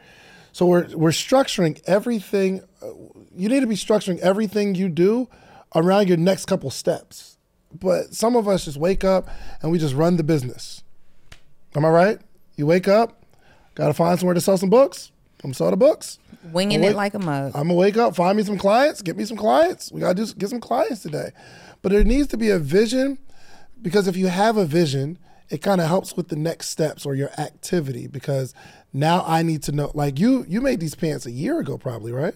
So 0.51 0.65
we're 0.65 0.87
we're 0.95 1.11
structuring 1.11 1.81
everything. 1.85 2.61
Uh, 2.81 2.87
You 3.35 3.49
need 3.49 3.61
to 3.61 3.67
be 3.67 3.75
structuring 3.75 4.19
everything 4.19 4.75
you 4.75 4.89
do 4.89 5.29
around 5.75 6.07
your 6.07 6.17
next 6.17 6.45
couple 6.45 6.69
steps. 6.69 7.37
But 7.73 8.13
some 8.13 8.35
of 8.35 8.47
us 8.47 8.65
just 8.65 8.77
wake 8.77 9.03
up 9.03 9.29
and 9.61 9.71
we 9.71 9.79
just 9.79 9.95
run 9.95 10.17
the 10.17 10.23
business. 10.23 10.83
Am 11.75 11.85
I 11.85 11.89
right? 11.89 12.19
You 12.57 12.65
wake 12.65 12.87
up, 12.87 13.23
got 13.75 13.87
to 13.87 13.93
find 13.93 14.19
somewhere 14.19 14.33
to 14.33 14.41
sell 14.41 14.57
some 14.57 14.69
books. 14.69 15.11
I'm 15.43 15.53
sell 15.53 15.71
the 15.71 15.77
books. 15.77 16.19
Winging 16.51 16.83
it 16.83 16.95
like 16.95 17.13
a 17.13 17.19
mug. 17.19 17.51
I'm 17.55 17.67
gonna 17.67 17.75
wake 17.75 17.97
up, 17.97 18.15
find 18.15 18.37
me 18.37 18.43
some 18.43 18.57
clients, 18.57 19.01
get 19.01 19.17
me 19.17 19.25
some 19.25 19.37
clients. 19.37 19.91
We 19.91 20.01
gotta 20.01 20.13
do 20.13 20.33
get 20.33 20.49
some 20.49 20.59
clients 20.59 21.01
today. 21.01 21.31
But 21.81 21.91
there 21.91 22.03
needs 22.03 22.27
to 22.27 22.37
be 22.37 22.49
a 22.49 22.59
vision 22.59 23.17
because 23.81 24.07
if 24.07 24.15
you 24.15 24.27
have 24.27 24.57
a 24.57 24.65
vision, 24.65 25.17
it 25.49 25.61
kind 25.61 25.81
of 25.81 25.87
helps 25.87 26.15
with 26.15 26.29
the 26.29 26.35
next 26.35 26.69
steps 26.69 27.05
or 27.05 27.15
your 27.15 27.31
activity 27.37 28.07
because 28.07 28.53
now 28.93 29.23
I 29.25 29.43
need 29.43 29.63
to 29.63 29.71
know. 29.71 29.91
Like 29.93 30.19
you, 30.19 30.45
you 30.47 30.61
made 30.61 30.79
these 30.79 30.95
pants 30.95 31.25
a 31.25 31.31
year 31.31 31.59
ago, 31.59 31.77
probably, 31.77 32.11
right? 32.11 32.35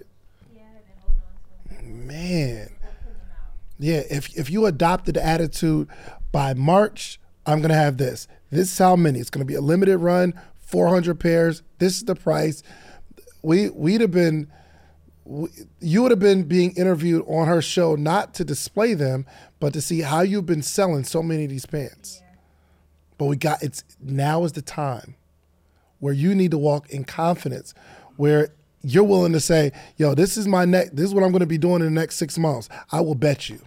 Man, 2.06 2.70
yeah. 3.80 4.04
If 4.10 4.38
if 4.38 4.50
you 4.50 4.66
adopted 4.66 5.16
the 5.16 5.26
attitude 5.26 5.88
by 6.32 6.54
March, 6.54 7.20
I'm 7.46 7.62
gonna 7.62 7.74
have 7.74 7.98
this. 7.98 8.28
This 8.52 8.72
is 8.72 8.78
how 8.78 8.96
many. 8.96 9.20
It's 9.20 9.30
gonna 9.30 9.46
be 9.46 9.56
a 9.56 9.62
limited 9.62 9.98
run, 9.98 10.34
400 10.62 11.20
pairs. 11.20 11.64
This 11.80 11.98
is 11.98 12.04
the 12.04 12.16
price. 12.16 12.62
We 13.42 13.70
we'd 13.70 14.02
have 14.02 14.12
been. 14.12 14.48
we- 15.26 15.50
You 15.80 16.04
would 16.04 16.12
have 16.12 16.20
been 16.20 16.44
being 16.44 16.72
interviewed 16.74 17.24
on 17.28 17.48
her 17.48 17.62
show 17.62 17.96
not 17.96 18.34
to 18.36 18.46
display 18.46 18.94
them, 18.94 19.26
but 19.60 19.74
to 19.74 19.82
see 19.82 20.02
how 20.02 20.22
you've 20.22 20.46
been 20.46 20.62
selling 20.62 21.04
so 21.04 21.24
many 21.24 21.46
of 21.46 21.50
these 21.50 21.66
pants. 21.66 22.22
But 23.18 23.26
we 23.26 23.36
got 23.36 23.64
it's 23.64 23.84
now 24.00 24.44
is 24.44 24.52
the 24.52 24.62
time 24.62 25.16
where 26.00 26.14
you 26.14 26.36
need 26.36 26.52
to 26.52 26.58
walk 26.58 26.90
in 26.92 27.04
confidence, 27.04 27.74
where 28.16 28.50
you're 28.86 29.04
willing 29.04 29.34
to 29.34 29.40
say, 29.40 29.72
"Yo, 29.98 30.14
this 30.16 30.38
is 30.38 30.48
my 30.48 30.66
next. 30.66 30.96
This 30.96 31.06
is 31.06 31.14
what 31.14 31.24
I'm 31.24 31.32
going 31.32 31.42
to 31.42 31.46
be 31.48 31.58
doing 31.58 31.82
in 31.82 31.94
the 31.94 32.00
next 32.00 32.16
six 32.16 32.38
months. 32.38 32.70
I 32.92 33.02
will 33.02 33.16
bet 33.16 33.50
you. 33.50 33.60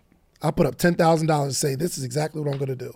I'll 0.42 0.52
put 0.52 0.66
up 0.66 0.76
ten 0.76 0.94
thousand 0.94 1.26
dollars 1.26 1.48
and 1.48 1.56
say 1.56 1.74
this 1.74 1.98
is 1.98 2.04
exactly 2.04 2.40
what 2.40 2.50
I'm 2.50 2.58
going 2.58 2.68
to 2.68 2.76
do." 2.76 2.94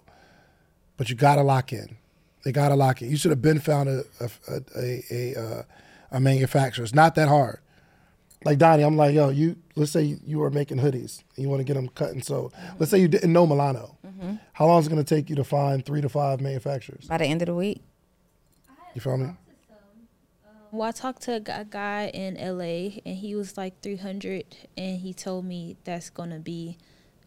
But 0.96 1.10
you 1.10 1.16
got 1.16 1.36
to 1.36 1.42
lock 1.42 1.72
in. 1.72 1.96
They 2.44 2.52
got 2.52 2.68
to 2.68 2.76
lock 2.76 3.02
in. 3.02 3.10
You 3.10 3.16
should 3.16 3.30
have 3.30 3.42
been 3.42 3.58
found 3.60 3.88
a 3.88 4.04
a 4.20 4.60
a, 4.76 5.04
a, 5.10 5.40
uh, 5.40 5.62
a 6.12 6.20
manufacturer. 6.20 6.84
It's 6.84 6.94
not 6.94 7.14
that 7.16 7.28
hard. 7.28 7.58
Like 8.44 8.58
Donni, 8.58 8.84
I'm 8.84 8.96
like, 8.96 9.14
yo, 9.14 9.28
you. 9.28 9.56
Let's 9.74 9.90
say 9.90 10.02
you, 10.02 10.38
were 10.38 10.50
making 10.50 10.78
hoodies 10.78 11.22
and 11.34 11.44
you 11.44 11.48
want 11.48 11.60
to 11.60 11.64
get 11.64 11.74
them 11.74 11.88
cut 11.88 12.10
and 12.10 12.22
sewed. 12.22 12.52
Let's 12.78 12.90
say 12.90 12.98
you 12.98 13.08
didn't 13.08 13.32
know 13.32 13.46
Milano. 13.46 13.96
How 14.52 14.66
long 14.66 14.80
is 14.80 14.86
it 14.86 14.90
going 14.90 15.02
to 15.02 15.14
take 15.14 15.30
you 15.30 15.36
to 15.36 15.44
find 15.44 15.84
three 15.84 16.02
to 16.02 16.10
five 16.10 16.42
manufacturers? 16.42 17.06
By 17.06 17.16
the 17.16 17.24
end 17.24 17.40
of 17.40 17.46
the 17.46 17.54
week. 17.54 17.82
You 18.94 19.00
feel 19.00 19.16
me? 19.16 19.30
Well, 20.72 20.88
I 20.88 20.92
talked 20.92 21.22
to 21.24 21.34
a 21.34 21.64
guy 21.64 22.10
in 22.14 22.34
LA 22.36 23.00
and 23.04 23.16
he 23.18 23.34
was 23.34 23.56
like 23.58 23.80
300 23.82 24.44
and 24.76 24.98
he 25.00 25.12
told 25.12 25.44
me 25.44 25.76
that's 25.84 26.08
going 26.08 26.30
to 26.30 26.38
be 26.38 26.78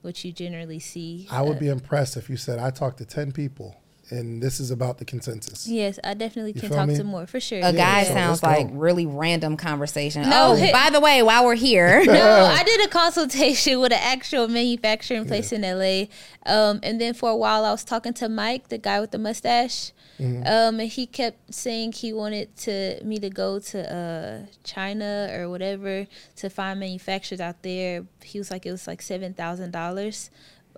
what 0.01 0.23
you 0.25 0.31
generally 0.31 0.79
see. 0.79 1.27
I 1.31 1.41
would 1.43 1.57
Uh, 1.57 1.59
be 1.59 1.69
impressed 1.69 2.17
if 2.17 2.27
you 2.29 2.37
said 2.37 2.57
I 2.59 2.71
talked 2.71 2.97
to 2.99 3.05
ten 3.05 3.31
people 3.31 3.75
and 4.11 4.41
this 4.41 4.59
is 4.59 4.69
about 4.69 4.97
the 4.99 5.05
consensus. 5.05 5.67
Yes, 5.67 5.97
I 6.03 6.13
definitely 6.15 6.53
You 6.53 6.61
can 6.61 6.69
talk 6.69 6.87
me? 6.87 6.95
to 6.95 7.03
more 7.03 7.25
for 7.25 7.39
sure. 7.39 7.59
A 7.63 7.73
guy 7.73 8.03
so 8.03 8.13
sounds 8.13 8.43
let's 8.43 8.59
like 8.59 8.67
really 8.71 9.05
random 9.07 9.57
conversation. 9.57 10.23
No, 10.29 10.51
oh, 10.51 10.55
he- 10.55 10.71
by 10.71 10.89
the 10.91 10.99
way, 10.99 11.21
while 11.23 11.43
we're 11.45 11.55
here, 11.55 12.03
no, 12.05 12.13
I 12.45 12.63
did 12.63 12.85
a 12.85 12.87
consultation 12.87 13.79
with 13.81 13.91
an 13.93 13.99
actual 14.01 14.47
manufacturing 14.47 15.25
place 15.25 15.51
in 15.51 15.61
LA. 15.61 16.05
Um, 16.45 16.79
and 16.83 16.99
then 17.01 17.13
for 17.15 17.29
a 17.31 17.35
while, 17.35 17.65
I 17.65 17.71
was 17.71 17.83
talking 17.83 18.13
to 18.15 18.29
Mike, 18.29 18.69
the 18.69 18.77
guy 18.77 18.99
with 18.99 19.09
the 19.11 19.17
mustache. 19.19 19.91
Mm-hmm. 20.19 20.47
Um, 20.47 20.79
and 20.79 20.89
he 20.89 21.05
kept 21.05 21.53
saying 21.53 21.93
he 21.93 22.13
wanted 22.13 22.55
to 22.57 23.03
me 23.03 23.19
to 23.19 23.29
go 23.29 23.59
to 23.59 23.93
uh, 23.93 24.45
China 24.63 25.29
or 25.33 25.49
whatever 25.49 26.07
to 26.37 26.49
find 26.49 26.79
manufacturers 26.79 27.41
out 27.41 27.61
there. 27.63 28.05
He 28.23 28.37
was 28.37 28.49
like 28.49 28.65
it 28.65 28.71
was 28.71 28.87
like 28.87 29.01
seven 29.01 29.33
thousand 29.33 29.71
dollars 29.71 30.29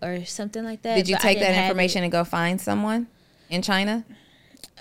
or 0.02 0.26
something 0.26 0.64
like 0.64 0.82
that. 0.84 0.96
did 0.96 1.10
you 1.10 1.16
but 1.16 1.22
take 1.22 1.40
that 1.40 1.64
information 1.64 2.04
and 2.04 2.12
go 2.12 2.24
find 2.24 2.60
someone 2.60 3.08
in 3.50 3.62
China? 3.62 4.06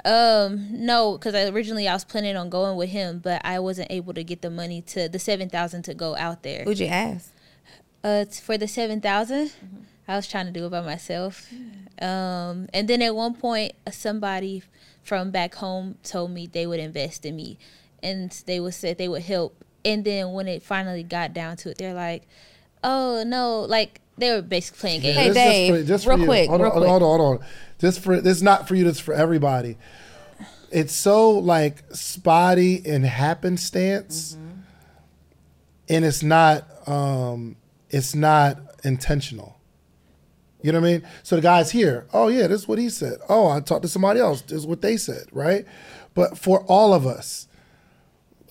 Um, 0.04 0.68
no, 0.70 1.18
because 1.18 1.34
originally 1.50 1.88
I 1.88 1.94
was 1.94 2.04
planning 2.04 2.36
on 2.36 2.50
going 2.50 2.76
with 2.76 2.90
him, 2.90 3.18
but 3.18 3.40
I 3.44 3.58
wasn't 3.58 3.90
able 3.90 4.14
to 4.14 4.24
get 4.24 4.42
the 4.42 4.50
money 4.50 4.82
to 4.82 5.08
the 5.08 5.18
seven 5.18 5.48
thousand 5.48 5.82
to 5.82 5.94
go 5.94 6.16
out 6.16 6.42
there. 6.42 6.64
Who'd 6.64 6.78
you 6.78 6.86
ask? 6.86 7.32
Uh, 8.02 8.24
t- 8.24 8.40
for 8.40 8.56
the 8.56 8.68
seven 8.68 9.00
I 10.08 10.16
was 10.16 10.28
trying 10.28 10.46
to 10.46 10.52
do 10.52 10.66
it 10.66 10.70
by 10.70 10.80
myself. 10.82 11.48
Um, 12.00 12.68
and 12.72 12.86
then 12.88 13.02
at 13.02 13.14
one 13.14 13.34
point, 13.34 13.72
somebody 13.90 14.62
from 15.02 15.30
back 15.30 15.54
home 15.56 15.96
told 16.02 16.30
me 16.30 16.46
they 16.46 16.66
would 16.66 16.80
invest 16.80 17.24
in 17.26 17.34
me, 17.36 17.58
and 18.02 18.30
they 18.46 18.60
would 18.60 18.74
said 18.74 18.98
they 18.98 19.08
would 19.08 19.22
help. 19.22 19.64
And 19.84 20.04
then 20.04 20.32
when 20.32 20.48
it 20.48 20.62
finally 20.62 21.02
got 21.02 21.32
down 21.32 21.56
to 21.58 21.70
it, 21.70 21.78
they're 21.78 21.94
like, 21.94 22.22
"Oh 22.84 23.24
no!" 23.26 23.60
Like 23.62 24.00
they 24.18 24.32
were 24.32 24.42
basically 24.42 24.80
playing 24.80 25.00
games. 25.02 25.16
Hey, 25.16 25.28
This 25.28 25.34
just 25.36 25.46
Dave, 25.48 25.74
for- 25.76 25.82
just 25.88 26.06
real 26.06 26.18
you. 26.20 26.24
quick, 26.24 26.48
Hold 26.48 26.60
real 26.60 26.70
on, 26.70 26.76
quick. 26.78 26.88
hold 26.88 27.02
on, 27.02 27.20
hold 27.20 27.40
on. 27.40 27.46
Just 27.78 28.00
for 28.00 28.20
this, 28.20 28.36
is 28.38 28.42
not 28.42 28.66
for 28.68 28.74
you. 28.74 28.84
This 28.84 28.96
is 28.96 29.00
for 29.00 29.14
everybody. 29.14 29.76
It's 30.72 30.92
so 30.94 31.30
like 31.30 31.84
spotty 31.92 32.82
and 32.86 33.04
happenstance, 33.04 34.34
Mm-hmm. 34.34 34.60
and 35.88 36.04
it's 36.04 36.22
not. 36.22 36.64
um 36.88 37.56
It's 37.90 38.14
not 38.14 38.58
intentional. 38.84 39.55
You 40.66 40.72
know 40.72 40.80
what 40.80 40.88
I 40.88 40.92
mean? 40.94 41.02
So 41.22 41.36
the 41.36 41.42
guy's 41.42 41.70
here. 41.70 42.08
Oh 42.12 42.26
yeah, 42.26 42.48
this 42.48 42.62
is 42.62 42.68
what 42.68 42.80
he 42.80 42.88
said. 42.88 43.18
Oh, 43.28 43.48
I 43.48 43.60
talked 43.60 43.82
to 43.82 43.88
somebody 43.88 44.18
else. 44.18 44.42
This 44.42 44.58
is 44.58 44.66
what 44.66 44.82
they 44.82 44.96
said, 44.96 45.26
right? 45.30 45.64
But 46.14 46.36
for 46.36 46.64
all 46.64 46.92
of 46.92 47.06
us, 47.06 47.46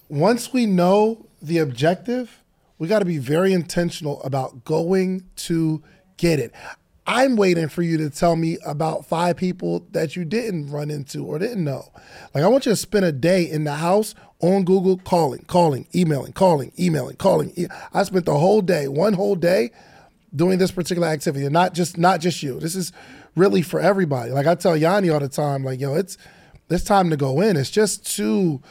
once 0.08 0.54
we 0.54 0.66
know 0.66 1.26
the 1.42 1.58
objective, 1.58 2.42
we 2.80 2.88
got 2.88 3.00
to 3.00 3.06
be 3.06 3.18
very 3.18 3.52
intentional 3.52 4.24
about 4.24 4.64
going 4.64 5.26
to 5.36 5.84
get 6.16 6.40
it. 6.40 6.54
I'm 7.06 7.36
waiting 7.36 7.68
for 7.68 7.82
you 7.82 7.98
to 7.98 8.10
tell 8.10 8.38
me 8.38 8.58
about 8.66 9.06
five 9.06 9.36
people 9.36 9.86
that 9.92 10.16
you 10.16 10.24
didn't 10.24 10.72
run 10.72 10.90
into 10.90 11.26
or 11.26 11.38
didn't 11.38 11.66
know. 11.66 11.92
Like, 12.34 12.46
I 12.46 12.48
want 12.48 12.66
you 12.66 12.72
to 12.72 12.78
spend 12.78 13.04
a 13.04 13.12
day 13.12 13.44
in 13.44 13.66
the 13.66 13.76
house 13.76 14.16
on 14.40 14.64
Google 14.64 14.98
calling, 14.98 15.44
calling, 15.48 15.88
emailing, 15.94 16.32
calling, 16.32 16.72
emailing, 16.80 17.18
calling. 17.18 17.68
I 17.94 18.04
spent 18.04 18.26
the 18.26 18.38
whole 18.38 18.62
day, 18.62 18.88
one 18.88 19.14
whole 19.14 19.36
day, 19.36 19.72
doing 20.36 20.60
this 20.60 20.72
particular 20.72 21.07
activity, 21.07 21.45
and 21.45 21.53
not 21.53 21.74
just 21.74 21.98
not 21.98 22.20
just 22.20 22.41
you. 22.44 22.60
This 22.60 22.76
is 22.76 22.91
really 23.36 23.62
for 23.62 23.80
everybody. 23.80 24.32
Like 24.32 24.48
I 24.48 24.56
tell 24.56 24.76
Yanni 24.76 25.10
all 25.10 25.20
the 25.20 25.30
time, 25.30 25.64
like 25.64 25.80
yo, 25.80 25.95
it's 25.95 26.18
it's 26.70 26.84
time 26.84 27.10
to 27.10 27.18
go 27.18 27.41
in. 27.41 27.57
It's 27.57 27.70
just 27.70 28.16
too 28.16 28.62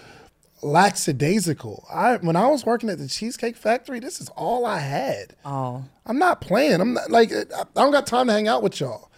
lackadaisical. 0.62 1.86
I 1.92 2.16
when 2.16 2.36
I 2.36 2.46
was 2.48 2.64
working 2.64 2.88
at 2.90 2.98
the 2.98 3.08
Cheesecake 3.08 3.56
Factory, 3.56 4.00
this 4.00 4.20
is 4.20 4.28
all 4.30 4.66
I 4.66 4.78
had. 4.78 5.36
Oh, 5.44 5.84
I'm 6.06 6.18
not 6.18 6.40
playing. 6.40 6.80
I'm 6.80 6.94
not 6.94 7.10
like 7.10 7.32
I 7.32 7.64
don't 7.74 7.92
got 7.92 8.06
time 8.06 8.26
to 8.26 8.32
hang 8.32 8.48
out 8.48 8.62
with 8.62 8.80
y'all. 8.80 9.10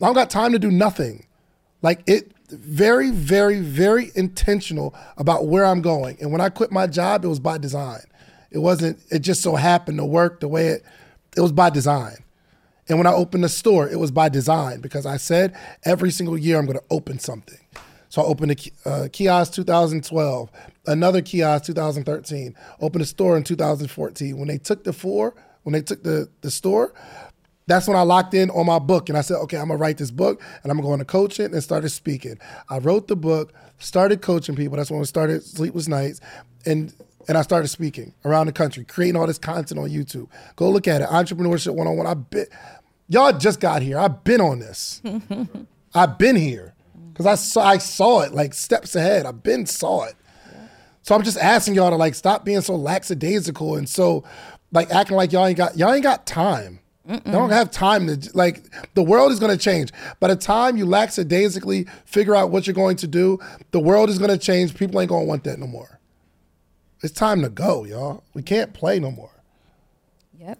I 0.00 0.06
don't 0.06 0.14
got 0.14 0.30
time 0.30 0.52
to 0.52 0.58
do 0.58 0.70
nothing. 0.70 1.26
Like 1.82 2.02
it 2.06 2.32
very, 2.50 3.10
very, 3.10 3.60
very 3.60 4.10
intentional 4.14 4.94
about 5.16 5.46
where 5.46 5.64
I'm 5.64 5.82
going. 5.82 6.16
And 6.20 6.32
when 6.32 6.40
I 6.40 6.48
quit 6.48 6.72
my 6.72 6.86
job, 6.86 7.24
it 7.24 7.28
was 7.28 7.40
by 7.40 7.58
design. 7.58 8.00
It 8.50 8.58
wasn't, 8.58 8.98
it 9.10 9.20
just 9.20 9.42
so 9.42 9.56
happened 9.56 9.98
to 9.98 10.04
work 10.04 10.40
the 10.40 10.48
way 10.48 10.68
it 10.68 10.82
it 11.38 11.40
was 11.40 11.52
by 11.52 11.70
design. 11.70 12.16
And 12.88 12.98
when 12.98 13.06
I 13.06 13.12
opened 13.12 13.44
the 13.44 13.48
store, 13.48 13.88
it 13.88 14.00
was 14.00 14.10
by 14.10 14.28
design 14.28 14.80
because 14.80 15.06
I 15.06 15.18
said 15.18 15.56
every 15.84 16.10
single 16.10 16.36
year 16.36 16.58
I'm 16.58 16.66
going 16.66 16.78
to 16.78 16.84
open 16.90 17.20
something. 17.20 17.60
So 18.08 18.22
I 18.22 18.24
opened 18.24 18.72
a 18.84 18.88
uh, 18.88 19.08
kiosk 19.12 19.52
2012, 19.52 20.50
another 20.86 21.22
kiosk 21.22 21.66
2013, 21.66 22.56
opened 22.80 23.02
a 23.02 23.06
store 23.06 23.36
in 23.36 23.44
2014. 23.44 24.36
When 24.36 24.48
they 24.48 24.58
took 24.58 24.82
the 24.82 24.92
four, 24.92 25.36
when 25.62 25.74
they 25.74 25.82
took 25.82 26.02
the, 26.02 26.28
the 26.40 26.50
store, 26.50 26.92
that's 27.68 27.86
when 27.86 27.96
I 27.96 28.02
locked 28.02 28.34
in 28.34 28.50
on 28.50 28.66
my 28.66 28.80
book 28.80 29.08
and 29.08 29.16
I 29.16 29.20
said, 29.20 29.36
okay, 29.42 29.58
I'm 29.58 29.68
gonna 29.68 29.78
write 29.78 29.98
this 29.98 30.10
book 30.10 30.42
and 30.64 30.72
I'm 30.72 30.80
going 30.80 30.98
to 30.98 31.04
coach 31.04 31.38
it 31.38 31.52
and 31.52 31.62
started 31.62 31.90
speaking. 31.90 32.40
I 32.68 32.78
wrote 32.78 33.06
the 33.06 33.16
book, 33.16 33.52
started 33.78 34.22
coaching 34.22 34.56
people. 34.56 34.76
That's 34.76 34.90
when 34.90 35.00
I 35.00 35.04
started 35.04 35.44
Sleepless 35.44 35.86
Nights. 35.86 36.20
And 36.66 36.92
and 37.28 37.36
I 37.36 37.42
started 37.42 37.68
speaking 37.68 38.14
around 38.24 38.46
the 38.46 38.52
country, 38.52 38.84
creating 38.84 39.20
all 39.20 39.26
this 39.26 39.38
content 39.38 39.78
on 39.78 39.90
YouTube. 39.90 40.28
Go 40.56 40.70
look 40.70 40.88
at 40.88 41.02
it. 41.02 41.08
Entrepreneurship 41.08 41.74
101. 41.74 42.06
I've 42.06 42.30
been 42.30 42.46
y'all 43.08 43.32
just 43.32 43.60
got 43.60 43.82
here. 43.82 43.98
I've 43.98 44.24
been 44.24 44.40
on 44.40 44.58
this. 44.58 45.02
I've 45.94 46.18
been 46.18 46.36
here. 46.36 46.74
Cause 47.14 47.26
I 47.26 47.34
saw 47.34 47.62
I 47.62 47.78
saw 47.78 48.20
it 48.20 48.32
like 48.32 48.54
steps 48.54 48.96
ahead. 48.96 49.26
I've 49.26 49.42
been 49.42 49.66
saw 49.66 50.04
it. 50.04 50.14
So 51.02 51.14
I'm 51.14 51.22
just 51.22 51.38
asking 51.38 51.74
y'all 51.74 51.90
to 51.90 51.96
like 51.96 52.14
stop 52.14 52.44
being 52.44 52.60
so 52.60 52.76
lackadaisical 52.76 53.76
and 53.76 53.88
so 53.88 54.24
like 54.72 54.90
acting 54.90 55.16
like 55.16 55.32
y'all 55.32 55.46
ain't 55.46 55.56
got 55.56 55.76
y'all 55.76 55.92
ain't 55.92 56.04
got 56.04 56.26
time. 56.26 56.80
Mm-mm. 57.08 57.32
Don't 57.32 57.50
have 57.50 57.70
time 57.70 58.06
to 58.06 58.30
like 58.34 58.62
the 58.94 59.02
world 59.02 59.32
is 59.32 59.40
going 59.40 59.56
to 59.56 59.62
change. 59.62 59.90
By 60.20 60.28
the 60.28 60.36
time 60.36 60.76
you 60.76 60.86
lackadaisically 60.86 61.86
figure 62.04 62.36
out 62.36 62.50
what 62.50 62.66
you're 62.66 62.74
going 62.74 62.96
to 62.98 63.06
do, 63.06 63.38
the 63.70 63.80
world 63.80 64.10
is 64.10 64.18
going 64.18 64.30
to 64.30 64.38
change. 64.38 64.74
People 64.74 65.00
ain't 65.00 65.08
going 65.08 65.24
to 65.24 65.28
want 65.28 65.44
that 65.44 65.58
no 65.58 65.66
more. 65.66 65.97
It's 67.02 67.12
time 67.12 67.42
to 67.42 67.48
go, 67.48 67.84
y'all. 67.84 68.24
We 68.34 68.42
can't 68.42 68.72
play 68.72 68.98
no 68.98 69.10
more. 69.10 69.30
Yep. 70.38 70.58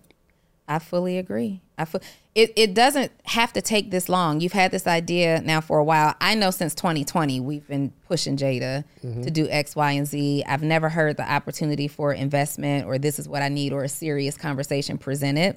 I 0.69 0.79
fully 0.79 1.19
agree. 1.19 1.63
I 1.79 1.85
fu- 1.85 2.01
it 2.35 2.53
it 2.57 2.75
doesn't 2.75 3.11
have 3.25 3.53
to 3.55 3.63
take 3.63 3.91
this 3.91 4.09
long. 4.09 4.41
You've 4.41 4.53
had 4.53 4.71
this 4.71 4.87
idea 4.87 5.41
now 5.41 5.61
for 5.61 5.79
a 5.79 5.85
while. 5.85 6.15
I 6.21 6.35
know 6.35 6.51
since 6.51 6.75
2020 6.75 7.41
we've 7.41 7.67
been 7.67 7.93
pushing 8.07 8.37
Jada 8.37 8.85
mm-hmm. 9.03 9.23
to 9.23 9.31
do 9.31 9.49
X, 9.49 9.75
Y, 9.75 9.93
and 9.93 10.07
Z. 10.07 10.45
I've 10.47 10.63
never 10.63 10.89
heard 10.89 11.17
the 11.17 11.31
opportunity 11.31 11.89
for 11.89 12.13
investment 12.13 12.87
or 12.87 12.99
this 12.99 13.19
is 13.19 13.29
what 13.29 13.43
I 13.43 13.49
need 13.49 13.73
or 13.73 13.83
a 13.83 13.89
serious 13.89 14.37
conversation 14.37 14.99
presented 14.99 15.57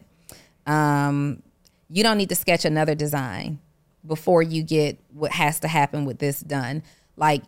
um, 0.66 1.41
you 1.90 2.03
don't 2.03 2.18
need 2.18 2.30
to 2.30 2.36
sketch 2.36 2.66
another 2.66 2.95
design 2.95 3.60
before 4.06 4.41
you 4.41 4.64
get 4.64 4.98
what 5.14 5.32
has 5.32 5.60
to 5.62 5.68
happen 5.68 6.06
with 6.06 6.20
this 6.20 6.40
done. 6.41 6.84
Like, 7.18 7.44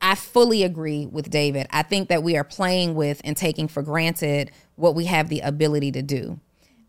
I 0.00 0.14
fully 0.14 0.62
agree 0.62 1.06
with 1.06 1.30
David. 1.30 1.66
I 1.70 1.82
think 1.82 2.08
that 2.08 2.22
we 2.22 2.36
are 2.36 2.44
playing 2.44 2.94
with 2.94 3.20
and 3.24 3.36
taking 3.36 3.68
for 3.68 3.82
granted 3.82 4.50
what 4.76 4.94
we 4.94 5.06
have 5.06 5.28
the 5.28 5.40
ability 5.40 5.92
to 5.92 6.02
do. 6.02 6.38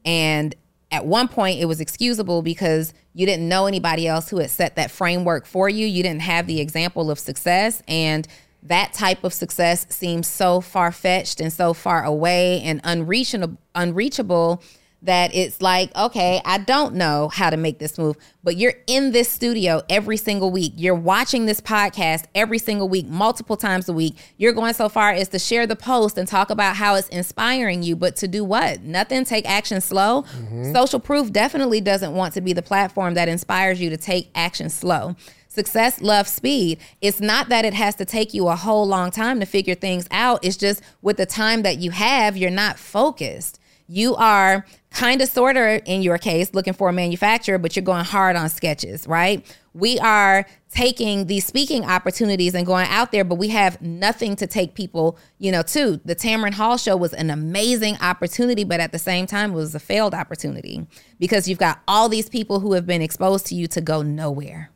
And 0.06 0.56
at 0.92 1.06
one 1.06 1.28
point, 1.28 1.60
it 1.60 1.66
was 1.66 1.80
excusable 1.80 2.42
because 2.42 2.94
you 3.14 3.26
didn't 3.26 3.48
know 3.48 3.68
anybody 3.68 4.08
else 4.08 4.30
who 4.30 4.38
had 4.38 4.50
set 4.50 4.76
that 4.76 4.92
framework 4.92 5.46
for 5.46 5.70
you. 5.70 5.86
You 5.86 6.04
didn't 6.04 6.22
have 6.22 6.48
the 6.48 6.60
example 6.60 7.12
of 7.12 7.20
success. 7.20 7.84
And 7.88 8.28
that 8.64 8.94
type 8.94 9.24
of 9.24 9.34
success 9.34 9.86
seems 9.90 10.28
so 10.28 10.62
far 10.62 10.92
fetched 10.92 11.40
and 11.40 11.52
so 11.52 11.74
far 11.74 12.04
away 12.04 12.62
and 12.62 12.82
unreachable, 12.84 13.58
unreachable 13.76 14.62
that 15.02 15.34
it's 15.34 15.62
like, 15.62 15.96
okay, 15.96 16.42
I 16.44 16.58
don't 16.58 16.96
know 16.96 17.30
how 17.30 17.50
to 17.50 17.58
make 17.58 17.80
this 17.80 17.98
move, 17.98 18.18
but 18.44 18.58
you're 18.58 18.74
in 18.88 19.12
this 19.12 19.30
studio 19.30 19.82
every 19.90 20.18
single 20.18 20.52
week. 20.52 20.74
You're 20.76 20.96
watching 20.96 21.46
this 21.46 21.62
podcast 21.62 22.26
every 22.36 22.60
single 22.60 22.90
week, 22.90 23.08
multiple 23.08 23.56
times 23.56 23.88
a 23.88 23.94
week. 23.94 24.16
You're 24.38 24.54
going 24.54 24.74
so 24.74 24.90
far 24.90 25.12
as 25.12 25.30
to 25.30 25.40
share 25.40 25.66
the 25.66 25.76
post 25.76 26.18
and 26.18 26.28
talk 26.28 26.50
about 26.50 26.76
how 26.76 26.96
it's 26.96 27.08
inspiring 27.10 27.82
you, 27.82 27.96
but 27.96 28.16
to 28.18 28.28
do 28.28 28.44
what? 28.44 28.82
Nothing, 28.82 29.24
take 29.24 29.50
action 29.50 29.80
slow. 29.80 30.24
Mm-hmm. 30.24 30.74
Social 30.74 31.00
proof 31.00 31.32
definitely 31.32 31.82
doesn't 31.82 32.14
want 32.14 32.34
to 32.34 32.42
be 32.42 32.54
the 32.54 32.62
platform 32.62 33.14
that 33.14 33.30
inspires 33.30 33.80
you 33.80 33.90
to 33.90 33.98
take 33.98 34.30
action 34.36 34.70
slow. 34.70 35.16
Success 35.48 36.00
loves 36.00 36.30
speed. 36.30 36.80
It's 37.02 37.20
not 37.20 37.50
that 37.50 37.66
it 37.66 37.74
has 37.74 37.96
to 37.96 38.06
take 38.06 38.34
you 38.34 38.48
a 38.50 38.56
whole 38.56 38.86
long 38.86 39.12
time 39.12 39.40
to 39.40 39.46
figure 39.46 39.76
things 39.76 40.08
out. 40.12 40.44
It's 40.44 40.58
just 40.58 40.82
with 41.02 41.18
the 41.18 41.26
time 41.26 41.64
that 41.64 41.80
you 41.80 41.92
have, 41.92 42.38
you're 42.38 42.52
not 42.52 42.78
focused. 42.78 43.60
You 43.88 44.16
are 44.16 44.66
kind 44.92 45.22
of 45.22 45.30
sort 45.30 45.56
of 45.56 45.82
in 45.86 46.02
your 46.02 46.18
case 46.18 46.54
looking 46.54 46.74
for 46.74 46.90
a 46.90 46.94
manufacturer 46.94 47.58
but 47.58 47.76
you're 47.76 47.84
going 47.84 48.04
hard 48.04 48.36
on 48.36 48.50
sketches 48.50 49.08
right 49.08 49.46
we 49.74 50.00
are 50.00 50.46
taking 50.72 51.28
these 51.28 51.46
speaking 51.46 51.86
opportunities 51.86 52.56
and 52.56 52.66
going 52.66 52.88
out 52.88 53.12
there 53.12 53.24
but 53.24 53.36
we 53.36 53.50
have 53.50 53.80
nothing 53.82 54.36
to 54.36 54.48
take 54.48 54.74
people 54.74 55.18
you 55.38 55.52
know 55.52 55.62
to 55.62 56.00
the 56.06 56.16
Tamron 56.16 56.54
Hall 56.54 56.78
show 56.78 56.98
was 56.98 57.14
an 57.14 57.30
amazing 57.30 57.98
opportunity 58.02 58.64
but 58.64 58.80
at 58.80 58.92
the 58.92 59.00
same 59.00 59.28
time 59.28 59.52
it 59.52 59.56
was 59.56 59.76
a 59.76 59.80
failed 59.80 60.16
opportunity 60.16 60.86
because 61.20 61.48
you've 61.48 61.60
got 61.60 61.82
all 61.88 62.10
these 62.10 62.28
people 62.28 62.60
who 62.60 62.74
have 62.74 62.88
been 62.88 63.02
exposed 63.02 63.46
to 63.48 63.56
you 63.56 63.68
to 63.68 63.82
go 63.82 64.02
nowhere 64.02 64.72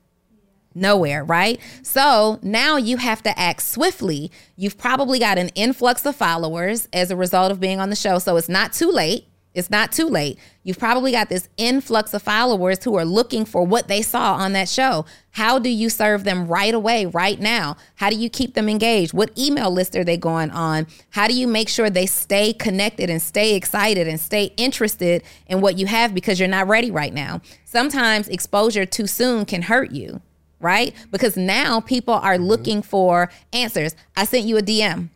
nowhere, 0.75 1.23
right? 1.23 1.59
So 1.81 2.39
now 2.41 2.77
you 2.77 2.97
have 2.97 3.21
to 3.23 3.39
act 3.39 3.61
swiftly. 3.61 4.31
You've 4.55 4.77
probably 4.77 5.19
got 5.19 5.37
an 5.37 5.49
influx 5.49 6.05
of 6.05 6.15
followers 6.15 6.87
as 6.93 7.11
a 7.11 7.15
result 7.15 7.51
of 7.51 7.59
being 7.59 7.79
on 7.79 7.89
the 7.89 7.95
show. 7.95 8.19
So 8.19 8.37
it's 8.37 8.49
not 8.49 8.73
too 8.73 8.89
late. 8.89 9.27
It's 9.53 9.69
not 9.69 9.91
too 9.91 10.07
late. 10.07 10.39
You've 10.63 10.79
probably 10.79 11.11
got 11.11 11.29
this 11.29 11.47
influx 11.57 12.13
of 12.13 12.23
followers 12.23 12.83
who 12.83 12.95
are 12.95 13.05
looking 13.05 13.45
for 13.45 13.63
what 13.63 13.87
they 13.87 14.01
saw 14.01 14.33
on 14.33 14.53
that 14.53 14.67
show. 14.67 15.05
How 15.31 15.59
do 15.59 15.69
you 15.69 15.89
serve 15.89 16.23
them 16.23 16.47
right 16.47 16.73
away, 16.73 17.05
right 17.05 17.39
now? 17.39 17.77
How 17.95 18.09
do 18.09 18.15
you 18.15 18.29
keep 18.29 18.55
them 18.55 18.67
engaged? 18.67 19.13
What 19.13 19.37
email 19.37 19.69
list 19.69 19.95
are 19.95 20.03
they 20.03 20.17
going 20.17 20.49
on? 20.49 20.87
How 21.11 21.27
do 21.27 21.35
you 21.35 21.47
make 21.47 21.69
sure 21.69 21.89
they 21.89 22.07
stay 22.07 22.53
connected 22.53 23.11
and 23.11 23.21
stay 23.21 23.55
excited 23.55 24.07
and 24.07 24.19
stay 24.19 24.45
interested 24.57 25.23
in 25.45 25.61
what 25.61 25.77
you 25.77 25.85
have 25.85 26.15
because 26.15 26.39
you're 26.39 26.49
not 26.49 26.67
ready 26.67 26.89
right 26.89 27.13
now? 27.13 27.41
Sometimes 27.65 28.27
exposure 28.29 28.85
too 28.85 29.05
soon 29.05 29.45
can 29.45 29.61
hurt 29.63 29.91
you, 29.91 30.21
right? 30.59 30.95
Because 31.11 31.37
now 31.37 31.79
people 31.79 32.15
are 32.15 32.35
mm-hmm. 32.35 32.43
looking 32.43 32.81
for 32.81 33.29
answers. 33.51 33.95
I 34.17 34.25
sent 34.25 34.45
you 34.45 34.57
a 34.57 34.61
DM. 34.61 35.09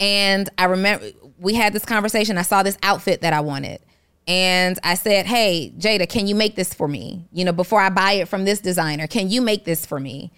And 0.00 0.48
I 0.58 0.64
remember 0.64 1.10
we 1.42 1.54
had 1.54 1.72
this 1.72 1.84
conversation. 1.84 2.38
I 2.38 2.42
saw 2.42 2.62
this 2.62 2.78
outfit 2.82 3.20
that 3.22 3.32
I 3.32 3.40
wanted. 3.40 3.80
And 4.28 4.78
I 4.84 4.94
said, 4.94 5.26
Hey, 5.26 5.72
Jada, 5.76 6.08
can 6.08 6.26
you 6.28 6.34
make 6.34 6.54
this 6.54 6.72
for 6.72 6.86
me? 6.86 7.26
You 7.32 7.44
know, 7.44 7.52
before 7.52 7.80
I 7.80 7.90
buy 7.90 8.12
it 8.12 8.28
from 8.28 8.44
this 8.44 8.60
designer, 8.60 9.06
can 9.08 9.28
you 9.28 9.42
make 9.42 9.64
this 9.64 9.84
for 9.84 9.98
me? 9.98 10.30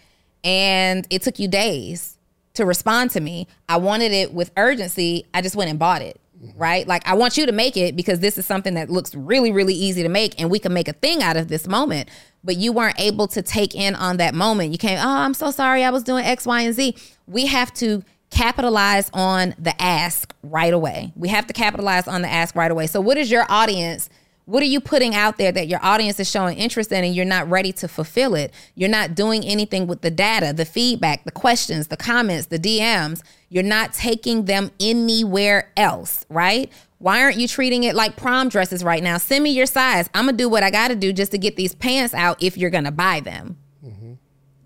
And 0.43 1.07
it 1.11 1.23
took 1.23 1.39
you 1.39 1.49
days 1.49 2.19
to 2.55 2.65
respond 2.65 3.11
to 3.13 3.21
me. 3.21 3.47
I 3.69 3.77
wanted 3.77 4.13
it 4.13 4.33
with 4.33 4.51
urgency. 4.57 5.27
I 5.35 5.43
just 5.43 5.55
went 5.55 5.71
and 5.71 5.79
bought 5.79 6.03
it. 6.03 6.19
Right? 6.57 6.87
Like, 6.87 7.07
I 7.09 7.15
want 7.15 7.39
you 7.39 7.47
to 7.47 7.53
make 7.53 7.77
it 7.77 7.97
because 7.97 8.21
this 8.21 8.37
is 8.37 8.45
something 8.45 8.75
that 8.75 8.91
looks 8.91 9.15
really, 9.15 9.51
really 9.51 9.73
easy 9.73 10.03
to 10.03 10.11
make 10.11 10.39
and 10.39 10.51
we 10.51 10.59
can 10.59 10.75
make 10.75 10.89
a 10.89 10.93
thing 10.93 11.23
out 11.23 11.37
of 11.37 11.49
this 11.49 11.67
moment. 11.67 12.11
But 12.43 12.57
you 12.57 12.73
weren't 12.73 13.01
able 13.01 13.29
to 13.29 13.41
take 13.41 13.75
in 13.75 13.95
on 13.95 14.19
that 14.19 14.35
moment. 14.35 14.73
You 14.73 14.79
came, 14.79 14.99
Oh, 14.99 15.09
I'm 15.09 15.35
so 15.35 15.51
sorry. 15.51 15.85
I 15.85 15.91
was 15.91 16.03
doing 16.03 16.25
X, 16.25 16.47
Y, 16.47 16.63
and 16.63 16.75
Z. 16.75 16.97
We 17.27 17.47
have 17.47 17.73
to 17.75 18.03
capitalize 18.35 19.11
on 19.15 19.55
the 19.59 19.81
ask 19.81 20.35
right 20.43 20.73
away. 20.73 21.13
We 21.15 21.29
have 21.29 21.47
to 21.47 21.53
capitalize 21.53 22.09
on 22.09 22.23
the 22.23 22.29
ask 22.29 22.57
right 22.57 22.71
away. 22.71 22.89
So, 22.89 23.01
what 23.01 23.17
is 23.17 23.31
your 23.31 23.47
audience? 23.49 24.11
What 24.47 24.63
are 24.63 24.67
you 24.67 24.81
putting 24.81 25.15
out 25.15 25.39
there 25.39 25.53
that 25.53 25.69
your 25.69 25.83
audience 25.83 26.21
is 26.21 26.31
showing 26.31 26.59
interest 26.59 26.93
in 26.93 27.03
and 27.03 27.15
you're 27.15 27.25
not 27.25 27.49
ready 27.49 27.73
to 27.75 27.89
fulfill 27.89 28.35
it? 28.35 28.53
You're 28.75 28.91
not 28.91 29.15
doing 29.15 29.43
anything 29.43 29.87
with 29.87 30.03
the 30.03 30.11
data, 30.11 30.53
the 30.53 30.67
feedback, 30.67 31.25
the 31.25 31.31
questions, 31.31 31.87
the 31.87 31.97
comments, 31.97 32.49
the 32.49 32.59
DMs. 32.59 33.23
You're 33.49 33.63
not 33.63 33.95
taking 33.95 34.45
them 34.45 34.71
anywhere 34.81 35.73
else, 35.79 36.27
right? 36.29 36.71
Why 36.99 37.23
aren't 37.23 37.39
you 37.39 37.49
treating 37.49 37.85
it 37.85 37.95
like 37.95 38.17
prom 38.17 38.51
dresses 38.51 38.85
right 38.85 39.03
now? 39.03 39.17
Send 39.17 39.45
me 39.45 39.51
your 39.51 39.65
size. 39.65 40.11
I'm 40.13 40.27
going 40.27 40.37
to 40.37 40.43
do 40.43 40.49
what 40.51 40.63
I 40.63 40.71
got 40.71 40.89
to 40.89 40.97
do 40.97 41.13
just 41.13 41.31
to 41.31 41.39
get 41.39 41.57
these 41.57 41.75
pants 41.75 42.13
out 42.13 42.43
if 42.43 42.59
you're 42.59 42.71
going 42.71 42.85
to 42.85 42.91
buy 42.91 43.21
them. 43.21 43.57
Mm-hmm. 43.83 44.15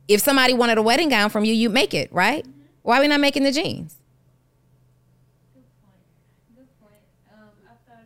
If 0.09 0.23
somebody 0.23 0.55
wanted 0.55 0.79
a 0.79 0.83
wedding 0.83 1.11
gown 1.11 1.31
from 1.31 1.45
you, 1.45 1.53
you'd 1.53 1.73
make 1.73 1.95
it, 1.95 2.13
right? 2.13 2.45
Why 2.89 2.97
are 2.97 3.01
we 3.03 3.09
not 3.09 3.21
making 3.21 3.43
the 3.43 3.53
jeans? 3.53 3.99
Good 5.53 5.63
point. 5.83 6.01
Good 6.57 6.69
point. 6.81 7.05
Um, 7.31 7.51
I've 7.69 7.81
thought 7.85 8.01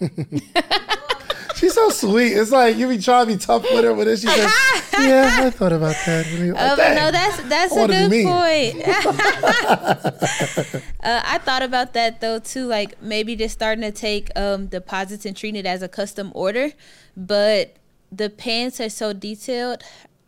about 0.16 0.96
that. 1.20 1.56
She's 1.56 1.74
so 1.74 1.90
sweet. 1.90 2.32
It's 2.32 2.52
like 2.52 2.78
you 2.78 2.88
be 2.88 2.96
trying 2.96 3.26
to 3.26 3.32
be 3.34 3.38
tough 3.38 3.64
with 3.64 3.84
her, 3.84 3.92
but 3.92 4.04
then 4.06 4.16
she 4.16 4.28
says, 4.28 4.50
"Yeah, 4.94 5.40
I 5.42 5.50
thought 5.50 5.72
about 5.72 5.94
that." 6.06 6.26
Like, 6.32 6.54
Oh, 6.56 6.74
but 6.74 6.94
no, 6.94 7.10
that's 7.10 7.42
that's 7.50 7.76
I 7.76 7.82
a 7.82 7.86
good 7.86 8.24
point. 8.24 8.88
uh, 11.02 11.20
I 11.22 11.36
thought 11.36 11.62
about 11.62 11.92
that 11.92 12.22
though 12.22 12.38
too, 12.38 12.64
like 12.64 13.02
maybe 13.02 13.36
just 13.36 13.52
starting 13.52 13.82
to 13.82 13.92
take 13.92 14.30
um, 14.36 14.68
deposits 14.68 15.26
and 15.26 15.36
treating 15.36 15.60
it 15.60 15.66
as 15.66 15.82
a 15.82 15.88
custom 15.88 16.32
order. 16.34 16.72
But 17.14 17.76
the 18.10 18.30
pants 18.30 18.80
are 18.80 18.88
so 18.88 19.12
detailed. 19.12 19.82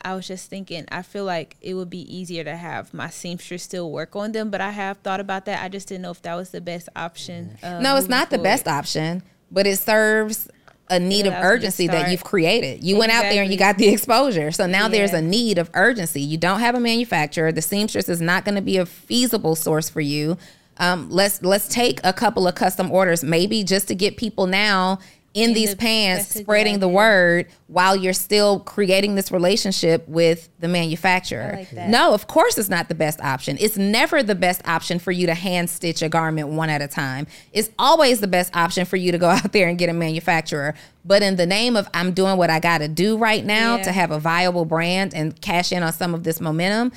I 0.05 0.15
was 0.15 0.27
just 0.27 0.51
thinking, 0.51 0.85
I 0.91 1.03
feel 1.03 1.25
like 1.25 1.57
it 1.61 1.75
would 1.75 1.91
be 1.91 2.01
easier 2.15 2.45
to 2.45 2.57
have 2.57 2.93
my 2.93 3.09
seamstress 3.09 3.63
still 3.63 3.91
work 3.91 4.15
on 4.17 4.33
them. 4.33 4.51
But 4.51 4.61
I 4.61 4.71
have 4.71 4.99
thought 4.99 5.21
about 5.21 5.45
that. 5.47 5.63
I 5.63 5.69
just 5.69 5.89
didn't 5.89 6.03
know 6.03 6.11
if 6.11 6.23
that 6.23 6.35
was 6.35 6.51
the 6.51 6.61
best 6.61 6.89
option. 6.97 7.57
uh, 7.63 7.81
No, 7.81 7.97
it's 7.97 8.05
moving 8.05 8.11
not 8.11 8.31
the 8.31 8.39
best 8.39 8.69
option, 8.69 9.23
but 9.51 9.67
it 9.67 9.79
serves 9.79 10.49
a 10.91 10.99
need 10.99 11.27
of 11.27 11.33
allows 11.33 11.39
me 11.39 11.41
to 11.41 11.47
urgency 11.47 11.87
that 11.87 12.11
you've 12.11 12.25
created. 12.25 12.85
You 12.85 12.99
went 12.99 13.13
out 13.13 13.23
there 13.23 13.43
and 13.43 13.51
you 13.51 13.57
got 13.59 13.79
the 13.79 13.89
exposure. 13.89 14.51
So 14.51 14.67
now 14.67 14.89
there's 14.89 15.13
a 15.13 15.23
need 15.23 15.59
of 15.59 15.71
urgency. 15.75 16.21
You 16.21 16.37
don't 16.37 16.61
have 16.61 16.75
a 16.75 16.81
manufacturer. 16.81 17.53
The 17.53 17.63
seamstress 17.63 18.09
is 18.09 18.21
not 18.21 18.45
going 18.45 18.57
to 18.57 18.61
be 18.63 18.77
a 18.77 18.85
feasible 18.87 19.55
source 19.55 19.89
for 19.89 20.01
you. 20.01 20.37
Um, 20.79 21.09
let's 21.11 21.43
let's 21.43 21.69
take 21.69 22.01
a 22.03 22.13
couple 22.13 22.49
of 22.49 22.55
custom 22.55 22.91
orders, 22.91 23.23
maybe 23.23 23.63
just 23.63 23.89
to 23.89 23.95
get 23.95 24.17
people 24.17 24.47
now 24.47 24.99
in, 25.35 25.51
In 25.51 25.55
these 25.55 25.71
the- 25.71 25.77
pants, 25.77 26.25
that's 26.27 26.35
a 26.37 26.39
good 26.41 26.45
spreading 26.45 26.79
the 26.79 26.89
word 26.89 27.47
while 27.67 27.97
you're 27.97 28.13
still 28.13 28.61
creating 28.61 29.15
this 29.15 29.33
relationship 29.33 30.07
with 30.07 30.51
the 30.61 30.69
manufacturer. 30.69 31.65
Like. 31.73 31.89
No, 31.89 32.13
of 32.13 32.27
course 32.27 32.59
it's 32.59 32.69
not 32.69 32.89
the 32.91 32.95
best 32.95 33.19
option. 33.23 33.57
It's 33.59 33.79
never 33.79 34.23
the 34.23 34.35
best 34.35 34.61
option 34.69 34.99
for 34.99 35.11
you 35.11 35.27
to 35.27 35.35
hand 35.35 35.71
stitch 35.71 36.03
a 36.03 36.09
garment 36.11 36.49
one 36.49 36.69
at 36.69 36.83
a 36.83 36.87
time. 36.89 37.27
It's 37.55 37.71
always 37.79 38.21
the 38.21 38.27
best 38.27 38.55
option 38.55 38.85
for 38.85 38.97
you 38.97 39.11
to 39.13 39.17
go 39.19 39.29
out 39.31 39.53
there 39.53 39.69
and 39.69 39.79
get 39.79 39.89
a 39.89 39.95
manufacturer. 39.95 40.75
But 41.05 41.23
in 41.23 41.37
the 41.37 41.47
name 41.47 41.77
of 41.77 41.89
I'm 41.95 42.13
doing 42.13 42.37
what 42.37 42.51
I 42.51 42.61
got 42.61 42.79
to 42.79 42.89
do 42.89 43.17
right 43.17 43.45
now 43.45 43.77
Yeah. 43.77 43.83
to 43.85 43.93
have 43.93 44.11
a 44.11 44.19
viable 44.21 44.67
brand 44.67 45.15
and 45.15 45.39
cash 45.41 45.73
in 45.73 45.83
on 45.83 45.93
some 45.95 46.15
of 46.15 46.25
this 46.25 46.41
momentum, 46.41 46.93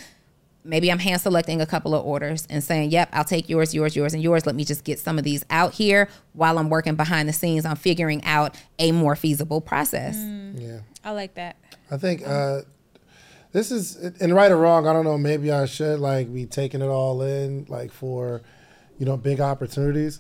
maybe 0.66 0.92
I'm 0.92 1.00
hand 1.00 1.22
selecting 1.22 1.62
a 1.62 1.66
couple 1.66 1.96
of 1.96 2.06
orders 2.06 2.46
and 2.50 2.64
saying, 2.64 2.92
"Yep, 2.92 3.10
I'll 3.14 3.24
take 3.24 3.48
yours, 3.48 3.74
yours, 3.74 3.96
yours, 3.96 4.14
and 4.14 4.22
yours. 4.22 4.46
Let 4.46 4.56
me 4.56 4.66
just 4.66 4.84
get 4.84 5.00
some 5.00 5.18
of 5.18 5.24
these 5.24 5.46
out 5.50 5.74
here 5.74 6.10
while 6.34 6.58
I'm 6.58 6.70
working 6.70 6.96
behind 6.96 7.30
the 7.30 7.34
scenes 7.34 7.66
on 7.66 7.76
figuring 7.76 8.24
out 8.26 8.56
a 8.80 8.92
more 8.92 9.16
feasible 9.16 9.62
process." 9.62 10.18
Yeah. 10.56 10.80
I 11.04 11.12
like 11.12 11.36
that. 11.36 11.58
I 11.92 11.98
think 11.98 12.28
uh, 12.28 12.62
this 13.52 13.72
is 13.72 13.96
and 13.96 14.34
right 14.34 14.52
or 14.52 14.58
wrong. 14.58 14.88
I 14.88 14.94
don't 14.94 15.06
know. 15.06 15.18
Maybe 15.18 15.52
I 15.52 15.66
should 15.66 16.00
like 16.00 16.34
be 16.34 16.46
taking 16.46 16.82
it 16.82 16.88
all 16.88 17.22
in, 17.22 17.66
like 17.70 17.92
for 17.92 18.42
you 18.98 19.06
know 19.06 19.16
big 19.16 19.40
opportunities. 19.40 20.20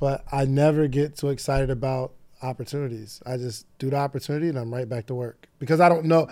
But 0.00 0.24
I 0.32 0.44
never 0.44 0.88
get 0.88 1.16
too 1.16 1.28
excited 1.28 1.70
about 1.70 2.12
opportunities. 2.42 3.22
I 3.24 3.36
just 3.36 3.66
do 3.78 3.90
the 3.90 3.96
opportunity 3.96 4.48
and 4.48 4.58
I'm 4.58 4.74
right 4.74 4.88
back 4.88 5.06
to 5.06 5.14
work 5.14 5.48
because 5.58 5.80
I 5.80 5.88
don't 5.88 6.04
know. 6.04 6.28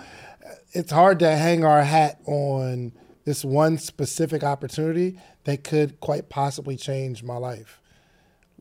It's 0.72 0.90
hard 0.90 1.20
to 1.20 1.30
hang 1.30 1.64
our 1.64 1.82
hat 1.82 2.20
on 2.26 2.92
this 3.24 3.44
one 3.44 3.78
specific 3.78 4.42
opportunity 4.42 5.18
that 5.44 5.64
could 5.64 6.00
quite 6.00 6.28
possibly 6.28 6.76
change 6.76 7.22
my 7.22 7.36
life 7.36 7.82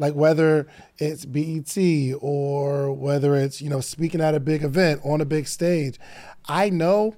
like 0.02 0.16
whether 0.16 0.68
it's 0.98 1.26
BET 1.26 1.78
or 2.20 2.92
whether 2.92 3.36
it's 3.36 3.62
you 3.62 3.70
know 3.70 3.82
speaking 3.82 4.20
at 4.20 4.36
a 4.36 4.40
big 4.40 4.64
event 4.64 5.00
on 5.04 5.22
a 5.22 5.26
big 5.26 5.48
stage, 5.48 6.00
I 6.48 6.70
know 6.70 7.16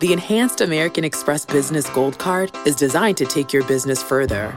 The 0.00 0.12
Enhanced 0.12 0.60
American 0.60 1.04
Express 1.04 1.44
Business 1.44 1.88
Gold 1.90 2.18
Card 2.18 2.50
is 2.66 2.74
designed 2.74 3.18
to 3.18 3.26
take 3.26 3.52
your 3.52 3.64
business 3.64 4.02
further. 4.02 4.56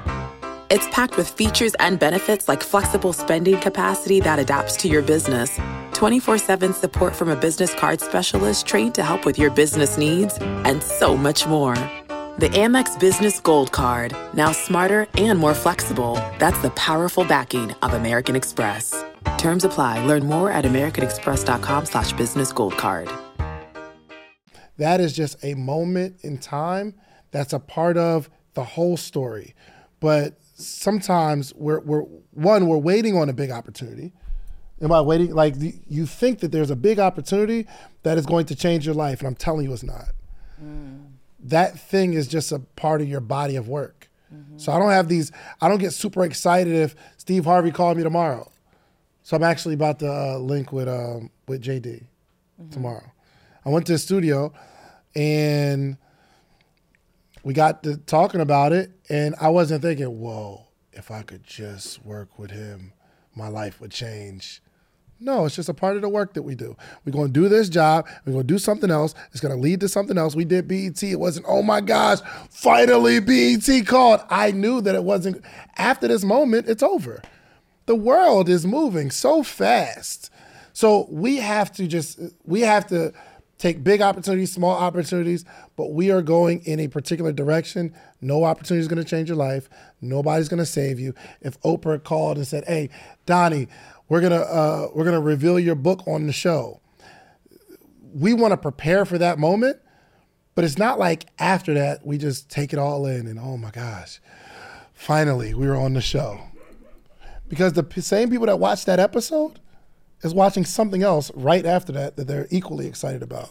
It's 0.71 0.87
packed 0.87 1.17
with 1.17 1.27
features 1.27 1.75
and 1.81 1.99
benefits 1.99 2.47
like 2.47 2.63
flexible 2.63 3.11
spending 3.11 3.59
capacity 3.59 4.21
that 4.21 4.39
adapts 4.39 4.77
to 4.77 4.87
your 4.87 5.01
business, 5.01 5.59
24 5.91 6.37
7 6.37 6.73
support 6.73 7.13
from 7.13 7.27
a 7.27 7.35
business 7.35 7.75
card 7.75 7.99
specialist 7.99 8.67
trained 8.67 8.95
to 8.95 9.03
help 9.03 9.25
with 9.25 9.37
your 9.37 9.49
business 9.49 9.97
needs, 9.97 10.37
and 10.39 10.81
so 10.81 11.17
much 11.17 11.45
more. 11.45 11.75
The 12.39 12.49
Amex 12.53 12.97
Business 12.97 13.41
Gold 13.41 13.73
Card, 13.73 14.15
now 14.33 14.53
smarter 14.53 15.07
and 15.15 15.37
more 15.37 15.53
flexible. 15.53 16.13
That's 16.39 16.59
the 16.59 16.69
powerful 16.69 17.25
backing 17.25 17.73
of 17.81 17.93
American 17.93 18.37
Express. 18.37 19.03
Terms 19.37 19.65
apply. 19.65 20.05
Learn 20.05 20.25
more 20.25 20.49
at 20.53 20.63
americanexpress.com 20.63 21.85
slash 21.85 22.13
business 22.13 22.53
gold 22.53 22.77
card. 22.77 23.09
that 24.77 25.01
is 25.01 25.11
just 25.11 25.35
a 25.43 25.53
moment 25.53 26.15
in 26.21 26.37
time 26.37 26.93
that's 27.31 27.51
a 27.51 27.59
part 27.59 27.97
of 27.97 28.29
the 28.53 28.63
whole 28.63 28.95
story. 28.95 29.53
But 29.99 30.37
sometimes 30.61 31.53
we're, 31.55 31.79
we're 31.81 32.01
one, 32.31 32.67
we're 32.67 32.77
waiting 32.77 33.17
on 33.17 33.29
a 33.29 33.33
big 33.33 33.51
opportunity. 33.51 34.13
Am 34.81 34.91
I 34.91 35.01
waiting? 35.01 35.33
Like 35.33 35.55
the- 35.59 35.75
you 35.87 36.05
think 36.05 36.39
that 36.39 36.51
there's 36.51 36.71
a 36.71 36.75
big 36.75 36.99
opportunity 36.99 37.67
that 38.03 38.17
is 38.17 38.25
going 38.25 38.45
to 38.47 38.55
change 38.55 38.85
your 38.85 38.95
life, 38.95 39.19
and 39.19 39.27
I'm 39.27 39.35
telling 39.35 39.65
you, 39.65 39.73
it's 39.73 39.83
not. 39.83 40.09
That 41.43 41.79
thing 41.79 42.13
is 42.13 42.27
just 42.27 42.51
a 42.51 42.59
part 42.59 43.01
of 43.01 43.07
your 43.07 43.19
body 43.21 43.55
of 43.55 43.67
work. 43.67 44.09
So 44.55 44.71
I 44.71 44.79
don't 44.79 44.91
have 44.91 45.09
these. 45.09 45.31
I 45.59 45.67
don't 45.67 45.79
get 45.79 45.91
super 45.91 46.23
excited 46.23 46.73
if 46.73 46.95
Steve 47.17 47.43
Harvey 47.45 47.69
called 47.71 47.97
me 47.97 48.03
tomorrow. 48.03 48.49
So 49.23 49.35
I'm 49.35 49.43
actually 49.43 49.73
about 49.73 49.99
to 49.99 50.07
uh, 50.11 50.37
link 50.37 50.71
with 50.71 50.87
um, 50.87 51.29
with 51.47 51.61
JD 51.61 52.05
tomorrow. 52.71 53.11
I 53.65 53.69
went 53.69 53.85
to 53.87 53.91
the 53.93 53.97
studio 53.99 54.53
and 55.15 55.97
we 57.43 57.53
got 57.53 57.83
to 57.83 57.97
talking 57.97 58.41
about 58.41 58.73
it, 58.73 58.91
and 59.09 59.35
I 59.39 59.49
wasn't 59.49 59.81
thinking, 59.81 60.19
"Whoa, 60.19 60.67
if 60.93 61.11
I 61.11 61.23
could 61.23 61.43
just 61.43 62.03
work 62.05 62.37
with 62.37 62.51
him, 62.51 62.93
my 63.35 63.47
life 63.47 63.81
would 63.81 63.91
change." 63.91 64.61
No, 65.23 65.45
it's 65.45 65.55
just 65.55 65.69
a 65.69 65.73
part 65.73 65.95
of 65.95 66.01
the 66.01 66.09
work 66.09 66.33
that 66.33 66.41
we 66.41 66.55
do. 66.55 66.75
We're 67.05 67.11
going 67.11 67.27
to 67.27 67.33
do 67.33 67.47
this 67.47 67.69
job. 67.69 68.07
We're 68.25 68.33
going 68.33 68.47
to 68.47 68.53
do 68.53 68.57
something 68.57 68.89
else. 68.89 69.13
It's 69.31 69.39
going 69.39 69.53
to 69.55 69.61
lead 69.61 69.79
to 69.81 69.87
something 69.87 70.17
else. 70.17 70.35
We 70.35 70.45
did 70.45 70.67
BET. 70.67 71.03
It 71.03 71.19
wasn't, 71.19 71.45
oh 71.47 71.61
my 71.61 71.79
gosh, 71.79 72.17
finally 72.49 73.19
BET 73.19 73.85
called. 73.85 74.21
I 74.31 74.49
knew 74.49 74.81
that 74.81 74.95
it 74.95 75.03
wasn't. 75.03 75.45
After 75.77 76.07
this 76.07 76.23
moment, 76.23 76.67
it's 76.67 76.81
over. 76.81 77.21
The 77.85 77.95
world 77.95 78.49
is 78.49 78.65
moving 78.65 79.11
so 79.11 79.43
fast. 79.43 80.31
So 80.73 81.07
we 81.11 81.37
have 81.37 81.71
to 81.73 81.85
just, 81.85 82.19
we 82.43 82.61
have 82.61 82.87
to 82.87 83.13
take 83.61 83.83
big 83.83 84.01
opportunities, 84.01 84.51
small 84.51 84.75
opportunities, 84.75 85.45
but 85.75 85.91
we 85.91 86.09
are 86.09 86.23
going 86.23 86.63
in 86.65 86.79
a 86.79 86.87
particular 86.87 87.31
direction. 87.31 87.93
No 88.19 88.43
opportunity 88.43 88.81
is 88.81 88.87
going 88.87 89.01
to 89.01 89.07
change 89.07 89.29
your 89.29 89.37
life. 89.37 89.69
Nobody's 90.01 90.49
going 90.49 90.57
to 90.57 90.65
save 90.65 90.99
you. 90.99 91.13
If 91.41 91.61
Oprah 91.61 92.03
called 92.03 92.37
and 92.37 92.47
said, 92.47 92.65
"Hey, 92.65 92.89
Donni, 93.27 93.67
we're 94.09 94.21
gonna 94.21 94.41
uh, 94.41 94.87
we're 94.95 95.05
gonna 95.05 95.21
reveal 95.21 95.59
your 95.59 95.75
book 95.75 96.05
on 96.07 96.25
the 96.25 96.33
show," 96.33 96.81
we 98.13 98.33
want 98.33 98.51
to 98.51 98.57
prepare 98.57 99.05
for 99.05 99.19
that 99.19 99.37
moment, 99.37 99.77
but 100.55 100.65
it's 100.65 100.77
not 100.77 100.97
like 100.97 101.27
after 101.39 101.73
that 101.75 102.05
we 102.05 102.17
just 102.17 102.49
take 102.49 102.73
it 102.73 102.79
all 102.79 103.05
in 103.05 103.27
and 103.27 103.39
oh 103.39 103.57
my 103.57 103.69
gosh, 103.71 104.19
finally 104.93 105.53
we 105.53 105.67
were 105.67 105.77
on 105.77 105.93
the 105.93 106.01
show. 106.01 106.41
Because 107.47 107.73
the 107.73 107.85
same 108.01 108.29
people 108.29 108.47
that 108.47 108.59
watched 108.59 108.85
that 108.87 108.99
episode 108.99 109.60
is 110.23 110.33
watching 110.33 110.65
something 110.65 111.03
else 111.03 111.31
right 111.35 111.65
after 111.65 111.91
that 111.93 112.15
that 112.15 112.27
they're 112.27 112.47
equally 112.49 112.87
excited 112.87 113.23
about. 113.23 113.49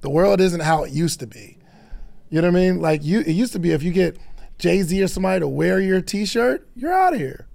The 0.00 0.10
world 0.10 0.40
isn't 0.40 0.60
how 0.60 0.84
it 0.84 0.92
used 0.92 1.20
to 1.20 1.26
be. 1.26 1.58
You 2.28 2.40
know 2.42 2.50
what 2.50 2.58
I 2.58 2.60
mean? 2.60 2.80
Like 2.80 3.04
you, 3.04 3.20
it 3.20 3.30
used 3.32 3.52
to 3.54 3.58
be 3.58 3.72
if 3.72 3.82
you 3.82 3.92
get 3.92 4.18
Jay 4.58 4.82
Z 4.82 5.02
or 5.02 5.08
somebody 5.08 5.40
to 5.40 5.48
wear 5.48 5.80
your 5.80 6.00
T-shirt, 6.00 6.68
you're 6.74 6.92
out 6.92 7.14
of 7.14 7.20
here. 7.20 7.46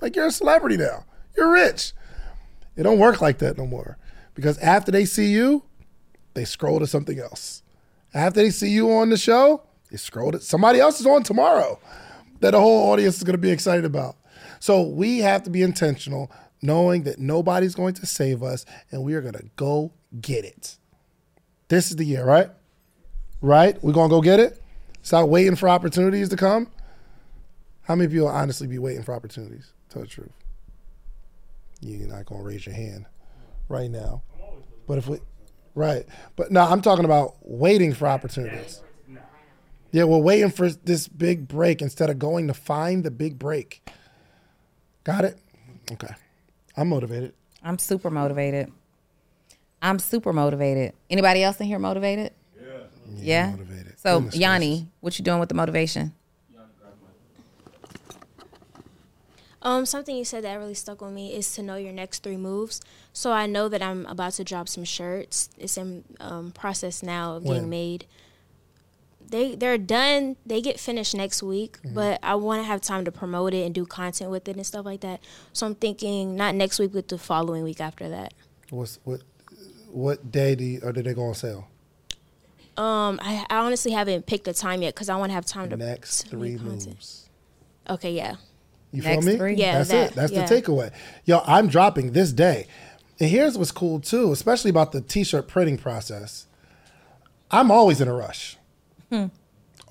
Like 0.00 0.16
you're 0.16 0.26
a 0.26 0.32
celebrity 0.32 0.76
now. 0.76 1.04
You're 1.36 1.52
rich. 1.52 1.92
It 2.76 2.82
don't 2.82 2.98
work 2.98 3.20
like 3.20 3.38
that 3.38 3.58
no 3.58 3.66
more. 3.66 3.98
Because 4.34 4.58
after 4.58 4.90
they 4.90 5.04
see 5.04 5.30
you, 5.30 5.64
they 6.34 6.44
scroll 6.44 6.80
to 6.80 6.86
something 6.86 7.18
else. 7.18 7.62
After 8.12 8.42
they 8.42 8.50
see 8.50 8.70
you 8.70 8.92
on 8.92 9.10
the 9.10 9.16
show, 9.16 9.62
they 9.90 9.96
scroll 9.96 10.32
to 10.32 10.40
somebody 10.40 10.80
else 10.80 11.00
is 11.00 11.06
on 11.06 11.22
tomorrow 11.22 11.78
that 12.40 12.50
the 12.50 12.60
whole 12.60 12.90
audience 12.90 13.16
is 13.16 13.24
going 13.24 13.34
to 13.34 13.38
be 13.38 13.50
excited 13.50 13.84
about. 13.84 14.16
So 14.60 14.82
we 14.82 15.18
have 15.18 15.42
to 15.44 15.50
be 15.50 15.62
intentional, 15.62 16.30
knowing 16.64 17.02
that 17.02 17.18
nobody's 17.18 17.74
going 17.74 17.92
to 17.94 18.06
save 18.06 18.42
us, 18.42 18.64
and 18.90 19.04
we 19.04 19.14
are 19.14 19.20
going 19.20 19.34
to 19.34 19.44
go 19.56 19.92
get 20.20 20.44
it. 20.44 20.78
This 21.68 21.90
is 21.90 21.96
the 21.96 22.04
year, 22.04 22.24
right? 22.24 22.48
Right? 23.42 23.82
We're 23.84 23.92
going 23.92 24.08
to 24.08 24.16
go 24.16 24.22
get 24.22 24.40
it. 24.40 24.62
Stop 25.02 25.28
waiting 25.28 25.56
for 25.56 25.68
opportunities 25.68 26.30
to 26.30 26.36
come. 26.36 26.68
How 27.82 27.94
many 27.94 28.10
people 28.10 28.28
honestly 28.28 28.66
be 28.66 28.78
waiting 28.78 29.02
for 29.02 29.14
opportunities? 29.14 29.72
Tell 29.90 30.02
the 30.02 30.08
truth. 30.08 30.32
You're 31.80 32.08
not 32.08 32.24
going 32.24 32.40
to 32.40 32.46
raise 32.46 32.64
your 32.64 32.74
hand 32.74 33.04
right 33.68 33.90
now. 33.90 34.22
But 34.86 34.96
if 34.98 35.06
we, 35.06 35.18
right. 35.74 36.06
But 36.34 36.50
no, 36.50 36.62
I'm 36.62 36.80
talking 36.80 37.04
about 37.04 37.34
waiting 37.42 37.92
for 37.92 38.08
opportunities. 38.08 38.82
Yeah, 39.92 40.04
we're 40.04 40.18
waiting 40.18 40.50
for 40.50 40.70
this 40.70 41.08
big 41.08 41.46
break 41.46 41.82
instead 41.82 42.08
of 42.08 42.18
going 42.18 42.48
to 42.48 42.54
find 42.54 43.04
the 43.04 43.10
big 43.10 43.38
break. 43.38 43.86
Got 45.04 45.26
it? 45.26 45.38
Okay. 45.92 46.14
I'm 46.76 46.88
motivated. 46.88 47.34
I'm 47.62 47.78
super 47.78 48.10
motivated. 48.10 48.70
I'm 49.80 49.98
super 49.98 50.32
motivated. 50.32 50.92
Anybody 51.10 51.42
else 51.42 51.60
in 51.60 51.66
here 51.66 51.78
motivated? 51.78 52.32
Yeah. 53.16 53.50
motivated. 53.50 53.98
So 53.98 54.20
Goodness 54.20 54.36
Yanni, 54.36 54.88
what 55.00 55.18
you 55.18 55.24
doing 55.24 55.40
with 55.40 55.48
the 55.48 55.54
motivation? 55.54 56.12
Um, 59.64 59.86
something 59.86 60.14
you 60.14 60.26
said 60.26 60.44
that 60.44 60.56
really 60.56 60.74
stuck 60.74 61.00
with 61.00 61.12
me 61.12 61.34
is 61.34 61.54
to 61.54 61.62
know 61.62 61.76
your 61.76 61.92
next 61.92 62.22
three 62.22 62.36
moves. 62.36 62.82
So 63.14 63.32
I 63.32 63.46
know 63.46 63.66
that 63.70 63.80
I'm 63.80 64.04
about 64.06 64.34
to 64.34 64.44
drop 64.44 64.68
some 64.68 64.84
shirts. 64.84 65.48
It's 65.58 65.78
in 65.78 66.04
um, 66.20 66.50
process 66.52 67.02
now 67.02 67.36
of 67.36 67.44
When? 67.44 67.54
getting 67.54 67.70
made. 67.70 68.04
They 69.30 69.54
they're 69.54 69.78
done. 69.78 70.36
They 70.46 70.60
get 70.60 70.78
finished 70.78 71.14
next 71.14 71.42
week, 71.42 71.78
Mm-hmm. 71.82 71.94
but 71.94 72.20
I 72.22 72.34
want 72.36 72.60
to 72.62 72.64
have 72.66 72.80
time 72.80 73.04
to 73.04 73.12
promote 73.12 73.54
it 73.54 73.64
and 73.66 73.74
do 73.74 73.84
content 73.86 74.30
with 74.30 74.48
it 74.48 74.56
and 74.56 74.66
stuff 74.66 74.84
like 74.84 75.00
that. 75.00 75.20
So 75.52 75.66
I'm 75.66 75.74
thinking 75.74 76.36
not 76.36 76.54
next 76.54 76.78
week, 76.78 76.92
but 76.92 77.08
the 77.08 77.18
following 77.18 77.64
week 77.64 77.80
after 77.80 78.08
that. 78.08 78.34
What's 78.70 78.98
what? 79.04 79.22
What 79.90 80.32
day 80.32 80.54
do 80.56 80.64
you, 80.64 80.80
or 80.82 80.92
did 80.92 81.04
they 81.04 81.14
go 81.14 81.22
on 81.26 81.34
sale? 81.34 81.68
Um, 82.76 83.20
I, 83.22 83.46
I 83.48 83.58
honestly 83.58 83.92
haven't 83.92 84.26
picked 84.26 84.48
a 84.48 84.52
time 84.52 84.82
yet 84.82 84.94
because 84.94 85.08
I 85.08 85.14
want 85.16 85.30
to 85.30 85.34
have 85.34 85.46
time 85.46 85.70
to 85.70 85.76
Next 85.76 86.22
to 86.24 86.28
three 86.30 86.52
make 86.56 86.60
moves. 86.62 87.28
Okay, 87.88 88.10
yeah. 88.12 88.34
You 88.90 89.02
Next 89.02 89.24
feel 89.24 89.32
me? 89.34 89.38
three? 89.38 89.54
Yeah, 89.54 89.78
that's 89.78 89.90
that- 89.90 90.10
it. 90.10 90.14
That's 90.14 90.32
yeah. 90.32 90.46
the 90.46 90.54
takeaway. 90.62 90.90
Yo, 91.24 91.40
I'm 91.46 91.68
dropping 91.68 92.12
this 92.12 92.32
day. 92.32 92.66
And 93.20 93.30
here's 93.30 93.56
what's 93.56 93.70
cool 93.70 94.00
too, 94.00 94.32
especially 94.32 94.70
about 94.70 94.90
the 94.90 95.00
t-shirt 95.00 95.46
printing 95.46 95.78
process. 95.78 96.46
I'm 97.52 97.70
always 97.70 98.00
in 98.00 98.08
a 98.08 98.12
rush. 98.14 98.56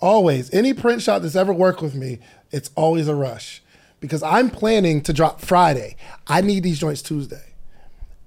Always. 0.01 0.53
Any 0.53 0.73
print 0.73 1.01
shop 1.01 1.21
that's 1.21 1.35
ever 1.35 1.53
worked 1.53 1.81
with 1.81 1.95
me, 1.95 2.19
it's 2.51 2.69
always 2.75 3.07
a 3.07 3.15
rush. 3.15 3.61
Because 3.99 4.21
I'm 4.21 4.49
planning 4.49 5.01
to 5.03 5.13
drop 5.13 5.39
Friday. 5.39 5.95
I 6.27 6.41
need 6.41 6.63
these 6.63 6.79
joints 6.79 7.01
Tuesday. 7.01 7.53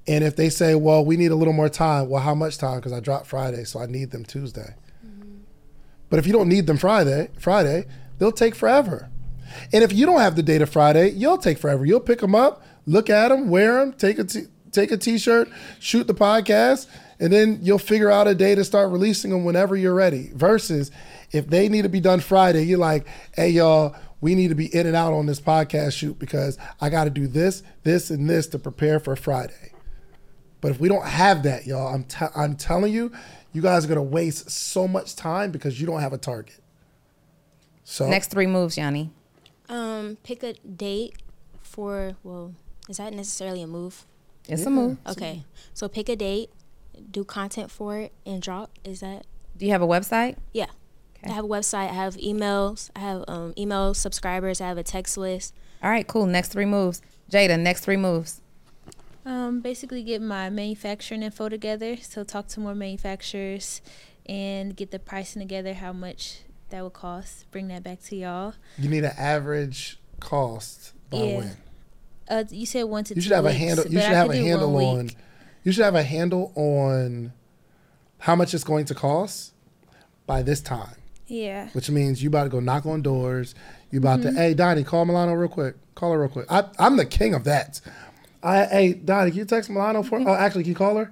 And 0.08 0.24
if 0.24 0.36
they 0.36 0.48
say, 0.48 0.74
well, 0.74 1.04
we 1.04 1.16
need 1.16 1.32
a 1.32 1.34
little 1.34 1.52
more 1.52 1.68
time, 1.68 2.08
well, 2.08 2.22
how 2.22 2.34
much 2.34 2.58
time? 2.58 2.76
Because 2.76 2.92
I 2.92 3.00
dropped 3.00 3.26
Friday, 3.26 3.64
so 3.64 3.80
I 3.80 3.86
need 3.86 4.10
them 4.10 4.24
Tuesday. 4.24 4.74
But 6.08 6.18
if 6.18 6.26
you 6.26 6.32
don't 6.32 6.48
need 6.48 6.66
them 6.66 6.78
Friday, 6.78 7.28
Friday, 7.38 7.86
they'll 8.18 8.32
take 8.32 8.54
forever. 8.54 9.10
And 9.72 9.82
if 9.82 9.92
you 9.92 10.06
don't 10.06 10.20
have 10.20 10.36
the 10.36 10.42
data 10.42 10.66
Friday, 10.66 11.10
you'll 11.10 11.38
take 11.38 11.58
forever. 11.58 11.84
You'll 11.84 12.00
pick 12.00 12.20
them 12.20 12.34
up, 12.34 12.64
look 12.86 13.10
at 13.10 13.28
them, 13.28 13.48
wear 13.48 13.80
them, 13.80 13.92
take 13.92 14.18
a 14.18 14.24
t- 14.24 14.46
take 14.70 14.92
a 14.92 14.96
t-shirt, 14.96 15.48
shoot 15.80 16.06
the 16.06 16.14
podcast, 16.14 16.86
and 17.18 17.32
then 17.32 17.58
you'll 17.62 17.78
figure 17.78 18.10
out 18.10 18.28
a 18.28 18.34
day 18.34 18.54
to 18.54 18.64
start 18.64 18.90
releasing 18.90 19.30
them 19.30 19.44
whenever 19.44 19.76
you're 19.76 19.94
ready. 19.94 20.30
Versus 20.34 20.90
if 21.32 21.48
they 21.48 21.68
need 21.68 21.82
to 21.82 21.88
be 21.88 22.00
done 22.00 22.20
Friday, 22.20 22.64
you're 22.64 22.78
like, 22.78 23.06
"Hey 23.34 23.50
y'all, 23.50 23.94
we 24.20 24.34
need 24.34 24.48
to 24.48 24.54
be 24.54 24.74
in 24.74 24.86
and 24.86 24.96
out 24.96 25.12
on 25.12 25.26
this 25.26 25.40
podcast 25.40 25.92
shoot 25.92 26.18
because 26.18 26.58
I 26.80 26.90
got 26.90 27.04
to 27.04 27.10
do 27.10 27.26
this, 27.26 27.62
this, 27.82 28.10
and 28.10 28.28
this 28.28 28.46
to 28.48 28.58
prepare 28.58 29.00
for 29.00 29.16
Friday." 29.16 29.72
But 30.60 30.70
if 30.70 30.80
we 30.80 30.88
don't 30.88 31.06
have 31.06 31.42
that, 31.44 31.66
y'all, 31.66 31.94
I'm 31.94 32.04
t- 32.04 32.26
I'm 32.34 32.56
telling 32.56 32.92
you, 32.92 33.12
you 33.52 33.62
guys 33.62 33.84
are 33.84 33.88
gonna 33.88 34.02
waste 34.02 34.50
so 34.50 34.88
much 34.88 35.16
time 35.16 35.50
because 35.50 35.80
you 35.80 35.86
don't 35.86 36.00
have 36.00 36.12
a 36.12 36.18
target. 36.18 36.60
So 37.84 38.08
Next 38.08 38.30
three 38.30 38.46
moves, 38.46 38.76
Yanni. 38.76 39.10
Um, 39.68 40.18
pick 40.22 40.42
a 40.42 40.54
date 40.54 41.14
for 41.62 42.16
well, 42.22 42.54
is 42.88 42.96
that 42.96 43.12
necessarily 43.12 43.62
a 43.62 43.66
move? 43.66 44.04
It's 44.48 44.64
a 44.66 44.70
move. 44.70 44.98
Okay, 45.06 45.44
so 45.74 45.88
pick 45.88 46.08
a 46.08 46.16
date, 46.16 46.50
do 47.10 47.24
content 47.24 47.70
for 47.70 47.98
it, 47.98 48.12
and 48.24 48.40
drop. 48.42 48.70
Is 48.84 49.00
that 49.00 49.26
Do 49.56 49.64
you 49.66 49.72
have 49.72 49.82
a 49.82 49.86
website? 49.86 50.36
yeah? 50.52 50.66
I 51.24 51.30
have 51.32 51.44
a 51.44 51.48
website. 51.48 51.90
I 51.90 51.94
have 51.94 52.14
emails. 52.16 52.90
I 52.94 53.00
have 53.00 53.24
um, 53.26 53.52
email 53.58 53.94
subscribers. 53.94 54.60
I 54.60 54.68
have 54.68 54.78
a 54.78 54.84
text 54.84 55.16
list. 55.16 55.54
All 55.82 55.90
right, 55.90 56.06
cool. 56.06 56.26
Next 56.26 56.52
three 56.52 56.66
moves. 56.66 57.02
Jada, 57.30 57.58
next 57.58 57.80
three 57.84 57.96
moves. 57.96 58.40
Um, 59.24 59.60
basically 59.60 60.04
get 60.04 60.22
my 60.22 60.50
manufacturing 60.50 61.22
info 61.24 61.48
together. 61.48 61.96
So 61.96 62.22
talk 62.22 62.46
to 62.48 62.60
more 62.60 62.76
manufacturers 62.76 63.80
and 64.26 64.76
get 64.76 64.92
the 64.92 65.00
pricing 65.00 65.40
together, 65.42 65.74
how 65.74 65.92
much 65.92 66.42
that 66.70 66.84
would 66.84 66.92
cost. 66.92 67.50
Bring 67.50 67.66
that 67.68 67.82
back 67.82 68.02
to 68.04 68.16
y'all. 68.16 68.54
you 68.78 68.88
need 68.88 69.02
an 69.04 69.12
average 69.18 69.98
cost 70.20 70.92
by 71.10 71.18
Yeah. 71.18 71.36
when? 71.38 71.56
Uh, 72.28 72.44
you 72.50 72.66
said 72.66 72.84
one 72.84 73.02
to 73.04 73.14
You 73.14 73.16
two 73.16 73.20
should 73.22 73.32
have 73.32 73.46
a 73.46 73.52
handle. 73.52 73.84
You 73.86 74.00
should 74.00 74.10
have 74.10 74.30
a 74.30 74.36
handle 74.36 74.72
one 74.72 74.84
on. 74.98 75.10
You 75.66 75.72
should 75.72 75.82
have 75.84 75.96
a 75.96 76.04
handle 76.04 76.52
on 76.54 77.32
how 78.18 78.36
much 78.36 78.54
it's 78.54 78.62
going 78.62 78.84
to 78.84 78.94
cost 78.94 79.52
by 80.24 80.42
this 80.42 80.60
time. 80.60 80.94
Yeah. 81.26 81.70
Which 81.70 81.90
means 81.90 82.22
you 82.22 82.28
about 82.28 82.44
to 82.44 82.50
go 82.50 82.60
knock 82.60 82.86
on 82.86 83.02
doors. 83.02 83.56
You 83.90 83.98
about 83.98 84.20
Mm-hmm. 84.20 84.36
to, 84.36 84.40
hey 84.40 84.54
Donni, 84.54 84.86
call 84.86 85.04
Milano 85.04 85.32
real 85.32 85.48
quick. 85.48 85.74
Call 85.96 86.12
her 86.12 86.20
real 86.20 86.28
quick. 86.28 86.46
I, 86.48 86.66
I'm 86.78 86.96
the 86.96 87.04
king 87.04 87.34
of 87.34 87.42
that. 87.44 87.80
I, 88.44 88.66
hey 88.66 88.94
Donni, 88.94 89.30
can 89.30 89.38
you 89.38 89.44
text 89.44 89.68
Milano 89.68 90.04
for? 90.04 90.20
Oh, 90.20 90.34
actually, 90.34 90.62
can 90.62 90.70
you 90.70 90.76
call 90.76 90.96
her? 90.98 91.10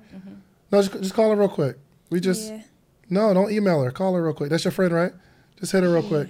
No, 0.71 0.81
just, 0.83 0.93
just 1.03 1.15
call 1.15 1.31
her 1.31 1.37
real 1.37 1.49
quick. 1.49 1.77
We 2.11 2.21
just 2.21 2.53
Yeah. 2.53 2.63
no, 3.11 3.35
don't 3.35 3.51
email 3.51 3.83
her. 3.83 3.91
Call 3.91 4.15
her 4.15 4.23
real 4.23 4.35
quick. 4.35 4.51
That's 4.51 4.63
your 4.65 4.71
friend, 4.71 4.95
right? 4.95 5.13
Just 5.59 5.73
hit 5.73 5.83
her 5.83 5.93
real 5.93 6.05
quick. 6.05 6.29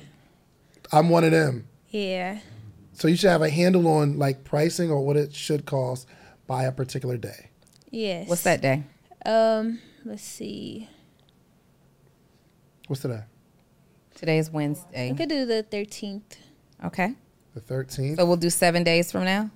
I'm 0.92 1.10
one 1.10 1.24
of 1.24 1.30
them. 1.30 1.66
Yeah. 1.90 2.38
So 2.94 3.06
you 3.06 3.16
should 3.16 3.28
have 3.28 3.42
a 3.42 3.50
handle 3.50 3.86
on 3.86 4.18
like 4.18 4.44
pricing 4.44 4.90
or 4.90 5.04
what 5.04 5.18
it 5.18 5.34
should 5.34 5.66
cost 5.66 6.06
by 6.46 6.64
a 6.64 6.72
particular 6.72 7.18
day. 7.18 7.50
Yes. 7.94 8.28
What's 8.28 8.42
that 8.42 8.60
day? 8.60 8.82
Um, 9.24 9.78
let's 10.04 10.20
see. 10.22 10.88
What's 12.88 13.02
today? 13.02 13.20
Today 14.16 14.38
is 14.38 14.50
Wednesday. 14.50 15.12
We 15.12 15.16
could 15.16 15.28
do 15.28 15.46
the 15.46 15.62
thirteenth. 15.62 16.36
Okay. 16.84 17.14
The 17.54 17.60
13th. 17.60 18.16
So 18.16 18.26
we'll 18.26 18.36
do 18.36 18.50
seven 18.50 18.82
days 18.82 19.12
from 19.12 19.24
now. 19.24 19.48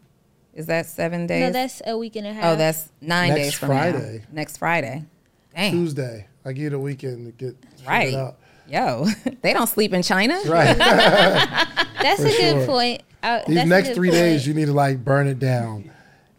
Is 0.54 0.66
that 0.66 0.86
seven 0.86 1.26
days? 1.26 1.40
No, 1.40 1.50
that's 1.50 1.82
a 1.84 1.98
week 1.98 2.14
and 2.14 2.28
a 2.28 2.32
half. 2.32 2.44
oh, 2.44 2.54
that's 2.56 2.90
nine 3.00 3.30
Next 3.30 3.40
days 3.40 3.54
from 3.54 3.68
Friday. 3.70 4.18
now. 4.18 4.24
Next 4.34 4.56
Friday. 4.58 5.04
Dang. 5.52 5.72
Tuesday. 5.72 6.28
I 6.44 6.52
give 6.52 6.62
you 6.62 6.70
the 6.70 6.78
weekend 6.78 7.26
to 7.26 7.32
get 7.32 7.56
Right. 7.84 8.14
out. 8.14 8.38
Yo, 8.68 9.04
they 9.42 9.52
don't 9.52 9.66
sleep 9.66 9.92
in 9.92 10.02
China. 10.04 10.40
Right. 10.46 10.78
that's 10.78 12.20
a 12.20 12.30
for 12.30 12.36
good 12.36 12.66
point. 12.68 13.02
I, 13.20 13.42
These 13.48 13.64
next 13.64 13.88
good 13.88 13.94
three 13.96 14.10
days, 14.12 14.46
you 14.46 14.54
need 14.54 14.66
to 14.66 14.72
like 14.72 15.04
burn 15.04 15.26
it 15.26 15.40
down 15.40 15.90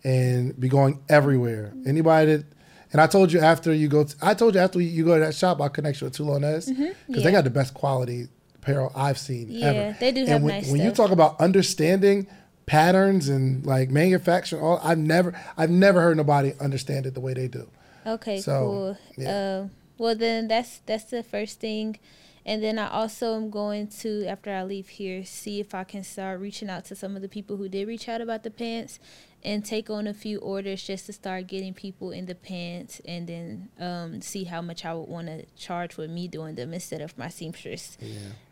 and 0.10 0.60
be 0.60 0.68
going 0.70 1.00
everywhere. 1.10 1.66
Anybody 1.86 2.26
that, 2.38 2.46
and 2.92 3.00
I 3.02 3.08
told 3.08 3.32
you 3.32 3.40
after 3.40 3.72
you 3.74 3.88
go, 3.88 4.06
I 4.22 4.34
told 4.34 4.56
you 4.56 4.62
after 4.62 4.80
you 4.82 5.06
go 5.06 5.14
to 5.20 5.26
that 5.26 5.36
shop, 5.36 5.62
I'll 5.62 5.70
connect 5.70 6.02
you 6.02 6.06
with 6.08 6.16
Toulonese 6.18 6.68
because 6.68 6.76
they 6.76 6.84
Mm-hmm. 6.84 7.20
yeah. 7.20 7.32
got 7.32 7.44
the 7.44 7.50
best 7.62 7.74
quality 7.74 8.28
apparel 8.56 8.92
I've 8.96 9.18
seen 9.18 9.46
Yeah, 9.52 9.66
ever. 9.68 9.98
they 10.00 10.12
do 10.12 10.22
and 10.22 10.30
have 10.30 10.42
when, 10.42 10.54
nice 10.56 10.72
when 10.72 10.82
you 10.82 10.92
talk 10.92 11.12
about 11.12 11.40
understanding 11.40 12.28
patterns 12.66 13.30
and 13.30 13.66
like 13.66 13.90
manufacturing, 13.90 14.62
all 14.64 14.80
I've 14.84 14.98
never, 14.98 15.40
I've 15.58 15.70
never 15.72 16.02
heard 16.02 16.18
nobody 16.18 16.54
understand 16.60 17.06
it 17.06 17.14
the 17.14 17.20
way 17.20 17.34
they 17.34 17.48
do. 17.48 17.68
Okay, 18.06 18.40
So, 18.42 18.52
cool. 18.62 18.98
yeah. 19.18 19.60
Um, 19.62 19.72
well, 19.98 20.16
then 20.16 20.48
that's 20.48 20.80
that's 20.86 21.06
the 21.06 21.22
first 21.24 21.60
thing, 21.60 22.00
and 22.46 22.64
then 22.64 22.80
I 22.80 22.90
also 22.90 23.36
am 23.36 23.50
going 23.50 23.88
to 24.02 24.26
after 24.26 24.50
I 24.52 24.64
leave 24.64 24.88
here 24.88 25.26
see 25.26 25.60
if 25.60 25.76
I 25.76 25.84
can 25.84 26.04
start 26.06 26.40
reaching 26.40 26.70
out 26.70 26.86
to 26.86 26.96
some 26.96 27.16
of 27.18 27.22
the 27.22 27.28
people 27.28 27.58
who 27.58 27.68
did 27.68 27.86
reach 27.88 28.08
out 28.08 28.22
about 28.22 28.44
the 28.44 28.50
pants, 28.52 28.98
and 29.44 29.64
take 29.64 29.90
on 29.90 30.08
a 30.08 30.14
few 30.14 30.40
orders 30.40 30.84
just 30.84 31.06
to 31.06 31.14
start 31.14 31.48
getting 31.48 31.74
people 31.74 32.12
in 32.12 32.26
the 32.26 32.36
pants, 32.36 33.02
and 33.06 33.28
then 33.28 33.70
um, 33.80 34.22
see 34.22 34.44
how 34.44 34.62
much 34.62 34.86
I 34.86 34.94
would 34.94 35.08
want 35.08 35.28
to 35.28 35.46
charge 35.58 35.98
with 35.98 36.10
me 36.10 36.28
doing 36.28 36.56
them 36.56 36.74
instead 36.74 37.02
of 37.02 37.18
my 37.18 37.30
seamstress. 37.30 37.98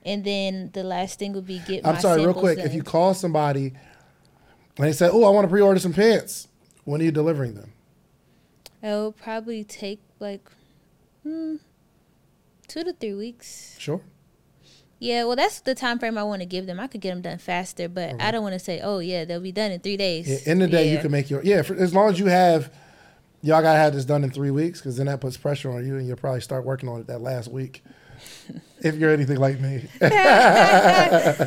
And 0.05 0.23
then 0.23 0.71
the 0.73 0.83
last 0.83 1.19
thing 1.19 1.33
would 1.33 1.47
be 1.47 1.59
get. 1.59 1.85
I'm 1.85 1.99
sorry, 1.99 2.25
real 2.25 2.33
quick. 2.33 2.57
done. 2.57 2.67
If 2.67 2.73
you 2.73 2.83
call 2.83 3.13
somebody 3.13 3.73
and 4.77 4.85
they 4.85 4.93
say, 4.93 5.09
"Oh, 5.11 5.23
I 5.23 5.29
want 5.29 5.45
to 5.45 5.49
pre-order 5.49 5.79
some 5.79 5.93
pants," 5.93 6.47
when 6.85 7.01
are 7.01 7.03
you 7.03 7.11
delivering 7.11 7.55
them? 7.55 7.71
it'll 8.81 9.11
probably 9.11 9.63
take 9.63 9.99
like 10.19 10.49
hmm, 11.23 11.55
two 12.67 12.83
to 12.83 12.93
three 12.93 13.13
weeks. 13.13 13.75
Sure. 13.79 14.01
Yeah, 14.99 15.25
well, 15.25 15.35
that's 15.35 15.59
the 15.59 15.75
time 15.75 15.99
frame 15.99 16.17
I 16.17 16.23
want 16.23 16.41
to 16.41 16.47
give 16.47 16.65
them. 16.65 16.79
I 16.79 16.87
could 16.87 17.01
get 17.01 17.11
them 17.11 17.21
done 17.21 17.37
faster, 17.37 17.87
but 17.87 18.19
I 18.19 18.31
don't 18.31 18.41
want 18.41 18.53
to 18.53 18.59
say, 18.59 18.81
"Oh, 18.81 18.97
yeah, 18.99 19.25
they'll 19.25 19.39
be 19.39 19.51
done 19.51 19.71
in 19.71 19.79
three 19.79 19.97
days." 19.97 20.27
Yeah, 20.27 20.51
in 20.51 20.57
the 20.59 20.67
day, 20.67 20.91
you 20.91 20.97
can 20.99 21.11
make 21.11 21.29
your 21.29 21.43
yeah. 21.43 21.61
For, 21.61 21.75
as 21.75 21.93
long 21.93 22.09
as 22.09 22.17
you 22.19 22.25
have, 22.25 22.73
y'all 23.43 23.61
gotta 23.61 23.77
have 23.77 23.93
this 23.93 24.05
done 24.05 24.23
in 24.23 24.31
three 24.31 24.49
weeks, 24.51 24.79
because 24.79 24.97
then 24.97 25.05
that 25.05 25.21
puts 25.21 25.37
pressure 25.37 25.71
on 25.71 25.85
you, 25.85 25.97
and 25.97 26.07
you'll 26.07 26.17
probably 26.17 26.41
start 26.41 26.65
working 26.65 26.89
on 26.89 26.99
it 27.01 27.07
that 27.07 27.21
last 27.21 27.49
week. 27.51 27.83
if 28.81 28.95
you're 28.95 29.11
anything 29.11 29.37
like 29.37 29.59
me, 29.59 29.83
Yeah, 30.01 31.37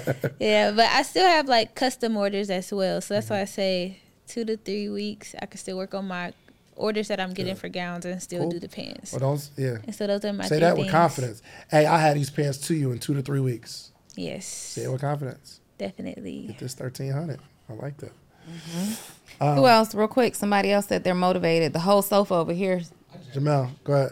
but 0.74 0.86
I 0.86 1.02
still 1.02 1.26
have 1.26 1.48
like 1.48 1.74
custom 1.74 2.16
orders 2.16 2.50
as 2.50 2.72
well, 2.72 3.00
so 3.00 3.14
that's 3.14 3.26
Mm-hmm. 3.26 3.34
why 3.34 3.40
I 3.40 3.44
say 3.46 3.98
two 4.28 4.44
to 4.44 4.56
three 4.56 4.88
weeks. 4.88 5.34
I 5.40 5.46
can 5.46 5.58
still 5.58 5.76
work 5.76 5.92
on 5.94 6.06
my 6.06 6.32
orders 6.80 7.08
that 7.08 7.20
I'm 7.20 7.32
getting 7.34 7.54
for 7.54 7.68
gowns 7.68 8.04
and 8.04 8.20
still 8.22 8.42
Cool. 8.42 8.50
do 8.52 8.58
the 8.60 8.68
pants. 8.68 9.12
well, 9.12 9.20
don't 9.20 9.50
yeah. 9.56 9.78
And 9.84 9.94
so 9.94 10.06
those 10.06 10.24
are 10.24 10.32
my 10.32 10.44
Say 10.44 10.48
three 10.56 10.58
that 10.60 10.76
with 10.76 10.84
things. 10.86 10.92
confidence. 10.92 11.42
Hey, 11.70 11.86
I 11.86 11.98
had 12.00 12.16
these 12.16 12.30
pants 12.30 12.58
to 12.68 12.74
you 12.74 12.92
in 12.92 12.98
two 12.98 13.14
to 13.14 13.22
three 13.22 13.40
weeks. 13.40 13.92
Yes, 14.16 14.46
Say 14.46 14.84
it 14.84 14.90
with 14.90 15.00
confidence. 15.00 15.60
definitely. 15.78 16.46
Get 16.48 16.58
this 16.58 16.74
thirteen 16.74 17.12
hundred. 17.12 17.40
I 17.68 17.74
like 17.74 17.96
that. 17.98 18.12
Who 19.40 19.66
else? 19.66 19.94
Real 19.94 20.08
quick. 20.08 20.34
Somebody 20.34 20.72
else 20.72 20.86
said 20.86 21.04
they're 21.04 21.14
motivated. 21.14 21.72
The 21.72 21.78
whole 21.80 22.02
sofa 22.02 22.34
over 22.34 22.52
here. 22.52 22.80
Jamel, 23.32 23.70
go 23.84 23.92
ahead. 23.92 24.10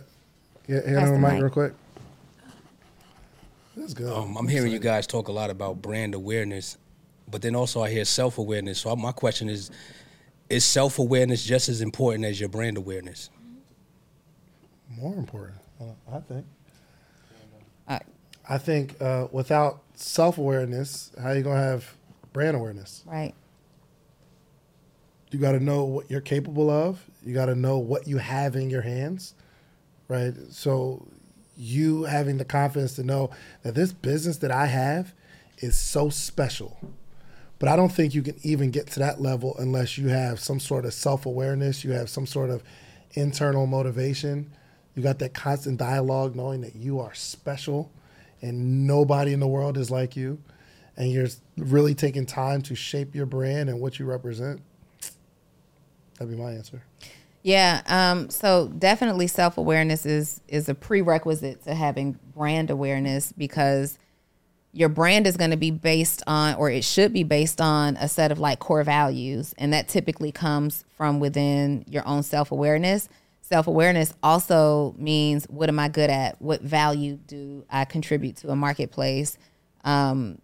Get 0.66 0.84
hit 0.86 0.94
Pass 0.98 1.08
on 1.08 1.08
the 1.08 1.12
the 1.14 1.18
mic 1.18 1.32
mic. 1.34 1.42
real 1.42 1.50
quick. 1.50 1.72
That's 3.76 3.94
good. 3.94 4.12
Um, 4.12 4.36
I'm 4.36 4.48
hearing 4.48 4.72
you 4.72 4.78
guys 4.78 5.06
talk 5.06 5.28
a 5.28 5.32
lot 5.32 5.50
about 5.50 5.80
brand 5.82 6.14
awareness, 6.14 6.78
but 7.30 7.42
then 7.42 7.54
also 7.54 7.82
I 7.82 7.90
hear 7.90 8.04
self 8.04 8.38
awareness. 8.38 8.80
So 8.80 8.94
my 8.96 9.12
question 9.12 9.48
is: 9.48 9.70
Is 10.50 10.64
self 10.64 10.98
awareness 10.98 11.44
just 11.44 11.68
as 11.68 11.80
important 11.80 12.24
as 12.24 12.40
your 12.40 12.48
brand 12.48 12.76
awareness? 12.76 13.30
More 14.88 15.14
important, 15.14 15.58
uh, 15.80 15.84
I 16.10 16.20
think. 16.20 16.46
I 18.48 18.56
think 18.56 19.00
uh, 19.00 19.28
without 19.30 19.82
self 19.94 20.38
awareness, 20.38 21.12
how 21.20 21.32
you 21.32 21.42
gonna 21.42 21.60
have 21.60 21.94
brand 22.32 22.56
awareness? 22.56 23.04
Right. 23.06 23.34
You 25.30 25.38
got 25.38 25.52
to 25.52 25.60
know 25.60 25.84
what 25.84 26.10
you're 26.10 26.22
capable 26.22 26.70
of. 26.70 27.04
You 27.22 27.34
got 27.34 27.46
to 27.46 27.54
know 27.54 27.76
what 27.78 28.08
you 28.08 28.16
have 28.16 28.56
in 28.56 28.70
your 28.70 28.80
hands, 28.80 29.34
right? 30.08 30.32
So 30.48 31.06
you 31.54 32.04
having 32.04 32.38
the 32.38 32.46
confidence 32.46 32.94
to 32.94 33.02
know 33.02 33.30
that 33.62 33.74
this 33.74 33.92
business 33.92 34.38
that 34.38 34.50
I 34.50 34.64
have 34.66 35.12
is 35.58 35.76
so 35.76 36.08
special. 36.08 36.78
But 37.58 37.68
I 37.68 37.76
don't 37.76 37.90
think 37.90 38.14
you 38.14 38.22
can 38.22 38.36
even 38.42 38.70
get 38.70 38.86
to 38.88 39.00
that 39.00 39.20
level 39.20 39.56
unless 39.58 39.98
you 39.98 40.08
have 40.08 40.38
some 40.38 40.60
sort 40.60 40.84
of 40.84 40.94
self 40.94 41.26
awareness, 41.26 41.84
you 41.84 41.92
have 41.92 42.08
some 42.08 42.26
sort 42.26 42.50
of 42.50 42.62
internal 43.12 43.66
motivation. 43.66 44.52
You 44.94 45.02
got 45.02 45.18
that 45.20 45.34
constant 45.34 45.78
dialogue 45.78 46.34
knowing 46.36 46.60
that 46.62 46.76
you 46.76 47.00
are 47.00 47.14
special 47.14 47.92
and 48.42 48.86
nobody 48.86 49.32
in 49.32 49.40
the 49.40 49.46
world 49.46 49.76
is 49.76 49.90
like 49.90 50.16
you. 50.16 50.42
And 50.96 51.12
you're 51.12 51.28
really 51.56 51.94
taking 51.94 52.26
time 52.26 52.62
to 52.62 52.74
shape 52.74 53.14
your 53.14 53.26
brand 53.26 53.68
and 53.68 53.80
what 53.80 53.98
you 53.98 54.06
represent. 54.06 54.60
That'd 56.18 56.36
be 56.36 56.40
my 56.40 56.52
answer. 56.52 56.82
Yeah. 57.42 57.82
Um, 57.86 58.30
so 58.30 58.68
definitely 58.76 59.28
self 59.28 59.58
awareness 59.58 60.04
is 60.04 60.40
is 60.48 60.68
a 60.68 60.74
prerequisite 60.74 61.64
to 61.64 61.74
having 61.74 62.18
brand 62.34 62.70
awareness 62.70 63.32
because 63.32 63.98
your 64.72 64.88
brand 64.88 65.26
is 65.26 65.36
going 65.36 65.50
to 65.50 65.56
be 65.56 65.70
based 65.70 66.22
on 66.26 66.54
or 66.56 66.70
it 66.70 66.84
should 66.84 67.12
be 67.12 67.22
based 67.22 67.60
on 67.60 67.96
a 67.96 68.08
set 68.08 68.30
of 68.30 68.38
like 68.38 68.58
core 68.58 68.82
values 68.84 69.54
and 69.58 69.72
that 69.72 69.88
typically 69.88 70.30
comes 70.30 70.84
from 70.96 71.20
within 71.20 71.84
your 71.88 72.06
own 72.06 72.22
self-awareness. 72.22 73.08
Self-awareness 73.40 74.12
also 74.22 74.94
means 74.98 75.46
what 75.46 75.68
am 75.70 75.78
i 75.78 75.88
good 75.88 76.10
at? 76.10 76.40
What 76.40 76.60
value 76.60 77.16
do 77.16 77.64
i 77.70 77.84
contribute 77.84 78.36
to 78.36 78.50
a 78.50 78.56
marketplace? 78.56 79.38
Um, 79.84 80.38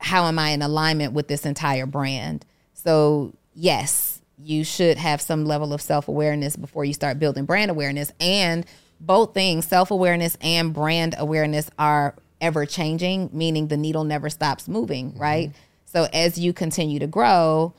how 0.00 0.26
am 0.26 0.38
i 0.38 0.50
in 0.50 0.62
alignment 0.62 1.12
with 1.12 1.28
this 1.28 1.46
entire 1.46 1.86
brand? 1.86 2.44
So 2.74 3.32
yes 3.54 4.20
you 4.40 4.64
should 4.64 4.98
have 4.98 5.20
some 5.20 5.44
level 5.44 5.72
of 5.72 5.80
self-awareness 5.80 6.56
before 6.56 6.84
you 6.84 6.94
start 6.94 7.18
building 7.18 7.44
brand 7.44 7.70
awareness 7.70 8.12
and 8.20 8.66
both 9.00 9.34
things 9.34 9.66
self-awareness 9.66 10.36
and 10.40 10.72
brand 10.72 11.14
awareness 11.18 11.70
are 11.78 12.14
ever 12.40 12.66
changing, 12.66 13.30
meaning 13.32 13.68
the 13.68 13.76
needle 13.76 14.04
never 14.04 14.30
stops 14.30 14.68
moving, 14.68 15.10
mm-hmm. 15.10 15.20
right? 15.20 15.52
So 15.86 16.06
as 16.12 16.38
you 16.38 16.52
continue 16.52 16.98
to 16.98 17.06
grow, 17.06 17.74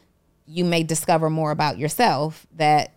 you 0.45 0.65
may 0.65 0.83
discover 0.83 1.29
more 1.29 1.51
about 1.51 1.77
yourself 1.77 2.47
that 2.55 2.93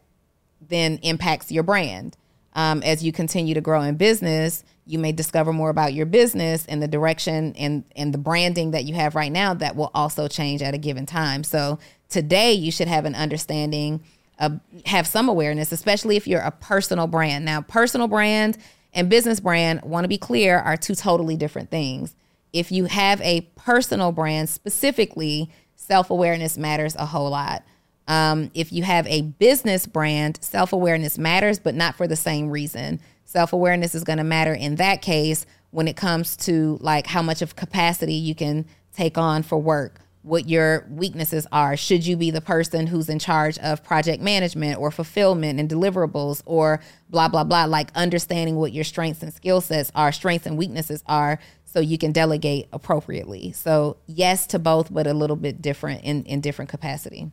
then 0.60 0.98
impacts 1.02 1.52
your 1.52 1.62
brand. 1.62 2.16
Um, 2.55 2.82
as 2.82 3.02
you 3.02 3.12
continue 3.12 3.55
to 3.55 3.60
grow 3.60 3.82
in 3.82 3.97
business, 3.97 4.64
you 4.86 4.98
may 4.98 5.12
discover 5.12 5.52
more 5.52 5.70
about 5.70 5.94
your 5.94 6.06
business 6.06 6.66
and 6.66 6.82
the 6.82 6.89
direction 6.89 7.55
and, 7.56 7.84
and 7.94 8.12
the 8.12 8.18
branding 8.18 8.72
that 8.72 8.84
you 8.84 8.94
have 8.94 9.14
right 9.14 9.32
now 9.32 9.55
that 9.55 9.76
will 9.76 9.90
also 9.94 10.28
change 10.28 10.60
at 10.60 10.74
a 10.74 10.78
given 10.78 11.06
time. 11.06 11.44
So 11.44 11.78
today 12.09 12.52
you 12.52 12.72
should 12.72 12.89
have 12.89 13.05
an 13.05 13.14
understanding 13.14 14.02
of, 14.39 14.60
have 14.86 15.06
some 15.06 15.28
awareness, 15.28 15.72
especially 15.72 16.16
if 16.16 16.26
you're 16.26 16.40
a 16.40 16.51
personal 16.51 17.06
brand. 17.06 17.44
Now, 17.44 17.60
personal 17.62 18.09
brand 18.09 18.59
and 18.93 19.09
business 19.09 19.40
brand, 19.40 19.82
want 19.82 20.05
to 20.05 20.09
be 20.09 20.19
clear, 20.19 20.59
are 20.59 20.77
two 20.77 20.94
totally 20.94 21.36
different 21.36 21.70
things. 21.70 22.14
If 22.52 22.70
you 22.70 22.85
have 22.86 23.20
a 23.23 23.43
personal 23.56 24.12
brand 24.12 24.48
specifically, 24.48 25.51
self 25.77 26.10
awareness 26.10 26.59
matters 26.59 26.94
a 26.97 27.06
whole 27.06 27.31
lot. 27.31 27.64
Um, 28.09 28.51
if 28.55 28.73
you 28.73 28.82
have 28.82 29.06
a 29.06 29.23
business 29.23 29.86
brand, 29.86 30.39
self 30.43 30.73
awareness 30.73 31.19
matters, 31.19 31.59
but 31.59 31.74
not 31.74 31.97
for 31.97 32.06
the 32.06 32.16
same 32.16 32.51
reason. 32.51 33.01
Self 33.24 33.52
awareness 33.52 33.94
is 33.94 34.05
going 34.05 34.19
to 34.19 34.24
matter 34.24 34.52
in 34.52 34.77
that 34.77 35.01
case 35.01 35.47
when 35.70 35.89
it 35.89 35.97
comes 35.97 36.36
to 36.36 36.78
like 36.81 37.06
how 37.06 37.23
much 37.23 37.40
of 37.40 37.56
capacity 37.56 38.14
you 38.14 38.35
can 38.35 38.66
take 38.93 39.16
on 39.16 39.43
for 39.43 39.59
work 39.59 40.01
what 40.23 40.49
your 40.49 40.86
weaknesses 40.89 41.47
are. 41.51 41.77
Should 41.77 42.07
you 42.07 42.16
be 42.16 42.31
the 42.31 42.40
person 42.40 42.86
who's 42.86 43.09
in 43.09 43.19
charge 43.19 43.59
of 43.59 43.82
project 43.82 44.23
management 44.23 44.78
or 44.78 44.90
fulfillment 44.90 45.59
and 45.59 45.69
deliverables 45.69 46.43
or 46.47 46.81
blah, 47.11 47.28
blah, 47.28 47.44
blah? 47.44 47.65
Like 47.65 47.90
understanding 47.94 48.57
what 48.57 48.73
your 48.73 48.85
strengths 48.85 49.23
and 49.23 49.32
skill 49.32 49.61
sets 49.61 49.90
are, 49.94 50.12
strengths 50.12 50.47
and 50.47 50.57
weaknesses 50.57 51.03
are, 51.07 51.39
so 51.65 51.81
you 51.81 51.99
can 51.99 52.12
delegate 52.12 52.69
appropriately. 52.73 53.53
So, 53.53 53.97
yes 54.07 54.47
to 54.49 54.59
both, 54.59 54.93
but 54.93 55.07
a 55.07 55.15
little 55.15 55.36
bit 55.36 55.62
different 55.62 56.05
in, 56.05 56.24
in 56.24 56.40
different 56.40 56.70
capacity. 56.70 57.31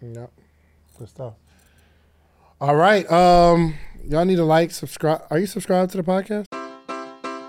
Yep. 0.00 0.30
Good 0.98 1.08
stuff. 1.08 1.34
All 2.60 2.74
right. 2.74 3.10
Um, 3.10 3.74
y'all 4.08 4.24
need 4.24 4.36
to 4.36 4.44
like, 4.44 4.70
subscribe. 4.70 5.22
Are 5.30 5.38
you 5.38 5.46
subscribed 5.46 5.90
to 5.92 5.98
the 5.98 6.02
podcast? 6.02 6.53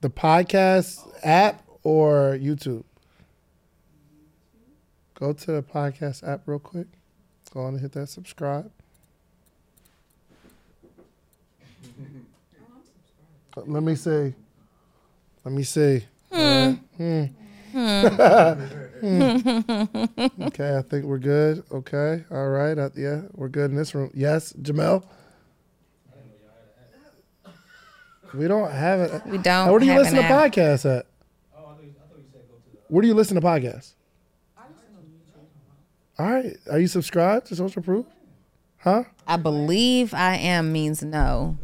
the 0.00 0.10
podcast 0.10 1.08
app 1.22 1.62
or 1.82 2.38
YouTube? 2.40 2.84
Go 5.14 5.32
to 5.32 5.52
the 5.52 5.62
podcast 5.62 6.26
app 6.26 6.42
real 6.46 6.58
quick. 6.58 6.88
Go 7.52 7.60
on 7.60 7.74
and 7.74 7.80
hit 7.80 7.92
that 7.92 8.08
subscribe. 8.08 8.70
Let 13.56 13.82
me 13.82 13.94
see. 13.94 14.34
Let 15.44 15.54
me 15.54 15.62
see. 15.62 16.04
Hmm. 16.30 16.72
hmm. 16.96 17.24
hmm. 17.72 18.06
okay, 20.42 20.76
I 20.76 20.82
think 20.82 21.04
we're 21.04 21.18
good. 21.18 21.62
Okay, 21.70 22.24
all 22.30 22.48
right. 22.48 22.76
Uh, 22.76 22.90
yeah, 22.96 23.22
we're 23.34 23.48
good 23.48 23.70
in 23.70 23.76
this 23.76 23.94
room. 23.94 24.10
Yes, 24.14 24.52
Jamel. 24.54 25.04
We 28.36 28.48
don't 28.48 28.70
have 28.70 29.00
it. 29.00 29.26
We 29.26 29.38
don't. 29.38 29.70
Where 29.70 29.80
do 29.80 29.86
you 29.86 29.94
listen 29.94 30.16
to 30.16 30.22
podcasts 30.22 30.84
at? 30.98 31.06
Oh, 31.56 31.58
I 31.58 31.74
thought 31.74 31.82
you 31.82 31.92
said 31.92 32.10
go 32.10 32.16
to 32.16 32.72
the 32.72 32.78
Where 32.88 33.02
do 33.02 33.08
you 33.08 33.14
listen 33.14 33.34
to 33.34 33.40
podcasts? 33.40 33.94
All 36.18 36.30
right. 36.30 36.56
Are 36.70 36.78
you 36.78 36.86
subscribed 36.86 37.46
to 37.48 37.56
Social 37.56 37.82
Proof? 37.82 38.06
Huh? 38.78 39.04
I 39.26 39.36
believe 39.36 40.14
I 40.14 40.36
am 40.36 40.72
means 40.72 41.02
no. 41.02 41.58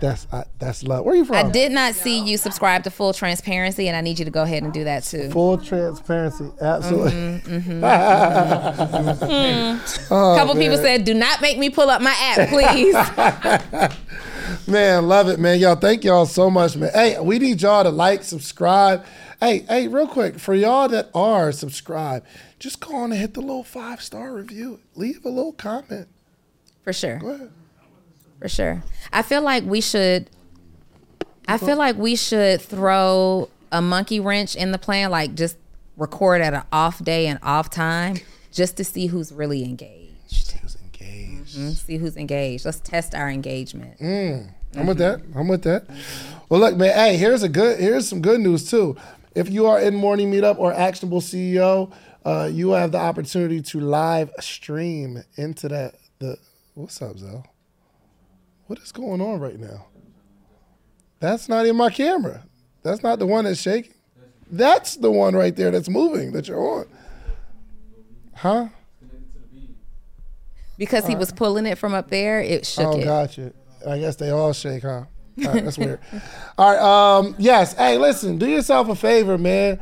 That's 0.00 0.26
I, 0.32 0.44
that's 0.58 0.82
love. 0.82 1.04
Where 1.04 1.14
are 1.14 1.16
you 1.16 1.24
from? 1.26 1.36
I 1.36 1.50
did 1.50 1.72
not 1.72 1.94
see 1.94 2.20
you 2.20 2.38
subscribe 2.38 2.84
to 2.84 2.90
full 2.90 3.12
transparency, 3.12 3.86
and 3.86 3.96
I 3.96 4.00
need 4.00 4.18
you 4.18 4.24
to 4.24 4.30
go 4.30 4.42
ahead 4.42 4.62
and 4.62 4.72
do 4.72 4.84
that 4.84 5.04
too. 5.04 5.30
Full 5.30 5.58
transparency, 5.58 6.50
absolutely. 6.60 7.12
Mm-hmm, 7.12 7.50
mm-hmm, 7.84 9.24
mm-hmm. 9.24 10.14
oh, 10.14 10.36
couple 10.38 10.54
man. 10.54 10.62
people 10.62 10.78
said, 10.78 11.04
"Do 11.04 11.12
not 11.12 11.42
make 11.42 11.58
me 11.58 11.68
pull 11.68 11.90
up 11.90 12.00
my 12.00 12.14
app, 12.18 12.48
please." 12.48 12.94
man, 14.66 15.06
love 15.06 15.28
it, 15.28 15.38
man. 15.38 15.58
Y'all, 15.58 15.76
thank 15.76 16.02
y'all 16.02 16.26
so 16.26 16.48
much, 16.48 16.76
man. 16.76 16.90
Hey, 16.94 17.18
we 17.20 17.38
need 17.38 17.60
y'all 17.60 17.84
to 17.84 17.90
like, 17.90 18.24
subscribe. 18.24 19.04
Hey, 19.38 19.66
hey, 19.68 19.88
real 19.88 20.06
quick, 20.08 20.38
for 20.38 20.54
y'all 20.54 20.88
that 20.88 21.10
are 21.14 21.52
subscribed, 21.52 22.26
just 22.58 22.80
go 22.80 22.94
on 22.94 23.12
and 23.12 23.20
hit 23.20 23.34
the 23.34 23.40
little 23.40 23.64
five 23.64 24.02
star 24.02 24.32
review. 24.32 24.80
Leave 24.94 25.24
a 25.26 25.30
little 25.30 25.52
comment. 25.52 26.08
For 26.84 26.94
sure. 26.94 27.50
For 28.40 28.48
sure. 28.48 28.82
I 29.12 29.22
feel 29.22 29.42
like 29.42 29.64
we 29.64 29.80
should. 29.80 30.30
I 31.46 31.58
feel 31.58 31.76
like 31.76 31.96
we 31.96 32.16
should 32.16 32.60
throw 32.60 33.48
a 33.72 33.82
monkey 33.82 34.20
wrench 34.20 34.54
in 34.54 34.72
the 34.72 34.78
plan, 34.78 35.10
like 35.10 35.34
just 35.34 35.56
record 35.96 36.40
at 36.40 36.54
an 36.54 36.62
off 36.72 37.02
day 37.02 37.26
and 37.26 37.38
off 37.42 37.70
time, 37.70 38.16
just 38.52 38.76
to 38.76 38.84
see 38.84 39.06
who's 39.06 39.32
really 39.32 39.64
engaged. 39.64 40.52
Who's 40.52 40.76
engaged? 40.76 41.58
Mm, 41.58 41.74
see 41.76 41.96
who's 41.96 42.16
engaged. 42.16 42.64
Let's 42.64 42.80
test 42.80 43.14
our 43.14 43.28
engagement. 43.28 43.98
Mm, 43.98 44.52
I'm 44.76 44.86
with 44.86 44.98
that. 44.98 45.20
I'm 45.34 45.48
with 45.48 45.62
that. 45.64 45.86
Well, 46.48 46.60
look, 46.60 46.76
man. 46.76 46.94
Hey, 46.94 47.16
here's 47.16 47.42
a 47.42 47.48
good. 47.48 47.78
Here's 47.78 48.08
some 48.08 48.22
good 48.22 48.40
news 48.40 48.70
too. 48.70 48.96
If 49.34 49.50
you 49.50 49.66
are 49.66 49.80
in 49.80 49.94
morning 49.94 50.32
meetup 50.32 50.58
or 50.58 50.72
actionable 50.72 51.20
CEO, 51.20 51.92
uh, 52.24 52.48
you 52.52 52.70
have 52.70 52.92
the 52.92 52.98
opportunity 52.98 53.60
to 53.62 53.80
live 53.80 54.30
stream 54.40 55.22
into 55.36 55.68
that. 55.68 55.96
The 56.18 56.38
what's 56.74 57.00
up, 57.02 57.18
Zell? 57.18 57.46
What 58.70 58.78
is 58.78 58.92
going 58.92 59.20
on 59.20 59.40
right 59.40 59.58
now? 59.58 59.86
That's 61.18 61.48
not 61.48 61.66
in 61.66 61.74
my 61.74 61.90
camera. 61.90 62.44
That's 62.84 63.02
not 63.02 63.18
the 63.18 63.26
one 63.26 63.44
that's 63.44 63.60
shaking. 63.60 63.94
That's 64.48 64.94
the 64.94 65.10
one 65.10 65.34
right 65.34 65.56
there 65.56 65.72
that's 65.72 65.88
moving 65.88 66.30
that 66.34 66.46
you're 66.46 66.64
on. 66.64 66.86
Huh? 68.32 68.68
Because 70.78 71.04
he 71.04 71.16
was 71.16 71.32
pulling 71.32 71.66
it 71.66 71.78
from 71.78 71.94
up 71.94 72.10
there, 72.10 72.40
it 72.40 72.64
shook 72.64 72.86
oh, 72.86 73.00
it. 73.00 73.04
gotcha. 73.04 73.52
I 73.88 73.98
guess 73.98 74.14
they 74.14 74.30
all 74.30 74.52
shake, 74.52 74.84
huh? 74.84 74.88
All 74.88 75.52
right, 75.52 75.64
that's 75.64 75.76
weird. 75.76 75.98
All 76.56 76.70
right. 76.70 77.18
Um, 77.18 77.34
yes. 77.40 77.74
Hey, 77.74 77.98
listen. 77.98 78.38
Do 78.38 78.48
yourself 78.48 78.88
a 78.88 78.94
favor, 78.94 79.36
man. 79.36 79.80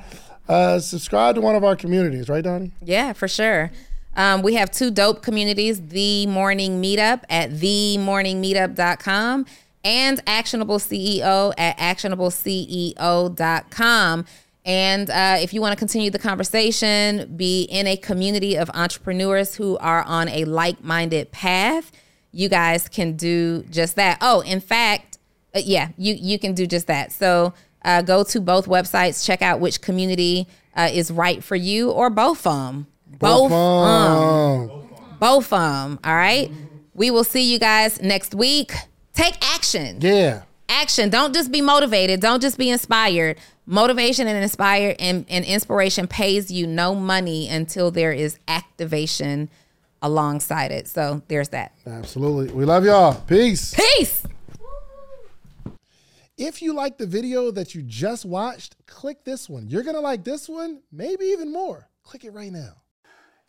Uh, 0.48 0.78
subscribe 0.78 1.34
to 1.34 1.42
one 1.42 1.56
of 1.56 1.62
our 1.62 1.76
communities, 1.76 2.30
right, 2.30 2.42
Donni? 2.42 2.72
Yeah, 2.82 3.12
for 3.12 3.28
sure. 3.28 3.70
Um, 4.18 4.42
we 4.42 4.52
have 4.54 4.70
two 4.70 4.90
dope 4.90 5.22
communities: 5.22 5.80
the 5.80 6.26
Morning 6.26 6.82
Meetup 6.82 7.22
at 7.30 7.52
themorningmeetup.com 7.52 9.46
and 9.84 10.20
Actionable 10.26 10.78
CEO 10.78 11.54
at 11.56 11.78
actionableceo.com. 11.78 14.26
And 14.64 15.08
uh, 15.08 15.36
if 15.40 15.54
you 15.54 15.60
want 15.60 15.70
to 15.72 15.78
continue 15.78 16.10
the 16.10 16.18
conversation, 16.18 17.32
be 17.36 17.62
in 17.62 17.86
a 17.86 17.96
community 17.96 18.56
of 18.56 18.68
entrepreneurs 18.74 19.54
who 19.54 19.78
are 19.78 20.02
on 20.02 20.28
a 20.28 20.44
like 20.44 20.82
minded 20.82 21.30
path, 21.30 21.92
you 22.32 22.48
guys 22.48 22.88
can 22.88 23.12
do 23.16 23.62
just 23.70 23.94
that. 23.96 24.18
Oh, 24.20 24.40
in 24.40 24.58
fact, 24.60 25.18
uh, 25.54 25.60
yeah, 25.64 25.90
you, 25.96 26.14
you 26.14 26.40
can 26.40 26.54
do 26.54 26.66
just 26.66 26.88
that. 26.88 27.12
So 27.12 27.54
uh, 27.82 28.02
go 28.02 28.24
to 28.24 28.40
both 28.40 28.66
websites, 28.66 29.24
check 29.24 29.42
out 29.42 29.60
which 29.60 29.80
community 29.80 30.48
uh, 30.76 30.90
is 30.92 31.10
right 31.10 31.42
for 31.42 31.56
you 31.56 31.90
or 31.90 32.10
both 32.10 32.46
of 32.46 32.66
them. 32.66 32.86
Both, 33.18 33.50
um, 33.52 34.88
both 35.18 35.52
of 35.52 35.60
them. 35.60 35.98
All 36.04 36.14
right. 36.14 36.50
We 36.94 37.10
will 37.10 37.24
see 37.24 37.52
you 37.52 37.58
guys 37.58 38.00
next 38.02 38.34
week. 38.34 38.72
Take 39.14 39.36
action. 39.54 39.98
Yeah. 40.00 40.42
Action. 40.68 41.10
Don't 41.10 41.34
just 41.34 41.50
be 41.50 41.60
motivated. 41.60 42.20
Don't 42.20 42.40
just 42.40 42.58
be 42.58 42.70
inspired. 42.70 43.38
Motivation 43.66 44.26
and 44.26 44.42
inspire 44.42 44.94
and, 44.98 45.26
and 45.28 45.44
inspiration 45.44 46.06
pays 46.06 46.50
you 46.50 46.66
no 46.66 46.94
money 46.94 47.48
until 47.48 47.90
there 47.90 48.12
is 48.12 48.38
activation 48.48 49.48
alongside 50.02 50.70
it. 50.70 50.88
So 50.88 51.22
there's 51.28 51.50
that. 51.50 51.72
Absolutely. 51.86 52.52
We 52.52 52.64
love 52.64 52.84
y'all. 52.84 53.14
Peace. 53.26 53.74
Peace. 53.74 54.24
If 56.36 56.62
you 56.62 56.72
like 56.72 56.98
the 56.98 57.06
video 57.06 57.50
that 57.50 57.74
you 57.74 57.82
just 57.82 58.24
watched, 58.24 58.76
click 58.86 59.24
this 59.24 59.48
one. 59.48 59.68
You're 59.68 59.82
going 59.82 59.96
to 59.96 60.00
like 60.00 60.22
this 60.22 60.48
one, 60.48 60.82
maybe 60.92 61.24
even 61.26 61.52
more. 61.52 61.88
Click 62.04 62.24
it 62.24 62.32
right 62.32 62.52
now. 62.52 62.74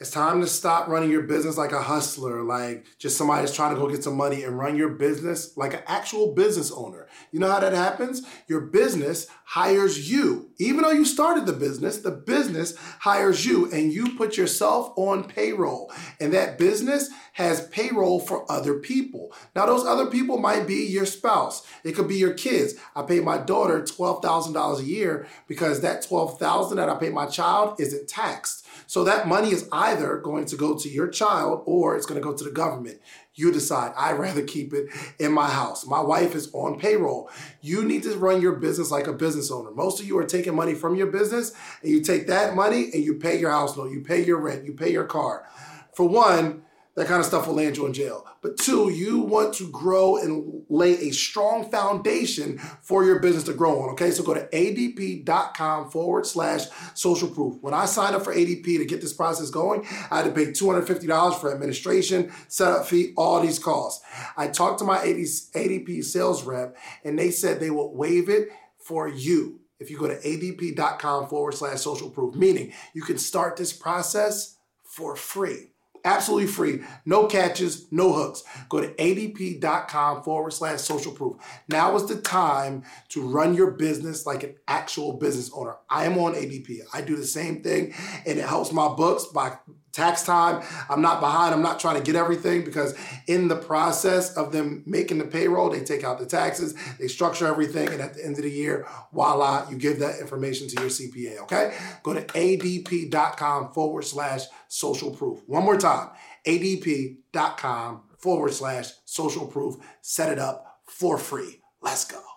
It's 0.02 0.12
time 0.12 0.40
to 0.40 0.48
stop 0.48 0.88
running 0.88 1.12
your 1.12 1.24
business 1.24 1.58
like 1.58 1.74
a 1.74 1.82
hustler, 1.82 2.42
like 2.42 2.86
just 3.00 3.18
somebody 3.18 3.42
that's 3.42 3.54
trying 3.54 3.76
to 3.76 3.82
go 3.82 3.90
get 3.90 4.02
some 4.02 4.16
money 4.16 4.44
and 4.44 4.58
run 4.58 4.78
your 4.78 4.92
business 4.92 5.58
like 5.58 5.74
an 5.74 5.82
actual 5.88 6.34
business 6.34 6.72
owner. 6.72 7.10
You 7.34 7.40
know 7.40 7.52
how 7.52 7.60
that 7.60 7.74
happens? 7.74 8.26
Your 8.48 8.62
business 8.62 9.28
hires 9.44 10.10
you. 10.10 10.52
Even 10.58 10.84
though 10.84 10.92
you 10.92 11.04
started 11.04 11.46
the 11.46 11.52
business, 11.52 11.98
the 11.98 12.12
business 12.12 12.78
hires 12.78 13.46
you 13.46 13.70
and 13.74 13.92
you 13.92 14.16
put 14.16 14.38
yourself 14.38 14.94
on 14.96 15.26
payroll. 15.26 15.92
And 16.22 16.32
that 16.32 16.58
business 16.58 17.10
has 17.34 17.68
payroll 17.68 18.22
for 18.22 18.50
other 18.50 18.76
people. 18.76 19.34
Now, 19.54 19.66
those 19.66 19.86
other 19.86 20.06
people 20.06 20.38
might 20.38 20.66
be 20.66 20.86
your 20.86 21.06
spouse. 21.06 21.68
It 21.84 21.92
could 21.92 22.08
be 22.08 22.16
your 22.16 22.34
kids. 22.34 22.76
I 22.96 23.02
pay 23.02 23.20
my 23.20 23.38
daughter 23.38 23.82
$12,000 23.82 24.80
a 24.80 24.84
year 24.84 25.28
because 25.46 25.82
that 25.82 26.08
12,000 26.08 26.78
that 26.78 26.88
I 26.88 26.96
pay 26.96 27.10
my 27.10 27.26
child 27.26 27.82
isn't 27.82 28.08
taxed. 28.08 28.66
So 28.90 29.04
that 29.04 29.28
money 29.28 29.52
is 29.52 29.70
either 29.72 30.18
going 30.18 30.46
to 30.46 30.56
go 30.56 30.76
to 30.76 30.90
your 30.90 31.10
child 31.10 31.62
or 31.68 31.96
it's 31.96 32.08
going 32.08 32.20
to 32.20 32.28
go 32.28 32.36
to 32.36 32.44
the 32.44 32.50
government. 32.50 33.00
You 33.36 33.52
decide. 33.52 33.94
I'd 33.96 34.18
rather 34.18 34.42
keep 34.42 34.74
it 34.74 34.88
in 35.20 35.32
my 35.32 35.48
house. 35.48 35.86
My 35.86 36.00
wife 36.00 36.34
is 36.34 36.50
on 36.56 36.80
payroll. 36.80 37.30
You 37.62 37.86
need 37.86 38.02
to 38.02 38.18
run 38.18 38.42
your 38.42 38.54
business 38.54 38.90
like 38.90 39.06
a 39.06 39.14
business 39.14 39.52
owner. 39.52 39.70
Most 39.70 40.00
of 40.00 40.08
you 40.08 40.18
are 40.18 40.26
taking 40.26 40.56
money 40.56 40.74
from 40.74 40.96
your 40.96 41.06
business 41.06 41.54
and 41.84 41.92
you 41.92 42.02
take 42.02 42.26
that 42.26 42.56
money 42.56 42.90
and 42.92 43.04
you 43.04 43.14
pay 43.14 43.40
your 43.40 43.52
house 43.52 43.78
loan, 43.78 43.92
you 43.92 44.02
pay 44.02 44.26
your 44.26 44.40
rent, 44.40 44.66
you 44.66 44.74
pay 44.74 44.92
your 44.92 45.06
car. 45.06 45.48
For 45.94 46.10
one, 46.10 46.64
that 47.00 47.08
kind 47.08 47.22
of 47.22 47.26
stuff 47.26 47.48
will 47.48 47.56
land 47.56 47.78
you 47.78 47.86
in 47.86 47.94
jail. 47.94 48.28
But 48.42 48.58
two, 48.58 48.90
you 48.90 49.20
want 49.20 49.54
to 49.54 49.72
grow 49.72 50.18
and 50.18 50.64
lay 50.68 50.96
a 50.96 51.12
strong 51.12 51.72
foundation 51.72 52.58
for 52.58 53.06
your 53.06 53.20
business 53.20 53.46
to 53.46 53.54
grow 53.54 53.80
on. 53.80 53.90
Okay, 53.92 54.12
so 54.12 54.22
go 54.22 54.34
to 54.34 54.46
adp.com 54.50 55.92
forward 55.92 56.26
slash 56.26 56.66
social 56.96 57.30
proof. 57.30 57.56
When 57.62 57.74
I 57.74 57.86
signed 57.86 58.18
up 58.18 58.26
for 58.26 58.36
ADP 58.36 58.66
to 58.80 58.86
get 58.86 59.00
this 59.00 59.14
process 59.14 59.50
going, 59.50 59.88
I 60.12 60.18
had 60.18 60.26
to 60.26 60.32
pay 60.32 60.48
$250 60.48 61.40
for 61.40 61.54
administration, 61.54 62.34
setup 62.50 62.86
fee, 62.86 63.14
all 63.16 63.40
these 63.40 63.60
costs. 63.60 64.04
I 64.36 64.50
talked 64.50 64.80
to 64.80 64.86
my 64.86 64.98
ADP 64.98 66.04
sales 66.04 66.44
rep 66.44 66.76
and 67.06 67.18
they 67.18 67.32
said 67.32 67.62
they 67.62 67.72
will 67.72 67.96
waive 67.96 68.28
it 68.28 68.50
for 68.78 69.08
you 69.08 69.62
if 69.80 69.90
you 69.90 69.98
go 69.98 70.10
to 70.10 70.20
adp.com 70.20 71.30
forward 71.30 71.54
slash 71.54 71.80
social 71.80 72.10
proof, 72.10 72.36
meaning 72.36 72.74
you 72.94 73.04
can 73.04 73.18
start 73.18 73.56
this 73.56 73.72
process 73.72 74.58
for 74.84 75.16
free. 75.16 75.69
Absolutely 76.06 76.48
free. 76.48 76.82
No 77.06 77.28
catches, 77.28 77.92
no 77.92 78.14
hooks. 78.14 78.44
Go 78.70 78.82
to 78.82 78.94
adp.com 78.94 80.24
forward 80.24 80.52
slash 80.52 80.82
social 80.82 81.12
proof. 81.12 81.38
Now 81.68 81.96
is 81.96 82.06
the 82.08 82.22
time 82.22 82.84
to 83.10 83.22
run 83.22 83.54
your 83.54 83.72
business 83.72 84.26
like 84.26 84.44
an 84.44 84.56
actual 84.68 85.14
business 85.14 85.52
owner. 85.54 85.76
I 85.90 86.06
am 86.06 86.18
on 86.18 86.34
ADP. 86.34 86.80
I 86.94 87.02
do 87.02 87.16
the 87.16 87.26
same 87.26 87.62
thing 87.62 87.94
and 88.26 88.40
it 88.40 88.46
helps 88.46 88.72
my 88.72 88.88
books 88.88 89.26
by 89.26 89.58
tax 89.92 90.24
time. 90.24 90.64
I'm 90.90 91.02
not 91.02 91.20
behind. 91.20 91.54
I'm 91.54 91.62
not 91.62 91.80
trying 91.80 91.98
to 91.98 92.04
get 92.04 92.16
everything 92.16 92.64
because 92.64 92.96
in 93.28 93.48
the 93.48 93.56
process 93.56 94.36
of 94.36 94.52
them 94.52 94.84
making 94.86 95.18
the 95.18 95.26
payroll, 95.26 95.70
they 95.70 95.82
take 95.82 96.04
out 96.04 96.20
the 96.20 96.26
taxes, 96.26 96.76
they 97.00 97.08
structure 97.08 97.48
everything, 97.48 97.90
and 97.90 98.02
at 98.02 98.14
the 98.14 98.26
end 98.26 98.38
of 98.38 98.44
the 98.44 98.52
year, 98.52 98.88
voila, 99.14 99.68
you 99.70 99.78
give 99.78 100.00
that 100.00 100.20
information 100.20 100.68
to 100.68 100.82
your 100.82 100.90
CPA. 100.90 101.40
Okay? 101.44 101.76
Go 102.04 102.14
to 102.14 102.22
adp.com 102.22 103.74
forward 103.74 104.04
slash 104.04 104.44
social 104.68 105.12
proof. 105.12 105.42
One 105.48 105.64
more 105.64 105.78
time, 105.78 106.10
adp.com 106.46 108.04
forward 108.18 108.54
slash 108.54 108.92
social 109.06 109.48
proof. 109.48 109.76
Set 110.02 110.32
it 110.32 110.40
up 110.40 110.80
for 110.86 111.18
free. 111.18 111.62
Let's 111.82 112.06
go. 112.06 112.29